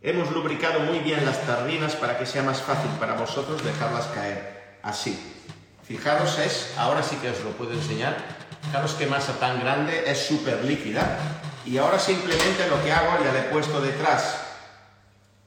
Hemos 0.05 0.33
lubricado 0.33 0.81
muy 0.81 0.99
bien 0.99 1.25
las 1.25 1.47
tarrinas 1.47 1.95
para 1.95 2.19
que 2.19 2.27
sea 2.27 2.43
más 2.43 2.61
fácil 2.61 2.91
para 2.99 3.15
vosotros 3.15 3.63
dejarlas 3.63 4.07
caer. 4.09 4.79
Así. 4.83 5.17
Fijaros, 5.87 6.41
es, 6.41 6.75
ahora 6.77 7.05
sí 7.05 7.15
que 7.23 7.31
os 7.31 7.41
lo 7.45 7.51
puedo 7.51 7.73
enseñar. 7.73 8.17
Fijaros 8.65 8.95
qué 8.95 9.07
masa 9.07 9.39
tan 9.39 9.61
grande, 9.61 10.03
es 10.11 10.27
súper 10.27 10.65
líquida. 10.65 11.19
Y 11.65 11.79
ahora 11.79 12.01
simplemente 12.01 12.67
lo 12.69 12.83
que 12.83 12.91
hago, 12.91 13.23
ya 13.23 13.33
le 13.33 13.41
he 13.41 13.43
puesto 13.45 13.81
detrás, 13.81 14.39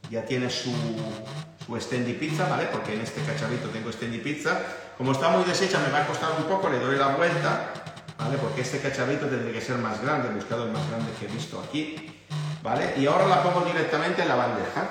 ya 0.09 0.23
tiene 0.23 0.49
su, 0.49 0.71
su 0.71 1.71
¿vale? 1.73 2.69
Porque 2.71 2.93
en 2.93 3.01
este 3.01 3.21
cacharrito 3.23 3.67
tengo 3.69 3.89
extendi 3.89 4.19
pizza. 4.19 4.57
Como 4.97 5.11
está 5.11 5.29
muy 5.31 5.43
deshecha, 5.43 5.79
me 5.79 5.91
va 5.91 6.03
a 6.03 6.07
costar 6.07 6.31
un 6.37 6.45
poco, 6.45 6.69
le 6.69 6.79
doy 6.79 6.97
la 6.97 7.07
vuelta, 7.17 7.73
¿vale? 8.17 8.37
Porque 8.37 8.61
este 8.61 8.79
cacharrito 8.79 9.25
tendría 9.25 9.51
que 9.51 9.61
ser 9.61 9.77
más 9.79 10.01
grande, 10.01 10.29
he 10.29 10.31
buscado 10.31 10.65
el 10.65 10.71
más 10.71 10.87
grande 10.89 11.11
que 11.19 11.25
he 11.25 11.29
visto 11.29 11.59
aquí, 11.59 12.14
¿vale? 12.61 12.93
Y 12.97 13.05
ahora 13.05 13.27
la 13.27 13.43
pongo 13.43 13.61
directamente 13.61 14.21
en 14.21 14.27
la 14.27 14.35
bandeja. 14.35 14.87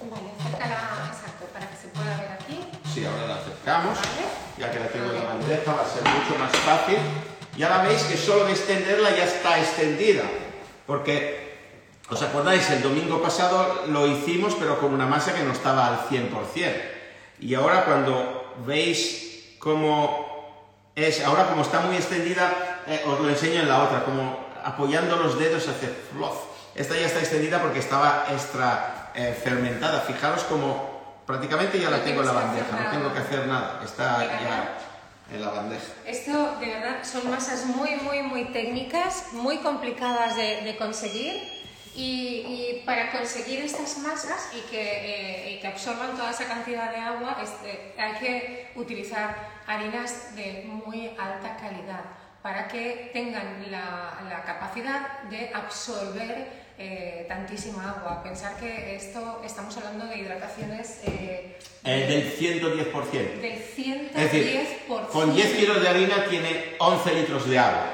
Vale, 0.00 0.30
acércala, 0.38 1.10
exacto, 1.12 1.46
para 1.52 1.68
que 1.68 1.76
se 1.76 1.88
pueda 1.88 2.16
ver 2.16 2.32
aquí. 2.32 2.64
Sí, 2.92 3.04
ahora 3.04 3.26
la 3.26 3.34
acercamos. 3.36 3.98
Vale. 3.98 4.48
Ya 4.58 4.70
que 4.72 4.80
la 4.80 4.88
tengo 4.88 5.10
en 5.10 5.16
la 5.16 5.24
bandeja, 5.24 5.72
va 5.72 5.82
a 5.82 5.88
ser 5.88 6.02
mucho 6.02 6.38
más 6.38 6.52
fácil. 6.52 6.98
Y 7.56 7.62
ahora 7.62 7.82
veis 7.82 8.02
que 8.04 8.16
solo 8.16 8.44
de 8.44 8.52
extenderla 8.52 9.10
ya 9.10 9.24
está 9.24 9.58
extendida. 9.58 10.22
Porque, 10.86 11.56
¿os 12.08 12.22
acordáis? 12.22 12.70
El 12.70 12.82
domingo 12.82 13.20
pasado 13.20 13.84
lo 13.88 14.06
hicimos, 14.06 14.54
pero 14.58 14.80
con 14.80 14.94
una 14.94 15.06
masa 15.06 15.34
que 15.34 15.42
no 15.42 15.52
estaba 15.52 15.86
al 15.88 16.08
100%. 16.08 16.30
Y 17.40 17.54
ahora 17.54 17.84
cuando 17.84 18.54
veis 18.66 19.56
cómo 19.58 20.26
es, 20.94 21.22
ahora 21.24 21.48
como 21.48 21.62
está 21.62 21.80
muy 21.80 21.96
extendida, 21.96 22.82
eh, 22.86 23.02
os 23.06 23.20
lo 23.20 23.28
enseño 23.28 23.60
en 23.60 23.68
la 23.68 23.84
otra, 23.84 24.04
como 24.04 24.38
apoyando 24.64 25.16
los 25.16 25.38
dedos 25.38 25.68
hace 25.68 25.88
fluff. 25.88 26.57
Esta 26.78 26.94
ya 26.96 27.06
está 27.06 27.18
extendida 27.18 27.60
porque 27.60 27.80
estaba 27.80 28.26
extra 28.30 29.10
eh, 29.12 29.36
fermentada. 29.42 30.00
Fijaros 30.02 30.44
como 30.44 31.22
prácticamente 31.26 31.80
ya 31.80 31.90
la 31.90 32.04
tengo 32.04 32.20
en 32.20 32.26
la 32.28 32.32
bandeja, 32.32 32.70
no 32.70 32.90
tengo 32.90 33.12
que 33.12 33.18
hacer 33.18 33.48
nada, 33.48 33.80
está 33.84 34.24
ya 34.24 34.78
en 35.34 35.40
la 35.40 35.50
bandeja. 35.50 35.84
Esto, 36.06 36.56
de 36.60 36.66
verdad, 36.66 36.98
son 37.02 37.28
masas 37.28 37.66
muy, 37.66 37.96
muy, 37.96 38.22
muy 38.22 38.44
técnicas, 38.52 39.32
muy 39.32 39.58
complicadas 39.58 40.36
de, 40.36 40.62
de 40.62 40.76
conseguir. 40.76 41.58
Y, 41.96 42.44
y 42.46 42.82
para 42.86 43.10
conseguir 43.10 43.64
estas 43.64 43.98
masas 43.98 44.50
y 44.56 44.60
que, 44.70 44.80
eh, 44.80 45.54
y 45.54 45.60
que 45.60 45.66
absorban 45.66 46.16
toda 46.16 46.30
esa 46.30 46.46
cantidad 46.46 46.92
de 46.92 46.98
agua, 46.98 47.38
este, 47.42 48.00
hay 48.00 48.12
que 48.20 48.70
utilizar 48.76 49.34
harinas 49.66 50.36
de 50.36 50.62
muy 50.68 51.08
alta 51.18 51.56
calidad 51.56 52.04
para 52.40 52.68
que 52.68 53.10
tengan 53.12 53.68
la, 53.68 54.20
la 54.28 54.44
capacidad 54.44 55.22
de 55.22 55.50
absorber 55.52 56.67
eh, 56.78 57.24
tantísima 57.28 57.90
agua. 57.90 58.22
Pensar 58.22 58.56
que 58.56 58.94
esto, 58.96 59.40
estamos 59.44 59.76
hablando 59.76 60.06
de 60.06 60.18
hidrataciones 60.18 61.00
eh, 61.04 61.58
Eh, 61.84 62.06
del 62.08 62.38
110%. 62.38 63.40
del 63.40 63.62
110%. 63.62 64.10
Es 64.16 64.32
decir, 64.32 64.68
con 65.12 65.34
10 65.34 65.56
kilos 65.56 65.80
de 65.80 65.88
harina 65.88 66.24
tiene 66.28 66.76
11 66.78 67.14
litros 67.14 67.48
de 67.48 67.58
agua. 67.58 67.86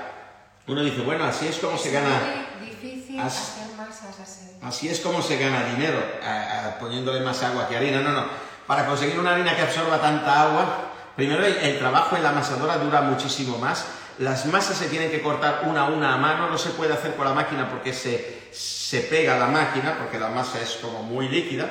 Uno 0.67 0.83
dice, 0.83 1.01
bueno, 1.03 1.25
así 1.25 1.47
es 1.47 1.57
como 1.59 1.77
se 1.77 1.91
gana, 1.91 2.47
difícil 2.61 3.21
As- 3.21 3.37
hacer 3.59 3.77
masas 3.77 4.19
así. 4.21 4.51
así 4.63 4.89
es 4.89 5.01
como 5.01 5.21
se 5.23 5.37
gana 5.39 5.65
dinero, 5.67 6.03
a- 6.23 6.69
a- 6.69 6.79
poniéndole 6.79 7.21
más 7.21 7.43
agua 7.43 7.69
que 7.69 7.77
harina. 7.77 8.01
No, 8.01 8.13
no. 8.13 8.25
Para 8.67 8.87
conseguir 8.87 9.19
una 9.19 9.33
harina 9.35 9.55
que 9.55 9.61
absorba 9.63 10.01
tanta 10.01 10.43
agua, 10.43 10.91
primero 11.17 11.45
el, 11.45 11.55
el 11.59 11.79
trabajo 11.79 12.17
en 12.17 12.23
la 12.23 12.31
amasadora 12.31 12.79
dura 12.79 13.03
muchísimo 13.03 13.59
más. 13.59 13.85
Las 14.19 14.47
masas 14.47 14.79
se 14.79 14.89
tienen 14.89 15.11
que 15.11 15.21
cortar 15.21 15.63
una 15.65 15.83
a 15.83 15.85
una 15.91 16.15
a 16.15 16.17
mano, 16.17 16.49
no 16.49 16.57
se 16.57 16.71
puede 16.71 16.95
hacer 16.95 17.15
con 17.17 17.27
la 17.27 17.35
máquina 17.35 17.69
porque 17.69 17.93
se, 17.93 18.44
se 18.55 19.01
pega 19.01 19.37
la 19.39 19.47
máquina, 19.47 19.97
porque 19.99 20.19
la 20.19 20.29
masa 20.29 20.61
es 20.61 20.75
como 20.81 21.03
muy 21.03 21.29
líquida. 21.29 21.69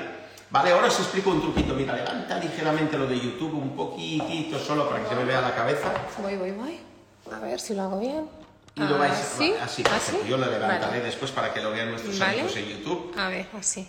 Vale, 0.49 0.72
ahora 0.72 0.88
os 0.88 0.99
explico 0.99 1.31
un 1.31 1.41
truquito. 1.41 1.73
Mira, 1.73 1.95
levanta 1.95 2.38
ligeramente 2.38 2.97
lo 2.97 3.07
de 3.07 3.19
YouTube 3.19 3.53
un 3.53 3.76
poquitito 3.76 4.60
solo 4.60 4.88
para 4.89 5.01
que 5.03 5.10
se 5.10 5.15
me 5.15 5.23
vea 5.26 5.41
la 5.41 5.55
cabeza. 5.55 5.91
Voy, 6.19 6.35
voy, 6.35 6.51
voy. 6.51 6.80
A 7.34 7.39
ver 7.39 7.60
si 7.60 7.73
lo 7.73 7.84
hago 7.84 7.99
bien. 7.99 8.30
Y 8.76 8.81
lo 8.81 8.97
vais 8.97 9.14
¿Así? 9.14 9.53
así. 9.53 9.55
¿Así? 9.61 9.84
perfecto. 9.84 10.26
Yo 10.27 10.38
lo 10.38 10.45
levantaré 10.45 10.88
Vale. 10.97 11.01
después 11.03 11.31
para 11.31 11.53
que 11.53 11.61
lo 11.61 11.72
vean 11.72 11.89
nuestros 11.91 12.18
Vale. 12.19 12.34
amigos 12.34 12.55
en 12.57 12.65
YouTube. 12.68 13.15
A 13.18 13.30
ver, 13.30 13.47
así. 13.57 13.88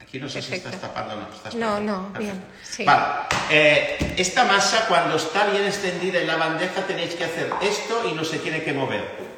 Aquí 0.00 0.18
no 0.20 0.28
sé 0.28 0.42
si 0.42 0.50
Perfecto. 0.50 0.74
estás 0.76 0.92
tapando 0.92 1.14
o 1.14 1.16
no. 1.20 1.34
Estás 1.34 1.54
No, 1.54 1.66
tapando. 1.68 1.92
no, 1.92 2.12
Perfecto. 2.12 2.20
bien, 2.36 2.44
sí. 2.62 2.84
Vale. 2.84 3.04
eh, 3.50 4.14
esta 4.18 4.44
masa, 4.44 4.86
cuando 4.86 5.16
está 5.16 5.46
bien 5.46 5.64
extendida 5.64 6.20
en 6.20 6.26
la 6.26 6.36
bandeja, 6.36 6.82
tenéis 6.86 7.14
que 7.14 7.24
hacer 7.24 7.50
esto 7.62 8.02
y 8.08 8.12
no 8.12 8.22
se 8.24 8.38
tiene 8.38 8.62
que 8.62 8.72
mover. 8.72 9.33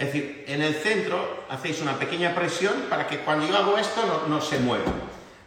Es 0.00 0.06
decir, 0.06 0.44
en 0.48 0.62
el 0.62 0.74
centro 0.74 1.44
hacéis 1.50 1.82
una 1.82 1.98
pequeña 1.98 2.34
presión 2.34 2.72
para 2.88 3.06
que 3.06 3.18
cuando 3.18 3.46
yo 3.46 3.54
hago 3.54 3.76
esto 3.76 4.00
no, 4.06 4.34
no 4.34 4.40
se 4.40 4.58
mueva. 4.58 4.90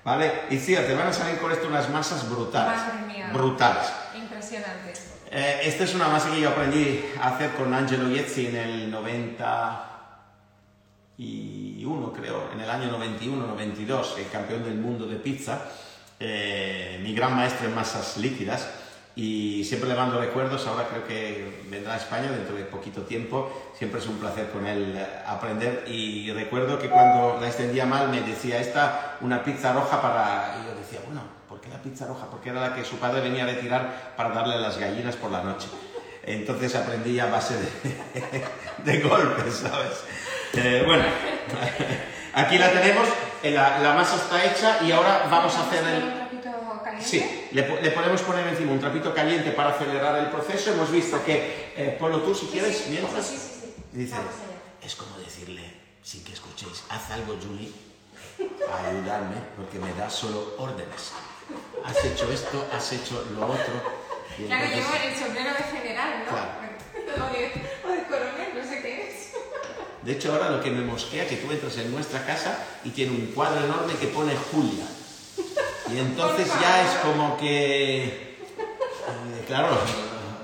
¿Vale? 0.03 0.31
Y 0.51 0.57
fíjate, 0.57 0.93
van 0.93 1.07
a 1.07 1.13
salir 1.13 1.39
con 1.39 1.51
esto 1.51 1.67
unas 1.67 1.89
masas 1.89 2.29
brutales. 2.29 2.79
Madre 2.79 3.07
mía. 3.07 3.31
Brutales. 3.33 3.91
Impresionante. 4.15 4.93
Eh, 5.31 5.61
esta 5.63 5.85
es 5.85 5.95
una 5.95 6.07
masa 6.07 6.29
que 6.29 6.39
yo 6.39 6.49
aprendí 6.49 7.03
a 7.19 7.29
hacer 7.29 7.53
con 7.53 7.73
Angelo 7.73 8.07
Iezzi 8.07 8.45
en 8.45 8.55
el 8.55 8.91
90, 8.91 9.93
91, 11.17 12.13
creo, 12.13 12.51
en 12.53 12.61
el 12.61 12.69
año 12.69 12.95
91-92, 12.95 14.17
el 14.19 14.29
campeón 14.29 14.63
del 14.63 14.75
mundo 14.75 15.07
de 15.07 15.15
pizza, 15.15 15.65
eh, 16.19 16.99
mi 17.01 17.15
gran 17.15 17.35
maestro 17.35 17.67
en 17.67 17.73
masas 17.73 18.17
líquidas, 18.17 18.69
y 19.15 19.63
siempre 19.63 19.89
le 19.89 19.95
mando 19.95 20.19
recuerdos, 20.19 20.65
ahora 20.65 20.87
creo 20.89 21.05
que 21.05 21.63
vendrá 21.69 21.93
a 21.93 21.97
España 21.97 22.31
dentro 22.31 22.55
de 22.55 22.63
poquito 22.63 23.03
tiempo, 23.03 23.71
siempre 23.77 23.99
es 23.99 24.07
un 24.07 24.17
placer 24.17 24.49
con 24.49 24.65
él 24.65 24.95
eh, 24.97 25.05
aprender. 25.27 25.85
Y 25.87 26.31
recuerdo 26.31 26.79
que 26.79 26.89
cuando 26.89 27.37
la 27.39 27.47
extendía 27.47 27.85
mal 27.85 28.09
me 28.09 28.21
decía, 28.21 28.59
esta 28.59 29.17
una 29.21 29.43
pizza 29.43 29.71
roja 29.71 30.01
para... 30.01 30.57
Y 30.59 30.67
yo 30.67 30.75
decía, 30.75 30.99
bueno, 31.05 31.21
¿por 31.47 31.61
qué 31.61 31.69
la 31.69 31.79
pizza 31.79 32.07
roja? 32.07 32.25
Porque 32.25 32.49
era 32.49 32.61
la 32.61 32.75
que 32.75 32.83
su 32.83 32.97
padre 32.97 33.21
venía 33.21 33.43
a 33.43 33.47
retirar 33.47 34.13
para 34.17 34.29
darle 34.29 34.55
a 34.55 34.59
las 34.59 34.79
gallinas 34.79 35.15
por 35.15 35.29
la 35.29 35.43
noche. 35.43 35.67
Entonces 36.23 36.75
aprendí 36.75 37.19
a 37.19 37.27
base 37.27 37.55
de, 37.55 38.45
de 38.93 38.99
golpes, 39.01 39.55
¿sabes? 39.57 40.05
Eh, 40.53 40.81
bueno, 40.87 41.03
aquí 42.33 42.57
la 42.57 42.71
tenemos, 42.71 43.07
eh, 43.43 43.51
la, 43.51 43.77
la 43.77 43.93
masa 43.93 44.15
está 44.15 44.43
hecha 44.43 44.83
y 44.83 44.91
ahora 44.91 45.27
vamos 45.29 45.55
a 45.55 45.67
hacer 45.67 45.83
el... 45.83 46.23
Sí, 46.99 47.42
le, 47.53 47.81
le 47.81 47.91
podemos 47.91 48.21
poner 48.21 48.47
encima 48.47 48.71
un 48.71 48.79
trapito 48.79 49.13
caliente 49.13 49.51
para 49.51 49.69
acelerar 49.71 50.17
el 50.19 50.27
proceso. 50.29 50.71
Hemos 50.73 50.91
visto 50.91 51.23
que, 51.23 51.73
eh, 51.75 51.95
ponlo 51.99 52.21
tú 52.21 52.33
si 52.35 52.47
quieres, 52.47 52.77
sí, 52.77 52.89
mientras. 52.91 53.25
sí, 53.25 53.37
sí, 53.37 53.59
sí. 53.61 53.73
Dice, 53.91 54.15
es 54.81 54.95
como 54.95 55.17
decirle, 55.19 55.61
sin 56.01 56.23
que 56.23 56.33
escuchéis, 56.33 56.83
haz 56.89 57.11
algo, 57.11 57.37
Julie, 57.41 57.71
a 58.69 58.87
ayudarme, 58.89 59.35
porque 59.55 59.79
me 59.79 59.93
das 59.93 60.13
solo 60.13 60.55
órdenes. 60.57 61.11
Has 61.85 62.03
hecho 62.03 62.31
esto, 62.31 62.65
has 62.73 62.91
hecho 62.93 63.23
lo 63.35 63.45
otro. 63.47 63.73
y 64.39 64.45
Claro, 64.45 64.65
entonces- 64.65 64.91
llevo 64.91 65.05
el 65.09 65.15
sombrero 65.25 65.49
de 65.51 65.77
general, 65.77 66.23
¿no? 66.25 66.31
Claro. 66.31 66.49
O, 67.13 67.33
de, 67.33 67.51
o 67.85 67.91
de 67.95 68.03
coronel, 68.07 68.49
no 68.55 68.63
sé 68.67 68.81
qué 68.81 69.07
es. 69.09 69.33
De 70.01 70.11
hecho, 70.13 70.33
ahora 70.33 70.49
lo 70.49 70.61
que 70.63 70.71
me 70.71 70.81
mosquea 70.81 71.23
es 71.23 71.29
que 71.29 71.35
tú 71.37 71.51
entras 71.51 71.77
en 71.77 71.91
nuestra 71.91 72.25
casa 72.25 72.57
y 72.83 72.89
tiene 72.89 73.11
un 73.11 73.27
cuadro 73.27 73.63
enorme 73.63 73.93
que 73.95 74.07
pone 74.07 74.35
Julia. 74.51 74.85
Y 75.93 75.99
entonces 75.99 76.47
ya 76.59 76.81
es 76.81 76.89
como 77.03 77.37
que, 77.37 78.05
eh, 78.05 79.43
claro, 79.47 79.77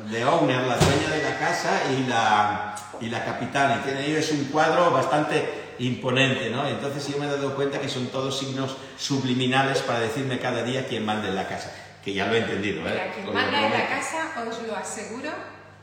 de 0.09 0.25
owner, 0.25 0.61
la 0.61 0.77
dueña 0.77 1.09
de 1.09 1.23
la 1.23 1.39
casa 1.39 1.81
y 1.91 2.07
la, 2.07 2.75
y 3.01 3.09
la 3.09 3.25
capitana. 3.25 3.79
Y 3.79 3.83
tiene 3.83 3.99
ahí 3.99 4.15
es 4.15 4.31
un 4.31 4.45
cuadro 4.45 4.91
bastante 4.91 5.73
imponente, 5.79 6.49
¿no? 6.49 6.67
Entonces 6.67 7.07
yo 7.07 7.17
me 7.17 7.25
he 7.25 7.29
dado 7.29 7.55
cuenta 7.55 7.79
que 7.79 7.89
son 7.89 8.07
todos 8.07 8.37
signos 8.37 8.77
subliminales 8.97 9.79
para 9.79 9.99
decirme 9.99 10.39
cada 10.39 10.63
día 10.63 10.87
quién 10.87 11.05
manda 11.05 11.27
en 11.27 11.35
la 11.35 11.47
casa. 11.47 11.73
Que 12.03 12.13
ya 12.13 12.27
lo 12.27 12.35
he 12.35 12.39
entendido, 12.39 12.81
¿eh? 12.87 12.91
Mira, 12.91 13.13
quien 13.13 13.33
manda 13.33 13.65
en 13.65 13.73
la 13.73 13.87
casa, 13.87 14.31
os 14.47 14.61
lo 14.67 14.75
aseguro, 14.75 15.31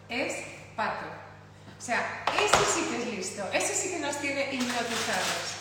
es 0.09 0.35
Pato. 0.77 1.07
O 1.79 1.81
sea, 1.81 2.25
ese 2.35 2.65
sí 2.73 2.87
que 2.91 3.03
es 3.03 3.17
listo, 3.17 3.43
ese 3.53 3.75
sí 3.75 3.91
que 3.91 3.99
nos 3.99 4.17
tiene 4.17 4.55
hipnotizados. 4.55 5.57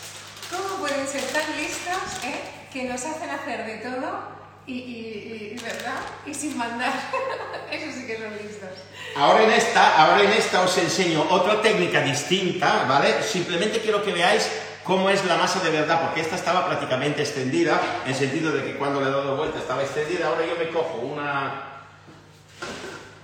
¿Cómo 0.51 0.79
pueden 0.79 1.07
ser 1.07 1.23
tan 1.23 1.57
listos, 1.57 2.23
eh? 2.23 2.64
Que 2.71 2.83
nos 2.85 3.03
hacen 3.05 3.29
hacer 3.29 3.65
de 3.65 3.77
todo 3.77 4.19
y, 4.67 4.73
y- 4.73 5.55
y- 5.57 5.63
¿verdad? 5.63 5.99
Y 6.25 6.33
sin 6.33 6.57
mandar. 6.57 6.91
Eso 7.71 7.85
sí 7.97 8.05
que 8.05 8.17
son 8.17 8.31
listos. 8.33 8.69
Ahora 9.15 9.43
en 9.43 9.51
esta, 9.51 9.95
ahora 10.03 10.23
en 10.23 10.31
esta 10.31 10.61
os 10.61 10.77
enseño 10.77 11.25
otra 11.29 11.61
técnica 11.61 12.01
distinta, 12.01 12.83
¿vale? 12.87 13.23
Simplemente 13.23 13.79
quiero 13.79 14.03
que 14.03 14.11
veáis 14.11 14.49
cómo 14.83 15.09
es 15.09 15.23
la 15.25 15.37
masa 15.37 15.61
de 15.61 15.69
verdad, 15.71 16.01
porque 16.01 16.19
esta 16.21 16.35
estaba 16.35 16.67
prácticamente 16.67 17.21
extendida, 17.21 17.79
en 18.03 18.11
el 18.11 18.15
sentido 18.17 18.51
de 18.51 18.63
que 18.65 18.75
cuando 18.75 18.99
le 18.99 19.07
he 19.07 19.11
dado 19.11 19.37
vuelta 19.37 19.59
estaba 19.59 19.81
extendida. 19.83 20.27
Ahora 20.27 20.45
yo 20.45 20.55
me 20.57 20.69
cojo 20.69 20.97
una, 20.97 21.63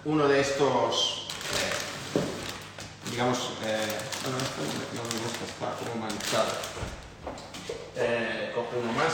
uno 0.05 0.27
de 0.27 0.39
estos, 0.39 1.27
eh, 2.15 3.11
digamos, 3.11 3.37
eh, 3.65 3.77
bueno, 4.23 4.37
esto 4.37 4.61
no 4.95 5.03
me- 5.03 5.19
gusta, 5.23 5.45
está 5.45 5.75
como 5.91 6.05
manchado. 6.05 6.51
Eh, 7.95 8.53
uno 8.55 8.93
más, 8.93 9.13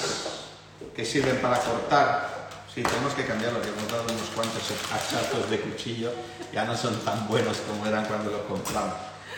que 0.95 1.05
sirven 1.05 1.37
para 1.37 1.59
cortar. 1.59 2.37
Sí, 2.73 2.83
tenemos 2.83 3.13
que 3.13 3.25
cambiarlo, 3.25 3.61
que 3.61 3.69
hemos 3.69 3.91
dado 3.91 4.03
unos 4.03 4.29
cuantos 4.35 4.61
hachazos 4.91 5.49
de 5.49 5.59
cuchillo, 5.61 6.11
ya 6.53 6.63
no 6.65 6.77
son 6.77 6.95
tan 6.99 7.27
buenos 7.27 7.57
como 7.67 7.87
eran 7.87 8.05
cuando 8.05 8.29
lo 8.29 8.47
compramos. 8.47 8.93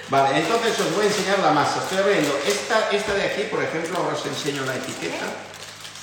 Vale, 0.09 0.39
entonces 0.39 0.77
os 0.79 0.95
voy 0.95 1.05
a 1.05 1.07
enseñar 1.07 1.39
la 1.39 1.51
masa. 1.51 1.79
Estoy 1.79 1.99
abriendo 1.99 2.37
esta, 2.45 2.89
esta 2.89 3.13
de 3.13 3.23
aquí, 3.23 3.43
por 3.43 3.63
ejemplo, 3.63 3.97
ahora 3.97 4.17
os 4.17 4.25
enseño 4.25 4.65
la 4.65 4.75
etiqueta. 4.75 5.25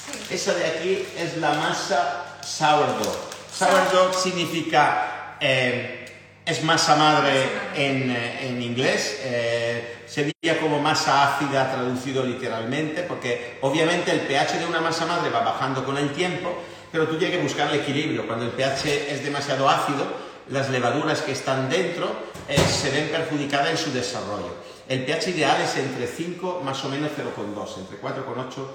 Sí. 0.07 0.35
Esa 0.35 0.55
de 0.55 0.67
aquí 0.67 1.09
es 1.19 1.37
la 1.39 1.53
masa 1.55 2.39
sourdough. 2.41 3.17
Sourdough 3.53 4.15
significa, 4.15 5.37
eh, 5.41 6.06
es 6.47 6.63
masa 6.63 6.95
madre 6.95 7.43
en, 7.75 8.09
eh, 8.09 8.49
en 8.49 8.63
inglés, 8.63 9.21
eh, 9.25 10.05
sería 10.07 10.61
como 10.61 10.81
masa 10.81 11.35
ácida 11.35 11.73
traducido 11.73 12.25
literalmente, 12.25 13.03
porque 13.03 13.59
obviamente 13.63 14.13
el 14.13 14.21
pH 14.21 14.61
de 14.61 14.67
una 14.67 14.81
masa 14.81 15.07
madre 15.07 15.29
va 15.31 15.41
bajando 15.41 15.85
con 15.85 15.99
el 15.99 16.13
tiempo, 16.13 16.57
pero 16.93 17.09
tú 17.09 17.19
tienes 17.19 17.37
que 17.37 17.43
buscar 17.43 17.75
el 17.75 17.81
equilibrio. 17.81 18.29
Cuando 18.29 18.45
el 18.45 18.53
pH 18.53 19.13
es 19.13 19.25
demasiado 19.25 19.69
ácido, 19.69 20.07
las 20.49 20.71
levaduras 20.71 21.21
que 21.23 21.33
están 21.33 21.69
dentro 21.69 22.09
eh, 22.49 22.57
se 22.57 22.91
ven 22.91 23.09
perjudicadas 23.09 23.71
en 23.71 23.79
su 23.79 23.93
desarrollo. 23.93 24.55
El 24.89 25.05
pH 25.05 25.31
ideal 25.31 25.61
es 25.61 25.77
entre 25.77 26.07
5 26.07 26.61
más 26.65 26.85
o 26.85 26.89
menos 26.89 27.11
0,2, 27.11 27.79
entre 27.79 28.01
4,8 28.01 28.67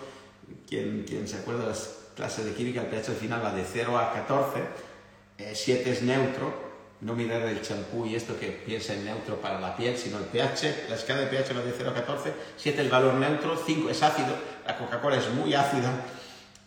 quien, 0.68 1.06
quien 1.07 1.26
se 1.26 1.38
acuerda 1.38 1.61
de 1.61 1.69
las 1.69 1.99
clases 2.18 2.43
de 2.43 2.53
química, 2.53 2.81
el 2.81 2.88
pH 2.88 3.11
al 3.11 3.15
final 3.15 3.41
va 3.41 3.53
de 3.53 3.64
0 3.64 3.98
a 3.98 4.11
14, 4.11 4.60
7 5.53 5.89
es 5.89 6.02
neutro, 6.02 6.70
no 7.02 7.14
mirar 7.14 7.41
el 7.41 7.61
champú 7.61 8.06
y 8.06 8.15
esto 8.15 8.40
que 8.40 8.48
piensa 8.48 8.94
en 8.94 9.06
neutro 9.06 9.41
para 9.41 9.60
la 9.60 9.76
piel, 9.76 9.98
sino 9.98 10.18
el 10.18 10.26
pH, 10.26 10.86
la 10.90 10.95
escala 10.95 11.22
de 11.22 11.28
pH 11.28 11.53
va 11.53 11.61
de 11.61 11.73
0 11.76 11.90
a 11.90 11.94
14, 11.94 12.34
7 12.57 12.82
el 12.82 12.90
valor 12.90 13.15
neutro, 13.15 13.61
5 13.65 13.90
es 13.90 14.03
ácido, 14.03 14.36
la 14.65 14.78
Coca-Cola 14.78 15.18
es 15.18 15.30
muy 15.30 15.53
ácida, 15.53 15.91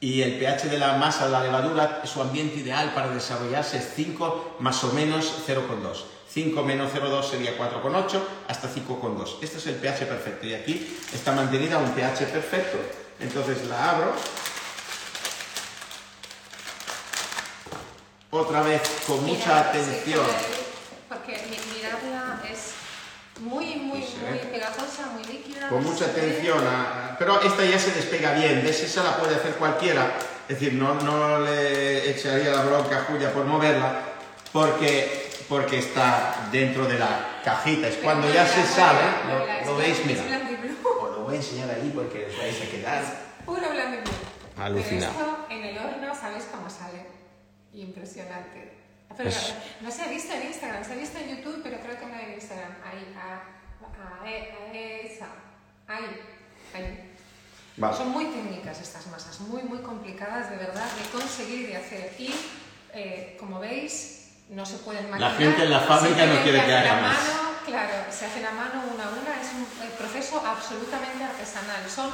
y 0.01 0.23
el 0.23 0.39
pH 0.39 0.69
de 0.69 0.79
la 0.79 0.99
masa 0.99 1.27
de 1.27 1.33
la 1.33 1.43
levadura, 1.43 2.03
su 2.05 2.21
ambiente 2.21 2.59
ideal 2.59 2.93
para 2.95 3.09
desarrollarse 3.09 3.79
es 3.79 3.93
5 3.95 4.57
más 4.59 4.83
o 4.85 4.93
menos 4.93 5.33
0,2. 5.47 6.05
5 6.29 6.63
menos 6.65 6.93
0,2 6.93 7.31
sería 7.31 7.57
4,8 7.57 8.21
hasta 8.49 8.69
5,2. 8.69 9.37
Este 9.41 9.59
es 9.59 9.67
el 9.69 9.77
pH 9.77 10.07
perfecto 10.07 10.47
y 10.47 10.55
aquí 10.55 10.99
está 11.13 11.33
mantenida 11.33 11.79
un 11.79 11.91
pH 11.93 12.27
perfecto. 12.27 12.77
Entonces 13.21 13.67
la 13.69 13.91
abro. 13.93 14.13
Otra 18.37 18.63
vez 18.63 18.83
con 19.07 19.25
mucha 19.25 19.37
Mira, 19.47 19.73
sí, 19.73 19.79
atención. 19.79 20.27
porque 21.09 21.33
mi- 21.49 21.77
mirarla 21.77 22.41
es 22.51 22.73
muy, 23.41 23.77
muy, 23.77 24.01
Sí, 24.03 24.17
muy 24.29 24.39
pegajosa, 24.39 25.07
muy 25.13 25.23
líquida. 25.25 25.69
Con 25.69 25.85
mucha 25.85 26.07
atención. 26.07 26.59
a- 26.67 27.15
pero 27.17 27.41
esta 27.41 27.65
ya 27.65 27.79
se 27.79 27.93
despega 27.93 28.33
bien. 28.33 28.63
¿Ves? 28.65 28.83
Esa 28.83 29.05
la 29.05 29.17
puede 29.19 29.37
hacer 29.37 29.53
cualquiera. 29.55 30.15
Es 30.49 30.59
decir, 30.59 30.73
no, 30.75 30.95
no 30.95 31.39
le 31.41 32.11
echaría 32.11 32.51
la 32.51 32.63
bronca 32.65 32.99
a 33.03 33.05
Julia 33.05 33.33
por 33.33 33.45
moverla 33.45 34.01
porque, 34.53 35.31
porque 35.49 35.79
está 35.79 36.49
dentro 36.51 36.87
de 36.87 36.99
la 36.99 37.41
cajita. 37.45 37.87
Es 37.87 37.97
cuando 37.99 38.29
ya 38.33 38.47
se 38.49 38.67
sale. 38.67 38.99
¿Lo, 39.65 39.71
lo 39.73 39.77
veis? 39.77 40.05
Mira. 40.05 40.23
Os 40.23 41.11
lo 41.13 41.21
voy 41.21 41.35
a 41.35 41.37
enseñar 41.37 41.71
ahí 41.71 41.93
porque 41.95 42.27
os 42.27 42.37
vais 42.37 42.61
a 42.61 42.67
quedar. 42.69 43.03
Puro 43.47 43.61
blanco 43.71 43.95
y 43.95 44.01
blue. 44.01 44.65
Alucinado. 44.65 45.13
Pero 45.17 45.31
esto 45.31 45.47
en 45.51 45.65
el 45.65 45.79
horno, 45.79 46.15
¿sabes 46.21 46.45
cómo 46.53 46.69
sale? 46.69 47.04
Impresionante. 47.75 48.73
Pero 49.17 49.29
Es- 49.29 49.55
no 49.81 49.91
se 49.91 50.03
ha 50.03 50.07
visto 50.09 50.33
en 50.35 50.47
Instagram, 50.49 50.85
se 50.85 50.93
ha 50.93 50.97
visto 50.97 51.19
en 51.19 51.37
YouTube, 51.37 51.61
pero 51.63 51.79
creo 51.79 51.99
que 51.99 52.07
no 52.07 52.19
en 52.19 52.33
Instagram. 52.35 52.73
Ahí, 52.85 53.15
a, 53.17 53.43
a, 54.03 54.25
a 54.25 54.31
esa. 54.31 55.27
Ahí, 55.87 56.21
ahí. 56.75 57.11
Vale. 57.77 57.97
Son 57.97 58.09
muy 58.11 58.27
técnicas 58.27 58.81
estas 58.81 59.07
masas, 59.09 59.41
muy, 59.41 59.63
muy 59.63 59.79
complicadas 59.79 60.51
de 60.51 60.57
verdad 60.57 60.87
de 61.03 61.09
conseguir 61.11 61.61
y 61.61 61.67
de 61.67 61.77
hacer. 61.77 62.13
Y, 62.19 62.35
eh, 62.93 63.37
como 63.39 63.59
veis, 63.61 64.31
no 64.49 64.65
se 64.67 64.77
pueden 64.79 65.11
maquinar. 65.11 65.37
gente 65.37 65.63
en 65.65 65.71
la 65.71 65.81
fábrica 65.81 66.27
no 66.27 66.43
quiere 66.43 66.65
que 66.65 66.73
haga 66.75 66.99
a 66.99 67.03
más. 67.03 67.19
mano, 67.19 67.55
Claro, 67.67 67.95
se 68.13 68.27
hacen 68.27 68.45
a 68.45 68.51
mano 68.51 68.83
una 68.95 69.05
a 69.05 69.09
una, 69.09 69.41
es 69.41 69.49
un 69.55 69.65
proceso 69.97 70.45
absolutamente 70.47 71.25
artesanal. 71.25 71.89
Son 71.89 72.11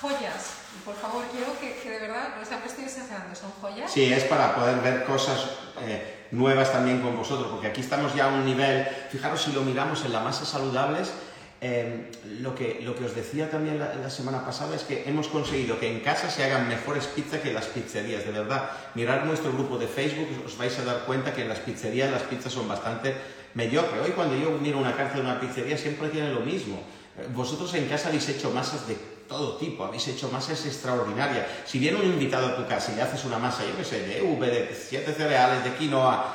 joyas. 0.00 0.63
Por 0.84 0.94
favor, 0.96 1.24
quiero 1.32 1.58
que, 1.58 1.80
que 1.82 1.90
de 1.90 1.98
verdad, 1.98 2.34
o 2.40 2.44
sea, 2.44 2.58
no 2.58 2.66
estoy 2.66 2.84
exagerando, 2.84 3.34
son 3.34 3.50
joyas. 3.60 3.90
Sí, 3.90 4.12
es 4.12 4.24
para 4.24 4.54
poder 4.54 4.80
ver 4.80 5.04
cosas 5.04 5.50
eh, 5.82 6.26
nuevas 6.30 6.72
también 6.72 7.00
con 7.00 7.16
vosotros, 7.16 7.48
porque 7.50 7.68
aquí 7.68 7.80
estamos 7.80 8.14
ya 8.14 8.26
a 8.26 8.28
un 8.28 8.44
nivel, 8.44 8.86
fijaros 9.10 9.42
si 9.42 9.52
lo 9.52 9.62
miramos 9.62 10.04
en 10.04 10.12
las 10.12 10.22
masas 10.22 10.48
saludables, 10.48 11.12
eh, 11.60 12.10
lo, 12.40 12.54
que, 12.54 12.80
lo 12.82 12.94
que 12.94 13.04
os 13.06 13.14
decía 13.14 13.50
también 13.50 13.78
la, 13.78 13.94
la 13.94 14.10
semana 14.10 14.44
pasada 14.44 14.76
es 14.76 14.82
que 14.82 15.08
hemos 15.08 15.28
conseguido 15.28 15.78
que 15.80 15.90
en 15.90 16.00
casa 16.00 16.28
se 16.28 16.44
hagan 16.44 16.68
mejores 16.68 17.06
pizzas 17.06 17.40
que 17.40 17.48
en 17.48 17.54
las 17.54 17.66
pizzerías, 17.66 18.24
de 18.26 18.32
verdad. 18.32 18.70
Mirad 18.94 19.24
nuestro 19.24 19.50
grupo 19.52 19.78
de 19.78 19.86
Facebook, 19.86 20.28
os 20.44 20.58
vais 20.58 20.78
a 20.78 20.84
dar 20.84 21.04
cuenta 21.06 21.32
que 21.32 21.42
en 21.42 21.48
las 21.48 21.60
pizzerías 21.60 22.10
las 22.10 22.22
pizzas 22.24 22.52
son 22.52 22.68
bastante 22.68 23.14
mediocres. 23.54 24.02
Hoy 24.04 24.10
cuando 24.10 24.36
yo 24.36 24.50
miro 24.50 24.78
una 24.78 24.94
carta 24.94 25.14
de 25.14 25.22
una 25.22 25.40
pizzería 25.40 25.78
siempre 25.78 26.10
tiene 26.10 26.30
lo 26.34 26.40
mismo. 26.40 26.82
Eh, 27.16 27.26
Vosotros 27.32 27.72
en 27.74 27.88
casa 27.88 28.08
habéis 28.08 28.28
hecho 28.28 28.50
masas 28.50 28.86
de 28.86 29.13
todo 29.28 29.56
tipo, 29.56 29.84
habéis 29.84 30.06
hecho 30.08 30.28
masas 30.30 30.64
extraordinarias. 30.66 31.46
Si 31.66 31.78
viene 31.78 31.98
un 31.98 32.06
invitado 32.06 32.48
a 32.48 32.56
tu 32.56 32.66
casa 32.66 32.92
y 32.92 32.96
le 32.96 33.02
haces 33.02 33.24
una 33.24 33.38
masa, 33.38 33.64
yo 33.64 33.76
qué 33.76 33.84
sé, 33.84 34.06
de 34.06 34.22
uve, 34.22 34.48
de 34.48 34.74
siete 34.74 35.12
cereales, 35.12 35.64
de 35.64 35.74
quinoa, 35.74 36.34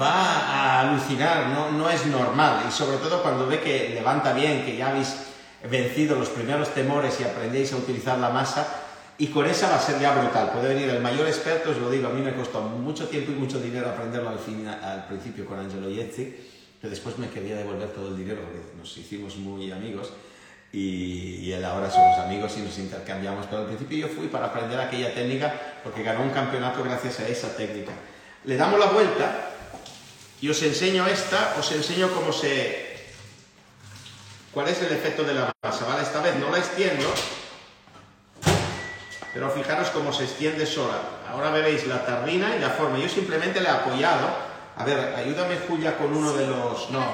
va 0.00 0.12
a 0.12 0.80
alucinar, 0.80 1.48
no, 1.48 1.72
no 1.72 1.90
es 1.90 2.06
normal. 2.06 2.64
Y 2.68 2.72
sobre 2.72 2.96
todo 2.98 3.22
cuando 3.22 3.46
ve 3.46 3.60
que 3.60 3.90
levanta 3.94 4.32
bien, 4.32 4.64
que 4.64 4.76
ya 4.76 4.90
habéis 4.90 5.14
vencido 5.70 6.16
los 6.16 6.28
primeros 6.30 6.70
temores 6.70 7.20
y 7.20 7.24
aprendéis 7.24 7.72
a 7.72 7.76
utilizar 7.76 8.18
la 8.18 8.30
masa, 8.30 8.66
y 9.18 9.28
con 9.28 9.46
esa 9.46 9.68
va 9.68 9.76
a 9.76 9.80
ser 9.80 10.00
ya 10.00 10.14
brutal. 10.18 10.50
Puede 10.50 10.74
venir 10.74 10.88
el 10.88 11.00
mayor 11.00 11.26
experto, 11.26 11.70
os 11.70 11.76
lo 11.76 11.90
digo, 11.90 12.08
a 12.08 12.10
mí 12.10 12.22
me 12.22 12.34
costó 12.34 12.60
mucho 12.62 13.08
tiempo 13.08 13.30
y 13.30 13.34
mucho 13.34 13.60
dinero 13.60 13.90
aprenderlo 13.90 14.30
al, 14.30 14.38
fin, 14.38 14.66
al 14.66 15.06
principio 15.06 15.46
con 15.46 15.58
Angelo 15.58 15.90
Yetzi, 15.90 16.34
que 16.80 16.88
después 16.88 17.18
me 17.18 17.28
quería 17.28 17.56
devolver 17.56 17.90
todo 17.90 18.08
el 18.08 18.16
dinero 18.16 18.40
porque 18.42 18.76
nos 18.76 18.96
hicimos 18.96 19.36
muy 19.36 19.70
amigos 19.70 20.12
y, 20.72 21.52
él 21.52 21.64
ahora 21.64 21.90
somos 21.90 22.18
amigos 22.18 22.54
y 22.56 22.62
nos 22.62 22.78
intercambiamos. 22.78 23.46
Pero 23.46 23.62
al 23.62 23.66
principio 23.66 24.06
yo 24.06 24.08
fui 24.08 24.28
para 24.28 24.46
aprender 24.46 24.80
aquella 24.80 25.12
técnica 25.14 25.54
porque 25.84 26.02
ganó 26.02 26.22
un 26.22 26.30
campeonato 26.30 26.82
gracias 26.82 27.20
a 27.20 27.28
esa 27.28 27.54
técnica. 27.54 27.92
Le 28.44 28.56
damos 28.56 28.80
la 28.80 28.86
vuelta 28.86 29.50
y 30.40 30.48
os 30.48 30.62
enseño 30.62 31.06
esta, 31.06 31.54
os 31.58 31.70
enseño 31.72 32.10
cómo 32.10 32.32
se... 32.32 33.04
cuál 34.52 34.68
es 34.68 34.80
el 34.82 34.92
efecto 34.92 35.24
de 35.24 35.34
la 35.34 35.52
masa, 35.62 35.84
¿vale? 35.86 36.02
Esta 36.02 36.20
vez 36.20 36.36
no 36.36 36.50
la 36.50 36.58
extiendo, 36.58 37.06
pero 39.32 39.50
fijaros 39.50 39.90
cómo 39.90 40.12
se 40.12 40.24
extiende 40.24 40.66
sola. 40.66 40.98
Ahora 41.30 41.50
veréis 41.50 41.86
la 41.86 42.04
tarrina 42.04 42.56
y 42.56 42.60
la 42.60 42.70
forma. 42.70 42.98
Yo 42.98 43.08
simplemente 43.08 43.60
le 43.60 43.68
he 43.68 43.70
apoyado. 43.70 44.51
A 44.76 44.84
ver, 44.84 45.14
ayúdame 45.16 45.56
Julia 45.68 45.96
con 45.98 46.14
uno 46.16 46.32
de 46.32 46.46
los... 46.46 46.90
No, 46.90 47.04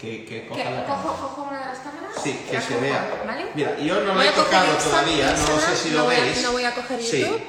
que, 0.00 0.24
que 0.24 0.46
coja 0.48 0.64
la 0.64 0.84
cámara. 0.84 1.02
¿Cojo, 1.02 1.28
¿Cojo 1.28 1.42
una 1.48 1.60
de 1.60 1.66
las 1.66 1.78
cámaras? 1.78 2.10
Sí, 2.22 2.44
que 2.48 2.54
La 2.56 2.60
se 2.60 2.68
cojo, 2.68 2.80
vea. 2.80 3.22
¿Vale? 3.26 3.46
Mira, 3.54 3.78
yo 3.78 4.00
no 4.00 4.14
Voy 4.14 4.24
la 4.24 4.30
he 4.30 4.34
tocado 4.34 4.72
todavía, 4.74 5.30
no 5.30 5.60
sé 5.60 5.76
si 5.76 5.90
no 5.90 5.98
lo 5.98 6.04
voy 6.04 6.14
a- 6.16 6.20
veis. 6.20 6.42
no 6.42 6.52
voy 6.52 6.64
a 6.64 6.74
coger 6.74 7.02
Sí. 7.02 7.20
YouTube. 7.20 7.40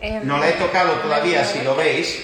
Eh, 0.00 0.20
No 0.24 0.38
la 0.38 0.48
he 0.48 0.52
tocado 0.54 0.92
todavía, 0.94 1.44
si 1.44 1.62
lo 1.62 1.76
veis. 1.76 2.20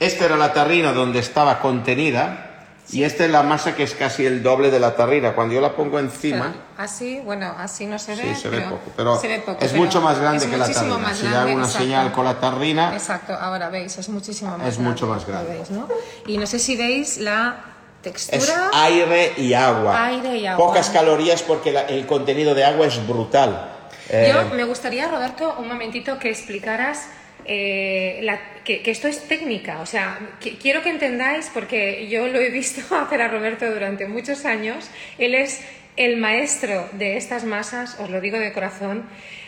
Esta 0.00 0.24
era 0.26 0.36
la 0.36 0.52
tarrina 0.52 0.92
donde 0.92 1.20
estaba 1.20 1.60
contenida 1.60 2.53
y 2.92 3.02
esta 3.04 3.24
es 3.24 3.30
la 3.30 3.42
masa 3.42 3.74
que 3.74 3.82
es 3.82 3.94
casi 3.94 4.26
el 4.26 4.42
doble 4.42 4.70
de 4.70 4.78
la 4.78 4.94
tarrina. 4.94 5.32
Cuando 5.34 5.54
yo 5.54 5.60
la 5.60 5.72
pongo 5.74 5.98
encima, 5.98 6.52
Pero 6.52 6.84
Así, 6.84 7.20
bueno, 7.20 7.54
así 7.58 7.86
no 7.86 7.98
se 7.98 8.14
ve. 8.16 8.34
sí, 8.34 8.42
se 8.42 8.48
ve 8.50 8.60
poco, 8.62 8.92
pero 8.96 9.16
se 9.18 9.28
ve 9.28 9.38
poco, 9.40 9.64
es 9.64 9.70
pero 9.72 9.82
mucho 9.84 10.00
más 10.00 10.18
grande 10.18 10.44
es 10.44 10.50
que 10.50 10.56
la 10.56 10.68
tarrina. 10.70 10.98
más 10.98 11.16
Si 11.16 11.22
grande, 11.22 11.38
hago 11.40 11.52
una 11.54 11.64
exacto. 11.64 11.78
señal 11.84 12.12
con 12.12 12.24
la 12.24 12.40
tarrina, 12.40 12.92
Exacto, 12.94 13.32
ahora 13.34 13.68
veis, 13.70 13.96
es 13.96 14.08
muchísimo 14.08 14.50
más 14.58 14.68
Es 14.68 14.74
grande. 14.74 14.90
mucho 14.90 15.06
más 15.06 15.26
grande. 15.26 15.54
veis, 15.54 15.70
¿no? 15.70 15.88
Y 16.26 16.36
no 16.38 16.46
sé 16.46 16.58
si 16.58 16.76
veis 16.76 17.18
la 17.18 17.56
es 18.02 18.26
textura. 18.28 18.70
aire 18.74 19.32
y 19.38 19.54
agua. 19.54 20.06
Aire 20.06 20.36
y 20.36 20.46
agua. 20.46 20.66
Pocas 20.66 20.90
calorías 20.90 21.42
porque 21.42 21.72
la- 21.72 21.82
el 21.86 22.06
contenido 22.06 22.54
de 22.54 22.64
agua 22.64 22.86
es 22.86 23.06
brutal. 23.06 23.70
Eh, 24.10 24.30
Yo 24.34 24.54
me 24.54 24.64
gustaría, 24.64 25.08
Roberto, 25.08 25.54
un 25.58 25.68
momentito 25.68 26.18
que 26.18 26.28
explicaras 26.28 27.06
eh, 27.46 28.20
la- 28.22 28.40
que, 28.64 28.82
esto 28.90 29.08
es 29.08 29.28
técnica. 29.28 29.80
O 29.80 29.86
sea, 29.86 30.18
que- 30.40 30.56
quiero 30.58 30.82
que 30.82 30.90
entendáis, 30.90 31.50
porque 31.52 32.08
yo 32.08 32.26
lo 32.28 32.40
he 32.40 32.50
visto 32.50 32.96
hacer 32.96 33.20
a 33.22 33.28
Roberto 33.28 33.70
durante 33.70 34.06
muchos 34.08 34.44
años. 34.44 34.90
Él 35.18 35.34
es 35.34 35.62
el 35.96 36.16
maestro 36.16 36.88
de 36.92 37.16
estas 37.16 37.44
masas, 37.44 37.98
os 38.00 38.10
lo 38.10 38.20
digo 38.20 38.38
de 38.38 38.52
corazón. 38.52 39.04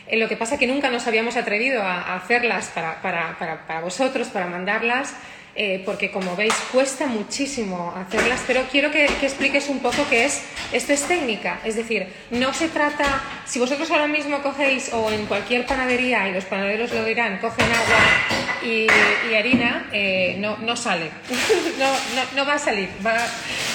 Eh, 0.06 0.16
lo 0.18 0.28
que 0.28 0.36
pasa 0.36 0.59
que 0.59 0.66
nunca 0.68 0.90
nos 0.90 1.06
habíamos 1.09 1.36
atrevido 1.36 1.82
a, 1.82 2.01
a 2.01 2.16
hacerlas 2.16 2.68
para, 2.68 3.02
para- 3.02 3.36
para- 3.38 3.66
para 3.66 3.80
vosotros, 3.80 4.28
para 4.28 4.47
mandarlas. 4.47 5.14
Eh, 5.56 5.82
porque 5.84 6.10
como 6.10 6.36
veis 6.36 6.54
cuesta 6.72 7.06
muchísimo 7.06 7.94
hacerlas, 7.96 8.40
pero 8.46 8.62
quiero 8.70 8.90
que, 8.90 9.06
que 9.20 9.26
expliques 9.26 9.68
un 9.68 9.80
poco 9.80 10.06
qué 10.10 10.24
es, 10.26 10.42
esto 10.72 10.92
es 10.92 11.02
técnica, 11.02 11.60
es 11.64 11.76
decir, 11.76 12.06
no 12.30 12.52
se 12.52 12.68
trata, 12.68 13.22
si 13.46 13.58
vosotros 13.58 13.90
ahora 13.90 14.06
mismo 14.06 14.42
cogéis 14.42 14.92
o 14.92 15.10
en 15.10 15.26
cualquier 15.26 15.66
panadería, 15.66 16.28
y 16.28 16.32
los 16.32 16.44
panaderos 16.44 16.92
lo 16.92 17.04
dirán, 17.04 17.38
cogen 17.38 17.66
agua 17.66 17.98
y, 18.62 18.86
y 19.30 19.34
harina, 19.34 19.86
eh, 19.92 20.36
no, 20.38 20.56
no 20.58 20.76
sale, 20.76 21.10
no, 21.78 21.90
no, 21.90 22.22
no 22.34 22.46
va 22.46 22.54
a 22.54 22.58
salir, 22.58 22.88
va, 23.06 23.16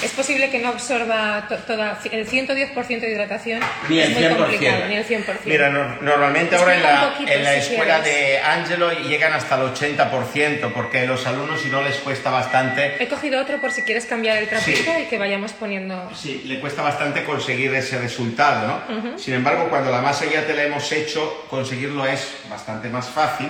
es 0.03 0.11
posible 0.11 0.49
que 0.49 0.59
no 0.59 0.69
absorba 0.69 1.45
to- 1.47 1.57
toda, 1.59 1.99
el 2.11 2.27
110% 2.27 2.99
de 2.99 3.11
hidratación, 3.11 3.59
Ni 3.89 3.99
es 3.99 4.09
el 4.09 4.13
muy 4.13 4.23
100%. 4.23 4.37
complicado, 4.37 4.85
ni 4.87 4.95
el 4.95 5.05
100%. 5.07 5.23
Mira, 5.45 5.69
no- 5.69 5.95
normalmente 6.01 6.55
ahora 6.55 6.75
en 6.75 6.83
la, 6.83 7.09
poquito, 7.11 7.31
en 7.31 7.43
la 7.43 7.51
si 7.53 7.57
escuela 7.73 8.01
quieres. 8.01 8.21
de 8.31 8.39
Angelo 8.39 8.91
llegan 8.91 9.33
hasta 9.33 9.55
el 9.55 9.61
80%, 9.73 10.71
porque 10.73 11.05
los 11.05 11.25
alumnos 11.27 11.63
no 11.71 11.81
les 11.81 11.95
cuesta 11.97 12.29
bastante, 12.29 13.01
He 13.01 13.07
cogido 13.07 13.41
otro 13.41 13.59
por 13.61 13.71
si 13.71 13.81
quieres 13.83 14.05
cambiar 14.05 14.37
el 14.37 14.47
trapito 14.49 14.91
Sí. 14.95 15.03
y 15.03 15.05
que 15.09 15.17
vayamos 15.17 15.53
poniendo... 15.53 16.09
sí, 16.15 16.43
le 16.45 16.59
cuesta 16.59 16.81
bastante 16.81 17.23
conseguir 17.23 17.73
ese 17.73 17.97
resultado, 17.99 18.81
¿no? 18.89 19.17
Sin 19.17 19.33
embargo, 19.33 19.67
cuando 19.69 19.89
la 19.91 20.01
masa 20.01 20.25
ya 20.25 20.45
te 20.45 20.53
la 20.53 20.63
hemos 20.63 20.91
hecho, 20.91 21.45
conseguirlo 21.49 22.05
es 22.05 22.35
bastante 22.49 22.89
más 22.89 23.09
fácil 23.09 23.47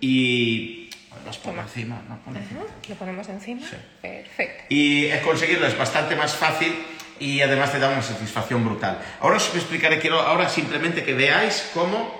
y... 0.00 0.90
Las 1.26 1.36
pongo 1.36 1.60
encima, 1.60 2.00
¿no? 2.08 2.16
Pon 2.24 2.36
encima. 2.36 2.60
¿Lo 2.88 2.94
ponemos 2.94 3.28
encima? 3.28 3.60
Sí. 3.68 3.76
Perfecto. 4.00 4.64
Y 4.70 5.10
conseguirlo 5.18 5.66
es 5.66 5.76
bastante 5.76 6.16
más 6.16 6.34
fácil 6.34 6.74
y 7.20 7.40
además 7.42 7.72
te 7.72 7.78
da 7.78 7.88
una 7.90 8.00
satisfacción 8.02 8.64
brutal. 8.64 8.98
Ahora 9.20 9.36
os 9.36 9.54
explicaré, 9.54 9.98
quiero 9.98 10.20
ahora 10.20 10.48
simplemente 10.48 11.04
que 11.04 11.12
veáis 11.12 11.70
cómo 11.74 12.18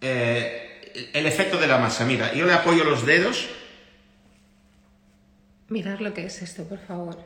eh, 0.00 1.10
el 1.12 1.26
efecto 1.26 1.58
de 1.58 1.66
la 1.66 1.78
masa. 1.78 2.04
Mira, 2.04 2.32
yo 2.32 2.46
le 2.46 2.54
apoyo 2.54 2.84
los 2.84 3.04
dedos, 3.04 3.48
Mirad 5.72 6.00
lo 6.00 6.12
que 6.12 6.26
es 6.26 6.42
esto, 6.42 6.64
por 6.64 6.78
favor. 6.78 7.16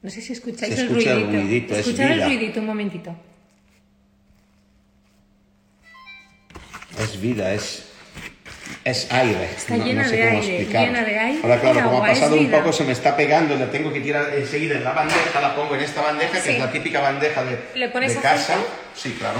No 0.00 0.08
sé 0.08 0.22
si 0.22 0.32
escucháis 0.32 0.74
Se 0.74 0.80
el 0.80 0.86
escucha 0.88 1.12
el 1.12 1.24
ruidito. 1.24 1.42
ruidito, 1.42 1.74
es 1.74 1.80
Escuchad 1.80 2.10
el 2.12 2.22
ruidito 2.24 2.60
un 2.60 2.66
momentito. 2.66 3.14
es 6.98 7.20
vida, 7.20 7.52
es, 7.52 7.84
es 8.82 9.12
aire. 9.12 9.44
Está 9.44 9.76
llena 9.76 10.08
de 10.08 10.22
aire, 10.22 10.64
llena 10.64 11.04
de 11.04 11.18
aire 11.18 11.40
Ahora 11.42 11.60
claro, 11.60 11.82
como 11.82 11.96
agua, 11.96 12.06
ha 12.06 12.08
pasado 12.12 12.36
un 12.36 12.50
poco, 12.50 12.72
se 12.72 12.84
me 12.84 12.92
está 12.92 13.14
pegando, 13.14 13.54
le 13.56 13.66
tengo 13.66 13.92
que 13.92 14.00
tirar 14.00 14.32
enseguida 14.32 14.76
en 14.76 14.84
la 14.84 14.92
bandeja, 14.92 15.38
la 15.42 15.54
pongo 15.54 15.74
en 15.74 15.82
esta 15.82 16.00
bandeja, 16.00 16.42
que 16.42 16.52
es 16.54 16.58
la 16.58 16.72
típica 16.72 17.02
bandeja 17.02 17.44
de, 17.44 17.58
¿Le 17.74 17.90
pones 17.90 18.14
de 18.14 18.20
casa. 18.22 18.54
aceite? 18.54 18.70
Sí, 18.94 19.14
claro. 19.18 19.38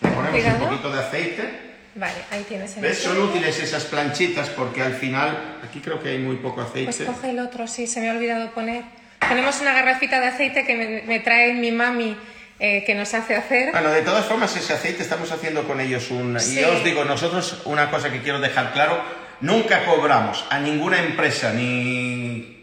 Le 0.00 0.10
ponemos 0.10 0.60
un 0.60 0.68
poquito 0.68 0.92
de 0.92 1.00
aceite. 1.00 1.63
Vale, 1.94 2.14
ahí 2.30 2.44
tienes 2.48 2.76
el 2.76 2.82
¿Ves? 2.82 2.98
Son 2.98 3.16
útiles 3.20 3.58
esas 3.60 3.84
planchitas 3.84 4.48
porque 4.50 4.82
al 4.82 4.94
final, 4.94 5.58
aquí 5.62 5.80
creo 5.80 6.00
que 6.02 6.10
hay 6.10 6.18
muy 6.18 6.36
poco 6.36 6.60
aceite. 6.60 6.92
Pues 6.92 7.08
coge 7.08 7.30
el 7.30 7.38
otro, 7.38 7.66
sí, 7.66 7.86
se 7.86 8.00
me 8.00 8.10
ha 8.10 8.14
olvidado 8.14 8.50
poner. 8.50 8.82
Tenemos 9.28 9.60
una 9.60 9.72
garrafita 9.72 10.20
de 10.20 10.26
aceite 10.26 10.64
que 10.64 10.74
me, 10.74 11.02
me 11.02 11.20
trae 11.20 11.54
mi 11.54 11.70
mami 11.70 12.16
eh, 12.58 12.84
que 12.84 12.94
nos 12.94 13.12
hace 13.14 13.34
hacer. 13.34 13.72
Bueno, 13.72 13.90
de 13.90 14.02
todas 14.02 14.24
formas, 14.26 14.56
ese 14.56 14.72
aceite 14.72 15.02
estamos 15.02 15.30
haciendo 15.32 15.66
con 15.66 15.80
ellos 15.80 16.10
un... 16.10 16.38
Sí. 16.40 16.58
Y 16.58 16.62
yo 16.62 16.72
os 16.72 16.84
digo, 16.84 17.04
nosotros 17.04 17.62
una 17.64 17.90
cosa 17.90 18.10
que 18.10 18.20
quiero 18.22 18.40
dejar 18.40 18.72
claro, 18.72 19.02
nunca 19.40 19.84
cobramos 19.84 20.44
a 20.50 20.58
ninguna 20.60 20.98
empresa 20.98 21.52
ni... 21.52 22.53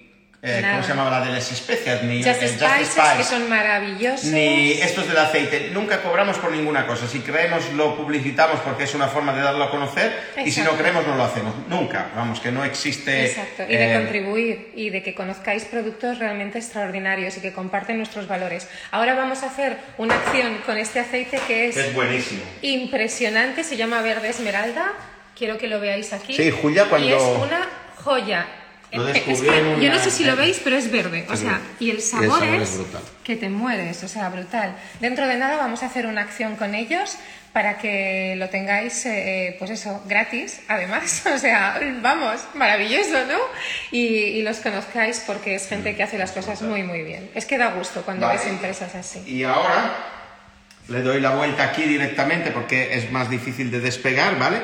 eh. 0.44 0.62
¿Cómo 0.72 0.82
se 0.84 0.90
llamaba 0.90 1.20
la 1.20 1.26
de 1.26 1.34
las 1.34 1.52
especias? 1.52 2.02
Ni 2.04 2.24
Just 2.24 2.42
eh, 2.42 2.48
Spices, 2.48 2.88
Spice, 2.92 3.18
que 3.18 3.24
son 3.24 3.48
maravillosos. 3.50 4.26
Ni 4.26 4.72
estos 4.74 5.08
del 5.08 5.18
aceite. 5.18 5.70
Nunca 5.72 6.02
cobramos 6.02 6.38
por 6.40 6.52
ninguna 6.52 6.88
cosa. 6.88 7.08
Si 7.08 7.20
creemos, 7.20 7.72
lo 7.74 7.96
publicitamos 7.96 8.60
porque 8.62 8.86
es 8.86 8.96
una 8.96 9.08
forma 9.08 9.34
de 9.34 9.42
darlo 9.42 9.64
a 9.64 9.70
conocer. 9.70 10.12
Y 10.44 10.50
si 10.52 10.62
no 10.62 10.66
Exacto. 10.72 10.82
creemos, 10.82 11.08
no 11.08 11.16
lo 11.16 11.24
hacemos. 11.24 11.54
Nunca. 11.68 12.10
Vamos, 12.16 12.40
que 12.40 12.52
no 12.52 12.64
existe... 12.66 13.26
Exacto, 13.28 13.64
y 13.70 13.76
de 13.76 13.92
eh, 13.92 13.98
contribuir 14.00 14.72
y 14.76 14.90
de 14.90 15.04
que 15.04 15.14
conozcáis 15.14 15.66
productos 15.66 16.18
realmente 16.18 16.58
extraordinarios 16.58 17.38
y 17.38 17.42
que 17.42 17.54
comparten 17.54 17.98
nuestros 17.98 18.28
valores. 18.28 18.68
Ahora 18.92 19.14
vamos 19.14 19.44
a 19.44 19.48
hacer 19.48 19.78
una 19.98 20.16
acción 20.16 20.58
con 20.66 20.78
este 20.78 21.00
aceite 21.00 21.40
que 21.48 21.68
es 21.68 21.78
Es 21.78 21.94
buenísimo. 21.94 22.42
impresionante, 22.62 23.64
se 23.64 23.78
llama 23.78 24.02
Verde 24.02 24.30
Esmeralda. 24.30 24.94
Quiero 25.38 25.58
que 25.58 25.68
lo 25.68 25.80
veáis 25.80 26.14
aquí. 26.14 26.34
Sí, 26.36 26.52
Julia, 26.52 26.86
cuando- 26.90 27.08
Y 27.08 27.14
es 27.14 27.22
una 27.22 27.68
joya. 28.04 28.46
Lo 28.92 29.08
Eh, 29.16 29.24
es 29.28 29.42
que 29.42 29.78
Yo 29.82 29.90
no 29.92 30.00
sé 30.00 30.12
si 30.12 30.24
lo 30.26 30.36
veis, 30.36 30.60
pero 30.64 30.76
es 30.76 30.92
verde. 30.92 31.26
O 31.30 31.36
sea, 31.38 31.62
y 31.80 31.90
el 31.92 31.96
Y 31.96 31.98
el 31.98 32.02
sabor, 32.02 32.40
sabor 32.40 32.62
es, 32.62 32.70
es 32.72 32.78
brutal. 32.78 33.02
que 33.24 33.36
te 33.38 33.50
mueres, 33.50 34.04
o 34.04 34.08
sea, 34.08 34.30
brutal. 34.30 34.76
Dentro 35.00 35.28
de 35.28 35.38
nada 35.38 35.56
vamos 35.58 35.82
a 35.84 35.86
hacer 35.86 36.06
una 36.08 36.22
acción 36.22 36.56
con 36.58 36.76
ellos 36.76 37.18
para 37.54 37.78
que 37.78 38.36
lo 38.38 38.48
tengáis, 38.50 39.06
eh, 39.06 39.56
pues 39.60 39.72
eso, 39.72 40.02
gratis, 40.08 40.62
además. 40.68 41.24
O 41.34 41.38
sea, 41.38 41.80
vamos, 42.02 42.42
maravilloso, 42.54 43.26
¿no? 43.28 43.38
Y, 43.92 44.06
y 44.08 44.42
los 44.42 44.58
conozcáis 44.58 45.22
porque 45.26 45.56
es 45.56 45.68
gente 45.68 45.96
que 45.96 46.04
hace 46.04 46.18
las 46.18 46.32
cosas 46.32 46.62
muy, 46.62 46.84
muy 46.84 47.04
bien. 47.04 47.30
Es 47.36 47.46
que 47.46 47.58
da 47.58 47.68
gusto 47.72 48.02
cuando 48.04 48.26
Vale. 48.28 48.40
ves 48.40 48.48
empresas 48.48 48.94
así. 48.96 49.20
Y 49.26 49.44
ahora 49.44 49.96
le 50.88 51.02
doy 51.02 51.22
la 51.22 51.36
vuelta 51.36 51.64
aquí 51.64 51.84
directamente 51.84 52.52
porque 52.52 52.94
es 52.96 53.12
más 53.12 53.30
difícil 53.30 53.72
de 53.72 53.80
despegar, 53.80 54.38
¿vale? 54.38 54.62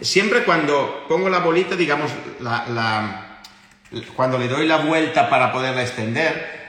Siempre 0.00 0.44
cuando 0.44 1.06
pongo 1.08 1.28
la 1.28 1.38
bolita, 1.40 1.74
digamos, 1.74 2.10
la, 2.40 2.66
la- 2.68 3.23
cuando 4.16 4.38
le 4.38 4.48
doy 4.48 4.66
la 4.66 4.78
vuelta 4.78 5.28
para 5.28 5.52
poderla 5.52 5.82
extender, 5.82 6.64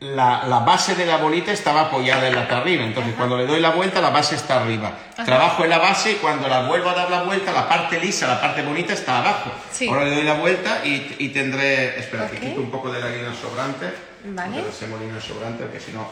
la, 0.00 0.44
la 0.46 0.60
base 0.60 0.94
de 0.94 1.04
la 1.06 1.16
bolita 1.16 1.50
estaba 1.50 1.82
apoyada 1.82 2.28
en 2.28 2.36
la 2.36 2.46
tarrina. 2.46 2.84
Entonces, 2.84 3.14
cuando 3.16 3.36
le 3.36 3.46
doy 3.46 3.60
la 3.60 3.70
vuelta, 3.70 4.00
la 4.00 4.10
base 4.10 4.36
está 4.36 4.62
arriba. 4.62 4.92
Trabajo 5.24 5.64
en 5.64 5.70
la 5.70 5.78
base 5.78 6.12
y 6.12 6.14
cuando 6.16 6.46
la 6.48 6.68
vuelvo 6.68 6.90
a 6.90 6.94
dar 6.94 7.10
la 7.10 7.22
vuelta, 7.24 7.50
la 7.52 7.68
parte 7.68 7.98
lisa, 8.00 8.28
la 8.28 8.40
parte 8.40 8.62
bonita 8.62 8.92
está 8.92 9.18
abajo. 9.18 9.50
Sí. 9.72 9.88
Ahora 9.88 10.04
le 10.04 10.14
doy 10.14 10.22
la 10.24 10.34
vuelta 10.34 10.82
y, 10.84 11.16
y 11.18 11.28
tendré... 11.30 11.98
Espera, 11.98 12.28
que 12.28 12.36
Ok. 12.36 12.42
quito 12.42 12.60
un 12.60 12.70
poco 12.70 12.92
de 12.92 13.00
la 13.00 13.06
harina 13.06 13.34
sobrante. 13.34 13.92
Vale. 14.24 14.56
De 14.56 14.62
la 14.66 14.72
semolina 14.72 15.20
sobrante, 15.20 15.64
porque 15.64 15.80
si 15.80 15.90
no 15.92 16.08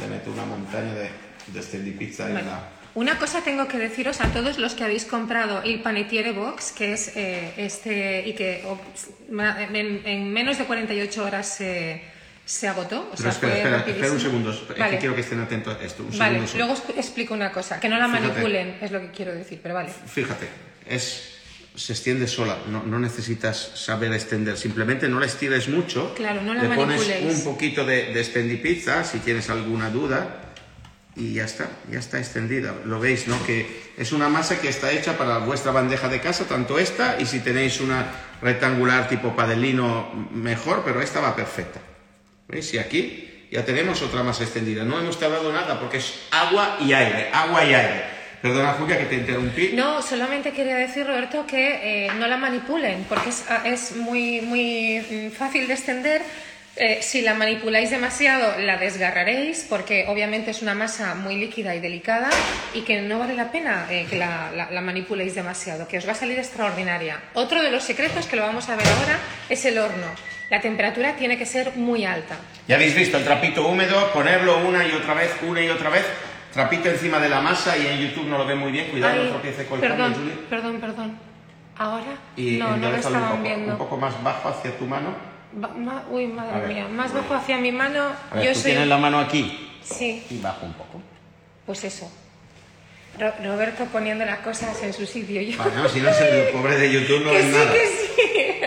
le 0.00 0.06
meto 0.08 0.30
una 0.32 0.44
montaña 0.44 0.92
de, 0.94 1.10
de 1.52 1.92
pizza 1.92 2.26
en 2.26 2.34
Vale. 2.34 2.46
la... 2.46 2.60
Una 2.94 3.18
cosa 3.18 3.42
tengo 3.42 3.68
que 3.68 3.78
deciros 3.78 4.20
a 4.20 4.32
todos 4.32 4.58
los 4.58 4.74
que 4.74 4.82
habéis 4.84 5.04
comprado 5.04 5.62
el 5.62 5.80
Panettiere 5.80 6.32
Box, 6.32 6.72
que 6.72 6.92
es 6.92 7.12
eh, 7.16 7.52
este 7.56 8.26
y 8.26 8.32
que 8.34 8.64
oh, 8.66 8.78
en, 9.30 10.02
en 10.04 10.32
menos 10.32 10.58
de 10.58 10.64
48 10.64 11.24
horas 11.24 11.46
se, 11.46 12.02
se 12.44 12.66
agotó. 12.66 13.08
O 13.12 13.16
sea, 13.16 13.30
espera, 13.30 13.56
espera, 13.56 13.84
espera 13.86 14.12
un 14.12 14.20
segundo. 14.20 14.66
Vale. 14.76 14.90
que 14.92 14.98
quiero 14.98 15.14
que 15.14 15.20
estén 15.20 15.38
atentos 15.40 15.76
a 15.80 15.84
esto. 15.84 16.02
Un 16.02 16.18
Vale, 16.18 16.46
segundo 16.46 16.66
luego 16.74 16.96
explico 16.96 17.32
una 17.34 17.52
cosa, 17.52 17.78
que 17.78 17.88
no 17.88 17.96
la 17.96 18.08
Fíjate. 18.08 18.26
manipulen, 18.28 18.76
es 18.80 18.90
lo 18.90 19.00
que 19.00 19.10
quiero 19.12 19.32
decir, 19.34 19.60
pero 19.62 19.76
vale. 19.76 19.90
Fíjate, 19.90 20.48
es, 20.86 21.36
se 21.76 21.92
extiende 21.92 22.26
sola, 22.26 22.58
no, 22.68 22.82
no 22.82 22.98
necesitas 22.98 23.70
saber 23.76 24.12
extender, 24.12 24.56
simplemente 24.56 25.08
no 25.08 25.20
la 25.20 25.26
estires 25.26 25.68
mucho. 25.68 26.12
Claro, 26.14 26.42
no 26.42 26.54
la 26.54 26.64
Le 26.64 26.74
pones 26.74 26.98
manipuléis. 27.06 27.38
un 27.38 27.44
poquito 27.44 27.84
de, 27.86 28.12
de 28.12 28.24
spendipizza 28.24 29.04
si 29.04 29.20
tienes 29.20 29.48
alguna 29.48 29.90
duda 29.90 30.49
y 31.20 31.34
ya 31.34 31.44
está, 31.44 31.68
ya 31.90 31.98
está 31.98 32.18
extendida. 32.18 32.74
Lo 32.86 32.98
veis, 32.98 33.28
¿no? 33.28 33.36
Que 33.44 33.92
es 33.98 34.12
una 34.12 34.30
masa 34.30 34.58
que 34.58 34.68
está 34.68 34.90
hecha 34.90 35.18
para 35.18 35.38
vuestra 35.38 35.70
bandeja 35.70 36.08
de 36.08 36.18
casa, 36.20 36.46
tanto 36.46 36.78
esta 36.78 37.20
y 37.20 37.26
si 37.26 37.40
tenéis 37.40 37.80
una 37.80 38.06
rectangular 38.40 39.06
tipo 39.06 39.36
padelino, 39.36 40.10
mejor, 40.32 40.82
pero 40.82 41.02
esta 41.02 41.20
va 41.20 41.36
perfecta. 41.36 41.78
¿Veis? 42.48 42.72
Y 42.72 42.78
aquí 42.78 43.48
ya 43.52 43.66
tenemos 43.66 44.00
otra 44.00 44.22
masa 44.22 44.44
extendida. 44.44 44.82
No 44.82 44.98
hemos 44.98 45.20
tardado 45.20 45.52
nada 45.52 45.78
porque 45.78 45.98
es 45.98 46.14
agua 46.30 46.78
y 46.80 46.94
aire, 46.94 47.28
agua 47.32 47.64
y 47.66 47.74
aire. 47.74 48.20
Perdona, 48.40 48.72
Julia, 48.72 48.96
que 48.96 49.04
te 49.04 49.16
interrumpí. 49.16 49.72
No, 49.74 50.00
solamente 50.00 50.52
quería 50.52 50.76
decir, 50.76 51.06
Roberto, 51.06 51.46
que 51.46 52.06
eh, 52.06 52.10
no 52.18 52.26
la 52.26 52.38
manipulen, 52.38 53.04
porque 53.06 53.28
es, 53.28 53.44
ah, 53.50 53.60
es 53.66 53.94
muy, 53.94 54.40
muy 54.40 55.00
mm, 55.00 55.30
fácil 55.32 55.68
de 55.68 55.74
extender. 55.74 56.22
Eh, 56.82 57.02
si 57.02 57.20
la 57.20 57.34
manipuláis 57.34 57.90
demasiado, 57.90 58.58
la 58.58 58.78
desgarraréis, 58.78 59.66
porque 59.68 60.06
obviamente 60.08 60.50
es 60.50 60.62
una 60.62 60.74
masa 60.74 61.14
muy 61.14 61.36
líquida 61.36 61.74
y 61.74 61.80
delicada 61.80 62.30
y 62.72 62.80
que 62.80 63.02
no 63.02 63.18
vale 63.18 63.34
la 63.34 63.52
pena 63.52 63.84
eh, 63.90 64.06
que 64.08 64.16
la, 64.16 64.50
la- 64.56 64.70
la 64.70 64.80
manipuléis 64.80 65.34
demasiado, 65.34 65.86
que 65.86 65.98
os 65.98 66.08
va 66.08 66.12
a 66.12 66.14
salir 66.14 66.38
extraordinaria. 66.38 67.20
Otro 67.34 67.62
de 67.62 67.70
los 67.70 67.82
secretos 67.84 68.24
que 68.26 68.36
lo 68.36 68.42
vamos 68.42 68.70
a 68.70 68.76
ver 68.76 68.86
ahora 68.86 69.18
es 69.50 69.62
el 69.66 69.76
horno. 69.76 70.06
La 70.48 70.62
temperatura 70.62 71.16
tiene 71.16 71.36
que 71.36 71.44
ser 71.44 71.76
muy 71.76 72.06
alta. 72.06 72.36
Ya 72.66 72.76
habéis 72.76 72.94
visto 72.94 73.18
el 73.18 73.24
trapito 73.24 73.68
húmedo, 73.68 74.10
ponerlo 74.14 74.66
una 74.66 74.86
y 74.86 74.92
otra 74.92 75.12
vez, 75.12 75.30
una 75.46 75.60
y 75.60 75.68
otra 75.68 75.90
vez, 75.90 76.06
trapito 76.54 76.88
encima 76.88 77.18
de 77.20 77.28
la 77.28 77.42
masa 77.42 77.76
y 77.76 77.86
en 77.88 77.98
YouTube 78.08 78.26
no 78.26 78.38
lo 78.38 78.46
ve 78.46 78.54
muy 78.54 78.72
bien, 78.72 78.86
cuidado, 78.86 79.22
no 79.24 79.30
tropiece 79.32 79.66
con 79.66 79.80
el 79.84 79.86
perdón, 79.86 80.14
Julie. 80.14 80.32
perdón, 80.48 80.80
perdón. 80.80 81.18
Ahora 81.76 82.12
Y 82.36 82.52
no, 82.56 82.74
no 82.76 82.88
lo 82.88 82.88
un 82.88 82.94
estaban 82.94 83.30
poco, 83.32 83.42
viendo. 83.42 83.72
un 83.72 83.78
poco 83.78 83.96
más 83.98 84.22
bajo 84.22 84.48
hacia 84.48 84.70
tu 84.78 84.86
mano. 84.86 85.14
Ma- 85.52 86.04
uy, 86.10 86.26
madre 86.26 86.68
mía, 86.72 86.86
más 86.88 87.12
bajo 87.12 87.34
hacia 87.34 87.56
mi 87.58 87.72
mano. 87.72 88.12
A 88.30 88.34
ver, 88.36 88.44
yo 88.44 88.52
tú 88.52 88.60
soy. 88.60 88.70
tienes 88.70 88.88
la 88.88 88.98
mano 88.98 89.18
aquí 89.18 89.68
Sí, 89.82 90.24
y 90.30 90.38
bajo 90.38 90.66
un 90.66 90.72
poco. 90.74 91.00
pues 91.66 91.82
eso. 91.84 92.10
Ro- 93.18 93.34
Roberto 93.44 93.84
poniendo 93.86 94.24
las 94.24 94.38
cosas 94.40 94.80
en 94.82 94.92
su 94.92 95.04
sitio. 95.06 95.40
Yo... 95.42 95.58
Vale, 95.58 95.74
no, 95.74 95.88
si 95.88 96.00
no, 96.00 96.10
el 96.10 96.48
pobre 96.52 96.78
de 96.78 96.92
YouTube 96.92 97.24
no 97.24 97.30
que 97.32 97.42
sí, 97.42 97.48
nada. 97.48 97.72
que 97.72 97.86
sí. 97.86 98.60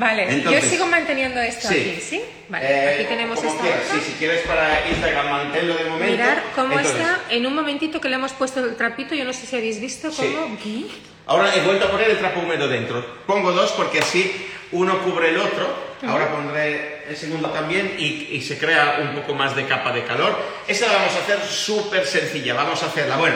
Vale, 0.00 0.24
Entonces, 0.28 0.62
yo 0.64 0.68
sigo 0.70 0.86
manteniendo 0.86 1.40
esto 1.40 1.68
aquí, 1.68 1.98
¿sí? 2.00 2.20
Vale, 2.48 2.66
Eh, 2.68 2.94
aquí 2.94 3.04
tenemos 3.04 3.38
esta 3.42 3.62
sí, 3.92 4.00
si 4.04 4.12
quieres 4.14 4.40
para 4.46 4.86
Instagram, 4.88 5.30
manténlo 5.30 5.74
de 5.76 5.84
momento. 5.84 6.12
Mirar 6.12 6.42
cómo 6.54 6.72
Entonces, 6.78 6.96
está. 7.00 7.20
En 7.30 7.46
un 7.46 7.54
momentito 7.54 8.00
que 8.00 8.08
le 8.08 8.16
hemos 8.16 8.32
puesto 8.32 8.64
el 8.64 8.74
trapito, 8.76 9.14
yo 9.14 9.24
no 9.24 9.32
sé 9.32 9.46
si 9.46 9.56
habéis 9.56 9.80
visto 9.80 10.10
Sí. 10.10 10.34
cómo. 10.36 10.58
¿Qué? 10.58 10.86
Ahora 11.26 11.54
he 11.54 11.60
vuelto 11.62 11.86
a 11.86 11.90
poner 11.92 12.10
el 12.10 12.18
trapo 12.18 12.40
húmedo 12.40 12.66
dentro. 12.68 13.04
Pongo 13.26 13.52
dos 13.52 13.70
porque 13.72 14.00
así 14.00 14.46
uno 14.72 14.98
cubre 15.02 15.30
el 15.30 15.38
otro. 15.38 15.88
Ahora 16.06 16.30
pondré 16.30 17.04
el 17.08 17.16
segundo 17.16 17.50
también 17.50 17.96
y, 17.98 18.28
y 18.36 18.40
se 18.42 18.56
crea 18.56 18.98
un 19.02 19.14
poco 19.20 19.34
más 19.34 19.56
de 19.56 19.66
capa 19.66 19.90
de 19.92 20.04
calor. 20.04 20.38
Esta 20.68 20.86
la 20.86 20.92
vamos 20.94 21.12
a 21.14 21.18
hacer 21.18 21.40
súper 21.44 22.06
sencilla. 22.06 22.54
Vamos 22.54 22.80
a 22.82 22.86
hacerla. 22.86 23.16
Bueno, 23.16 23.34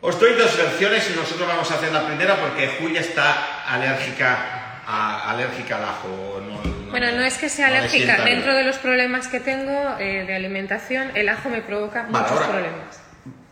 os 0.00 0.18
doy 0.18 0.32
dos 0.34 0.56
versiones 0.56 1.08
y 1.10 1.14
nosotros 1.16 1.46
vamos 1.46 1.70
a 1.70 1.74
hacer 1.74 1.92
la 1.92 2.06
primera 2.06 2.36
porque 2.36 2.68
Julia 2.80 3.00
está 3.00 3.62
alérgica, 3.66 4.80
a- 4.86 5.30
alérgica 5.30 5.76
al 5.76 5.84
ajo. 5.84 6.40
No- 6.42 6.90
Bueno, 6.90 7.12
no 7.12 7.22
es 7.22 7.38
que 7.38 7.48
sea 7.48 7.68
no 7.68 7.76
alérgica. 7.76 8.16
bien. 8.16 8.24
Dentro 8.36 8.54
de 8.54 8.64
los 8.64 8.76
problemas 8.78 9.28
que 9.28 9.38
tengo 9.38 9.96
eh, 10.00 10.24
de 10.26 10.34
alimentación, 10.34 11.12
el 11.14 11.28
ajo 11.28 11.48
me 11.48 11.60
provoca 11.62 12.06
Vale, 12.08 12.24
muchos 12.24 12.30
ahora- 12.32 12.48
problemas. 12.48 12.96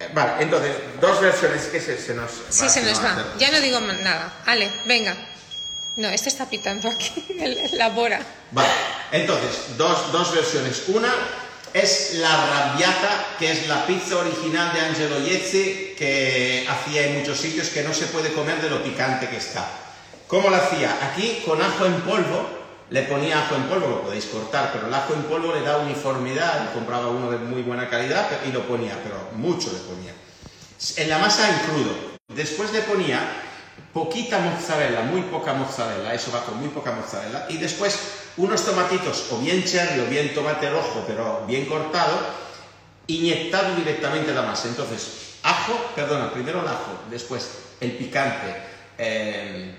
Eh, 0.00 0.08
Vale, 0.12 0.32
entonces, 0.40 0.72
dos 1.00 1.20
versiones 1.20 1.66
que 1.66 1.80
se, 1.80 1.96
se 1.98 2.14
nos... 2.14 2.30
Sí, 2.48 2.68
se 2.68 2.82
nos 2.82 3.00
nos 3.02 3.04
va. 3.04 3.24
Ya 3.38 3.50
no 3.52 3.60
digo 3.60 3.78
nada. 3.80 4.32
Ale, 4.46 4.68
venga. 4.86 5.14
No, 5.98 6.08
este 6.08 6.28
está 6.28 6.48
pitando 6.48 6.88
aquí, 6.88 7.26
la 7.72 7.88
bora. 7.88 8.20
Vale, 8.52 8.68
entonces, 9.10 9.76
dos, 9.76 10.12
dos 10.12 10.32
versiones. 10.32 10.84
Una 10.86 11.12
es 11.74 12.14
la 12.20 12.36
rabbiata, 12.46 13.26
que 13.36 13.50
es 13.50 13.66
la 13.66 13.84
pizza 13.84 14.16
original 14.16 14.72
de 14.72 14.80
Angelo 14.80 15.18
Iezzi, 15.18 15.96
que 15.98 16.64
hacía 16.70 17.08
en 17.08 17.18
muchos 17.18 17.38
sitios, 17.38 17.70
que 17.70 17.82
no 17.82 17.92
se 17.92 18.06
puede 18.06 18.32
comer 18.32 18.62
de 18.62 18.70
lo 18.70 18.80
picante 18.84 19.28
que 19.28 19.38
está. 19.38 19.68
¿Cómo 20.28 20.50
la 20.50 20.58
hacía? 20.58 20.96
Aquí, 21.02 21.42
con 21.44 21.60
ajo 21.60 21.84
en 21.86 22.00
polvo, 22.02 22.48
le 22.90 23.02
ponía 23.02 23.40
ajo 23.40 23.56
en 23.56 23.64
polvo, 23.64 23.88
lo 23.88 24.02
podéis 24.02 24.26
cortar, 24.26 24.70
pero 24.72 24.86
el 24.86 24.94
ajo 24.94 25.14
en 25.14 25.24
polvo 25.24 25.52
le 25.52 25.62
da 25.62 25.78
uniformidad, 25.78 26.72
compraba 26.74 27.08
uno 27.08 27.28
de 27.28 27.38
muy 27.38 27.62
buena 27.62 27.90
calidad 27.90 28.28
y 28.48 28.52
lo 28.52 28.62
ponía, 28.68 28.96
pero 29.02 29.30
mucho 29.32 29.72
le 29.72 29.80
ponía. 29.80 30.12
En 30.96 31.10
la 31.10 31.18
masa 31.18 31.50
en 31.50 31.58
crudo. 31.66 32.18
Después 32.28 32.72
le 32.72 32.82
ponía 32.82 33.47
poquita 33.92 34.38
mozzarella, 34.38 35.02
muy 35.02 35.22
poca 35.22 35.54
mozzarella, 35.54 36.14
eso 36.14 36.30
va 36.32 36.44
con 36.44 36.58
muy 36.58 36.68
poca 36.68 36.92
mozzarella. 36.92 37.46
Y 37.48 37.56
después 37.58 37.98
unos 38.36 38.64
tomatitos, 38.64 39.26
o 39.32 39.38
bien 39.38 39.64
cherry 39.64 40.00
o 40.00 40.06
bien 40.06 40.34
tomate 40.34 40.70
rojo, 40.70 41.04
pero 41.06 41.44
bien 41.46 41.66
cortado, 41.66 42.18
inyectado 43.06 43.74
directamente 43.74 44.30
en 44.30 44.36
la 44.36 44.42
masa. 44.42 44.68
Entonces, 44.68 45.38
ajo, 45.42 45.74
perdona, 45.94 46.32
primero 46.32 46.60
el 46.60 46.68
ajo, 46.68 46.92
después 47.10 47.50
el 47.80 47.92
picante, 47.92 48.54
eh, 48.98 49.74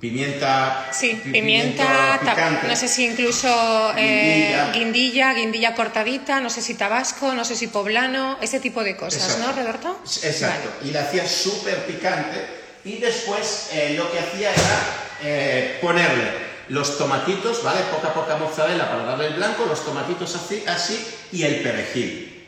pimienta, 0.00 0.88
Sí, 0.92 1.20
pi- 1.22 1.30
pimienta, 1.30 2.18
picante. 2.20 2.66
no 2.66 2.74
sé 2.74 2.88
si 2.88 3.06
incluso 3.06 3.92
eh, 3.96 4.70
Guindilla. 4.72 5.34
guindilla, 5.34 5.74
cortadita, 5.74 6.40
no 6.40 6.48
sé 6.50 6.62
si 6.62 6.74
tabasco, 6.74 7.34
no 7.34 7.44
sé 7.44 7.54
si 7.54 7.66
poblano, 7.68 8.38
ese 8.40 8.60
tipo 8.60 8.82
de 8.82 8.96
cosas, 8.96 9.22
Exacto. 9.24 9.46
¿no, 9.46 9.52
Roberto? 9.62 10.00
Exacto. 10.22 10.70
Y 10.86 10.90
la 10.90 11.02
hacía 11.02 11.26
súper 11.28 11.84
picante. 11.86 12.58
Y 12.84 12.96
después 12.96 13.68
eh, 13.74 13.94
lo 13.96 14.10
que 14.10 14.18
hacía 14.18 14.50
era 14.50 14.80
eh, 15.22 15.78
ponerle 15.82 16.48
los 16.68 16.96
tomatitos, 16.96 17.62
¿vale? 17.62 17.80
Poca 17.92 18.14
poca 18.14 18.36
mozzarella 18.36 18.88
para 18.88 19.04
darle 19.04 19.26
el 19.26 19.34
blanco, 19.34 19.66
los 19.66 19.84
tomatitos 19.84 20.34
así, 20.34 20.64
así 20.66 21.04
y 21.32 21.42
el 21.42 21.56
perejil. 21.60 22.46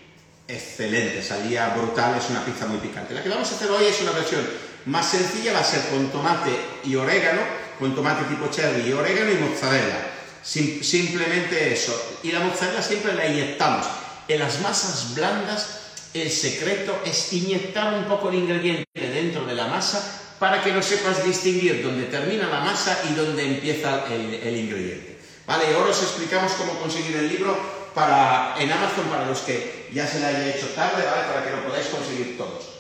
Excelente, 0.49 1.23
salía 1.23 1.69
brutal, 1.69 2.17
es 2.19 2.31
una 2.31 2.45
pizza 2.45 2.67
muy 2.67 2.79
picante. 2.79 3.13
La 3.15 3.23
que 3.23 3.29
vamos 3.29 3.51
a 3.53 3.55
hacer 3.57 3.71
hoy 3.71 3.85
es 3.85 4.01
una 4.01 4.13
versión 4.13 4.41
más 4.87 5.11
sencilla, 5.11 5.53
va 5.53 5.61
a 5.61 5.65
ser 5.65 5.83
con 5.91 6.11
tomate 6.11 6.51
y 6.85 6.95
orégano, 6.97 7.41
con 7.79 7.95
tomate 7.95 8.25
tipo 8.25 8.49
cherry 8.51 8.89
y 8.89 8.93
orégano 8.93 9.31
y 9.31 9.37
mozzarella. 9.37 10.11
Sim- 10.45 10.83
simplemente 10.83 11.73
eso. 11.73 12.19
Y 12.23 12.33
la 12.33 12.41
mozzarella 12.41 12.83
siempre 12.83 13.15
la 13.15 13.27
inyectamos. 13.27 13.87
En 14.29 14.39
las 14.39 14.61
masas 14.61 15.15
blandas 15.15 15.81
el 16.15 16.31
secreto 16.31 17.01
es 17.05 17.33
inyectar 17.33 17.95
un 17.95 18.05
poco 18.05 18.29
el 18.29 18.37
ingrediente 18.37 18.87
dentro 18.95 19.47
de 19.47 19.55
la 19.55 19.67
masa 19.67 20.21
para 20.39 20.63
que 20.63 20.73
no 20.73 20.83
sepas 20.83 21.25
distinguir 21.25 21.83
dónde 21.83 22.05
termina 22.07 22.49
la 22.49 22.61
masa 22.61 22.99
y 23.09 23.15
dónde 23.15 23.47
empieza 23.47 24.05
el, 24.11 24.57
ingrediente. 24.57 25.19
Vale, 25.47 25.75
ahora 25.75 25.91
os 25.91 26.03
explicamos 26.03 26.53
cómo 26.53 26.75
conseguir 26.81 27.17
el 27.17 27.29
libro 27.29 27.57
para, 27.95 28.57
en 28.59 28.71
Amazon 28.71 29.05
para 29.07 29.27
los 29.27 29.39
que 29.41 29.89
ya 29.93 30.07
se 30.07 30.21
le 30.21 30.27
haya 30.27 30.49
hecho 30.55 30.67
tarde, 30.75 31.05
¿vale? 31.05 31.29
Para 31.33 31.45
que 31.45 31.51
lo 31.51 31.65
podáis 31.65 31.87
conseguir 31.87 32.37
todos. 32.37 32.72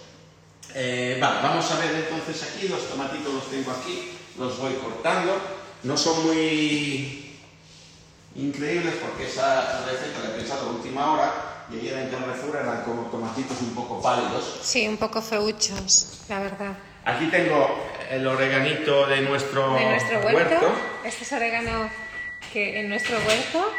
Eh, 0.75 1.19
vale, 1.21 1.43
vamos 1.43 1.71
a 1.71 1.77
ver 1.79 1.95
entonces 1.95 2.43
aquí, 2.43 2.69
los 2.69 2.89
tomatitos 2.89 3.33
los 3.33 3.51
tengo 3.51 3.71
aquí, 3.71 4.13
los 4.39 4.59
voy 4.59 4.75
cortando. 4.75 5.39
No 5.83 5.97
son 5.97 6.27
muy 6.27 7.37
increíbles 8.37 8.95
porque 9.03 9.29
esa 9.29 9.85
receta 9.85 10.21
la 10.23 10.31
he 10.31 10.39
pensado 10.39 10.71
a 10.71 10.73
última 10.73 11.13
hora 11.13 11.33
y 11.71 11.79
ayer 11.79 11.99
en 11.99 12.09
Carrefour 12.09 12.57
eran 12.57 12.83
como 12.85 13.03
tomatitos 13.11 13.61
un 13.61 13.75
poco 13.75 14.01
pálidos. 14.01 14.61
Sí, 14.63 14.87
un 14.89 14.97
poco 14.97 15.21
feuchos, 15.21 16.23
la 16.29 16.41
verdad. 16.41 16.77
Aquí 17.05 17.27
tengo 17.27 17.83
el 18.11 18.27
oreganito 18.27 19.07
de 19.07 19.23
nuestro, 19.23 19.75
De 19.75 19.85
nuestro 19.85 20.21
huerto, 20.21 20.73
este 21.05 21.25
es 21.25 21.33
orégano 21.33 21.91
que 22.53 22.81
en 22.81 22.89
nuestro 22.89 23.17
huerto, 23.27 23.73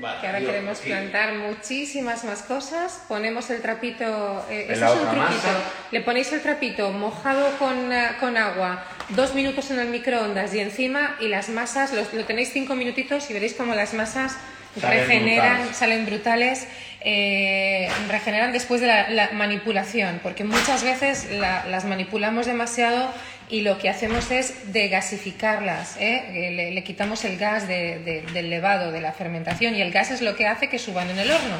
Vale, 0.00 0.20
que 0.20 0.26
ahora 0.26 0.38
queremos 0.40 0.78
aquí. 0.80 0.88
plantar 0.88 1.34
muchísimas 1.34 2.24
más 2.24 2.42
cosas, 2.42 3.02
ponemos 3.06 3.50
el 3.50 3.60
trapito, 3.60 4.46
eh, 4.50 4.66
es 4.70 4.78
un 4.80 4.86
truquito, 4.88 5.16
masa. 5.16 5.54
le 5.90 6.00
ponéis 6.00 6.32
el 6.32 6.40
trapito 6.40 6.90
mojado 6.90 7.56
con, 7.58 7.92
eh, 7.92 8.08
con 8.18 8.36
agua, 8.36 8.82
dos 9.10 9.34
minutos 9.34 9.70
en 9.70 9.78
el 9.78 9.88
microondas 9.88 10.54
y 10.54 10.60
encima, 10.60 11.16
y 11.20 11.28
las 11.28 11.48
masas, 11.50 11.92
los- 11.92 12.12
lo 12.14 12.24
tenéis 12.24 12.50
cinco 12.52 12.74
minutitos 12.74 13.28
y 13.30 13.34
veréis 13.34 13.54
como 13.54 13.74
las 13.74 13.92
masas 13.94 14.36
Salen 14.80 15.00
regeneran, 15.00 15.54
brutales. 15.56 15.76
salen 15.76 16.06
brutales, 16.06 16.68
eh, 17.02 17.90
regeneran 18.08 18.52
después 18.52 18.80
de 18.80 18.86
la, 18.86 19.08
la 19.10 19.30
manipulación, 19.32 20.20
porque 20.22 20.44
muchas 20.44 20.84
veces 20.84 21.28
la- 21.32 21.64
las 21.66 21.84
manipulamos 21.84 22.46
demasiado 22.46 23.12
y 23.50 23.62
lo 23.62 23.78
que 23.78 23.88
hacemos 23.88 24.30
es 24.30 24.72
degasificarlas, 24.72 25.96
¿eh? 25.98 26.48
Eh, 26.48 26.72
le, 26.72 26.84
quitamos 26.84 27.24
el 27.24 27.36
gas 27.38 27.66
de- 27.66 28.24
del 28.32 28.50
levado, 28.50 28.92
de 28.92 29.00
la 29.00 29.12
fermentación, 29.12 29.74
y 29.74 29.80
el 29.82 29.90
gas 29.92 30.10
es 30.10 30.22
lo 30.22 30.36
que 30.36 30.46
hace 30.46 30.68
que 30.68 30.78
suban 30.78 31.10
en 31.10 31.18
el 31.18 31.30
horno. 31.30 31.56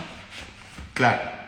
Claro. 0.94 1.39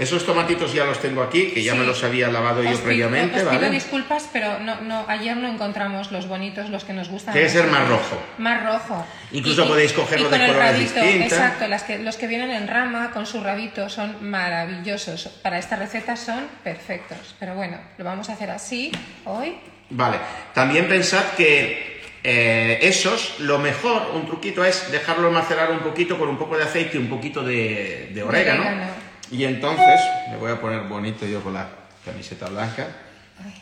Esos 0.00 0.24
tomatitos 0.24 0.72
ya 0.72 0.84
los 0.86 0.98
tengo 0.98 1.22
aquí, 1.22 1.50
que 1.52 1.62
ya 1.62 1.72
Sí. 1.74 1.78
me 1.78 1.84
los 1.84 2.02
había 2.02 2.28
lavado 2.28 2.62
yo 2.62 2.70
pido- 2.70 2.80
previamente, 2.82 3.36
os 3.36 3.42
pido 3.42 3.60
¿vale? 3.60 3.70
disculpas, 3.70 4.28
pero 4.32 4.58
no, 4.58 4.80
no, 4.80 5.04
ayer 5.08 5.36
no 5.36 5.46
encontramos 5.46 6.10
los 6.10 6.26
bonitos, 6.26 6.70
los 6.70 6.84
que 6.84 6.94
nos 6.94 7.10
gustan. 7.10 7.34
Tiene 7.34 7.48
que 7.48 7.52
ser 7.52 7.66
más 7.66 7.86
rojo. 7.86 8.18
Más 8.38 8.64
rojo. 8.64 9.06
Incluso 9.32 9.68
podéis 9.68 9.92
cogerlo 9.92 10.26
y 10.28 10.30
con 10.30 10.38
de 10.38 10.44
el 10.46 10.50
colores 10.52 10.94
rabito. 10.94 11.24
Exacto, 11.24 11.68
las 11.68 11.82
que, 11.82 11.98
los 11.98 12.16
que 12.16 12.26
vienen 12.26 12.50
en 12.50 12.66
rama 12.66 13.10
con 13.12 13.26
su 13.26 13.42
rabito 13.42 13.90
son 13.90 14.16
maravillosos. 14.28 15.28
Para 15.42 15.58
esta 15.58 15.76
receta 15.76 16.16
son 16.16 16.46
perfectos. 16.64 17.34
Pero 17.38 17.54
bueno, 17.54 17.76
lo 17.98 18.04
vamos 18.04 18.30
a 18.30 18.32
hacer 18.32 18.50
así 18.50 18.90
hoy. 19.26 19.54
Vale. 19.90 20.16
También 20.54 20.88
pensad 20.88 21.24
que 21.36 22.00
eh, 22.24 22.78
esos, 22.82 23.38
lo 23.40 23.58
mejor, 23.58 24.12
un 24.14 24.24
truquito 24.26 24.64
es 24.64 24.90
dejarlo 24.90 25.30
macerar 25.30 25.70
un 25.72 25.80
poquito 25.80 26.18
con 26.18 26.28
un 26.28 26.38
poco 26.38 26.56
de 26.56 26.64
aceite 26.64 26.96
y 26.96 27.00
un 27.00 27.08
poquito 27.08 27.42
de, 27.42 28.10
de 28.14 28.22
orégano. 28.22 28.62
orégano. 28.62 29.09
Y 29.30 29.44
entonces, 29.44 30.00
me 30.30 30.36
voy 30.36 30.52
a 30.52 30.60
poner 30.60 30.82
bonito 30.82 31.26
yo 31.26 31.42
con 31.42 31.54
la 31.54 31.68
camiseta 32.04 32.48
blanca. 32.48 32.88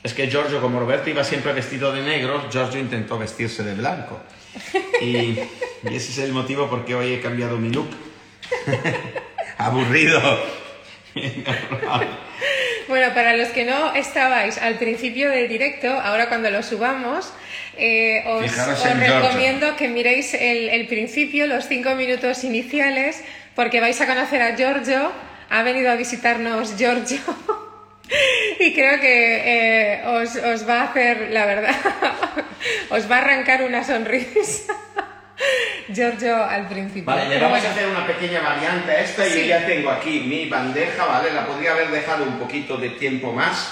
Es 0.03 0.15
que 0.15 0.29
Giorgio, 0.29 0.61
como 0.61 0.81
Roberto 0.81 1.11
iba 1.11 1.23
siempre 1.23 1.53
vestido 1.53 1.93
de 1.93 2.03
negro, 2.03 2.49
Giorgio 2.51 2.81
intentó 2.81 3.19
vestirse 3.19 3.63
de 3.63 3.75
blanco. 3.75 4.21
Y, 5.01 5.07
y 5.07 5.39
ese 5.85 6.11
es 6.11 6.19
el 6.19 6.33
motivo 6.33 6.69
por 6.69 6.85
qué 6.85 6.95
hoy 6.95 7.15
he 7.15 7.21
cambiado 7.21 7.57
mi 7.59 7.71
look. 7.71 7.89
Aburrido. 9.59 10.21
Bueno, 12.89 13.13
para 13.13 13.37
los 13.37 13.49
que 13.49 13.67
no 13.67 13.95
estabais 13.95 14.57
al 14.57 14.77
principio 14.77 15.29
del 15.31 15.47
directo, 15.47 15.89
ahora 15.91 16.31
cuando 16.31 16.51
lo 16.51 16.63
subamos, 16.63 17.31
eh, 17.77 18.25
os, 18.27 18.51
recomiendo 18.99 19.77
que 19.77 19.89
miréis 19.89 20.33
el, 20.33 20.71
el 20.71 20.87
principio, 20.87 21.47
los 21.47 21.69
cinco 21.69 21.95
minutos 21.97 22.45
iniciales, 22.45 23.23
porque 23.55 23.81
vais 23.81 24.01
a 24.01 24.07
conocer 24.07 24.41
a 24.41 24.57
Giorgio. 24.57 25.13
Ha 25.51 25.63
venido 25.63 25.91
a 25.91 25.95
visitarnos 25.95 26.77
Giorgio. 26.77 27.21
Y 28.61 28.73
creo 28.75 28.99
que 29.01 29.99
eh, 29.99 30.03
os, 30.07 30.35
os 30.35 30.67
va 30.69 30.81
a 30.81 30.85
hacer, 30.85 31.29
la 31.31 31.45
verdad, 31.47 31.77
os 32.91 33.09
va 33.09 33.17
a 33.17 33.19
arrancar 33.19 33.63
una 33.63 33.85
sonrisa. 33.85 34.73
Giorgio 35.93 36.43
al 36.43 36.67
principio. 36.67 37.05
Vale, 37.05 37.29
le 37.29 37.37
vamos 37.39 37.51
bueno. 37.61 37.69
a 37.69 37.71
hacer 37.73 37.87
una 37.89 38.07
pequeña 38.07 38.41
variante 38.41 38.91
a 38.93 39.01
esta 39.01 39.27
y 39.27 39.31
Sí. 39.31 39.41
yo 39.43 39.47
ya 39.47 39.67
tengo 39.67 39.91
aquí 39.91 40.21
mi 40.21 40.49
bandeja, 40.49 41.05
¿vale? 41.05 41.33
La 41.33 41.47
podría 41.47 41.73
haber 41.73 41.89
dejado 41.91 42.25
un 42.25 42.39
poquito 42.39 42.79
de 42.79 42.89
tiempo 42.91 43.33
más. 43.33 43.71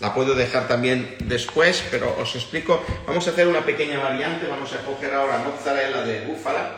La 0.00 0.12
puedo 0.12 0.34
dejar 0.34 0.68
también 0.68 1.16
después, 1.20 1.82
pero 1.90 2.14
os 2.20 2.34
explico. 2.34 2.84
Vamos 3.06 3.26
a 3.28 3.30
hacer 3.30 3.46
una 3.48 3.60
pequeña 3.64 3.98
variante. 4.00 4.46
Vamos 4.48 4.72
a 4.74 4.78
coger 4.84 5.14
ahora 5.14 5.38
mozzarella 5.38 6.02
de 6.02 6.20
búfala. 6.26 6.72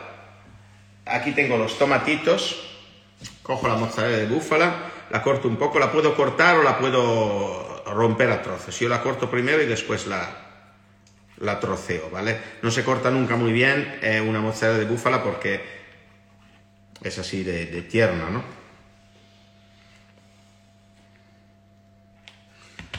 Aquí 1.06 1.32
tengo 1.32 1.56
los 1.56 1.76
tomatitos. 1.78 2.67
Cojo 3.48 3.66
la 3.66 3.76
mozzarella 3.76 4.18
de 4.18 4.26
búfala, 4.26 4.74
la 5.08 5.22
corto 5.22 5.48
un 5.48 5.56
poco. 5.56 5.78
La 5.78 5.90
puedo 5.90 6.14
cortar 6.14 6.58
o 6.58 6.62
la 6.62 6.76
puedo 6.76 7.82
romper 7.86 8.30
a 8.30 8.42
trozos. 8.42 8.78
Yo 8.78 8.90
la 8.90 9.00
corto 9.00 9.30
primero 9.30 9.62
y 9.62 9.64
después 9.64 10.06
la, 10.06 10.28
la 11.38 11.58
troceo, 11.58 12.10
¿vale? 12.10 12.38
No 12.60 12.70
se 12.70 12.84
corta 12.84 13.10
nunca 13.10 13.36
muy 13.36 13.50
bien 13.50 14.00
eh, 14.02 14.20
una 14.20 14.40
mozzarella 14.42 14.80
de 14.80 14.84
búfala 14.84 15.22
porque 15.24 15.64
es 17.02 17.18
así 17.18 17.42
de, 17.42 17.64
de 17.64 17.80
tierna, 17.80 18.28
¿no? 18.28 18.44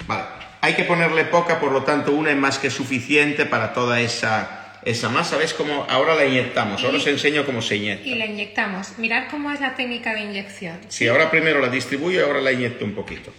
Vale, 0.07 0.23
hay 0.61 0.73
que 0.73 0.83
ponerle 0.83 1.25
poca, 1.25 1.59
por 1.59 1.71
lo 1.71 1.83
tanto 1.83 2.11
una 2.11 2.31
es 2.31 2.37
más 2.37 2.57
que 2.57 2.71
suficiente 2.71 3.45
para 3.45 3.71
toda 3.71 4.01
esa, 4.01 4.58
esa 4.83 5.09
masa. 5.09 5.37
¿Ves 5.37 5.53
cómo 5.53 5.85
ahora 5.89 6.15
la 6.15 6.25
inyectamos? 6.25 6.83
Ahora 6.83 6.97
Y- 6.97 7.01
os 7.01 7.07
enseño 7.07 7.45
cómo 7.45 7.61
se 7.61 7.75
inyecta. 7.77 8.07
Y 8.07 8.15
la 8.15 8.25
inyectamos. 8.25 8.97
Mirad 8.97 9.29
cómo 9.29 9.51
es 9.51 9.59
la 9.59 9.75
técnica 9.75 10.13
de 10.13 10.21
inyección. 10.21 10.77
Sí, 10.89 11.07
ahora 11.07 11.29
primero 11.31 11.59
la 11.59 11.69
distribuyo 11.69 12.19
y 12.19 12.23
ahora 12.23 12.41
la 12.41 12.51
inyecto 12.51 12.85
un 12.85 12.93
poquito. 12.95 13.33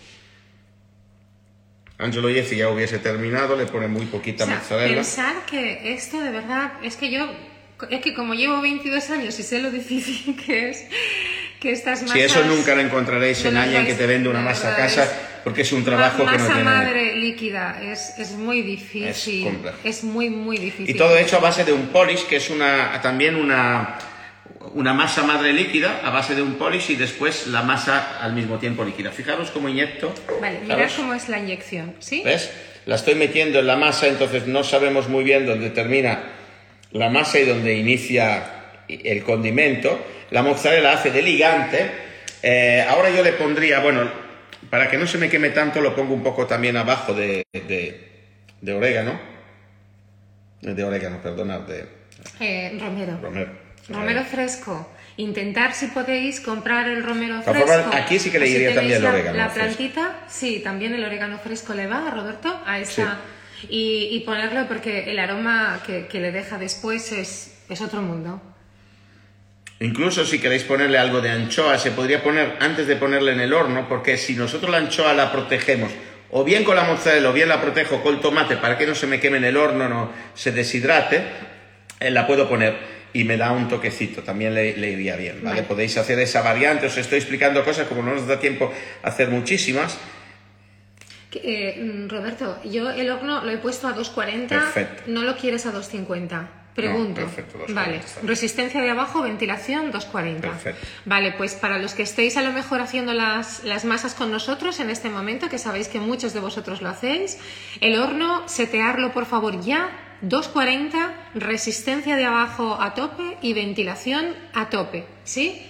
Angelo 1.98 2.28
Jeffy 2.30 2.56
ya 2.56 2.68
hubiese 2.70 2.98
terminado, 2.98 3.56
le 3.56 3.66
pone 3.66 3.86
muy 3.86 4.06
poquita 4.06 4.44
O 4.44 4.46
sea, 4.46 4.56
mozzarella. 4.56 4.94
pensar 4.94 5.34
que 5.44 5.92
esto 5.92 6.18
de 6.20 6.30
verdad, 6.30 6.72
es 6.82 6.96
que 6.96 7.10
yo, 7.10 7.30
es 7.90 8.00
que 8.00 8.14
como 8.14 8.32
llevo 8.32 8.60
22 8.62 9.10
años 9.10 9.38
y 9.38 9.42
sé 9.42 9.60
lo 9.60 9.70
difícil 9.70 10.34
que 10.46 10.70
es, 10.70 10.86
que 11.60 11.72
estas 11.72 12.00
masas... 12.00 12.16
Si 12.16 12.20
eso 12.22 12.42
nunca 12.44 12.74
lo 12.74 12.80
encontraréis 12.80 13.44
en 13.44 13.52
no 13.52 13.60
las 13.60 13.68
alguien 13.68 13.86
que 13.86 13.94
te 13.94 14.06
vende 14.06 14.30
una 14.30 14.40
masa 14.40 14.72
a 14.72 14.76
casa, 14.76 15.06
porque 15.44 15.62
es 15.62 15.72
un 15.72 15.84
trabajo 15.84 16.18
que 16.18 16.24
no 16.24 16.32
masa 16.32 16.46
tiene... 16.46 16.64
madre 16.64 17.16
líquida, 17.16 17.80
es, 17.82 18.14
es 18.18 18.32
muy 18.32 18.62
difícil. 18.62 19.46
Es 19.46 19.52
complejo. 19.52 19.78
Es 19.84 20.04
muy, 20.04 20.30
muy 20.30 20.58
difícil. 20.58 20.94
Y 20.94 20.98
todo 20.98 21.16
hecho 21.16 21.36
a 21.36 21.40
base 21.40 21.64
de 21.64 21.72
un 21.72 21.88
polish, 21.88 22.26
que 22.26 22.36
es 22.36 22.50
una, 22.50 23.00
también 23.02 23.36
una, 23.36 23.98
una 24.74 24.92
masa 24.92 25.22
madre 25.22 25.52
líquida, 25.52 26.00
a 26.04 26.10
base 26.10 26.34
de 26.34 26.42
un 26.42 26.54
polish 26.54 26.90
y 26.90 26.96
después 26.96 27.46
la 27.46 27.62
masa 27.62 28.18
al 28.20 28.32
mismo 28.32 28.58
tiempo 28.58 28.84
líquida. 28.84 29.10
Fijaros 29.10 29.50
cómo 29.50 29.68
inyecto. 29.68 30.12
Vale, 30.40 30.60
mirad 30.60 30.90
cómo 30.96 31.14
es 31.14 31.28
la 31.28 31.38
inyección, 31.38 31.94
¿sí? 31.98 32.22
¿Ves? 32.24 32.50
La 32.86 32.96
estoy 32.96 33.14
metiendo 33.14 33.58
en 33.58 33.66
la 33.66 33.76
masa, 33.76 34.06
entonces 34.06 34.46
no 34.46 34.64
sabemos 34.64 35.08
muy 35.08 35.22
bien 35.22 35.46
dónde 35.46 35.70
termina 35.70 36.22
la 36.92 37.08
masa 37.10 37.38
y 37.38 37.44
dónde 37.44 37.74
inicia 37.74 38.42
el 38.88 39.22
condimento. 39.22 40.04
La 40.30 40.42
mozzarella 40.42 40.92
hace 40.92 41.10
de 41.10 41.22
ligante. 41.22 41.90
Eh, 42.42 42.84
ahora 42.88 43.10
yo 43.10 43.22
le 43.22 43.32
pondría, 43.32 43.80
bueno, 43.80 44.10
para 44.68 44.90
que 44.90 44.98
no 44.98 45.06
se 45.06 45.18
me 45.18 45.28
queme 45.30 45.50
tanto, 45.50 45.80
lo 45.80 45.94
pongo 45.96 46.12
un 46.14 46.22
poco 46.22 46.46
también 46.46 46.76
abajo 46.76 47.14
de, 47.14 47.44
de, 47.52 48.10
de 48.60 48.72
orégano. 48.72 49.18
De 50.60 50.84
orégano, 50.84 51.22
perdonad, 51.22 51.60
de 51.60 51.86
Eh, 52.38 52.76
romero. 52.78 53.18
romero. 53.22 53.50
Romero 53.88 54.24
fresco. 54.24 54.92
Intentar 55.16 55.74
si 55.74 55.86
podéis 55.88 56.40
comprar 56.40 56.88
el 56.88 57.02
romero 57.02 57.42
fresco. 57.42 57.90
aquí 57.92 58.18
sí 58.18 58.30
que 58.30 58.38
le 58.38 58.46
si 58.46 58.52
iría 58.56 58.74
también 58.74 58.98
el 58.98 59.06
orégano 59.06 59.36
La 59.36 59.52
plantita, 59.52 60.20
sí, 60.28 60.60
también 60.62 60.94
el 60.94 61.04
orégano 61.04 61.38
fresco 61.38 61.74
le 61.74 61.86
va, 61.86 62.10
Roberto, 62.10 62.60
a 62.66 62.78
esta. 62.78 63.18
Y, 63.68 64.08
y 64.12 64.20
ponerlo 64.20 64.66
porque 64.68 65.10
el 65.10 65.18
aroma 65.18 65.80
que, 65.86 66.06
que 66.06 66.20
le 66.20 66.32
deja 66.32 66.56
después 66.58 67.12
es, 67.12 67.54
es 67.68 67.80
otro 67.82 68.00
mundo. 68.00 68.40
Incluso 69.82 70.26
si 70.26 70.38
queréis 70.38 70.64
ponerle 70.64 70.98
algo 70.98 71.22
de 71.22 71.30
anchoa, 71.30 71.78
se 71.78 71.90
podría 71.90 72.22
poner 72.22 72.56
antes 72.60 72.86
de 72.86 72.96
ponerle 72.96 73.32
en 73.32 73.40
el 73.40 73.54
horno, 73.54 73.88
porque 73.88 74.18
si 74.18 74.34
nosotros 74.34 74.70
la 74.70 74.76
anchoa 74.76 75.14
la 75.14 75.32
protegemos, 75.32 75.90
o 76.30 76.44
bien 76.44 76.64
con 76.64 76.76
la 76.76 76.84
mozzarella, 76.84 77.30
o 77.30 77.32
bien 77.32 77.48
la 77.48 77.62
protejo 77.62 78.02
con 78.02 78.14
el 78.14 78.20
tomate 78.20 78.58
para 78.58 78.76
que 78.76 78.86
no 78.86 78.94
se 78.94 79.06
me 79.06 79.18
queme 79.18 79.38
en 79.38 79.44
el 79.44 79.56
horno, 79.56 79.88
no 79.88 80.12
se 80.34 80.52
deshidrate, 80.52 81.22
eh, 81.98 82.10
la 82.10 82.26
puedo 82.26 82.46
poner 82.46 82.76
y 83.14 83.24
me 83.24 83.38
da 83.38 83.52
un 83.52 83.68
toquecito, 83.68 84.22
también 84.22 84.54
le, 84.54 84.76
le 84.76 84.90
iría 84.90 85.16
bien, 85.16 85.36
¿vale? 85.42 85.56
Vale. 85.56 85.62
Podéis 85.62 85.96
hacer 85.96 86.18
esa 86.18 86.42
variante, 86.42 86.86
os 86.86 86.98
estoy 86.98 87.18
explicando 87.18 87.64
cosas 87.64 87.88
como 87.88 88.02
no 88.02 88.14
nos 88.14 88.26
da 88.26 88.38
tiempo 88.38 88.70
a 89.02 89.08
hacer 89.08 89.28
muchísimas. 89.30 89.98
Eh, 91.32 91.80
mm, 91.80 92.08
Roberto, 92.08 92.60
yo 92.64 92.90
el 92.90 93.08
horno 93.08 93.42
lo 93.42 93.50
he 93.50 93.56
puesto 93.56 93.88
a 93.88 93.92
240. 93.92 94.58
Perfecto. 94.58 95.02
¿No 95.06 95.22
lo 95.22 95.36
quieres 95.36 95.64
a 95.64 95.70
250? 95.70 96.59
Pregunto. 96.74 97.20
No, 97.20 97.26
perfecto, 97.26 97.58
240 97.58 97.74
Vale. 97.74 98.26
Resistencia 98.26 98.80
de 98.80 98.90
abajo, 98.90 99.22
ventilación, 99.22 99.90
240. 99.90 100.48
Perfecto. 100.48 100.86
Vale, 101.04 101.32
pues 101.32 101.54
para 101.54 101.78
los 101.78 101.94
que 101.94 102.02
estéis 102.02 102.36
a 102.36 102.42
lo 102.42 102.52
mejor 102.52 102.80
haciendo 102.80 103.12
las, 103.12 103.64
las 103.64 103.84
masas 103.84 104.14
con 104.14 104.30
nosotros 104.30 104.80
en 104.80 104.90
este 104.90 105.08
momento, 105.08 105.48
que 105.48 105.58
sabéis 105.58 105.88
que 105.88 105.98
muchos 105.98 106.32
de 106.32 106.40
vosotros 106.40 106.82
lo 106.82 106.88
hacéis, 106.88 107.38
el 107.80 107.98
horno, 107.98 108.48
setearlo 108.48 109.12
por 109.12 109.26
favor 109.26 109.60
ya, 109.60 109.90
240, 110.22 111.30
resistencia 111.34 112.16
de 112.16 112.24
abajo 112.24 112.78
a 112.80 112.94
tope 112.94 113.38
y 113.40 113.54
ventilación 113.54 114.34
a 114.52 114.68
tope, 114.68 115.06
¿sí? 115.24 115.66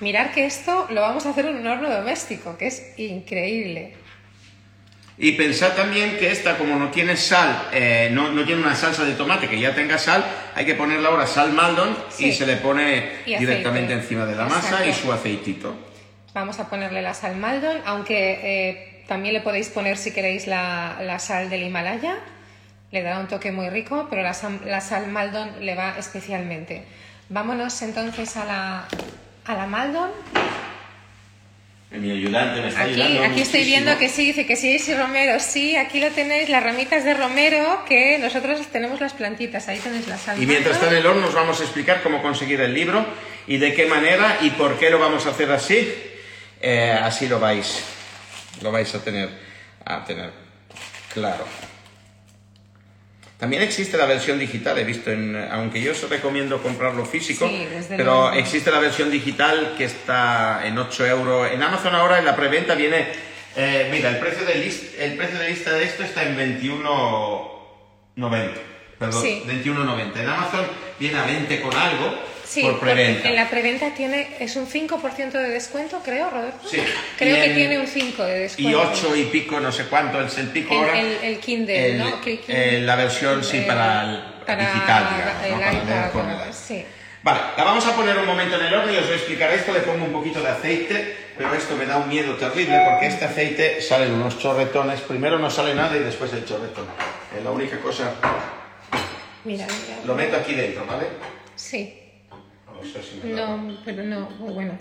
Mirar 0.00 0.32
que 0.32 0.46
esto 0.46 0.86
lo 0.90 1.02
vamos 1.02 1.26
a 1.26 1.30
hacer 1.30 1.44
en 1.44 1.56
un 1.56 1.66
horno 1.66 1.90
doméstico, 1.90 2.56
que 2.56 2.68
es 2.68 2.98
increíble. 2.98 3.99
Y 5.22 5.32
pensad 5.32 5.74
también 5.74 6.16
que 6.16 6.30
esta, 6.32 6.56
como 6.56 6.76
no 6.76 6.88
tiene 6.90 7.14
sal, 7.14 7.68
eh, 7.72 8.08
no, 8.10 8.32
no 8.32 8.42
tiene 8.46 8.62
una 8.62 8.74
salsa 8.74 9.04
de 9.04 9.12
tomate 9.12 9.48
que 9.48 9.60
ya 9.60 9.74
tenga 9.74 9.98
sal, 9.98 10.24
hay 10.54 10.64
que 10.64 10.74
ponerle 10.74 11.06
ahora 11.06 11.26
sal 11.26 11.52
Maldon 11.52 11.94
y 12.18 12.32
se 12.32 12.46
le 12.46 12.56
pone 12.56 13.10
directamente 13.38 13.92
encima 13.92 14.24
de 14.24 14.34
la 14.34 14.44
masa 14.46 14.86
y 14.86 14.94
su 14.94 15.12
aceitito. 15.12 15.74
Vamos 16.32 16.58
a 16.58 16.70
ponerle 16.70 17.02
la 17.02 17.12
sal 17.12 17.36
Maldon, 17.36 17.76
aunque 17.84 18.40
eh, 18.42 19.04
también 19.08 19.34
le 19.34 19.40
podéis 19.42 19.68
poner 19.68 19.98
si 19.98 20.10
queréis 20.12 20.46
la, 20.46 20.96
la 21.02 21.18
sal 21.18 21.50
del 21.50 21.64
Himalaya. 21.64 22.16
Le 22.90 23.02
dará 23.02 23.18
un 23.18 23.28
toque 23.28 23.52
muy 23.52 23.68
rico, 23.68 24.06
pero 24.08 24.22
la, 24.22 24.32
sal- 24.32 24.62
la 24.64 24.80
sal 24.80 25.06
Maldon 25.08 25.50
le 25.64 25.74
va 25.74 25.96
especialmente. 25.98 26.84
Vámonos 27.28 27.82
entonces 27.82 28.36
a 28.38 28.44
la, 28.46 28.84
a 29.44 29.54
la 29.54 29.66
Maldon. 29.66 30.10
Mi 31.92 32.10
ayudante 32.12 32.60
me 32.60 32.68
está 32.68 32.82
Aquí, 32.82 32.92
ayudando 32.92 33.24
aquí 33.24 33.40
estoy 33.40 33.60
muchísimo. 33.60 33.64
viendo 33.84 33.98
que 33.98 34.08
sí, 34.08 34.26
dice 34.26 34.46
que 34.46 34.54
sí 34.56 34.74
es 34.76 34.96
romero. 34.96 35.40
Sí, 35.40 35.76
aquí 35.76 35.98
lo 36.00 36.10
tenéis, 36.10 36.48
las 36.48 36.62
ramitas 36.62 37.02
de 37.04 37.14
romero, 37.14 37.84
que 37.88 38.16
nosotros 38.18 38.64
tenemos 38.68 39.00
las 39.00 39.12
plantitas. 39.12 39.66
Ahí 39.68 39.78
tenéis 39.80 40.06
la 40.06 40.16
sal 40.16 40.40
Y 40.40 40.46
mientras 40.46 40.76
está 40.76 40.88
en 40.88 40.96
el 40.98 41.06
horno 41.06 41.26
os 41.26 41.34
vamos 41.34 41.60
a 41.60 41.64
explicar 41.64 42.00
cómo 42.02 42.22
conseguir 42.22 42.60
el 42.60 42.72
libro 42.72 43.04
y 43.48 43.58
de 43.58 43.74
qué 43.74 43.86
manera 43.86 44.38
y 44.40 44.50
por 44.50 44.78
qué 44.78 44.88
lo 44.90 45.00
vamos 45.00 45.26
a 45.26 45.30
hacer 45.30 45.50
así. 45.50 45.92
Eh, 46.60 46.96
así 47.02 47.26
lo 47.26 47.40
vais, 47.40 47.82
lo 48.62 48.70
vais 48.70 48.94
a 48.94 49.02
tener, 49.02 49.28
a 49.84 50.04
tener 50.04 50.30
claro. 51.12 51.44
También 53.40 53.62
existe 53.62 53.96
la 53.96 54.04
versión 54.04 54.38
digital, 54.38 54.76
he 54.78 54.84
visto, 54.84 55.10
en, 55.10 55.34
aunque 55.50 55.80
yo 55.80 55.92
os 55.92 56.10
recomiendo 56.10 56.62
comprarlo 56.62 57.06
físico, 57.06 57.48
Sí, 57.48 57.66
pero 57.88 58.04
luego. 58.04 58.32
existe 58.32 58.70
la 58.70 58.80
versión 58.80 59.10
digital 59.10 59.74
que 59.78 59.84
está 59.84 60.60
en 60.66 60.76
8 60.78 61.06
euros. 61.06 61.50
En 61.50 61.62
Amazon 61.62 61.94
ahora 61.94 62.18
en 62.18 62.26
la 62.26 62.36
preventa 62.36 62.74
viene, 62.74 63.06
eh, 63.56 63.88
mira, 63.90 64.10
el 64.10 64.18
precio, 64.18 64.44
de 64.44 64.56
list- 64.56 64.94
el 64.98 65.16
precio 65.16 65.38
de 65.38 65.48
lista 65.48 65.72
de 65.72 65.84
esto 65.84 66.02
está 66.04 66.22
en 66.24 66.36
21,90. 66.36 68.60
Perdón, 68.98 69.22
Sí. 69.22 69.42
21,90. 69.46 70.20
En 70.20 70.28
Amazon 70.28 70.66
viene 70.98 71.18
a 71.18 71.24
20 71.24 71.62
con 71.62 71.74
algo 71.74 72.14
Sí, 72.50 72.62
por 72.62 72.80
preventa. 72.80 73.28
en 73.28 73.36
la 73.36 73.48
preventa 73.48 73.94
tiene, 73.94 74.36
es 74.40 74.56
un 74.56 74.66
5% 74.66 75.30
de 75.38 75.50
descuento, 75.50 76.00
creo, 76.04 76.30
Roberto. 76.30 76.68
Sí. 76.68 76.78
Creo 77.16 77.36
Y 77.36 77.40
que 77.40 77.46
en- 77.46 77.54
tiene 77.54 77.78
un 77.78 77.86
5 77.86 78.24
de 78.24 78.38
descuento. 78.40 78.70
Y 78.70 78.74
8 78.74 79.14
y 79.16 79.22
pico, 79.26 79.60
no 79.60 79.70
sé 79.70 79.84
cuánto 79.84 80.20
es 80.20 80.36
el 80.38 80.48
pico 80.48 80.74
El- 80.74 80.80
ahora. 80.80 81.00
el- 81.00 81.18
el 81.22 81.38
Kindle, 81.38 81.86
El- 81.92 81.98
¿no? 81.98 82.20
Eh, 82.48 82.80
la 82.82 82.96
versión, 82.96 83.44
sí, 83.44 83.60
para 83.60 84.02
el 84.02 84.22
para 84.44 84.64
digital, 84.72 85.08
digamos, 85.16 85.44
el 85.44 85.50
¿no? 85.52 85.58
para 85.60 86.00
leer 86.00 86.10
con 86.10 86.28
el 86.28 86.52
sí. 86.54 86.84
Vale, 87.22 87.40
la 87.56 87.64
vamos 87.64 87.86
a 87.86 87.94
poner 87.94 88.16
un 88.18 88.26
momento 88.26 88.56
en 88.58 88.64
el 88.66 88.74
horno 88.74 88.92
y 88.92 88.96
os 88.96 89.04
voy 89.04 89.12
a 89.12 89.16
explicar 89.16 89.52
esto. 89.52 89.72
Le 89.72 89.80
pongo 89.80 90.04
un 90.06 90.12
poquito 90.12 90.40
de 90.40 90.48
aceite, 90.48 91.16
pero 91.36 91.54
esto 91.54 91.76
me 91.76 91.84
da 91.86 91.98
un 91.98 92.08
miedo 92.08 92.34
terrible 92.34 92.80
porque 92.90 93.06
este 93.08 93.26
aceite 93.26 93.80
salen 93.82 94.12
unos 94.12 94.38
chorretones. 94.40 95.02
Primero 95.02 95.38
no 95.38 95.50
sale 95.50 95.74
nada 95.74 95.94
y 95.96 96.00
después 96.00 96.32
el 96.32 96.44
chorretón. 96.46 96.86
Es 97.36 97.44
la 97.44 97.50
única 97.52 97.78
cosa. 97.78 98.10
Mira, 99.44 99.66
mira. 99.66 99.98
Lo 100.04 100.14
meto 100.14 100.36
aquí 100.36 100.54
dentro, 100.54 100.84
¿vale? 100.86 101.06
Sí. 101.54 101.99
No 102.80 102.86
sé 102.86 103.02
si 103.02 103.20
me 103.26 103.32
da- 103.34 103.56
No, 103.56 103.76
pero 103.84 104.02
no, 104.04 104.26
bueno. 104.38 104.78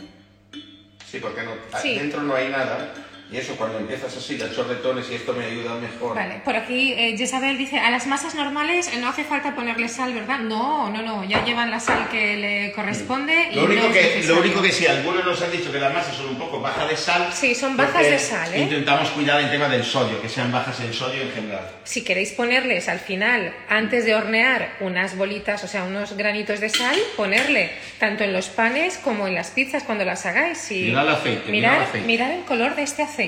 Sí, 1.05 1.19
porque 1.19 1.41
no, 1.43 1.51
Sí. 1.81 1.95
dentro 1.99 2.21
no 2.21 2.33
hay 2.35 2.49
nada. 2.49 2.93
Y 3.31 3.37
eso 3.37 3.55
cuando 3.57 3.77
empiezas 3.77 4.15
así, 4.17 4.39
los 4.39 4.55
chorretones 4.55 5.05
y 5.11 5.13
esto 5.13 5.33
me 5.33 5.45
ayuda 5.45 5.75
mejor. 5.75 6.15
Vale, 6.15 6.41
por 6.43 6.55
aquí 6.55 6.93
eh, 6.93 7.15
Jezabel 7.15 7.59
dice, 7.59 7.77
a 7.77 7.91
las 7.91 8.07
masas 8.07 8.33
normales 8.33 8.87
eh, 8.87 8.97
no 8.99 9.07
hace 9.07 9.23
falta 9.23 9.53
ponerle 9.53 9.87
sal, 9.87 10.13
¿verdad? 10.15 10.39
No, 10.39 10.89
no, 10.89 11.03
no, 11.03 11.23
ya 11.23 11.45
llevan 11.45 11.69
la 11.69 11.79
sal 11.79 12.07
que 12.09 12.37
le 12.37 12.71
corresponde. 12.71 13.49
y 13.51 13.55
Lo 13.55 13.65
único, 13.65 13.87
no 13.87 13.93
que, 13.93 14.23
lo 14.25 14.39
único 14.39 14.61
que 14.63 14.71
sí, 14.71 14.87
algunos 14.87 15.23
nos 15.23 15.39
han 15.43 15.51
dicho 15.51 15.71
que 15.71 15.79
las 15.79 15.93
masas 15.93 16.15
son 16.15 16.29
un 16.29 16.39
poco 16.39 16.59
bajas 16.59 16.89
de 16.89 16.97
sal. 16.97 17.29
Sí, 17.31 17.53
son 17.53 17.77
bajas 17.77 18.01
de 18.03 18.17
sal, 18.17 18.51
¿eh? 18.51 18.61
Intentamos 18.61 19.09
cuidar 19.09 19.39
el 19.41 19.51
tema 19.51 19.69
del 19.69 19.83
sodio, 19.83 20.19
que 20.19 20.27
sean 20.27 20.51
bajas 20.51 20.79
en 20.79 20.91
sodio 20.91 21.21
en 21.21 21.31
general. 21.31 21.69
Si 21.83 22.03
queréis 22.03 22.31
ponerles 22.31 22.89
al 22.89 22.99
final, 22.99 23.53
antes 23.69 24.05
de 24.05 24.15
hornear, 24.15 24.73
unas 24.79 25.15
bolitas, 25.15 25.63
o 25.63 25.67
sea, 25.67 25.83
unos 25.83 26.17
granitos 26.17 26.59
de 26.61 26.69
sal, 26.69 26.97
ponerle 27.15 27.69
tanto 27.99 28.23
en 28.23 28.33
los 28.33 28.49
panes 28.49 28.97
como 28.97 29.27
en 29.27 29.35
las 29.35 29.51
pizzas 29.51 29.83
cuando 29.83 30.03
las 30.03 30.25
hagáis. 30.25 30.71
Y 30.71 30.85
Mirad 30.85 31.03
el 31.03 31.13
aceite, 31.13 31.51
mirad 31.51 31.69
Mirad, 31.69 31.75
el 31.75 31.83
aceite. 31.89 32.07
mirad 32.07 32.31
el 32.31 32.43
color 32.45 32.75
de 32.75 32.81
este 32.81 33.03
aceite. 33.03 33.18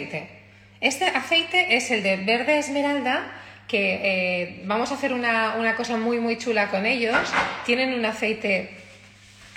Este 0.79 1.05
aceite 1.05 1.75
es 1.75 1.91
el 1.91 2.01
de 2.01 2.15
verde 2.17 2.57
esmeralda, 2.57 3.23
que 3.67 3.99
eh, 4.03 4.61
vamos 4.65 4.91
a 4.91 4.95
hacer 4.95 5.13
una, 5.13 5.55
una 5.57 5.75
cosa 5.75 5.97
muy, 5.97 6.19
muy 6.19 6.37
chula 6.37 6.69
con 6.69 6.85
ellos. 6.85 7.17
Tienen 7.65 7.93
un 7.93 8.05
aceite 8.05 8.71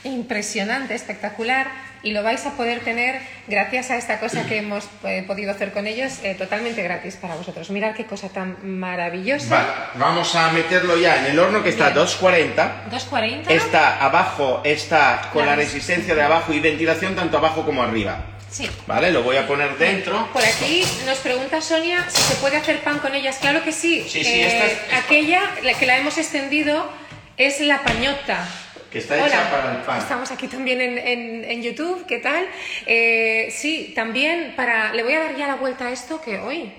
impresionante, 0.03 0.95
espectacular, 0.95 1.69
y 2.05 2.13
lo 2.13 2.23
vais 2.23 2.45
a 2.47 2.53
poder 2.53 2.81
tener 2.81 3.21
gracias 3.49 3.91
a 3.91 3.97
esta 3.97 4.21
cosa 4.21 4.45
que 4.47 4.59
hemos 4.59 4.87
eh, 5.05 5.25
podido 5.27 5.51
hacer 5.51 5.73
con 5.73 5.87
ellos 5.87 6.21
eh, 6.23 6.35
totalmente 6.35 6.83
gratis 6.83 7.17
para 7.17 7.35
vosotros. 7.35 7.71
Mirad 7.71 7.95
qué 7.95 8.05
cosa 8.05 8.29
tan 8.29 8.57
maravillosa. 8.63 9.55
Vale, 9.55 9.69
vamos 9.95 10.35
a 10.35 10.53
meterlo 10.53 10.99
ya 10.99 11.21
en 11.21 11.33
el 11.33 11.39
horno 11.39 11.63
que 11.63 11.71
está 11.71 11.87
a 11.87 11.91
240. 11.91 12.85
240. 12.91 13.53
Está 13.53 14.05
abajo, 14.05 14.61
está 14.65 15.31
con 15.33 15.47
la 15.47 15.53
La 15.53 15.57
resistencia 15.57 16.15
de 16.15 16.23
abajo 16.23 16.53
y 16.53 16.61
ventilación 16.61 17.15
tanto 17.15 17.39
abajo 17.39 17.65
como 17.65 17.83
arriba. 17.83 18.34
Sí. 18.55 18.71
Vale, 18.87 19.11
lo 19.11 19.25
voy 19.25 19.37
a 19.37 19.49
poner 19.49 19.77
dentro. 19.79 20.29
Por 20.33 20.45
aquí 20.45 20.85
nos 21.07 21.19
pregunta 21.19 21.61
Sonia 21.61 22.07
si 22.09 22.23
se 22.23 22.35
puede 22.37 22.57
hacer 22.57 22.79
pan 22.85 23.01
con 23.01 23.13
ellas. 23.13 23.39
Claro 23.41 23.65
que 23.65 23.73
sí. 23.73 24.05
Sí, 24.09 24.23
sí, 24.23 24.31
Eh, 24.31 24.47
esta 24.47 24.67
es- 24.67 24.73
esta- 24.73 24.99
Aquella, 24.99 25.43
la 25.65 25.75
que 25.75 25.87
la 25.87 25.99
hemos 25.99 26.17
extendido, 26.19 26.89
es 27.37 27.59
la 27.61 27.83
pañota. 27.83 28.47
Que 28.93 28.99
está 29.01 29.27
hecha 29.27 29.51
para 29.51 29.73
el 29.73 29.79
pan. 29.79 29.99
Estamos 29.99 30.31
aquí 30.31 30.47
también 30.47 30.81
en, 30.81 30.99
en- 30.99 31.45
en 31.51 31.63
YouTube, 31.65 32.07
¿qué 32.07 32.19
tal? 32.19 32.47
Eh, 32.87 33.49
sí, 33.51 33.93
también 33.97 34.53
para... 34.55 34.93
Le 34.95 35.03
voy 35.03 35.15
a 35.15 35.19
dar 35.25 35.37
ya 35.37 35.49
la 35.49 35.57
vuelta 35.57 35.87
a 35.89 35.91
esto 35.91 36.21
que 36.21 36.39
hoy... 36.39 36.73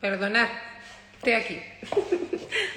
Perdonad, 0.00 0.48
estoy 1.18 1.34
aquí. 1.34 1.60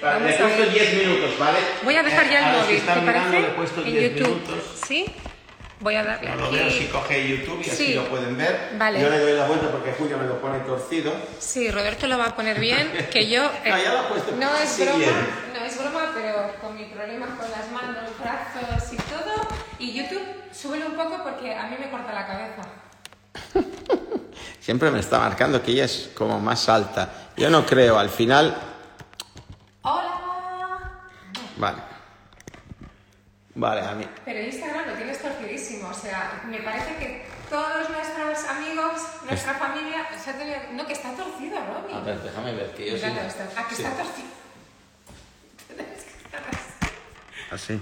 Vale, 0.00 0.14
Vamos 0.14 0.22
le 0.22 0.30
he 0.30 0.34
a 0.34 0.38
puesto 0.38 0.58
ver. 0.62 0.72
10 0.72 0.94
minutos, 0.94 1.38
¿vale? 1.40 1.58
Voy 1.82 1.96
a 1.96 2.02
dejar 2.04 2.30
ya 2.30 2.38
el 2.52 2.56
móvil, 2.60 2.80
¿te 2.80 3.00
parece? 3.00 3.30
le 3.40 3.46
he 3.48 3.50
puesto 3.50 3.80
en 3.84 3.92
10 3.92 4.12
YouTube. 4.14 4.28
minutos. 4.36 4.80
¿Sí? 4.86 5.06
Voy 5.84 5.96
a 5.96 6.02
darle 6.02 6.34
Lo 6.34 6.50
veo 6.50 6.70
si 6.70 6.76
aquí. 6.78 6.86
coge 6.86 7.28
YouTube 7.28 7.60
y 7.62 7.68
así 7.68 7.86
Sí. 7.88 7.94
lo 7.94 8.08
pueden 8.08 8.38
ver. 8.38 8.70
Vale. 8.78 8.98
Yo 9.02 9.10
le 9.10 9.18
doy 9.18 9.32
la 9.34 9.46
vuelta 9.46 9.70
porque 9.70 9.92
Julio 9.92 10.16
me 10.16 10.24
lo 10.24 10.40
pone 10.40 10.60
torcido. 10.60 11.12
Sí, 11.38 11.70
Roberto 11.70 12.06
lo 12.06 12.16
va 12.16 12.28
a 12.28 12.34
poner 12.34 12.58
bien, 12.58 12.90
que 13.12 13.28
yo... 13.28 13.44
eh, 13.62 13.68
No, 13.70 13.76
ya 13.78 13.92
lo 13.92 13.98
ha 13.98 14.08
puesto 14.08 14.32
no 14.34 14.54
es 14.56 14.62
así 14.62 14.82
broma, 14.84 14.98
bien. 14.98 15.14
no 15.52 15.64
es 15.66 15.78
broma, 15.78 16.10
pero 16.14 16.54
con 16.62 16.74
mi 16.74 16.84
problema 16.86 17.26
con 17.36 17.50
las 17.50 17.70
manos, 17.70 18.10
brazos 18.18 18.92
y 18.94 18.96
todo, 18.96 19.46
y 19.78 19.92
YouTube, 19.92 20.24
súbelo 20.54 20.86
un 20.86 20.94
poco 20.96 21.22
porque 21.22 21.54
a 21.54 21.66
mí 21.66 21.76
me 21.78 21.90
corta 21.90 22.14
la 22.14 22.26
cabeza. 22.26 22.62
Siempre 24.60 24.90
me 24.90 25.00
está 25.00 25.18
marcando 25.18 25.62
que 25.62 25.72
ella 25.72 25.84
es 25.84 26.10
como 26.14 26.40
más 26.40 26.66
alta. 26.70 27.10
Yo 27.36 27.50
no 27.50 27.66
creo, 27.66 27.98
al 27.98 28.08
final... 28.08 28.56
¡Hola! 29.82 31.00
Vale. 31.58 31.78
Vale, 33.56 33.80
a 33.82 33.94
mí... 33.94 34.04
Pero 34.24 34.40
Instagram 34.40 34.88
lo 34.88 34.94
tienes 34.94 35.20
torcidísimo, 35.22 35.88
o 35.88 35.94
sea, 35.94 36.42
me 36.46 36.58
parece 36.60 36.96
que 36.96 37.24
todos 37.48 37.88
nuestros 37.88 38.44
amigos, 38.50 39.00
nuestra 39.28 39.54
familia, 39.54 40.06
se 40.18 40.30
ha 40.30 40.38
tenido- 40.38 40.58
no, 40.72 40.84
que 40.86 40.92
está 40.94 41.14
torcido, 41.14 41.56
Romy. 41.64 41.92
A 41.94 42.00
ver, 42.00 42.20
déjame 42.20 42.52
ver 42.52 42.74
que 42.74 42.90
yo 42.90 42.98
sí... 42.98 43.04
Está, 43.04 43.48
ah, 43.56 43.66
que 43.68 43.74
Sí. 43.76 43.82
está 43.84 43.96
torcido. 44.02 44.28
Tienes 45.68 46.04
que 46.04 46.24
estar 46.24 46.42
así. 47.52 47.80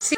Sí. 0.00 0.16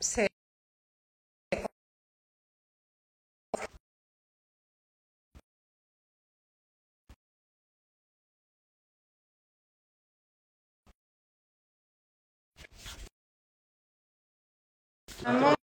Se- 0.00 0.28
Vamos 15.26 15.56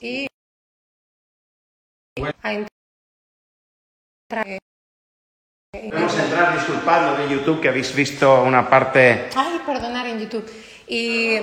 y 0.00 0.26
a 2.42 2.52
entrar. 2.52 2.70
A 5.72 6.22
entrar, 6.22 6.54
disculpadlo 6.54 7.18
de 7.18 7.28
YouTube, 7.34 7.60
que 7.60 7.68
habéis 7.68 7.94
visto 7.94 8.42
una 8.42 8.68
parte... 8.70 9.28
Ay, 9.36 9.60
perdonar 9.66 10.06
en 10.06 10.20
YouTube. 10.20 10.50
Y 10.86 11.38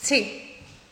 sí, 0.00 0.40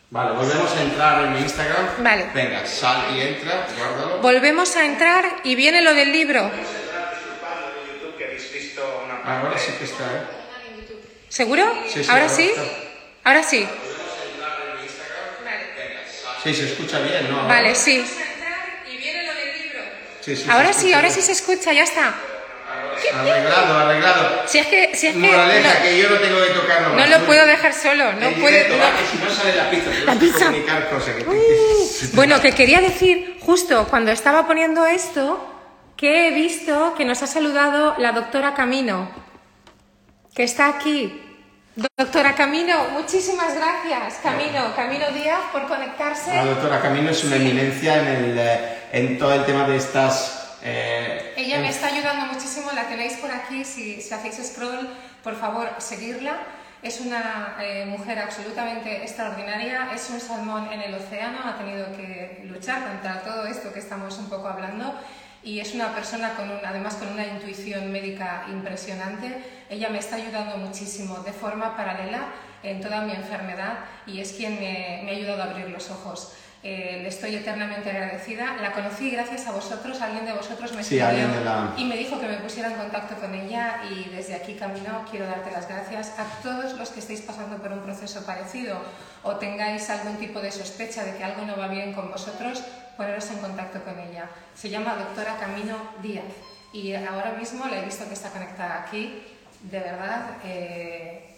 Vale, 0.09 0.35
volvemos 0.35 0.75
a 0.75 0.81
entrar 0.83 1.25
en 1.25 1.33
mi 1.33 1.39
Instagram. 1.39 2.03
Vale. 2.03 2.29
Venga, 2.35 2.65
sal 2.67 3.15
y 3.15 3.21
entra, 3.21 3.65
guárdalo. 3.77 4.21
volvemos 4.21 4.75
a 4.75 4.85
entrar 4.85 5.25
y 5.45 5.55
viene 5.55 5.81
lo 5.81 5.93
del 5.93 6.11
libro. 6.11 6.51
Ahora 9.25 9.57
sí 9.57 9.71
que 9.79 9.85
está, 9.85 10.03
¿eh? 10.03 10.21
¿Seguro? 11.29 11.63
Sí, 11.87 12.03
sí, 12.03 12.09
¿Ahora 12.11 12.23
ahora 12.23 12.35
sí? 12.35 12.49
está. 12.49 12.63
Ahora 13.23 13.43
sí. 13.43 13.67
Sí, 16.43 16.53
se 16.53 16.65
escucha 16.65 16.99
bien, 16.99 17.29
¿no? 17.31 17.47
Vale, 17.47 17.73
sí. 17.75 18.05
Sí, 20.21 20.35
sí, 20.37 20.45
Ahora 20.49 20.71
sí, 20.73 20.93
ahora 20.93 21.07
bien. 21.09 21.13
sí 21.15 21.21
se 21.21 21.31
escucha, 21.33 21.73
ya 21.73 21.83
está. 21.83 22.13
Arreglado, 23.13 23.77
arreglado. 23.79 24.43
Si 24.47 24.57
es 24.59 24.67
que, 24.67 24.95
si 24.95 25.07
es 25.07 25.13
que 25.13 25.19
Moraleja, 25.19 25.73
no, 25.73 25.81
que 25.83 25.97
yo 25.97 26.09
no 26.09 26.15
tengo 26.17 26.41
que 26.41 26.49
tocarlo 26.51 26.95
no 26.95 27.05
lo 27.05 27.19
puedo 27.25 27.45
dejar 27.45 27.73
solo, 27.73 28.13
no 28.13 28.29
directo, 28.29 28.75
no. 28.77 28.83
que 28.97 29.05
si 29.11 29.17
no 29.23 29.29
sale 29.29 29.55
la 29.55 29.69
pizza, 29.69 29.89
La 30.05 30.13
que 30.13 30.19
pizza. 30.19 30.45
comunicar 30.45 30.89
cosas. 30.89 31.15
Que 31.15 31.23
Uh, 31.29 31.89
Bueno, 32.13 32.41
que 32.41 32.53
quería 32.53 32.79
decir, 32.79 33.37
justo 33.41 33.87
cuando 33.89 34.11
estaba 34.11 34.47
poniendo 34.47 34.85
esto, 34.85 35.45
que 35.97 36.27
he 36.27 36.31
visto 36.31 36.93
que 36.97 37.03
nos 37.03 37.21
ha 37.21 37.27
saludado 37.27 37.95
la 37.97 38.13
doctora 38.13 38.53
Camino, 38.53 39.11
que 40.33 40.43
está 40.43 40.67
aquí. 40.69 41.21
Doctora 41.75 42.35
Camino, 42.35 42.89
muchísimas 42.91 43.55
gracias, 43.55 44.19
Camino, 44.21 44.75
Camino 44.75 45.09
Díaz, 45.11 45.41
por 45.51 45.67
conectarse. 45.67 46.31
La 46.35 46.45
doctora 46.45 46.79
Camino 46.79 47.09
es 47.09 47.23
una 47.23 47.37
eminencia 47.37 47.99
en, 47.99 48.07
el, 48.07 48.37
eh, 48.37 48.77
en 48.91 49.17
todo 49.17 49.33
el 49.33 49.43
tema 49.43 49.67
de 49.67 49.77
estas... 49.77 50.57
eh, 50.61 51.33
Ella 51.35 51.57
me 51.59 51.69
está 51.69 51.87
ayudando 51.87 52.27
muchísimo, 52.31 52.71
la 52.73 52.87
tenéis 52.87 53.13
por 53.13 53.31
aquí, 53.31 53.65
si, 53.65 53.99
si 54.03 54.13
hacéis 54.13 54.35
scroll, 54.53 54.87
por 55.23 55.35
favor, 55.35 55.67
seguirla. 55.79 56.37
Es 56.83 56.99
una 56.99 57.55
eh, 57.61 57.85
mujer 57.85 58.19
absolutamente 58.19 59.01
extraordinaria, 59.01 59.89
es 59.95 60.09
un 60.11 60.19
salmón 60.19 60.69
en 60.71 60.81
el 60.81 60.93
océano, 60.93 61.39
ha 61.43 61.57
tenido 61.57 61.87
que 61.95 62.43
luchar 62.43 62.83
contra 62.83 63.21
todo 63.21 63.47
esto 63.47 63.73
que 63.73 63.79
estamos 63.79 64.17
un 64.19 64.29
poco 64.29 64.47
hablando 64.47 64.93
y 65.43 65.59
es 65.59 65.73
una 65.73 65.93
persona 65.93 66.35
con 66.35 66.49
un- 66.49 66.65
además 66.65 66.95
con 66.95 67.09
una 67.09 67.25
intuición 67.25 67.91
médica 67.91 68.45
impresionante. 68.49 69.43
Ella 69.69 69.89
me 69.89 69.99
está 69.99 70.15
ayudando 70.17 70.57
muchísimo 70.57 71.19
de 71.19 71.33
forma 71.33 71.75
paralela 71.75 72.25
en 72.63 72.79
toda 72.81 73.01
mi 73.01 73.11
enfermedad 73.13 73.79
y 74.07 74.19
es 74.21 74.33
quien 74.33 74.55
me, 74.55 75.01
me 75.03 75.11
ha 75.11 75.15
ayudado 75.15 75.43
a 75.43 75.45
abrir 75.47 75.69
los 75.69 75.89
ojos. 75.91 76.33
Eh, 76.65 76.99
le 77.01 77.09
estoy 77.09 77.35
eternamente 77.35 77.89
agradecida. 77.89 78.55
La 78.61 78.71
conocí 78.71 79.09
gracias 79.11 79.47
a 79.47 79.51
vosotros, 79.51 79.99
alguien 80.01 80.25
de 80.25 80.31
vosotros 80.31 80.71
me 80.71 80.81
Sí, 80.81 80.97
escribió 80.97 81.41
la- 81.43 81.73
y 81.75 81.83
me 81.83 81.97
dijo 81.97 82.21
que 82.21 82.25
me 82.27 82.37
pusiera 82.37 82.69
en 82.69 82.75
contacto 82.75 83.15
con 83.15 83.35
ella 83.35 83.81
y 83.91 84.07
desde 84.15 84.35
aquí 84.35 84.53
camino 84.53 85.03
quiero 85.11 85.25
darte 85.25 85.51
las 85.51 85.67
gracias 85.67 86.13
a 86.17 86.23
todos 86.41 86.71
los 86.79 86.87
que 86.89 87.01
estéis 87.01 87.19
pasando 87.19 87.57
por 87.57 87.73
un 87.73 87.81
proceso 87.81 88.25
parecido 88.25 88.77
o 89.23 89.35
tengáis 89.35 89.89
algún 89.89 90.15
tipo 90.15 90.39
de 90.39 90.51
sospecha 90.53 91.03
de 91.03 91.17
que 91.17 91.23
algo 91.25 91.45
no 91.45 91.57
va 91.57 91.67
bien 91.67 91.91
con 91.91 92.09
vosotros, 92.09 92.63
poneros 92.97 93.29
en 93.31 93.39
contacto 93.39 93.83
con 93.83 93.99
ella. 93.99 94.29
Se 94.55 94.69
llama 94.69 94.95
doctora 94.95 95.37
Camino 95.37 95.77
Díaz 96.01 96.25
y 96.73 96.93
ahora 96.93 97.35
mismo 97.37 97.65
la 97.67 97.79
he 97.79 97.85
visto 97.85 98.07
que 98.07 98.13
está 98.13 98.29
conectada 98.29 98.83
aquí. 98.83 99.23
De 99.61 99.79
verdad, 99.79 100.37
eh, 100.43 101.29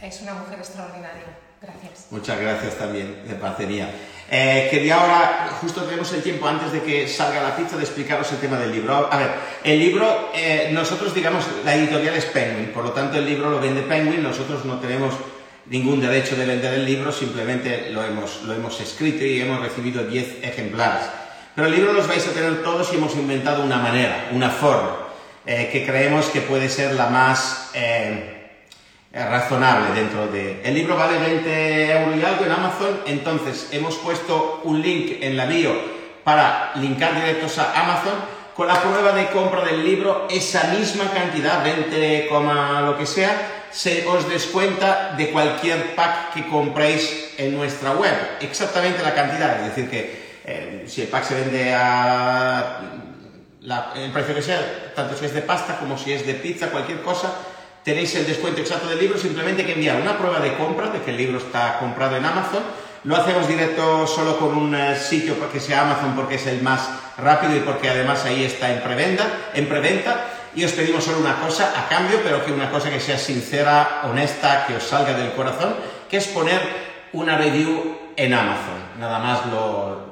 es 0.00 0.22
una 0.22 0.34
mujer 0.34 0.58
extraordinaria. 0.58 1.36
Gracias. 1.60 2.06
Muchas 2.10 2.40
gracias 2.40 2.76
también, 2.76 3.28
de 3.28 3.34
parcería. 3.34 3.90
Eh, 4.30 4.68
quería 4.70 4.94
ahora, 4.94 5.50
justo 5.60 5.82
tenemos 5.82 6.10
el 6.12 6.22
tiempo 6.22 6.46
antes 6.46 6.72
de 6.72 6.82
que 6.82 7.06
salga 7.06 7.42
la 7.42 7.54
pizza, 7.54 7.76
de 7.76 7.82
explicaros 7.82 8.32
el 8.32 8.38
tema 8.38 8.58
del 8.58 8.72
libro. 8.72 9.12
A 9.12 9.16
ver, 9.18 9.30
el 9.64 9.78
libro, 9.78 10.30
eh, 10.32 10.70
nosotros 10.72 11.12
digamos, 11.12 11.44
la 11.64 11.74
editorial 11.74 12.14
es 12.14 12.24
Penguin, 12.26 12.72
por 12.72 12.84
lo 12.84 12.92
tanto 12.92 13.18
el 13.18 13.26
libro 13.26 13.50
lo 13.50 13.60
vende 13.60 13.82
Penguin, 13.82 14.22
nosotros 14.22 14.64
no 14.64 14.78
tenemos 14.78 15.14
ningún 15.70 16.00
derecho 16.00 16.36
de 16.36 16.44
vender 16.44 16.74
el 16.74 16.84
libro, 16.84 17.12
simplemente 17.12 17.90
lo 17.90 18.04
hemos, 18.04 18.42
lo 18.42 18.52
hemos 18.52 18.78
escrito 18.80 19.24
y 19.24 19.40
hemos 19.40 19.60
recibido 19.60 20.04
10 20.04 20.42
ejemplares. 20.42 21.08
Pero 21.54 21.68
el 21.68 21.74
libro 21.74 21.92
los 21.92 22.06
vais 22.06 22.26
a 22.26 22.32
tener 22.32 22.62
todos 22.62 22.92
y 22.92 22.96
hemos 22.96 23.14
inventado 23.14 23.64
una 23.64 23.78
manera, 23.78 24.28
una 24.32 24.50
forma, 24.50 25.08
eh, 25.46 25.70
que 25.72 25.86
creemos 25.86 26.26
que 26.26 26.42
puede 26.42 26.68
ser 26.68 26.92
la 26.94 27.06
más... 27.06 27.70
eh, 27.72 28.36
es 29.12 29.28
razonable 29.28 29.92
dentro 29.92 30.28
de... 30.28 30.60
El 30.62 30.74
libro 30.74 30.96
vale 30.96 31.18
20 31.18 31.92
euros 31.92 32.16
y 32.16 32.24
algo 32.24 32.44
en 32.44 32.52
Amazon, 32.52 33.00
entonces 33.06 33.68
hemos 33.72 33.96
puesto 33.96 34.60
un 34.62 34.80
link 34.80 35.18
en 35.20 35.36
la 35.36 35.46
bio 35.46 35.72
para 36.22 36.72
linkar 36.76 37.16
directos 37.16 37.58
a 37.58 37.72
Amazon. 37.80 38.40
Con 38.54 38.68
la 38.68 38.80
prueba 38.80 39.12
de 39.12 39.26
compra 39.28 39.64
del 39.64 39.84
libro, 39.84 40.28
esa 40.30 40.64
misma 40.74 41.10
cantidad, 41.10 41.64
20, 41.64 42.28
coma 42.28 42.82
lo 42.82 42.96
que 42.96 43.06
sea, 43.06 43.59
se 43.72 44.06
os 44.06 44.28
descuenta 44.28 45.14
de 45.16 45.30
cualquier 45.30 45.94
pack 45.94 46.34
que 46.34 46.46
compréis 46.48 47.32
en 47.38 47.56
nuestra 47.56 47.92
web. 47.92 48.14
Exactamente 48.40 49.02
la 49.02 49.14
cantidad, 49.14 49.60
es 49.60 49.74
decir 49.74 49.90
que 49.90 50.30
eh, 50.44 50.84
si 50.88 51.02
el 51.02 51.08
pack 51.08 51.24
se 51.24 51.34
vende 51.34 51.72
a 51.74 52.80
la- 53.62 53.92
el 53.94 54.10
precio 54.10 54.34
que 54.34 54.42
sea, 54.42 54.92
tanto 54.94 55.16
si 55.16 55.26
es 55.26 55.34
de 55.34 55.42
pasta 55.42 55.78
como 55.78 55.96
si 55.98 56.12
es 56.12 56.26
de 56.26 56.34
pizza, 56.34 56.68
cualquier 56.70 57.02
cosa, 57.02 57.32
tenéis 57.84 58.14
el 58.16 58.26
descuento 58.26 58.60
exacto 58.60 58.88
del 58.88 58.98
libro, 58.98 59.18
simplemente 59.18 59.64
que 59.64 59.72
enviar 59.74 60.00
una 60.00 60.16
prueba 60.18 60.40
de 60.40 60.54
compra 60.54 60.88
de 60.88 61.00
que 61.02 61.10
el 61.10 61.16
libro 61.16 61.38
está 61.38 61.78
comprado 61.78 62.16
en 62.16 62.24
Amazon. 62.24 62.62
Lo 63.04 63.16
hacemos 63.16 63.48
directo 63.48 64.06
solo 64.06 64.38
con 64.38 64.54
un 64.56 64.74
eh, 64.74 64.96
sitio 64.98 65.34
que 65.50 65.60
sea 65.60 65.82
Amazon 65.82 66.14
porque 66.14 66.34
es 66.34 66.46
el 66.46 66.60
más 66.62 66.88
rápido 67.16 67.56
y 67.56 67.60
porque 67.60 67.88
además 67.88 68.24
ahí 68.26 68.44
está 68.44 68.70
en 68.72 68.82
preventa, 68.82 69.26
en 69.54 69.68
preventa. 69.68 70.24
Y 70.54 70.64
os 70.64 70.72
pedimos 70.72 71.04
solo 71.04 71.18
una 71.18 71.40
cosa 71.40 71.72
a 71.78 71.88
cambio, 71.88 72.20
pero 72.24 72.44
que 72.44 72.52
una 72.52 72.70
cosa 72.70 72.90
que 72.90 73.00
sea 73.00 73.18
sincera, 73.18 74.02
honesta, 74.04 74.66
que 74.66 74.76
os 74.76 74.82
salga 74.82 75.14
del 75.14 75.32
corazón, 75.32 75.74
que 76.08 76.16
es 76.16 76.26
poner 76.28 76.60
una 77.12 77.36
review 77.36 77.96
en 78.16 78.34
Amazon. 78.34 78.98
Nada 78.98 79.18
más 79.18 79.46
lo, 79.46 80.10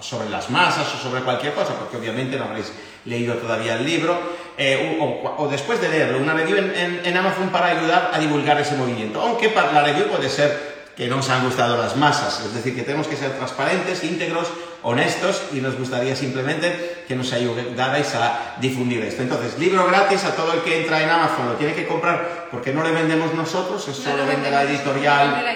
sobre 0.00 0.30
las 0.30 0.48
masas 0.48 0.94
o 0.94 0.98
sobre 0.98 1.20
cualquier 1.20 1.52
cosa, 1.52 1.74
porque 1.74 1.98
obviamente 1.98 2.38
no 2.38 2.44
habréis 2.44 2.72
leído 3.04 3.34
todavía 3.34 3.74
el 3.74 3.84
libro, 3.84 4.18
eh, 4.56 4.98
o, 4.98 5.46
después 5.48 5.80
de 5.80 5.90
leerlo, 5.90 6.18
una 6.18 6.32
review 6.32 6.56
en 6.56 7.16
Amazon 7.16 7.50
para 7.50 7.66
ayudar 7.66 8.10
a 8.12 8.18
divulgar 8.18 8.58
ese 8.58 8.76
movimiento. 8.76 9.20
Aunque 9.20 9.50
para 9.50 9.72
la 9.72 9.82
review 9.82 10.06
puede 10.06 10.30
ser 10.30 10.70
que 11.00 11.08
no 11.08 11.18
os 11.18 11.30
han 11.30 11.44
gustado 11.44 11.78
las 11.78 11.96
masas, 11.96 12.40
es 12.44 12.54
decir, 12.54 12.74
que 12.74 12.82
tenemos 12.82 13.06
que 13.06 13.16
ser 13.16 13.30
transparentes, 13.30 14.04
íntegros, 14.04 14.48
honestos 14.82 15.42
y 15.52 15.60
nos 15.60 15.76
gustaría 15.76 16.16
simplemente 16.16 17.04
que 17.06 17.14
nos 17.16 17.32
ayudarais 17.32 18.14
a 18.14 18.56
difundir 18.60 19.02
esto. 19.02 19.22
Entonces, 19.22 19.58
libro 19.58 19.86
gratis 19.86 20.24
a 20.24 20.34
todo 20.34 20.52
el 20.52 20.60
que 20.60 20.82
entra 20.82 21.02
en 21.02 21.10
Amazon, 21.10 21.48
lo 21.48 21.54
tiene 21.54 21.74
que 21.74 21.86
comprar 21.86 22.48
porque 22.50 22.72
no 22.72 22.82
le 22.82 22.92
vendemos 22.92 23.34
nosotros, 23.34 23.86
es 23.88 23.98
No 23.98 24.04
solo 24.04 24.18
lo 24.18 24.26
vende 24.26 24.50
la 24.50 24.62
editorial, 24.62 25.44
la 25.44 25.52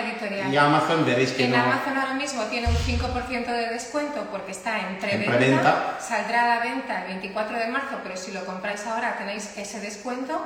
y 0.50 0.56
Amazon 0.56 1.04
veréis 1.04 1.32
que 1.32 1.44
En 1.44 1.52
no... 1.52 1.58
Amazon 1.58 1.96
ahora 1.96 2.14
mismo 2.14 2.42
tiene 2.44 2.68
un 2.68 2.76
5% 2.76 3.46
de 3.46 3.68
descuento 3.68 4.26
porque 4.30 4.52
está 4.52 4.78
en 4.80 4.98
preventa. 4.98 5.36
preventa. 5.36 5.98
Saldrá 6.00 6.44
a 6.44 6.56
la 6.56 6.60
venta 6.60 7.02
el 7.02 7.08
24 7.08 7.58
de 7.58 7.66
marzo, 7.68 7.98
pero 8.02 8.16
si 8.16 8.32
lo 8.32 8.44
compráis 8.44 8.86
ahora 8.86 9.16
tenéis 9.16 9.56
ese 9.56 9.80
descuento. 9.80 10.40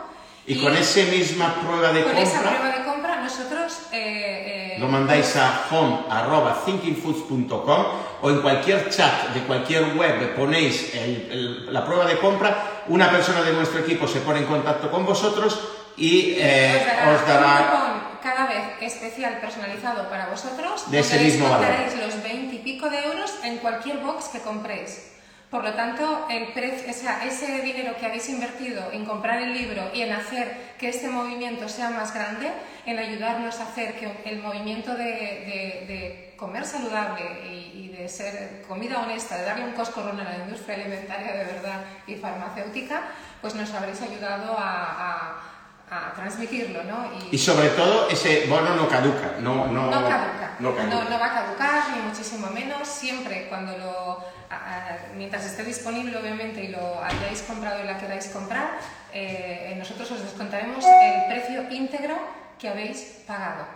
Y 0.48 0.60
con 0.62 0.74
esa 0.76 1.00
misma 1.10 1.54
prueba 1.60 1.92
de 1.92 2.02
con 2.04 2.12
compra... 2.14 2.30
esa 2.30 2.40
prueba 2.42 2.70
de 2.78 2.84
compra 2.84 3.16
nosotros 3.20 3.78
eh, 3.92 4.74
eh, 4.76 4.80
Lo 4.80 4.88
mandáis 4.88 5.36
a 5.36 5.66
home.thinkingfoods.com 5.70 7.84
o 8.22 8.30
en 8.30 8.40
cualquier 8.40 8.88
chat 8.90 9.28
de 9.34 9.40
cualquier 9.42 9.94
web 9.96 10.34
ponéis 10.34 10.94
el- 10.94 11.28
el- 11.30 11.72
la 11.72 11.84
prueba 11.84 12.06
de 12.06 12.18
compra, 12.18 12.82
una 12.88 13.10
persona 13.10 13.42
de 13.42 13.52
nuestro 13.52 13.80
equipo 13.80 14.08
se 14.08 14.20
pone 14.20 14.38
en 14.40 14.46
contacto 14.46 14.90
con 14.90 15.04
vosotros 15.04 15.60
y 15.96 16.34
eh, 16.38 16.86
os 17.14 17.26
dará... 17.26 18.10
cada 18.22 18.46
vez 18.46 18.62
especial 18.80 19.38
personalizado 19.40 20.08
para 20.08 20.28
vosotros 20.28 20.90
De 20.90 21.00
ese 21.00 21.18
mismo 21.20 21.48
valor. 21.48 21.68
los 22.00 22.22
20 22.22 22.54
y 22.54 22.58
pico 22.60 22.88
de 22.88 23.04
euros 23.04 23.32
en 23.44 23.58
cualquier 23.58 23.98
box 23.98 24.26
que 24.28 24.38
compréis. 24.40 25.12
Por 25.50 25.64
lo 25.64 25.72
tanto, 25.72 26.26
ese 26.28 27.62
dinero 27.62 27.96
que 27.98 28.04
habéis 28.04 28.28
invertido 28.28 28.92
en 28.92 29.06
comprar 29.06 29.40
el 29.40 29.54
libro 29.54 29.90
y 29.94 30.02
en 30.02 30.12
hacer 30.12 30.74
que 30.78 30.90
este 30.90 31.08
movimiento 31.08 31.68
sea 31.70 31.88
más 31.88 32.12
grande, 32.12 32.52
en 32.84 32.98
ayudarnos 32.98 33.58
a 33.58 33.64
hacer 33.64 33.94
que 33.94 34.12
el 34.28 34.42
movimiento 34.42 34.94
de, 34.94 36.34
comer 36.36 36.66
saludable 36.66 37.22
y, 37.50 37.88
de 37.88 38.08
ser 38.08 38.62
comida 38.68 39.00
honesta, 39.00 39.38
de 39.38 39.44
darle 39.44 39.64
un 39.64 39.72
coscorrón 39.72 40.20
a 40.20 40.24
la 40.24 40.36
industria 40.36 40.76
alimentaria 40.76 41.32
de 41.32 41.44
verdad 41.44 41.80
y 42.06 42.14
farmacéutica, 42.14 43.02
pues 43.40 43.54
nos 43.54 43.72
habréis 43.74 44.00
ayudado 44.02 44.54
a- 44.56 45.47
a 45.90 46.12
transmitirlo, 46.14 46.82
¿no? 46.84 47.10
Y 47.30 47.38
sobre 47.38 47.68
todo, 47.70 48.08
ese 48.10 48.46
bono 48.46 48.74
no 48.76 48.88
caduca. 48.88 49.32
No, 49.40 49.66
no, 49.66 49.86
No 49.90 50.08
caduca. 50.08 50.52
no 50.58 50.74
caduca. 50.76 50.94
No, 50.94 51.08
no 51.08 51.18
va 51.18 51.26
a 51.26 51.34
caducar, 51.34 51.82
ni 51.96 52.02
muchísimo 52.02 52.48
menos. 52.48 52.86
Siempre 52.86 53.46
cuando 53.48 53.76
lo. 53.78 54.38
a- 54.50 54.54
a- 54.54 54.98
mientras 55.14 55.44
esté 55.44 55.62
disponible, 55.62 56.16
obviamente, 56.16 56.64
y 56.64 56.68
lo 56.68 57.02
hayáis 57.04 57.42
comprado 57.42 57.82
y 57.84 57.86
la 57.86 57.98
queráis 57.98 58.28
comprar, 58.28 58.78
eh, 59.12 59.74
nosotros 59.78 60.10
os 60.10 60.22
descontaremos 60.22 60.82
el 60.84 61.26
precio 61.34 61.64
íntegro 61.70 62.16
que 62.58 62.68
habéis 62.68 62.98
pagado. 63.26 63.66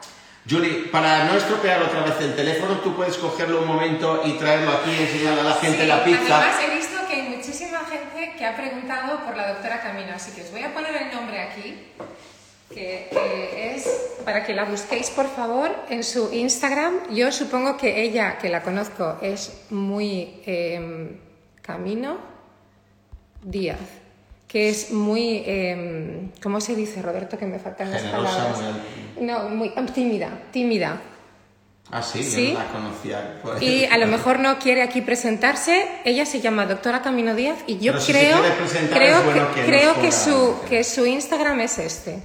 Julie, 0.48 0.88
para 0.90 1.24
no 1.24 1.34
estropear 1.36 1.82
otra 1.82 2.00
vez 2.02 2.14
el 2.20 2.34
teléfono, 2.34 2.76
tú 2.78 2.96
puedes 2.96 3.16
cogerlo 3.16 3.60
un 3.60 3.68
momento 3.68 4.22
y 4.24 4.32
traerlo 4.32 4.72
aquí 4.72 4.90
y 4.90 5.02
enseñarle 5.02 5.40
a 5.42 5.44
la 5.44 5.54
gente 5.54 5.82
Sí, 5.82 5.86
la 5.86 6.02
pizza. 6.04 6.38
Además, 6.38 6.56
he 6.66 6.74
visto 6.74 7.06
que 7.06 7.14
hay 7.14 7.22
muchísima 7.36 7.78
gente 7.88 8.31
que 8.42 8.48
ha 8.48 8.56
preguntado 8.56 9.20
por 9.24 9.36
la 9.36 9.52
doctora 9.52 9.80
Camino, 9.80 10.08
así 10.16 10.32
que 10.32 10.42
os 10.42 10.50
voy 10.50 10.62
a 10.64 10.74
poner 10.74 10.90
el 10.96 11.14
nombre 11.14 11.38
aquí, 11.38 11.78
que 12.74 13.08
eh, 13.12 13.72
es 13.76 13.86
para 14.24 14.44
que 14.44 14.52
la 14.52 14.64
busquéis, 14.64 15.10
por 15.10 15.28
favor, 15.28 15.70
en 15.88 16.02
su 16.02 16.28
Instagram. 16.32 17.14
Yo 17.14 17.30
supongo 17.30 17.76
que 17.76 18.02
ella, 18.02 18.38
que 18.38 18.48
la 18.48 18.62
conozco, 18.62 19.16
es 19.22 19.66
muy 19.70 20.40
eh, 20.44 21.16
Camino 21.60 22.18
Díaz, 23.44 23.78
que 24.48 24.70
es 24.70 24.90
muy, 24.90 25.44
eh, 25.46 26.28
¿cómo 26.42 26.60
se 26.60 26.74
dice, 26.74 27.00
Roberto? 27.00 27.38
Que 27.38 27.46
me 27.46 27.60
faltan 27.60 27.92
las 27.92 28.02
Generosa, 28.02 28.38
palabras. 28.38 28.60
muy- 29.14 29.24
No, 29.24 29.48
muy 29.50 29.68
tímida, 29.94 30.30
tímida. 30.50 31.00
Ah, 31.90 32.02
sí, 32.02 32.22
Sí. 32.22 32.48
yo 32.48 32.54
no 32.54 32.58
la 32.60 32.68
conocía. 32.68 33.38
Pues- 33.42 33.62
Y 33.62 33.84
a 33.84 33.98
lo 33.98 34.06
mejor 34.06 34.38
no 34.38 34.58
quiere 34.58 34.82
aquí 34.82 35.02
presentarse. 35.02 35.86
Ella 36.04 36.24
se 36.24 36.40
llama 36.40 36.64
doctora 36.66 37.02
Camino 37.02 37.34
Díaz 37.34 37.58
y 37.66 37.78
yo 37.78 37.92
Pero 37.92 38.04
si 38.04 38.12
creo, 38.12 38.38
presentar, 38.56 38.98
creo, 38.98 39.22
bueno 39.22 39.54
que, 39.54 39.60
que 39.60 39.66
creo 39.66 40.00
que, 40.00 40.12
su, 40.12 40.56
que 40.68 40.84
su 40.84 41.04
Instagram 41.04 41.60
es 41.60 41.78
este, 41.78 42.22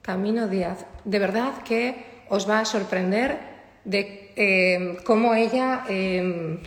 Camino 0.00 0.48
Díaz. 0.48 0.86
De 1.04 1.18
verdad 1.18 1.62
que 1.64 2.22
os 2.30 2.48
va 2.48 2.60
a 2.60 2.64
sorprender 2.64 3.38
de 3.84 4.32
eh, 4.36 4.96
cómo 5.04 5.34
ella 5.34 5.84
eh, 5.90 6.58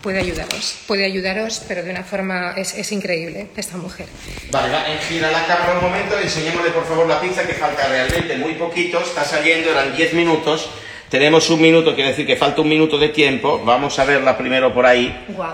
puede 0.00 0.20
ayudaros. 0.20 0.78
Puede 0.86 1.04
ayudaros, 1.04 1.62
pero 1.66 1.82
de 1.82 1.90
una 1.90 2.04
forma... 2.04 2.52
Es, 2.56 2.74
es 2.74 2.92
increíble 2.92 3.48
esta 3.56 3.76
mujer. 3.76 4.06
Vale, 4.52 4.72
va, 4.72 4.88
eh, 4.88 4.98
gira 5.08 5.32
la 5.32 5.44
cámara 5.46 5.74
un 5.74 5.82
momento, 5.82 6.16
enseñémosle 6.16 6.70
por 6.70 6.84
favor 6.86 7.08
la 7.08 7.20
pizza 7.20 7.44
que 7.44 7.54
falta 7.54 7.88
realmente 7.88 8.36
muy 8.36 8.54
poquito, 8.54 9.00
está 9.00 9.24
saliendo, 9.24 9.70
eran 9.72 9.96
10 9.96 10.14
minutos. 10.14 10.70
Tenemos 11.10 11.48
un 11.50 11.60
minuto, 11.62 11.94
quiere 11.94 12.10
decir 12.10 12.26
que 12.26 12.36
falta 12.36 12.60
un 12.60 12.68
minuto 12.68 12.98
de 12.98 13.08
tiempo. 13.08 13.62
Vamos 13.64 13.98
a 13.98 14.04
verla 14.04 14.36
primero 14.36 14.72
por 14.74 14.84
ahí. 14.84 15.24
Wow. 15.36 15.46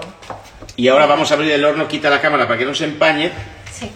Y 0.77 0.89
ahora 0.89 1.07
vamos 1.07 1.31
a 1.31 1.35
abrir 1.35 1.53
el 1.53 1.65
horno, 1.65 1.87
quita 1.87 2.11
la 2.11 2.21
cámara 2.21 2.47
para 2.49 2.59
que 2.59 2.65
no 2.65 2.75
se 2.75 2.85
empañe. 2.87 3.31
Sí. 3.73 3.91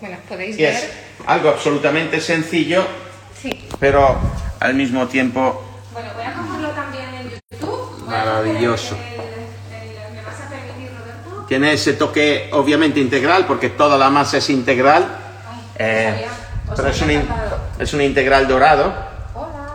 Bueno, 0.00 0.16
podéis 0.28 0.58
Y 0.58 0.62
ver. 0.62 0.74
es 0.74 0.90
algo 1.26 1.48
absolutamente 1.50 2.20
sencillo, 2.20 2.84
Sí. 3.40 3.68
pero 3.78 4.18
al 4.60 4.74
mismo 4.74 5.06
tiempo 5.08 5.62
Bueno, 5.92 6.08
voy 6.14 6.24
a 6.24 6.32
cogerlo 6.34 6.68
también 6.70 7.04
en 7.14 7.30
YouTube. 7.30 8.04
Maravilloso. 8.06 8.96
el- 8.96 9.20
el- 9.20 10.14
¿Me 10.14 10.22
vas 10.22 10.40
a 10.40 10.48
permitir, 10.48 10.90
Roberto? 10.98 11.46
tiene 11.48 11.72
ese 11.72 11.94
toque 11.94 12.48
obviamente 12.52 13.00
integral, 13.00 13.46
porque 13.46 13.70
toda 13.70 13.96
la 13.98 14.10
masa 14.10 14.36
es 14.38 14.50
integral. 14.50 15.06
Eh, 15.78 16.10
sabía. 16.12 16.28
Os 16.70 16.76
pero 16.76 16.88
es 16.90 17.02
un, 17.02 17.28
es 17.80 17.92
un 17.94 18.00
integral 18.02 18.46
dorado. 18.46 19.09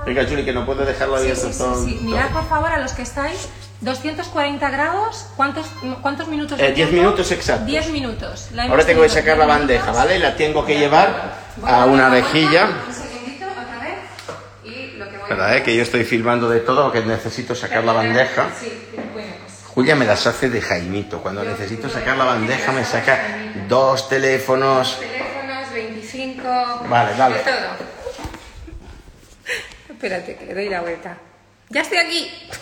Venga, 0.05 0.23
Juli, 0.27 0.45
que 0.45 0.53
no 0.53 0.65
puedo 0.65 0.85
dejarlo 0.85 1.17
abierto 1.17 1.47
sí, 1.47 1.53
sí, 1.53 1.57
todo. 1.59 1.83
sí. 1.85 1.99
Mirad, 2.03 2.29
por 2.31 2.47
favor, 2.47 2.71
a 2.71 2.79
los 2.79 2.93
que 2.93 3.01
estáis, 3.01 3.49
240 3.81 4.69
grados, 4.69 5.27
¿cuántos, 5.35 5.65
cuántos 6.01 6.27
minutos? 6.27 6.59
Eh, 6.59 6.65
10 6.73 6.75
tiempo? 6.75 6.93
minutos 6.95 7.31
exactos. 7.31 7.65
10 7.65 7.89
minutos. 7.89 8.47
La 8.53 8.63
Ahora 8.65 8.85
tengo 8.85 9.01
que 9.01 9.09
sacar 9.09 9.37
la 9.37 9.45
10 9.45 9.57
bandeja, 9.57 9.81
minutos. 9.85 10.03
¿vale? 10.03 10.15
Y 10.17 10.19
la 10.19 10.35
tengo 10.35 10.65
que 10.65 10.77
llevar 10.77 11.33
a 11.63 11.71
dar 11.71 11.89
una 11.89 12.09
rejilla. 12.09 12.69
Un 12.87 12.93
segundito, 12.93 13.45
otra 13.47 13.79
vez. 13.83 13.95
Y 14.63 14.97
lo 14.97 15.05
que 15.05 15.11
voy 15.11 15.19
a 15.21 15.23
Espera, 15.23 15.57
eh, 15.57 15.63
que 15.63 15.75
yo 15.75 15.81
estoy 15.81 16.03
filmando 16.03 16.49
de 16.49 16.59
todo, 16.59 16.91
que 16.91 17.01
necesito 17.01 17.55
sacar 17.55 17.83
la 17.83 17.93
bandeja. 17.93 18.47
Sí, 18.59 18.71
bueno, 18.93 19.09
pues. 19.13 19.25
Julia 19.73 19.95
me 19.95 20.05
las 20.05 20.25
hace 20.27 20.49
de 20.49 20.61
Jaimito. 20.61 21.19
Cuando 21.21 21.43
necesito 21.43 21.89
sacar 21.89 22.15
la 22.15 22.25
bandeja 22.25 22.71
me 22.71 22.85
saca 22.85 23.19
dos 23.67 24.07
teléfonos. 24.07 24.99
Teléfonos, 24.99 25.73
25. 25.73 26.43
Vale, 26.89 27.11
vale. 27.17 27.35
De 27.37 27.41
todo. 27.43 27.94
Espérate, 30.05 30.35
que 30.35 30.45
le 30.45 30.53
doy 30.53 30.69
la 30.69 30.81
vuelta. 30.81 31.17
¡Ya 31.69 31.81
estoy 31.81 31.97
aquí! 31.97 32.31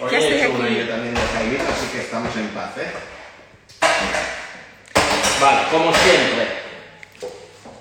Hoy 0.00 0.10
ya 0.10 0.18
estoy 0.20 0.40
aquí. 0.40 0.52
yo 0.78 0.88
también 0.88 1.14
de 1.14 1.20
Jaimito, 1.20 1.64
así 1.64 1.86
que 1.92 2.00
estamos 2.00 2.34
en 2.34 2.48
paz, 2.48 2.70
¿eh? 2.78 2.90
Vale, 5.38 5.68
como 5.70 5.92
siempre. 5.92 6.48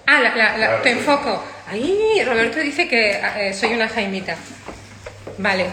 Ah, 0.08 0.20
la, 0.20 0.36
la- 0.36 0.58
la- 0.58 0.68
Claro, 0.68 0.82
te 0.82 0.92
sí. 0.92 1.00
enfoco. 1.00 1.42
Ahí, 1.70 2.22
Roberto 2.26 2.60
dice 2.60 2.90
que 2.90 3.12
eh, 3.38 3.54
soy 3.54 3.74
una 3.76 3.88
jaimita. 3.88 4.36
Vale. 5.38 5.68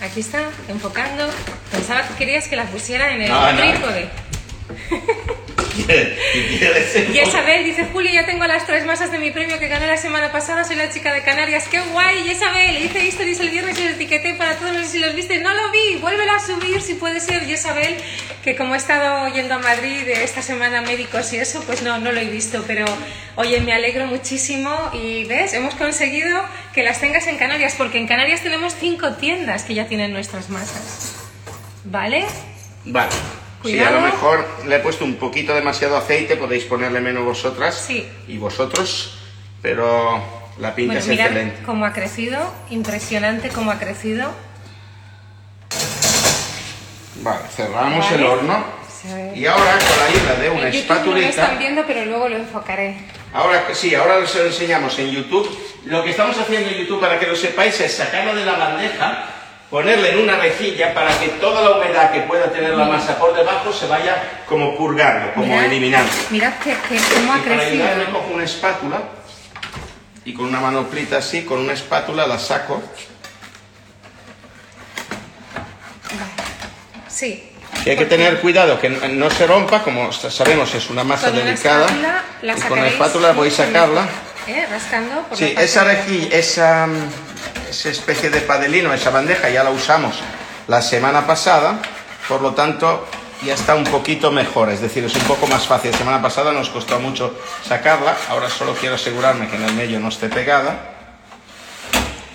Aquí 0.00 0.18
está, 0.20 0.50
enfocando. 0.68 1.30
Pensaba 1.70 2.02
que 2.08 2.14
querías 2.14 2.48
que 2.48 2.56
la 2.56 2.64
pusiera 2.64 3.12
en 3.14 3.22
el 3.22 3.28
No, 3.28 3.52
no. 3.52 3.62
trípode. 5.70 6.16
¿Qué 6.32 6.58
quieres? 6.58 6.96
Y 7.14 7.18
Isabel 7.18 7.64
dice, 7.64 7.86
Julio, 7.92 8.10
ya 8.12 8.26
tengo 8.26 8.46
las 8.46 8.66
tres 8.66 8.84
masas 8.84 9.10
de 9.10 9.18
mi 9.18 9.30
premio 9.30 9.58
que 9.58 9.68
gané 9.68 9.86
la 9.86 9.96
semana 9.96 10.30
pasada, 10.30 10.64
soy 10.64 10.76
la 10.76 10.90
chica 10.90 11.12
de 11.12 11.22
Canarias. 11.22 11.68
¡Qué 11.68 11.80
guay, 11.80 12.30
Isabel! 12.30 12.84
Hice 12.84 13.04
historias 13.06 13.40
el 13.40 13.50
viernes 13.50 13.78
y 13.78 13.84
lo 13.84 13.90
etiqueté 13.90 14.34
para 14.34 14.56
todos, 14.56 14.72
no 14.72 14.80
sé 14.80 14.88
si 14.88 14.98
los 14.98 15.14
viste. 15.14 15.38
No 15.38 15.54
lo 15.54 15.70
vi, 15.70 15.96
vuélvelo 16.00 16.32
a 16.32 16.40
subir 16.40 16.82
si 16.82 16.94
puede 16.94 17.20
ser. 17.20 17.44
Y 17.44 17.52
Isabel, 17.52 17.96
que 18.44 18.56
como 18.56 18.74
he 18.74 18.78
estado 18.78 19.32
yendo 19.34 19.54
a 19.54 19.58
Madrid 19.58 20.04
de 20.04 20.24
esta 20.24 20.42
semana 20.42 20.82
médicos 20.82 21.32
y 21.32 21.38
eso, 21.38 21.62
pues 21.64 21.82
no, 21.82 21.98
no 21.98 22.12
lo 22.12 22.20
he 22.20 22.26
visto. 22.26 22.64
Pero, 22.66 22.84
oye, 23.36 23.60
me 23.60 23.72
alegro 23.72 24.06
muchísimo 24.06 24.90
y, 24.92 25.24
¿ves? 25.24 25.54
Hemos 25.54 25.74
conseguido 25.74 26.44
que 26.74 26.82
las 26.82 27.00
tengas 27.00 27.26
en 27.26 27.38
Canarias, 27.38 27.74
porque 27.76 27.98
en 27.98 28.06
Canarias 28.06 28.42
tenemos 28.42 28.74
cinco 28.78 29.14
tiendas 29.14 29.64
que 29.64 29.74
ya 29.74 29.86
tienen 29.86 30.12
nuestras 30.12 30.50
masas. 30.50 31.14
¿Vale? 31.84 32.24
Vale. 32.84 33.10
Sí, 33.62 33.72
Cuidado. 33.72 33.98
a 33.98 34.00
lo 34.00 34.06
mejor 34.06 34.46
le 34.66 34.76
he 34.76 34.78
puesto 34.80 35.04
un 35.04 35.16
poquito 35.16 35.54
demasiado 35.54 35.96
aceite, 35.96 36.36
podéis 36.36 36.64
ponerle 36.64 37.00
menos 37.00 37.24
vosotras 37.24 37.74
Sí. 37.86 38.08
y 38.26 38.38
vosotros, 38.38 39.18
pero 39.60 40.22
la 40.58 40.74
pinta 40.74 40.94
Bueno, 40.94 41.00
es 41.00 41.08
mirad 41.08 41.26
excelente. 41.26 41.62
cómo 41.66 41.84
ha 41.84 41.92
crecido, 41.92 42.54
impresionante 42.70 43.50
cómo 43.50 43.70
ha 43.70 43.78
crecido. 43.78 44.32
Vale, 47.22 47.40
cerramos 47.54 48.04
Vale. 48.04 48.16
el 48.16 48.24
horno 48.26 48.64
y 49.34 49.46
ahora 49.46 49.78
con 49.78 49.98
la 49.98 50.04
ayuda 50.06 50.34
de 50.42 50.50
una 50.50 50.66
En 50.68 50.72
YouTube 50.72 50.88
no 50.88 51.04
lo 51.12 51.16
están 51.18 51.26
espatulita, 51.28 51.58
viendo, 51.58 51.84
pero 51.86 52.04
luego 52.06 52.28
lo 52.28 52.36
enfocaré. 52.36 52.96
ahora 53.34 53.64
sí, 53.74 53.94
ahora 53.94 54.16
os 54.18 54.34
lo 54.34 54.44
enseñamos 54.46 54.98
en 54.98 55.10
YouTube. 55.10 55.48
Lo 55.86 56.02
que 56.04 56.10
estamos 56.10 56.36
haciendo 56.38 56.68
en 56.70 56.76
YouTube, 56.78 57.00
para 57.00 57.18
que 57.18 57.26
lo 57.26 57.36
sepáis, 57.36 57.78
es 57.80 57.94
sacarlo 57.94 58.34
de 58.34 58.44
la 58.44 58.52
bandeja, 58.52 59.24
ponerle 59.70 60.12
en 60.12 60.18
una 60.20 60.36
rejilla 60.36 60.92
para 60.94 61.16
que 61.18 61.28
toda 61.40 61.62
la 61.62 61.70
humedad 61.76 62.10
que 62.12 62.20
pueda 62.22 62.50
tener 62.50 62.70
la 62.74 62.84
masa 62.86 63.16
por 63.18 63.34
debajo 63.36 63.72
se 63.72 63.86
vaya 63.86 64.42
como 64.48 64.76
purgando, 64.76 65.32
como 65.34 65.46
Mirad- 65.54 65.64
eliminando. 65.66 66.12
Mirad 66.30 66.54
que, 66.58 66.70
que- 66.70 67.00
cómo 67.14 67.32
ha 67.32 67.38
Y 67.38 67.40
para 67.42 67.54
crecido. 67.56 67.84
ayudarme 67.84 68.12
cojo 68.12 68.30
una 68.34 68.44
espátula 68.44 68.98
y 70.24 70.34
con 70.34 70.46
una 70.46 70.60
manoplita 70.60 71.18
así, 71.18 71.44
con 71.44 71.60
una 71.60 71.72
espátula 71.72 72.26
la 72.26 72.38
saco. 72.38 72.82
Sí. 77.08 77.46
Y 77.84 77.90
hay 77.90 77.96
que 77.96 78.06
tener 78.06 78.40
cuidado 78.40 78.78
que 78.80 78.88
no 78.90 79.30
se 79.30 79.46
rompa, 79.46 79.82
como 79.82 80.12
sabemos 80.12 80.74
es 80.74 80.90
una 80.90 81.04
masa 81.04 81.28
Con 81.28 81.36
una 81.36 81.44
delicada. 81.46 81.86
espátula 81.86 82.24
la 82.42 82.56
y 82.58 82.60
con 82.62 82.80
la 82.80 82.88
espátula 82.88 83.32
voy 83.32 83.48
a 83.48 83.50
sacarla. 83.52 84.08
¿Eh? 84.46 84.66
Rascando. 84.70 85.22
Por 85.28 85.36
Sí, 85.38 85.54
esa 85.56 85.84
rejilla, 85.84 86.36
esa, 86.36 86.88
esa 87.70 87.88
especie 87.88 88.30
de 88.30 88.40
padelino, 88.40 88.92
esa 88.92 89.10
bandeja 89.10 89.48
ya 89.50 89.62
la 89.64 89.70
usamos 89.70 90.18
la 90.68 90.82
semana 90.82 91.26
pasada, 91.26 91.80
por 92.28 92.40
lo 92.42 92.54
tanto 92.54 93.06
ya 93.44 93.54
está 93.54 93.74
un 93.74 93.84
poquito 93.84 94.30
mejor, 94.30 94.70
es 94.70 94.80
decir, 94.80 95.04
es 95.04 95.14
un 95.14 95.22
poco 95.22 95.46
más 95.46 95.66
fácil. 95.66 95.90
La 95.92 95.98
semana 95.98 96.22
pasada 96.22 96.52
nos 96.52 96.68
costó 96.70 96.98
mucho 97.00 97.38
sacarla, 97.66 98.16
ahora 98.28 98.48
solo 98.50 98.74
quiero 98.74 98.96
asegurarme 98.96 99.48
que 99.48 99.56
en 99.56 99.64
el 99.64 99.74
medio 99.74 99.98
no 100.00 100.08
esté 100.08 100.28
pegada. 100.28 100.96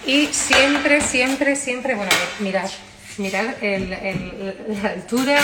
Y 0.06 0.28
siempre, 0.28 1.02
siempre, 1.02 1.56
siempre, 1.56 1.96
bueno, 1.96 2.12
mirad, 2.40 2.70
mirad 3.18 3.46
el- 3.64 3.92
el- 3.94 4.80
la 4.82 4.90
altura, 4.90 5.38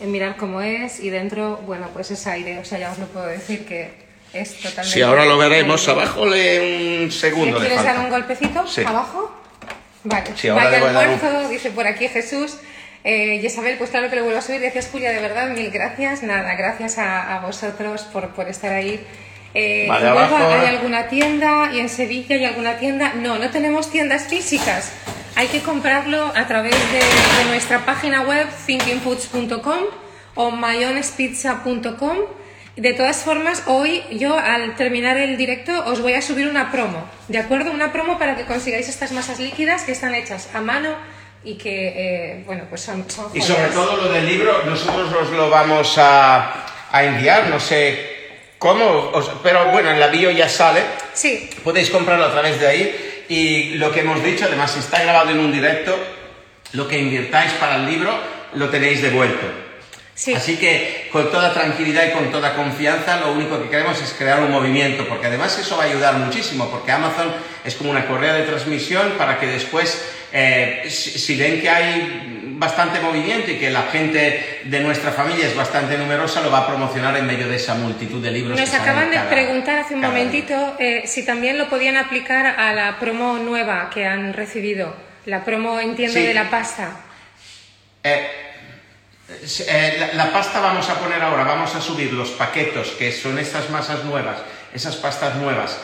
eh, 0.00 0.06
mirad 0.06 0.36
cómo 0.36 0.60
es 0.60 1.00
y 1.00 1.10
dentro, 1.10 1.56
bueno, 1.66 1.88
pues 1.92 2.10
es 2.12 2.26
aire, 2.26 2.58
o 2.60 2.64
sea, 2.64 2.78
ya 2.78 2.92
os 2.92 2.98
lo 2.98 3.06
puedo 3.06 3.26
decir 3.26 3.66
que 3.66 4.05
es 4.32 4.54
totalmente... 4.56 4.90
Si 4.90 5.02
ahora 5.02 5.24
lo 5.24 5.38
veremos, 5.38 5.86
abajo 5.88 6.26
le 6.26 6.60
un 6.60 7.04
¿Le 7.06 7.10
segundo 7.10 7.58
le 7.58 7.66
quieres 7.66 7.84
dar 7.84 7.98
un 7.98 8.10
golpecito 8.10 8.66
Sí. 8.66 8.82
abajo? 8.86 9.32
Vale. 10.04 10.24
Ahora 10.50 10.54
Vaya 10.64 10.70
le 10.70 10.80
voy 10.80 10.88
a 10.88 10.92
dar 10.92 11.08
un- 11.08 11.14
almuerzo, 11.14 11.48
dice 11.48 11.70
por 11.70 11.86
aquí 11.86 12.08
Jesús. 12.08 12.58
Eh, 13.04 13.40
Isabel, 13.42 13.76
pues 13.78 13.90
claro 13.90 14.10
que 14.10 14.16
lo 14.16 14.22
vuelvo 14.24 14.38
a 14.38 14.42
subir. 14.42 14.60
Gracias, 14.60 14.88
Julia, 14.90 15.10
de 15.10 15.20
verdad, 15.20 15.48
mil 15.50 15.70
gracias. 15.70 16.22
Nada, 16.22 16.54
gracias 16.54 16.98
a, 16.98 17.36
a 17.36 17.40
vosotros 17.40 18.02
por, 18.12 18.30
por 18.30 18.48
estar 18.48 18.72
ahí. 18.72 19.04
Eh, 19.54 19.86
Vale, 19.88 20.08
en 20.08 20.12
Huelva 20.14 20.26
abajo. 20.38 20.52
¿Hay 20.54 20.66
alguna 20.76 21.08
tienda? 21.08 21.70
¿Y 21.72 21.78
en 21.80 21.88
Sevilla 21.88 22.34
hay 22.36 22.44
alguna 22.44 22.78
tienda? 22.78 23.12
No, 23.14 23.38
no 23.38 23.48
tenemos 23.50 23.90
tiendas 23.90 24.24
físicas. 24.24 24.92
Hay 25.36 25.46
que 25.48 25.60
comprarlo 25.60 26.32
a 26.34 26.46
través 26.46 26.74
de, 26.92 26.98
de 26.98 27.44
nuestra 27.48 27.84
página 27.86 28.22
web 28.22 28.46
thinkingfoods.com 28.66 29.78
o 30.34 30.50
myonespizza.com. 30.50 32.16
De 32.76 32.92
todas 32.92 33.22
formas, 33.24 33.62
hoy 33.66 34.02
yo 34.10 34.38
al 34.38 34.76
terminar 34.76 35.16
el 35.16 35.38
directo 35.38 35.72
os 35.86 36.02
voy 36.02 36.12
a 36.12 36.20
subir 36.20 36.46
una 36.46 36.70
promo, 36.70 37.08
¿de 37.28 37.38
acuerdo? 37.38 37.70
Una 37.70 37.90
promo 37.90 38.18
para 38.18 38.36
que 38.36 38.44
consigáis 38.44 38.88
estas 38.90 39.12
masas 39.12 39.38
líquidas 39.40 39.84
que 39.84 39.92
están 39.92 40.14
hechas 40.14 40.50
a 40.54 40.60
mano 40.60 40.94
y 41.42 41.54
que, 41.56 41.70
eh, 42.34 42.42
bueno, 42.44 42.64
pues 42.68 42.82
son, 42.82 43.08
son 43.10 43.30
Y 43.34 43.40
sobre 43.40 43.68
todo 43.68 43.96
lo 43.96 44.12
del 44.12 44.26
libro, 44.26 44.62
nosotros 44.66 45.10
os 45.22 45.30
lo 45.30 45.48
vamos 45.48 45.96
a, 45.96 46.66
a 46.92 47.04
enviar, 47.04 47.48
no 47.48 47.58
sé 47.58 48.14
cómo, 48.58 49.08
os- 49.12 49.30
pero 49.42 49.70
bueno, 49.70 49.90
en 49.90 49.98
la 49.98 50.08
bio 50.08 50.30
ya 50.30 50.48
sale. 50.48 50.82
Sí, 51.14 51.48
Podéis 51.64 51.88
comprarlo 51.88 52.26
a 52.26 52.32
través 52.32 52.60
de 52.60 52.66
ahí 52.66 53.24
y 53.30 53.74
lo 53.76 53.90
que 53.90 54.00
hemos 54.00 54.22
dicho, 54.22 54.44
además 54.44 54.72
si 54.72 54.80
está 54.80 55.02
grabado 55.02 55.30
en 55.30 55.38
un 55.38 55.50
directo, 55.50 55.96
lo 56.72 56.86
que 56.86 56.98
invirtáis 56.98 57.52
para 57.52 57.76
el 57.76 57.86
libro 57.86 58.12
lo 58.52 58.68
tenéis 58.68 59.00
devuelto. 59.00 59.46
Sí. 60.16 60.34
Así 60.34 60.56
que 60.56 61.08
con 61.12 61.30
toda 61.30 61.52
tranquilidad 61.54 62.04
y 62.08 62.10
con 62.10 62.32
toda 62.32 62.54
confianza, 62.56 63.20
lo 63.20 63.32
único 63.32 63.62
que 63.62 63.68
queremos 63.70 64.02
es 64.02 64.12
crear 64.18 64.40
un 64.40 64.50
movimiento, 64.50 65.06
porque 65.08 65.28
además 65.28 65.56
eso 65.58 65.76
va 65.76 65.84
a 65.84 65.86
ayudar 65.86 66.14
muchísimo, 66.14 66.68
porque 66.68 66.90
Amazon 66.90 67.32
es 67.64 67.74
como 67.76 67.90
una 67.90 68.06
correa 68.08 68.32
de 68.34 68.42
transmisión 68.42 69.12
para 69.16 69.38
que 69.38 69.46
después, 69.46 70.02
eh, 70.32 70.82
si, 70.88 71.10
si 71.18 71.36
ven 71.36 71.60
que 71.60 71.68
hay 71.70 72.32
bastante 72.58 72.98
movimiento 73.00 73.50
y 73.50 73.56
que 73.58 73.68
la 73.68 73.82
gente 73.82 74.60
de 74.64 74.80
nuestra 74.80 75.10
familia 75.12 75.46
es 75.46 75.54
bastante 75.54 75.98
numerosa, 75.98 76.40
lo 76.40 76.50
va 76.50 76.60
a 76.60 76.66
promocionar 76.66 77.14
en 77.18 77.26
medio 77.26 77.46
de 77.48 77.56
esa 77.56 77.74
multitud 77.74 78.22
de 78.22 78.30
libros. 78.30 78.58
Nos 78.58 78.72
acaban 78.72 79.10
de 79.10 79.16
cada- 79.16 79.28
preguntar 79.28 79.78
hace 79.80 79.94
un 79.94 80.00
momentito 80.00 80.74
eh, 80.78 81.02
si 81.06 81.22
también 81.26 81.58
lo 81.58 81.68
podían 81.68 81.98
aplicar 81.98 82.46
a 82.58 82.72
la 82.72 82.98
promo 82.98 83.36
nueva 83.38 83.90
que 83.92 84.06
han 84.06 84.32
recibido. 84.32 84.96
La 85.26 85.44
promo, 85.44 85.78
entiendo, 85.80 86.14
Sí. 86.18 86.24
de 86.24 86.32
la 86.32 86.48
pasta. 86.48 86.96
Eh, 88.02 88.26
eh, 89.28 90.10
la, 90.14 90.32
pasta 90.32 90.60
vamos 90.60 90.88
a 90.88 90.94
poner 90.94 91.20
ahora, 91.20 91.44
vamos 91.44 91.74
a 91.74 91.80
subir 91.80 92.12
los 92.12 92.30
paquetos, 92.30 92.88
que 92.98 93.10
son 93.10 93.38
estas 93.38 93.70
masas 93.70 94.04
nuevas, 94.04 94.36
esas 94.72 94.96
pastas 94.96 95.34
nuevas, 95.36 95.78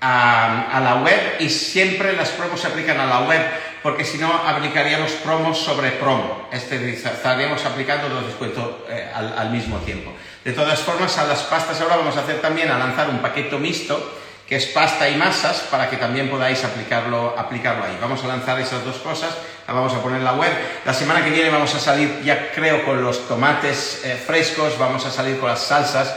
a, 0.00 0.80
la 0.82 0.96
web 0.96 1.36
y 1.38 1.48
siempre 1.48 2.12
las 2.14 2.30
promos 2.30 2.60
se 2.60 2.66
aplican 2.66 2.98
a 3.00 3.06
la 3.06 3.20
web, 3.20 3.40
porque 3.82 4.04
si 4.04 4.18
no 4.18 4.32
aplicaríamos 4.32 5.12
promos 5.24 5.58
sobre 5.58 5.92
promo, 5.92 6.48
este, 6.52 6.90
estaríamos 6.92 7.64
aplicando 7.64 8.08
los 8.08 8.26
descuentos 8.26 8.68
eh, 8.88 9.10
al, 9.14 9.38
al 9.38 9.50
mismo 9.50 9.78
tiempo. 9.78 10.12
De 10.44 10.52
todas 10.52 10.80
formas, 10.80 11.16
a 11.18 11.24
las 11.24 11.42
pastas 11.42 11.80
ahora 11.80 11.96
vamos 11.96 12.16
a 12.16 12.20
hacer 12.20 12.40
también 12.40 12.70
a 12.70 12.78
lanzar 12.78 13.08
un 13.08 13.20
paquete 13.20 13.56
mixto, 13.58 14.18
que 14.48 14.56
es 14.56 14.66
pasta 14.66 15.08
y 15.08 15.16
masas, 15.16 15.60
para 15.70 15.88
que 15.88 15.96
también 15.96 16.28
podáis 16.28 16.62
aplicarlo, 16.64 17.34
aplicarlo 17.38 17.84
ahí. 17.84 17.96
Vamos 18.00 18.22
a 18.24 18.26
lanzar 18.26 18.60
esas 18.60 18.84
dos 18.84 18.96
cosas, 18.96 19.30
vamos 19.72 19.94
a 19.94 20.02
poner 20.02 20.18
en 20.18 20.24
la 20.24 20.34
web. 20.34 20.52
La 20.84 20.94
semana 20.94 21.24
que 21.24 21.30
viene 21.30 21.50
vamos 21.50 21.74
a 21.74 21.80
salir, 21.80 22.20
ya 22.24 22.50
creo, 22.52 22.84
con 22.84 23.02
los 23.02 23.26
tomates 23.26 24.02
eh, 24.04 24.16
frescos, 24.16 24.78
vamos 24.78 25.04
a 25.06 25.10
salir 25.10 25.38
con 25.38 25.48
las 25.48 25.62
salsas 25.62 26.14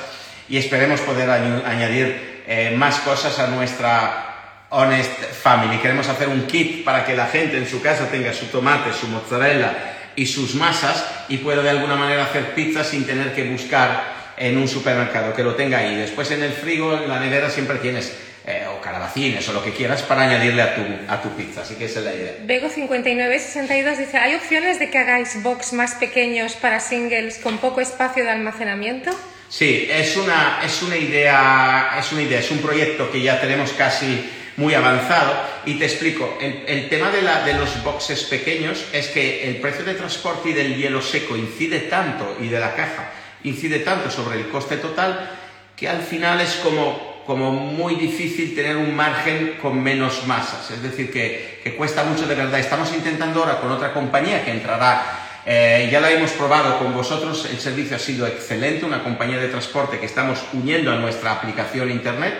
y 0.48 0.58
esperemos 0.58 1.02
poder 1.02 1.30
añadir 1.30 2.44
eh, 2.48 2.74
más 2.78 3.00
cosas 3.00 3.40
a 3.40 3.48
nuestra 3.48 4.66
Honest 4.70 5.24
Family. 5.42 5.80
Queremos 5.80 6.08
hacer 6.08 6.28
un 6.28 6.46
kit 6.48 6.84
para 6.84 7.06
que 7.06 7.16
la 7.16 7.28
gente 7.28 7.58
en 7.58 7.68
su 7.68 7.82
casa 7.82 8.08
tenga 8.10 8.34
su 8.34 8.48
tomate, 8.48 8.94
su 8.94 9.08
mozzarella 9.08 9.74
y 10.16 10.26
sus 10.26 10.56
masas 10.56 11.06
y 11.30 11.38
pueda 11.38 11.62
de 11.62 11.70
alguna 11.70 11.96
manera 11.96 12.24
hacer 12.24 12.54
pizza 12.54 12.84
sin 12.84 13.06
tener 13.06 13.34
que 13.34 13.50
buscar 13.50 14.16
en 14.38 14.58
un 14.58 14.68
supermercado, 14.68 15.34
que 15.34 15.44
lo 15.44 15.56
tenga 15.56 15.80
ahí. 15.80 15.96
Después 15.96 16.30
en 16.32 16.44
el 16.44 16.52
frigo, 16.52 16.94
en 16.94 17.08
la 17.08 17.20
nevera 17.20 17.50
siempre 17.50 17.78
tienes 17.78 18.18
eh, 18.48 18.66
o 18.72 18.80
calabacines 18.82 19.48
o 19.50 19.54
lo 19.54 19.64
que 19.64 19.72
quieras 19.72 20.02
para 20.04 20.22
añadirle 20.24 20.62
a 20.62 20.76
tu, 20.76 20.82
a 21.08 21.22
tu 21.22 21.30
pizza. 21.36 21.62
Así 21.62 21.76
que 21.76 21.86
esa 21.86 22.00
es 22.00 22.06
la 22.06 22.14
idea. 22.14 22.34
Bego5962 22.46 23.98
dice, 23.98 24.18
¿hay 24.18 24.36
opciones 24.36 24.80
de 24.80 24.90
que 24.90 24.98
hagáis 24.98 25.42
box 25.42 25.74
más 25.74 25.96
pequeños 25.96 26.54
para 26.54 26.80
singles 26.80 27.38
con 27.40 27.58
poco 27.58 27.82
espacio 27.82 28.24
de 28.24 28.30
almacenamiento? 28.32 29.12
Sí, 29.50 29.88
es 29.92 30.18
una, 30.18 30.60
es 30.64 30.82
una 30.82 30.98
idea, 30.98 31.96
es 32.00 32.12
una 32.12 32.22
idea, 32.24 32.40
es 32.40 32.52
un 32.52 32.60
proyecto 32.60 33.12
que 33.12 33.22
ya 33.22 33.40
tenemos 33.40 33.72
casi 33.74 34.30
muy 34.58 34.74
avanzado 34.74 35.34
y 35.66 35.76
te 35.76 35.86
explico, 35.86 36.38
el, 36.42 36.64
el 36.68 36.90
tema 36.90 37.12
de, 37.12 37.22
la- 37.22 37.44
de 37.44 37.54
los 37.54 37.84
boxes 37.84 38.24
pequeños 38.24 38.86
es 38.94 39.08
que 39.08 39.48
el 39.50 39.58
precio 39.58 39.84
de 39.84 39.94
transporte 39.96 40.50
y 40.50 40.54
del 40.54 40.76
hielo 40.78 41.02
seco 41.02 41.36
incide 41.36 41.80
tanto 41.80 42.38
y 42.42 42.48
de 42.48 42.60
la 42.60 42.74
caja 42.74 43.12
incide 43.44 43.80
tanto 43.80 44.10
sobre 44.10 44.40
el 44.40 44.48
coste 44.50 44.78
total 44.78 45.30
que 45.76 45.88
al 45.90 46.02
final 46.02 46.40
es 46.42 46.56
como, 46.64 47.15
como 47.26 47.52
muy 47.52 47.96
difícil 47.96 48.56
tener 48.56 48.78
un 48.78 48.96
margen 48.96 49.58
con 49.62 49.82
menos 49.82 50.26
masas, 50.28 50.72
es 50.72 50.82
decir, 50.82 51.12
que, 51.12 51.60
que 51.64 51.76
cuesta 51.76 52.04
mucho 52.04 52.28
de 52.28 52.36
verdad. 52.36 52.60
Estamos 52.60 52.94
intentando 52.94 53.42
ahora 53.42 53.60
con 53.60 53.72
otra 53.72 53.94
compañía 53.94 54.46
que 54.46 54.52
entrará 54.52 55.26
eh, 55.48 55.90
ya 55.92 56.02
la 56.02 56.10
hemos 56.10 56.32
probado 56.32 56.80
con 56.80 56.92
vosotros, 56.94 57.48
el 57.52 57.60
servicio 57.60 57.96
ha 57.96 58.00
sido 58.00 58.26
excelente, 58.26 58.84
una 58.84 59.04
compañía 59.04 59.38
de 59.38 59.48
transporte 59.48 60.00
que 60.00 60.08
estamos 60.08 60.44
uniendo 60.54 60.92
a 60.92 60.96
nuestra 60.96 61.34
aplicación 61.34 61.92
internet 61.92 62.34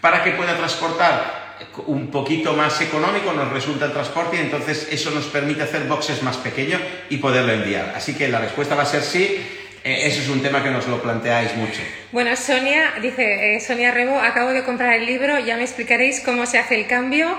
para 0.00 0.22
que 0.22 0.30
pueda 0.32 0.56
transportar 0.56 1.56
un 1.86 2.12
poquito 2.12 2.52
más 2.52 2.80
económico, 2.80 3.32
nos 3.32 3.52
resulta 3.52 3.86
el 3.86 3.92
transporte 3.92 4.36
y 4.36 4.40
entonces 4.40 4.86
eso 4.92 5.10
nos 5.10 5.24
permite 5.24 5.62
hacer 5.62 5.84
boxes 5.84 6.22
más 6.22 6.36
pequeños 6.36 6.80
y 7.08 7.16
poderlo 7.16 7.52
enviar. 7.52 7.92
Así 7.96 8.14
que 8.14 8.28
la 8.28 8.38
respuesta 8.38 8.76
va 8.76 8.82
a 8.82 8.86
ser 8.86 9.02
sí, 9.02 9.63
eso 9.84 10.20
es 10.22 10.28
un 10.28 10.42
tema 10.42 10.62
que 10.62 10.70
nos 10.70 10.88
lo 10.88 11.02
planteáis 11.02 11.54
mucho. 11.56 11.80
Bueno, 12.10 12.34
Sonia, 12.36 12.94
dice 13.02 13.56
eh, 13.56 13.60
Sonia 13.60 13.90
Rebo, 13.90 14.18
acabo 14.18 14.50
de 14.50 14.64
comprar 14.64 14.94
el 14.94 15.04
libro, 15.04 15.38
ya 15.38 15.56
me 15.56 15.62
explicaréis 15.62 16.20
cómo 16.20 16.46
se 16.46 16.58
hace 16.58 16.74
el 16.74 16.86
cambio. 16.86 17.36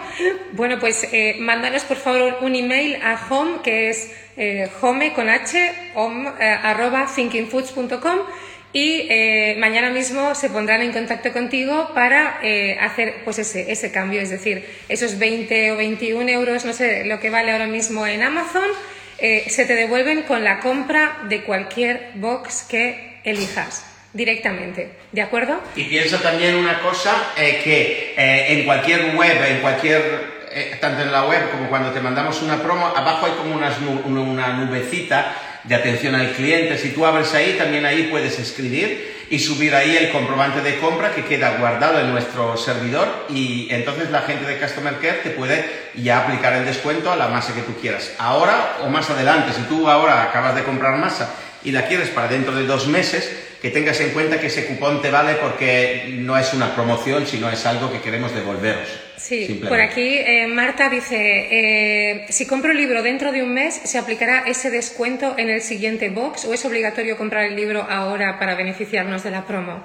Bueno, 0.51 0.79
pues 0.79 1.07
eh, 1.11 1.37
mándanos 1.39 1.83
por 1.83 1.97
favor 1.97 2.37
un 2.41 2.55
email 2.55 2.97
a 3.01 3.19
home, 3.29 3.61
que 3.63 3.89
es 3.89 4.11
eh, 4.37 4.69
home 4.79 5.13
con 5.13 5.29
h, 5.29 5.91
home, 5.95 6.29
eh, 6.39 6.59
arroba 6.61 7.07
thinkingfoods.com 7.13 8.19
y 8.75 9.07
eh, 9.09 9.55
mañana 9.57 9.89
mismo 9.89 10.35
se 10.35 10.49
pondrán 10.49 10.81
en 10.81 10.91
contacto 10.91 11.31
contigo 11.31 11.91
para 11.93 12.39
eh, 12.43 12.77
hacer 12.81 13.21
pues 13.23 13.39
ese, 13.39 13.71
ese 13.71 13.89
cambio, 13.89 14.19
es 14.19 14.29
decir, 14.29 14.65
esos 14.89 15.17
20 15.17 15.71
o 15.71 15.77
21 15.77 16.29
euros, 16.29 16.65
no 16.65 16.73
sé 16.73 17.05
lo 17.05 17.21
que 17.21 17.29
vale 17.29 17.53
ahora 17.53 17.67
mismo 17.67 18.05
en 18.05 18.21
Amazon, 18.21 18.67
eh, 19.17 19.45
se 19.49 19.65
te 19.65 19.75
devuelven 19.75 20.23
con 20.23 20.43
la 20.43 20.59
compra 20.59 21.19
de 21.29 21.43
cualquier 21.43 22.11
box 22.15 22.65
que 22.69 23.21
elijas 23.23 23.85
directamente, 24.13 24.91
¿de 25.11 25.21
acuerdo? 25.21 25.59
Y 25.75 25.85
piensa 25.85 26.21
también 26.21 26.55
una 26.55 26.79
cosa, 26.79 27.33
eh, 27.37 27.61
que 27.63 28.13
eh, 28.17 28.53
en 28.53 28.65
cualquier 28.65 29.15
web, 29.15 29.37
en 29.49 29.59
cualquier, 29.59 30.79
tanto 30.79 31.01
en 31.01 31.11
la 31.11 31.25
web 31.25 31.51
como 31.51 31.69
cuando 31.69 31.91
te 31.91 31.99
mandamos 31.99 32.41
una 32.41 32.61
promo, 32.61 32.87
abajo 32.87 33.25
hay 33.25 33.33
como 33.33 33.55
unas 33.55 33.75
una 34.05 34.53
nubecita 34.53 35.35
de 35.63 35.75
atención 35.75 36.15
al 36.15 36.31
cliente. 36.31 36.77
Si 36.77 36.91
tú 36.91 37.05
abres 37.05 37.33
ahí, 37.33 37.55
también 37.57 37.85
ahí 37.85 38.03
puedes 38.03 38.39
escribir 38.39 39.14
y 39.29 39.39
subir 39.39 39.73
ahí 39.73 39.97
el 39.97 40.11
comprobante 40.11 40.61
de 40.61 40.77
compra 40.77 41.13
que 41.13 41.25
queda 41.25 41.57
guardado 41.57 41.99
en 41.99 42.11
nuestro 42.11 42.55
servidor 42.57 43.07
y 43.29 43.67
entonces 43.71 44.11
la 44.11 44.21
gente 44.21 44.45
de 44.45 44.59
Customer 44.59 44.95
Care 44.99 45.21
te 45.23 45.29
puede 45.31 45.89
ya 45.95 46.19
aplicar 46.19 46.53
el 46.53 46.65
descuento 46.65 47.11
a 47.11 47.15
la 47.15 47.27
masa 47.27 47.53
que 47.53 47.61
tú 47.61 47.73
quieras. 47.79 48.11
Ahora 48.19 48.77
o 48.83 48.89
más 48.89 49.09
adelante, 49.09 49.53
si 49.53 49.63
tú 49.63 49.89
ahora 49.89 50.23
acabas 50.23 50.55
de 50.55 50.63
comprar 50.63 50.97
masa 50.97 51.33
y 51.63 51.71
la 51.71 51.87
quieres 51.87 52.09
para 52.09 52.27
dentro 52.27 52.53
de 52.53 52.65
dos 52.65 52.87
meses, 52.87 53.44
que 53.65 53.71
tengas 53.71 53.99
en 53.99 54.11
cuenta 54.11 54.39
que 54.39 54.45
ese 54.45 54.67
cupón 54.67 55.01
te 55.01 55.09
vale 55.09 55.33
porque 55.41 56.05
no 56.19 56.37
es 56.37 56.53
una 56.53 56.75
promoción, 56.75 57.25
sino 57.25 57.49
es 57.49 57.65
algo 57.65 57.91
que 57.91 57.99
queremos 57.99 58.31
devolveros. 58.31 58.87
Sí, 59.17 59.59
por 59.67 59.81
aquí 59.81 60.19
eh, 60.19 60.45
Marta 60.45 60.87
dice, 60.87 61.17
eh, 61.49 62.25
si 62.29 62.45
compro 62.45 62.73
el 62.73 62.77
libro 62.77 63.01
dentro 63.01 63.31
de 63.31 63.41
un 63.41 63.55
mes, 63.55 63.73
¿se 63.83 63.97
aplicará 63.97 64.43
ese 64.45 64.69
descuento 64.69 65.33
en 65.39 65.49
el 65.49 65.63
siguiente 65.63 66.09
box 66.09 66.45
o 66.45 66.53
es 66.53 66.63
obligatorio 66.63 67.17
comprar 67.17 67.45
el 67.45 67.55
libro 67.55 67.87
ahora 67.89 68.37
para 68.37 68.53
beneficiarnos 68.53 69.23
de 69.23 69.31
la 69.31 69.45
promo? 69.47 69.83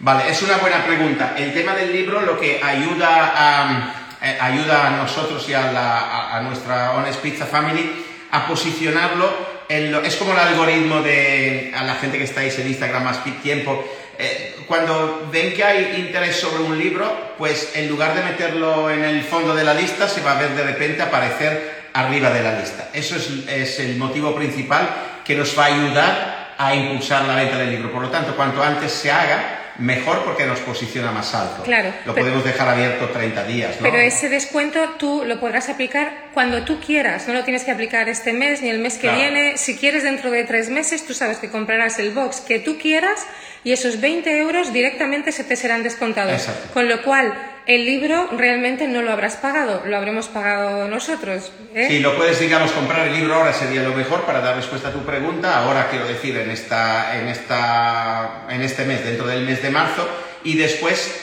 Vale, 0.00 0.28
es 0.28 0.42
una 0.42 0.56
buena 0.56 0.84
pregunta. 0.84 1.36
El 1.38 1.54
tema 1.54 1.76
del 1.76 1.92
libro 1.92 2.20
lo 2.22 2.36
que 2.40 2.60
ayuda 2.60 3.32
a, 3.36 3.94
eh, 4.20 4.38
ayuda 4.40 4.88
a 4.88 4.90
nosotros 4.96 5.48
y 5.48 5.54
a, 5.54 5.70
la- 5.70 6.00
a- 6.00 6.36
a 6.38 6.40
nuestra 6.40 6.94
Honest 6.96 7.20
Pizza 7.20 7.46
Family 7.46 7.88
a 8.32 8.44
posicionarlo. 8.48 9.51
Es 9.72 10.16
como 10.16 10.32
el 10.32 10.38
algoritmo 10.38 11.00
de 11.00 11.72
a 11.74 11.84
la 11.84 11.94
gente 11.94 12.18
que 12.18 12.24
estáis 12.24 12.58
en 12.58 12.68
Instagram 12.68 13.04
más 13.04 13.24
tiempo. 13.42 13.84
eh, 14.18 14.56
cuando 14.66 15.28
ven 15.32 15.54
que 15.54 15.64
hay 15.64 15.96
interés 15.98 16.36
sobre 16.36 16.62
un 16.62 16.78
libro, 16.78 17.34
pues 17.38 17.72
en 17.74 17.88
lugar 17.88 18.14
de 18.14 18.22
meterlo 18.22 18.90
en 18.90 19.02
el 19.04 19.22
fondo 19.22 19.54
de 19.54 19.64
la 19.64 19.74
lista, 19.74 20.08
se 20.08 20.20
va 20.20 20.32
a 20.32 20.40
ver 20.40 20.50
de 20.50 20.62
repente 20.62 21.02
aparecer 21.02 21.88
arriba 21.94 22.30
de 22.30 22.42
la 22.42 22.58
lista. 22.58 22.90
Eso 22.92 23.16
es, 23.16 23.30
es 23.48 23.80
el 23.80 23.96
motivo 23.96 24.34
principal 24.34 24.88
que 25.24 25.34
nos 25.34 25.58
va 25.58 25.64
a 25.64 25.66
ayudar 25.66 26.54
a 26.58 26.74
impulsar 26.74 27.24
la 27.24 27.36
venta 27.36 27.56
del 27.56 27.70
libro. 27.70 27.90
Por 27.90 28.02
lo 28.02 28.10
tanto, 28.10 28.36
cuanto 28.36 28.62
antes 28.62 28.92
se 28.92 29.10
haga, 29.10 29.61
mejor 29.82 30.24
porque 30.24 30.46
nos 30.46 30.60
posiciona 30.60 31.10
más 31.10 31.34
alto. 31.34 31.62
Claro, 31.64 31.92
Lo 32.06 32.14
pero- 32.14 32.26
podemos 32.26 32.44
dejar 32.44 32.68
abierto 32.68 33.08
30 33.10 33.44
días, 33.44 33.76
¿no? 33.80 33.82
Pero 33.82 33.98
ese 33.98 34.28
descuento 34.28 34.80
tú 34.98 35.24
lo 35.26 35.40
podrás 35.40 35.68
aplicar 35.68 36.28
cuando 36.32 36.62
tú 36.62 36.80
quieras, 36.80 37.26
no 37.28 37.34
lo 37.34 37.44
tienes 37.44 37.64
que 37.64 37.70
aplicar 37.72 38.08
este 38.08 38.32
mes 38.32 38.62
ni 38.62 38.70
el 38.70 38.78
mes 38.78 38.94
que 38.94 39.00
Claro. 39.08 39.18
viene. 39.18 39.58
Si 39.58 39.76
quieres 39.76 40.02
dentro 40.04 40.30
de 40.30 40.44
tres 40.44 40.70
meses, 40.70 41.04
tú 41.06 41.14
sabes 41.14 41.38
que 41.38 41.50
comprarás 41.50 41.98
el 41.98 42.10
box 42.12 42.40
que 42.40 42.58
tú 42.58 42.78
quieras 42.78 43.26
y 43.64 43.72
esos 43.72 44.00
20 44.00 44.38
euros 44.40 44.72
directamente 44.72 45.32
se 45.32 45.44
te 45.44 45.56
serán 45.56 45.82
descontados. 45.82 46.32
Exacto. 46.32 46.68
Con 46.72 46.88
lo 46.88 47.02
cual, 47.02 47.34
el 47.66 47.84
libro 47.84 48.28
realmente 48.36 48.86
no 48.88 49.02
lo 49.02 49.12
habrás 49.12 49.36
pagado, 49.36 49.82
lo 49.86 49.96
habremos 49.96 50.28
pagado 50.28 50.88
nosotros. 50.88 51.52
¿eh? 51.74 51.86
Si 51.88 51.98
lo 52.00 52.16
puedes, 52.16 52.38
digamos, 52.40 52.72
comprar 52.72 53.08
el 53.08 53.14
libro 53.14 53.34
ahora 53.34 53.52
sería 53.52 53.82
lo 53.82 53.94
mejor 53.94 54.22
para 54.22 54.40
dar 54.40 54.56
respuesta 54.56 54.88
a 54.88 54.92
tu 54.92 55.00
pregunta. 55.04 55.58
Ahora 55.58 55.88
quiero 55.90 56.06
decir 56.06 56.36
en 56.36 56.50
esta, 56.50 57.18
en 57.20 57.28
esta, 57.28 58.46
en 58.50 58.62
este 58.62 58.84
mes, 58.84 59.04
dentro 59.04 59.26
del 59.26 59.44
mes 59.44 59.62
de 59.62 59.70
marzo, 59.70 60.08
y 60.44 60.56
después, 60.56 61.20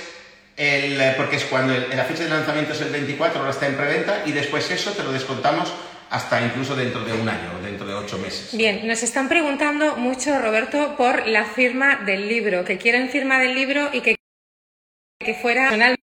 el, 0.57 0.99
porque 1.15 1.35
es 1.37 1.43
cuando 1.45 1.73
el- 1.73 1.89
la 1.95 2.03
fecha 2.05 2.23
de 2.23 2.29
lanzamiento 2.29 2.73
es 2.73 2.81
el 2.81 2.89
24, 2.89 3.39
ahora 3.39 3.51
está 3.51 3.67
en 3.67 3.75
preventa, 3.75 4.23
y 4.25 4.31
después 4.31 4.69
eso 4.71 4.91
te 4.93 5.03
lo 5.03 5.11
descontamos 5.11 5.73
hasta 6.09 6.41
incluso 6.41 6.75
dentro 6.75 7.01
de 7.03 7.13
un 7.13 7.29
año, 7.29 7.51
dentro 7.63 7.85
de 7.85 7.93
ocho 7.93 8.17
meses. 8.17 8.49
Bien, 8.57 8.87
nos 8.87 9.03
están 9.03 9.29
preguntando 9.29 9.95
mucho, 9.97 10.39
Roberto, 10.39 10.95
por 10.97 11.27
la 11.27 11.45
firma 11.45 11.97
del 12.05 12.27
libro, 12.27 12.65
que 12.65 12.77
quieren 12.79 13.09
firma 13.09 13.37
del 13.39 13.53
libro 13.53 13.89
y 13.93 14.01
que, 14.01 14.15
que 15.23 15.33
fuera 15.35 15.69
personal- 15.69 15.95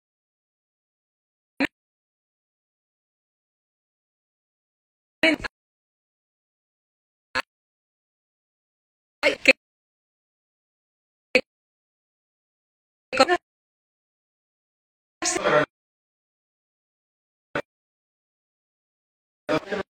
Gracias. 19.60 19.84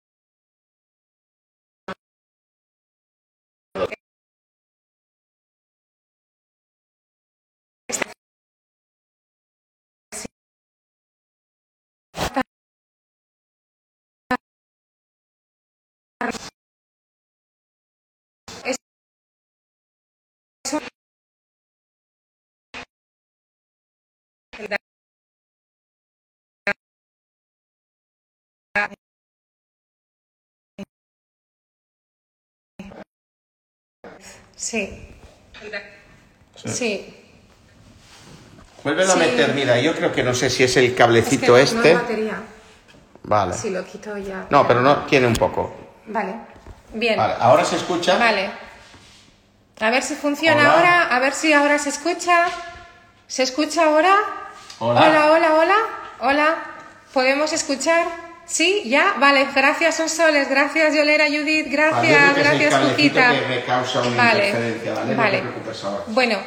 Sí. 34.57 35.09
Sí. 36.65 37.19
Vuélvelo 38.85 39.13
Sí. 39.13 39.17
a 39.17 39.17
meter, 39.27 39.55
mira, 39.55 39.79
yo 39.81 39.95
creo 39.95 40.13
que 40.13 40.23
no 40.23 40.35
sé 40.35 40.51
si 40.51 40.65
es 40.65 40.77
el 40.77 40.85
Es 40.87 40.91
que 40.93 40.97
cablecito 40.97 41.47
no- 41.47 41.53
no 41.53 41.59
este. 41.59 41.89
hay 41.89 41.95
batería. 41.95 42.43
Vale. 43.25 43.55
Si 43.55 43.71
lo 43.71 43.85
quito 43.85 44.17
ya. 44.19 44.47
No, 44.51 44.67
pero 44.67 44.81
no, 44.81 45.05
tiene 45.07 45.27
un 45.27 45.35
poco. 45.35 45.75
Vale. 46.07 46.35
Bien. 46.93 47.17
Vale, 47.17 47.35
ahora 47.39 47.65
se 47.65 47.77
escucha. 47.77 48.19
Vale. 48.19 48.51
A 49.81 49.91
ver 49.91 50.03
si 50.03 50.15
funciona 50.15 50.61
Hola. 50.61 50.73
ahora, 50.75 51.17
a 51.17 51.19
ver 51.21 51.33
si 51.33 51.53
ahora 51.53 51.79
se 51.79 51.89
escucha. 51.91 52.47
¿Se 53.27 53.43
escucha 53.45 53.85
ahora? 53.87 54.17
Hola. 54.81 55.01
Hola, 55.01 55.33
hola, 55.33 55.55
hola. 55.55 55.77
Hola. 56.21 56.57
¿Podemos 57.13 57.53
escuchar? 57.53 58.07
¿Sí? 58.47 58.83
¿Ya? 58.87 59.15
Vale, 59.19 59.47
gracias 59.55 59.97
Sonsoles, 59.97 60.49
gracias 60.49 60.95
Yolera 60.95 61.27
Judith, 61.27 61.67
Vale, 61.67 62.09
gracias, 62.09 62.37
gracias 62.37 62.75
Cuquita. 62.75 63.33
Vale, 64.17 64.55
¿vale? 65.17 65.43
No 65.43 65.89
ahora. 65.89 66.05
Bueno, 66.09 66.39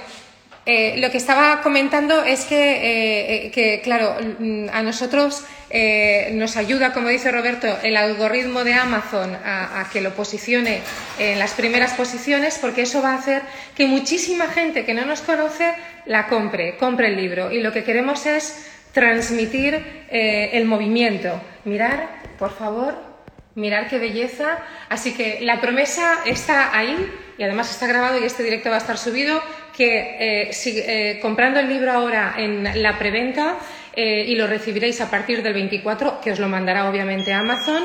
eh, 0.68 0.96
lo 0.98 1.12
que 1.12 1.18
estaba 1.18 1.62
comentando 1.62 2.24
es 2.24 2.46
que, 2.46 2.56
eh, 2.56 3.46
eh, 3.46 3.52
que 3.52 3.82
claro, 3.82 4.18
mm, 4.40 4.70
a 4.74 4.82
nosotros 4.82 5.44
eh, 5.70 6.32
nos 6.34 6.58
ayuda, 6.58 6.92
como 6.92 7.10
dice 7.10 7.32
Roberto, 7.32 7.68
el 7.84 7.96
algoritmo 7.96 8.64
de 8.64 8.74
Amazon 8.74 9.36
a, 9.36 9.82
a 9.82 9.90
que 9.92 10.02
lo 10.02 10.16
posicione 10.16 10.82
en 11.20 11.38
las 11.38 11.54
primeras 11.54 11.94
posiciones, 11.94 12.58
porque 12.58 12.82
eso 12.82 13.04
va 13.04 13.12
a 13.12 13.18
hacer 13.18 13.44
que 13.76 13.86
muchísima 13.86 14.48
gente 14.48 14.86
que 14.86 14.96
no 14.96 15.06
nos 15.06 15.22
conoce 15.22 15.72
la 16.06 16.28
compre, 16.28 16.78
compre 16.78 17.08
el 17.08 17.18
libro. 17.18 17.52
Y 17.52 17.62
lo 17.62 17.72
que 17.72 17.84
queremos 17.84 18.26
es 18.26 18.66
transmitir 18.96 19.76
eh, 20.10 20.50
el 20.54 20.66
movimiento. 20.66 21.40
Mirar, 21.66 22.08
por 22.40 22.52
favor, 22.58 23.14
Mirar 23.58 23.88
qué 23.88 24.00
belleza. 24.00 24.58
Así 24.90 25.14
que 25.14 25.38
la 25.42 25.62
promesa 25.62 26.16
está 26.26 26.78
ahí 26.78 27.10
y 27.38 27.44
además 27.44 27.72
está 27.72 27.88
grabado 27.88 28.20
y 28.20 28.26
este 28.26 28.44
directo 28.44 28.70
va 28.70 28.76
a 28.76 28.80
estar 28.80 28.98
subido. 28.98 29.42
Que 29.78 30.18
eh, 30.50 30.54
si- 30.54 30.78
eh, 30.80 31.20
comprando 31.22 31.62
el 31.62 31.70
libro 31.70 31.94
ahora 31.94 32.34
en 32.38 32.82
la 32.84 32.98
preventa 33.00 33.56
y 33.96 34.36
lo 34.36 34.46
recibiréis 34.48 35.00
a 35.00 35.10
partir 35.10 35.42
del 35.42 35.54
24, 35.54 36.20
que 36.20 36.34
os 36.34 36.40
lo 36.40 36.50
mandará 36.50 36.90
obviamente 36.90 37.32
Amazon, 37.32 37.82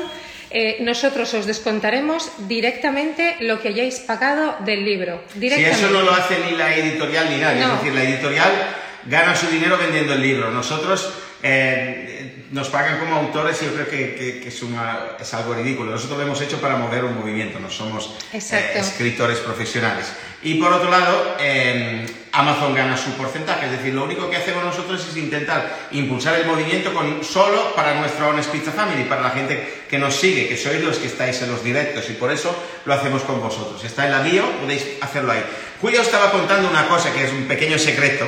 eh, 0.49 0.75
nosotros 0.81 1.33
os 1.33 1.45
descontaremos 1.45 2.29
directamente 2.49 3.37
lo 3.39 3.61
que 3.61 3.69
hayáis 3.69 3.99
pagado 4.01 4.57
del 4.65 4.83
libro. 4.83 5.21
Si 5.39 5.47
eso 5.47 5.89
no 5.89 6.01
lo 6.01 6.11
hace 6.11 6.35
ni 6.39 6.57
la 6.57 6.75
editorial 6.75 7.29
ni 7.29 7.37
nadie, 7.37 7.61
No. 7.61 7.75
es 7.75 7.79
decir, 7.79 7.93
la 7.93 8.03
editorial 8.03 8.51
gana 9.05 9.35
su 9.35 9.47
dinero 9.47 9.77
vendiendo 9.77 10.13
el 10.13 10.21
libro. 10.21 10.51
Nosotros 10.51 11.11
eh, 11.43 12.45
nos 12.51 12.69
pagan 12.69 12.99
como 12.99 13.15
autores 13.15 13.61
y 13.61 13.65
yo 13.65 13.73
creo 13.73 13.89
que, 13.89 14.15
que- 14.15 14.39
que 14.41 14.49
es, 14.49 14.61
una- 14.61 14.99
es 15.19 15.33
algo 15.33 15.53
ridículo. 15.53 15.91
Nosotros 15.91 16.17
lo 16.19 16.25
hemos 16.25 16.41
hecho 16.41 16.59
para 16.61 16.75
mover 16.77 17.03
un 17.03 17.17
movimiento, 17.17 17.59
no 17.59 17.69
somos 17.69 18.15
eh, 18.33 18.71
escritores 18.79 19.39
profesionales. 19.39 20.11
Y 20.43 20.55
por 20.55 20.73
otro 20.73 20.89
lado, 20.89 21.35
eh, 21.39 22.05
Amazon 22.31 22.73
gana 22.75 22.97
su 22.97 23.11
porcentaje, 23.13 23.65
es 23.67 23.71
decir, 23.73 23.93
lo 23.93 24.03
único 24.05 24.29
que 24.29 24.37
hacemos 24.37 24.63
nosotros 24.63 25.05
es 25.07 25.15
intentar 25.17 25.87
impulsar 25.91 26.39
el 26.39 26.45
movimiento 26.47 26.93
con, 26.93 27.23
solo 27.23 27.75
para 27.75 27.93
nuestra 27.95 28.27
Honest 28.27 28.49
Pizza 28.51 28.71
Family, 28.71 29.03
para 29.03 29.21
la 29.21 29.29
gente 29.31 29.83
que 29.89 29.99
nos 29.99 30.15
sigue, 30.15 30.47
que 30.47 30.57
sois 30.57 30.81
los 30.83 30.97
que 30.97 31.07
estáis 31.07 31.41
en 31.43 31.51
los 31.51 31.63
directos 31.63 32.09
y 32.09 32.13
por 32.13 32.31
eso 32.31 32.55
lo 32.85 32.93
hacemos 32.93 33.21
con 33.23 33.39
vosotros. 33.41 33.83
Está 33.83 34.05
en 34.05 34.11
la 34.11 34.21
bio, 34.21 34.43
podéis 34.59 34.83
hacerlo 35.01 35.31
ahí. 35.31 35.43
Julio 35.79 36.01
estaba 36.01 36.31
contando 36.31 36.69
una 36.69 36.87
cosa 36.87 37.11
que 37.13 37.23
es 37.25 37.31
un 37.31 37.43
pequeño 37.45 37.77
secreto, 37.77 38.25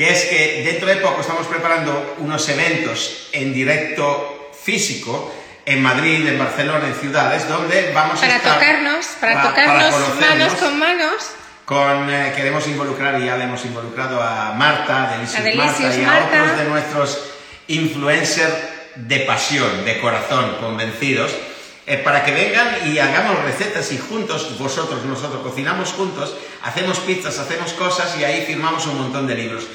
que 0.00 0.08
es 0.08 0.24
que 0.24 0.62
dentro 0.64 0.88
de 0.88 0.96
poco 0.96 1.20
estamos 1.20 1.46
preparando 1.46 2.14
unos 2.20 2.48
eventos 2.48 3.28
en 3.32 3.52
directo 3.52 4.50
físico 4.58 5.30
en 5.66 5.82
Madrid, 5.82 6.26
en 6.26 6.38
Barcelona, 6.38 6.86
en 6.86 6.94
ciudades, 6.94 7.46
donde 7.46 7.92
vamos 7.92 8.16
a 8.16 8.20
Para 8.22 8.36
estar... 8.36 8.54
tocarnos, 8.54 9.06
para, 9.20 9.34
para 9.34 9.48
tocarnos 9.50 9.92
conocernos. 9.92 10.38
manos 10.38 10.54
con 10.54 10.78
manos. 10.78 11.14
Con, 11.66 12.10
eh, 12.10 12.32
queremos 12.34 12.66
involucrar 12.66 13.20
y 13.20 13.26
ya 13.26 13.36
le 13.36 13.44
hemos 13.44 13.62
involucrado 13.66 14.22
a 14.22 14.54
Marta, 14.54 15.10
Delicious, 15.18 15.38
A 15.38 15.42
Delicious 15.42 15.98
Marta 15.98 15.98
y 15.98 16.04
a 16.06 16.24
otros 16.44 16.56
de 16.56 16.64
nuestros 16.64 17.24
influencers 17.68 18.54
de 18.96 19.20
pasión, 19.20 19.84
de 19.84 20.00
corazón, 20.00 20.56
convencidos, 20.62 21.30
eh, 21.86 21.98
para 21.98 22.24
que 22.24 22.32
vengan 22.32 22.90
y 22.90 22.98
hagamos 23.00 23.42
recetas 23.44 23.92
y 23.92 23.98
juntos, 23.98 24.58
vosotros, 24.58 25.04
nosotros, 25.04 25.42
cocinamos 25.42 25.92
juntos, 25.92 26.36
hacemos 26.62 27.00
pizzas, 27.00 27.38
hacemos 27.38 27.74
cosas 27.74 28.16
y 28.18 28.24
ahí 28.24 28.46
firmamos 28.46 28.86
un 28.86 28.96
montón 28.96 29.26
de 29.26 29.34
libros. 29.34 29.66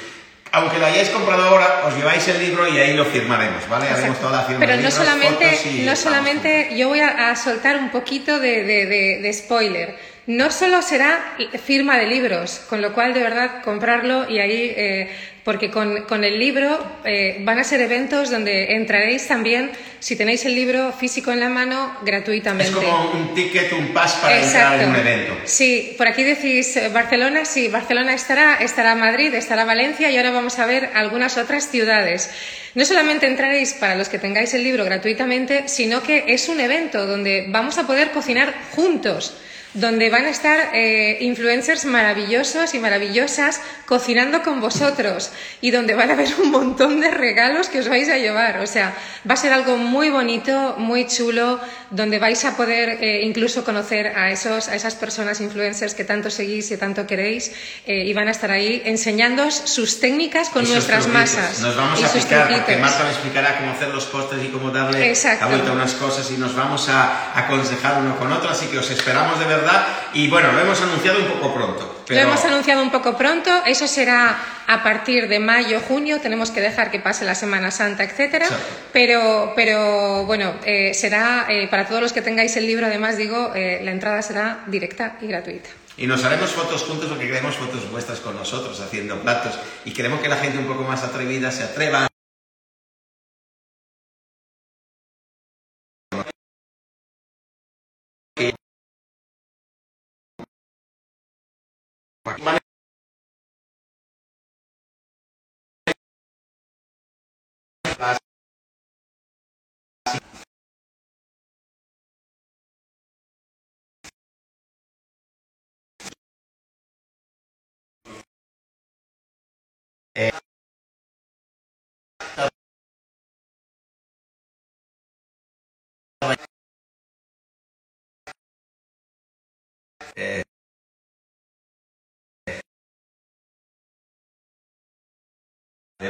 Aunque 0.52 0.78
lo 0.78 0.86
hayáis 0.86 1.10
comprado 1.10 1.42
ahora, 1.42 1.82
os 1.86 1.94
lleváis 1.96 2.26
el 2.28 2.38
libro 2.38 2.66
y 2.66 2.78
ahí 2.78 2.94
lo 2.94 3.04
firmaremos, 3.04 3.68
¿vale? 3.68 3.86
Haremos 3.86 4.00
Exacto. 4.16 4.26
toda 4.28 4.40
la 4.40 4.44
firma 4.44 4.60
Pero 4.60 4.72
de 4.72 4.82
no 4.82 4.88
libros, 4.88 4.94
solamente, 5.06 5.60
y 5.70 5.82
no 5.84 5.96
solamente 5.96 6.68
yo 6.76 6.88
voy 6.88 7.00
a, 7.00 7.30
a 7.30 7.36
soltar 7.36 7.76
un 7.76 7.90
poquito 7.90 8.38
de, 8.40 8.64
de- 8.64 8.86
de- 8.86 9.18
de 9.20 9.32
spoiler. 9.34 9.96
No 10.26 10.50
solo 10.50 10.82
será 10.82 11.34
firma 11.64 11.98
de 11.98 12.06
libros, 12.06 12.60
con 12.68 12.80
lo 12.80 12.92
cual 12.94 13.12
de 13.14 13.22
verdad 13.22 13.62
comprarlo 13.62 14.28
y 14.28 14.38
ahí, 14.40 14.72
eh, 14.76 15.10
porque 15.46 15.70
con, 15.70 16.02
con 16.06 16.24
el 16.24 16.40
libro 16.40 16.76
eh, 17.04 17.36
van 17.42 17.60
a 17.60 17.62
ser 17.62 17.80
eventos 17.80 18.30
donde 18.30 18.74
entraréis 18.74 19.28
también, 19.28 19.70
si 20.00 20.16
tenéis 20.16 20.44
el 20.44 20.56
libro 20.56 20.92
físico 20.92 21.30
en 21.30 21.38
la 21.38 21.48
mano, 21.48 21.96
gratuitamente. 22.02 22.66
Es 22.66 22.74
como 22.74 23.12
un 23.12 23.32
ticket, 23.32 23.72
un 23.72 23.94
pass 23.94 24.14
para 24.14 24.42
entrar 24.42 24.80
en 24.80 24.90
un 24.90 24.96
evento. 24.96 25.34
Sí, 25.44 25.94
por 25.96 26.08
aquí 26.08 26.24
decís 26.24 26.76
eh, 26.76 26.88
Barcelona, 26.88 27.44
sí, 27.44 27.68
Barcelona 27.68 28.12
estará, 28.14 28.56
estará 28.56 28.96
Madrid, 28.96 29.32
estará 29.34 29.64
Valencia 29.64 30.10
y 30.10 30.16
ahora 30.16 30.32
vamos 30.32 30.58
a 30.58 30.66
ver 30.66 30.90
algunas 30.94 31.38
otras 31.38 31.70
ciudades. 31.70 32.28
No 32.74 32.84
solamente 32.84 33.28
entraréis 33.28 33.72
para 33.74 33.94
los 33.94 34.08
que 34.08 34.18
tengáis 34.18 34.52
el 34.52 34.64
libro 34.64 34.84
gratuitamente, 34.84 35.68
sino 35.68 36.02
que 36.02 36.24
es 36.26 36.48
un 36.48 36.58
evento 36.58 37.06
donde 37.06 37.46
vamos 37.50 37.78
a 37.78 37.86
poder 37.86 38.10
cocinar 38.10 38.52
juntos. 38.72 39.36
Donde 39.74 40.10
van 40.10 40.24
a 40.24 40.30
estar 40.30 40.70
eh, 40.74 41.18
influencers 41.20 41.84
maravillosos 41.84 42.74
y 42.74 42.78
maravillosas 42.78 43.60
cocinando 43.86 44.42
con 44.42 44.60
vosotros 44.60 45.30
y 45.60 45.70
donde 45.70 45.94
van 45.94 46.10
a 46.10 46.14
haber 46.14 46.28
un 46.38 46.50
montón 46.50 47.00
de 47.00 47.10
regalos 47.10 47.68
que 47.68 47.80
os 47.80 47.88
vais 47.88 48.08
a 48.08 48.16
llevar. 48.16 48.58
O 48.60 48.66
sea, 48.66 48.94
va 49.28 49.34
a 49.34 49.36
ser 49.36 49.52
algo 49.52 49.76
muy 49.76 50.10
bonito, 50.10 50.76
muy 50.78 51.06
chulo, 51.06 51.60
donde 51.90 52.18
vais 52.18 52.44
a 52.44 52.56
poder 52.56 52.98
eh, 53.02 53.22
incluso 53.22 53.64
conocer 53.64 54.08
a, 54.16 54.30
esos, 54.30 54.68
a 54.68 54.74
esas 54.74 54.94
personas 54.94 55.40
influencers 55.40 55.94
que 55.94 56.04
tanto 56.04 56.30
seguís 56.30 56.70
y 56.70 56.76
tanto 56.76 57.06
queréis 57.06 57.52
eh, 57.86 58.04
y 58.04 58.12
van 58.12 58.28
a 58.28 58.30
estar 58.30 58.50
ahí 58.50 58.82
enseñándoos 58.84 59.54
sus 59.54 60.00
técnicas 60.00 60.48
con 60.48 60.66
nuestras 60.68 61.04
truquitos. 61.04 61.34
masas. 61.36 61.60
Nos 61.60 61.76
vamos 61.76 62.00
y 62.00 62.04
a 62.04 62.12
picar, 62.12 62.48
porque. 62.48 62.76
Marta 62.76 63.04
me 63.04 63.10
explicará 63.10 63.58
cómo 63.58 63.72
hacer 63.72 63.88
los 63.88 64.06
postres 64.06 64.44
y 64.44 64.48
cómo 64.48 64.70
darle 64.70 65.14
la 65.40 65.46
vuelta 65.46 65.70
a 65.70 65.72
unas 65.72 65.94
cosas 65.94 66.30
y 66.30 66.36
nos 66.38 66.54
vamos 66.54 66.88
a 66.88 67.38
aconsejar 67.38 68.00
uno 68.00 68.16
con 68.18 68.32
otro, 68.32 68.50
así 68.50 68.66
que 68.66 68.78
os 68.78 68.90
esperamos 68.90 69.38
de 69.38 69.44
verdad. 69.56 69.86
Y 70.14 70.28
bueno, 70.28 70.52
lo 70.52 70.60
hemos 70.60 70.80
anunciado 70.80 71.18
un 71.18 71.26
poco 71.26 71.54
pronto. 71.54 72.02
Pero... 72.06 72.20
Lo 72.20 72.28
hemos 72.28 72.44
anunciado 72.44 72.82
un 72.82 72.90
poco 72.90 73.16
pronto, 73.16 73.50
eso 73.66 73.86
será 73.88 74.38
a 74.66 74.82
partir 74.82 75.28
de 75.28 75.38
mayo, 75.40 75.80
junio, 75.80 76.20
tenemos 76.20 76.50
que 76.50 76.60
dejar 76.60 76.90
que 76.90 77.00
pase 77.00 77.24
la 77.24 77.34
Semana 77.34 77.70
Santa, 77.70 78.04
etcétera, 78.04 78.46
pero, 78.92 79.52
pero 79.56 80.24
bueno, 80.24 80.54
eh, 80.64 80.94
será 80.94 81.46
eh, 81.48 81.68
para 81.68 81.86
todos 81.86 82.00
los 82.00 82.12
que 82.12 82.22
tengáis 82.22 82.56
el 82.56 82.66
libro, 82.66 82.86
además 82.86 83.16
digo, 83.16 83.52
eh, 83.54 83.80
la 83.82 83.90
entrada 83.90 84.22
será 84.22 84.64
directa 84.66 85.18
y 85.20 85.26
gratuita. 85.26 85.68
Y 85.96 86.06
nos 86.06 86.22
haremos 86.24 86.50
fotos 86.50 86.82
juntos 86.82 87.08
porque 87.08 87.26
queremos 87.26 87.56
fotos 87.56 87.90
vuestras 87.90 88.20
con 88.20 88.36
nosotros 88.36 88.78
haciendo 88.80 89.18
platos 89.20 89.58
y 89.84 89.92
queremos 89.92 90.20
que 90.20 90.28
la 90.28 90.36
gente 90.36 90.58
un 90.58 90.66
poco 90.66 90.82
más 90.82 91.02
atrevida 91.02 91.50
se 91.50 91.64
atreva. 91.64 92.06
Eh, 102.26 102.65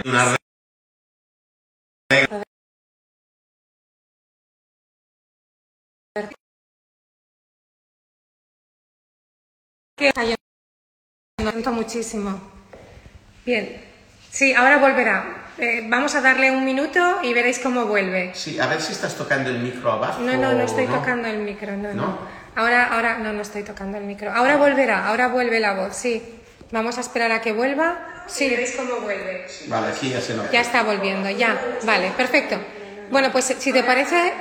una 0.05 0.25
re- 0.25 0.37
Que 9.97 10.13
lo 11.43 11.51
siento 11.51 11.73
muchísimo. 11.73 12.41
Bien, 13.45 13.81
sí, 14.31 14.53
ahora 14.55 14.79
volverá. 14.79 15.45
Eh, 15.59 15.87
vamos 15.89 16.15
a 16.15 16.21
darle 16.21 16.51
un 16.51 16.65
minuto 16.65 17.21
y 17.23 17.33
veréis 17.33 17.59
cómo 17.59 17.87
vuelve. 17.87 18.35
Sí, 18.35 18.59
a 18.61 18.67
ver 18.67 18.81
si 18.83 18.93
estás 18.93 19.15
tocando 19.17 19.49
el 19.49 19.61
micro 19.61 19.91
abajo. 19.93 20.21
No, 20.21 20.37
no, 20.37 20.53
no 20.53 20.65
estoy 20.65 20.87
¿no? 20.87 20.97
tocando 20.99 21.29
el 21.29 21.39
micro, 21.39 21.75
no, 21.77 21.95
no. 21.95 22.07
¿No? 22.07 22.19
Ahora, 22.57 22.87
ahora, 22.93 23.19
no, 23.19 23.33
no 23.33 23.41
estoy 23.43 23.63
tocando 23.63 23.97
el 23.97 24.05
micro. 24.05 24.33
Ahora 24.33 24.57
volverá, 24.57 25.09
ahora 25.09 25.29
vuelve 25.29 25.61
la 25.61 25.75
voz, 25.75 25.97
sí. 25.97 26.23
Vamos 26.73 26.99
a 26.99 27.01
esperar 27.01 27.33
a 27.33 27.41
que 27.41 27.53
vuelva. 27.53 28.16
Sí, 28.27 28.49
veréis 28.51 28.73
cómo 28.77 28.97
vuelve. 29.01 29.47
Vale, 29.67 29.89
aquí 29.89 30.11
ya 30.11 30.21
se 30.21 30.35
nota. 30.35 30.51
Ya 30.51 30.61
está 30.61 30.83
volviendo, 30.83 31.29
ya. 31.31 31.59
Vale, 31.85 32.11
perfecto. 32.17 32.57
Bueno, 33.11 33.31
pues 33.31 33.55
si 33.59 33.73
te 33.73 33.83
parece, 33.85 34.33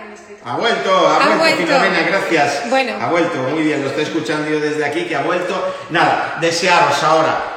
Ha 0.44 0.57
vuelto, 0.57 0.91
ha, 1.07 1.16
Ha 1.16 1.20
vuelto, 1.36 1.38
vuelto. 1.40 1.57
Filomena, 1.66 2.02
gracias. 2.02 2.70
Bueno. 2.70 2.94
Ha 2.99 3.10
vuelto, 3.10 3.36
muy 3.49 3.64
bien, 3.64 3.82
lo 3.82 3.88
estoy 3.90 4.03
escuchando 4.03 4.49
yo 4.49 4.60
desde 4.60 4.84
aquí 4.86 5.06
que 5.06 5.16
ha 5.16 5.22
vuelto. 5.22 5.76
Nada, 5.91 6.38
desearos 6.41 7.02
ahora 7.03 7.52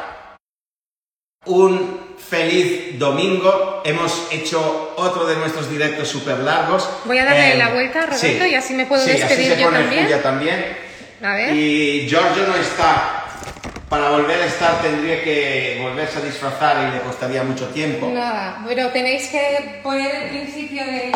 un 1.46 2.16
feliz 2.18 2.98
domingo. 2.98 3.80
Hemos 3.84 4.26
hecho 4.30 4.92
otro 4.96 5.26
de 5.26 5.36
nuestros 5.36 5.70
directos 5.70 6.08
súper 6.08 6.38
largos. 6.40 6.88
Voy 7.04 7.16
a 7.18 7.24
darle 7.24 7.52
Eh, 7.54 7.56
la 7.58 7.70
vuelta, 7.70 8.02
Roberto, 8.06 8.18
sí. 8.44 8.50
y 8.50 8.54
así 8.54 8.74
me 8.74 8.84
puedo 8.86 9.02
Sí, 9.02 9.10
así 9.12 9.20
despedir 9.20 9.52
se 9.54 9.60
yo 9.60 9.66
pone 9.66 9.78
también. 9.80 10.02
Julia 10.02 10.22
también. 10.22 10.76
a 11.22 11.34
ver. 11.34 11.54
Y 11.54 12.06
Giorgio 12.08 12.46
no 12.46 12.54
está. 12.56 13.24
Para 13.88 14.10
volver 14.10 14.42
a 14.42 14.44
estar 14.46 14.82
tendría 14.82 15.22
que 15.24 15.78
volverse 15.82 16.18
a 16.18 16.20
disfrazar 16.20 16.88
y 16.88 16.96
le 16.96 17.00
costaría 17.00 17.42
mucho 17.42 17.68
tiempo. 17.68 18.10
Nada, 18.12 18.58
bueno, 18.62 18.88
tenéis 18.90 19.28
que 19.28 19.80
poner 19.82 20.14
el 20.14 20.28
principio 20.28 20.84
del, 20.84 21.10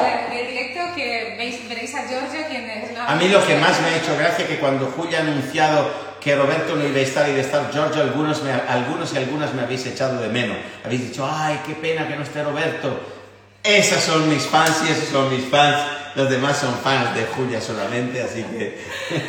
directo 0.49 0.81
que 0.97 1.35
veis, 1.37 1.69
veréis 1.69 1.95
a 1.95 2.09
Giorgio 2.09 2.41
quien 2.49 2.71
es. 2.71 2.93
¿no? 2.93 3.03
A 3.07 3.15
mí 3.17 3.29
lo 3.29 3.47
que 3.47 3.57
más 3.57 3.79
me 3.83 3.89
ha 3.89 3.97
hecho 3.99 4.17
gracia 4.19 4.47
que 4.47 4.57
cuando 4.59 4.87
Julia 4.87 5.19
ha 5.19 5.21
anunciado 5.23 5.91
que 6.19 6.35
Roberto 6.35 6.75
no 6.77 6.87
iba 6.89 6.97
a 6.97 7.03
estar 7.03 7.29
y 7.29 7.33
a 7.33 7.41
estar 7.41 7.71
Giorgio, 7.71 8.01
algunos, 8.03 8.43
me- 8.43 8.53
algunos 8.53 9.13
y 9.13 9.19
algunas 9.19 9.53
me 9.53 9.63
habéis 9.63 9.85
echado 9.85 10.23
de 10.23 10.29
menos. 10.29 10.57
Habéis 10.83 11.11
dicho, 11.11 11.29
ay, 11.31 11.61
qué 11.67 11.75
pena 11.75 12.09
que 12.09 12.17
no 12.17 12.23
esté 12.23 12.43
Roberto. 12.43 13.01
Esas 13.63 14.03
son 14.03 14.31
mis 14.31 14.45
fans 14.45 14.83
y 14.89 14.93
esos 14.93 15.09
son 15.11 15.29
mis 15.29 15.45
fans. 15.51 15.77
Los 16.15 16.31
demás 16.31 16.57
son 16.59 16.75
fans 16.79 17.15
de 17.15 17.25
Julia 17.27 17.61
solamente, 17.61 18.23
así 18.23 18.43
que... 18.45 18.79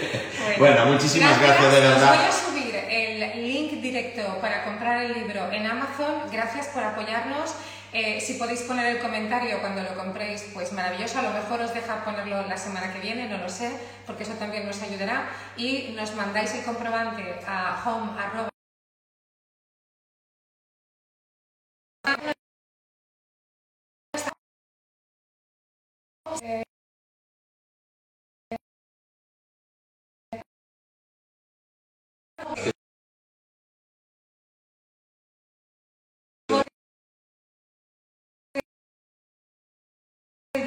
bueno, 0.60 0.86
muchísimas 0.86 1.40
gracias, 1.41 1.72
de 1.72 1.78
Os 1.80 1.84
voy 1.84 1.94
verdad. 1.94 2.28
a 2.28 2.32
subir 2.32 2.76
el 2.76 3.48
link 3.48 3.72
directo 3.94 4.40
para 4.41 4.64
comprar 4.64 5.03
el 5.03 5.14
libro 5.14 5.52
en 5.52 5.68
Amazon. 5.68 6.24
Gracias 6.32 6.68
por 6.68 6.84
apoyarnos. 6.84 7.53
Eh, 7.94 8.20
si 8.20 8.34
podéis 8.34 8.61
poner 8.64 8.88
el 8.88 8.99
comentario 8.99 9.60
cuando 9.61 9.84
lo 9.84 9.94
compréis, 9.95 10.49
pues 10.52 10.74
maravilloso. 10.74 11.20
A 11.20 11.22
lo 11.22 11.30
mejor 11.30 11.61
os 11.61 11.74
deja 11.76 12.03
ponerlo 12.03 12.41
la 12.48 12.57
semana 12.57 12.91
que 12.91 12.99
viene, 12.99 13.30
no 13.30 13.38
lo 13.38 13.49
sé, 13.49 13.72
porque 14.07 14.24
eso 14.24 14.34
también 14.34 14.65
nos 14.65 14.82
ayudará. 14.82 15.30
Y 15.57 15.94
nos 15.95 16.15
mandáis 16.15 16.56
el 16.56 16.65
comprobante 16.65 17.40
a 17.45 17.84
home. 17.86 18.14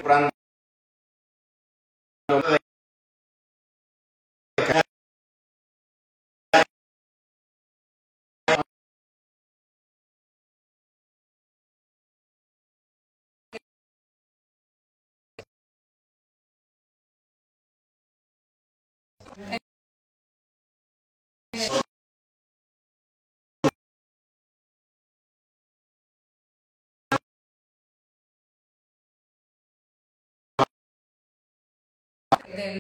Arroba- 0.06 0.32
del- 32.56 32.78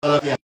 Todavía. 0.00 0.36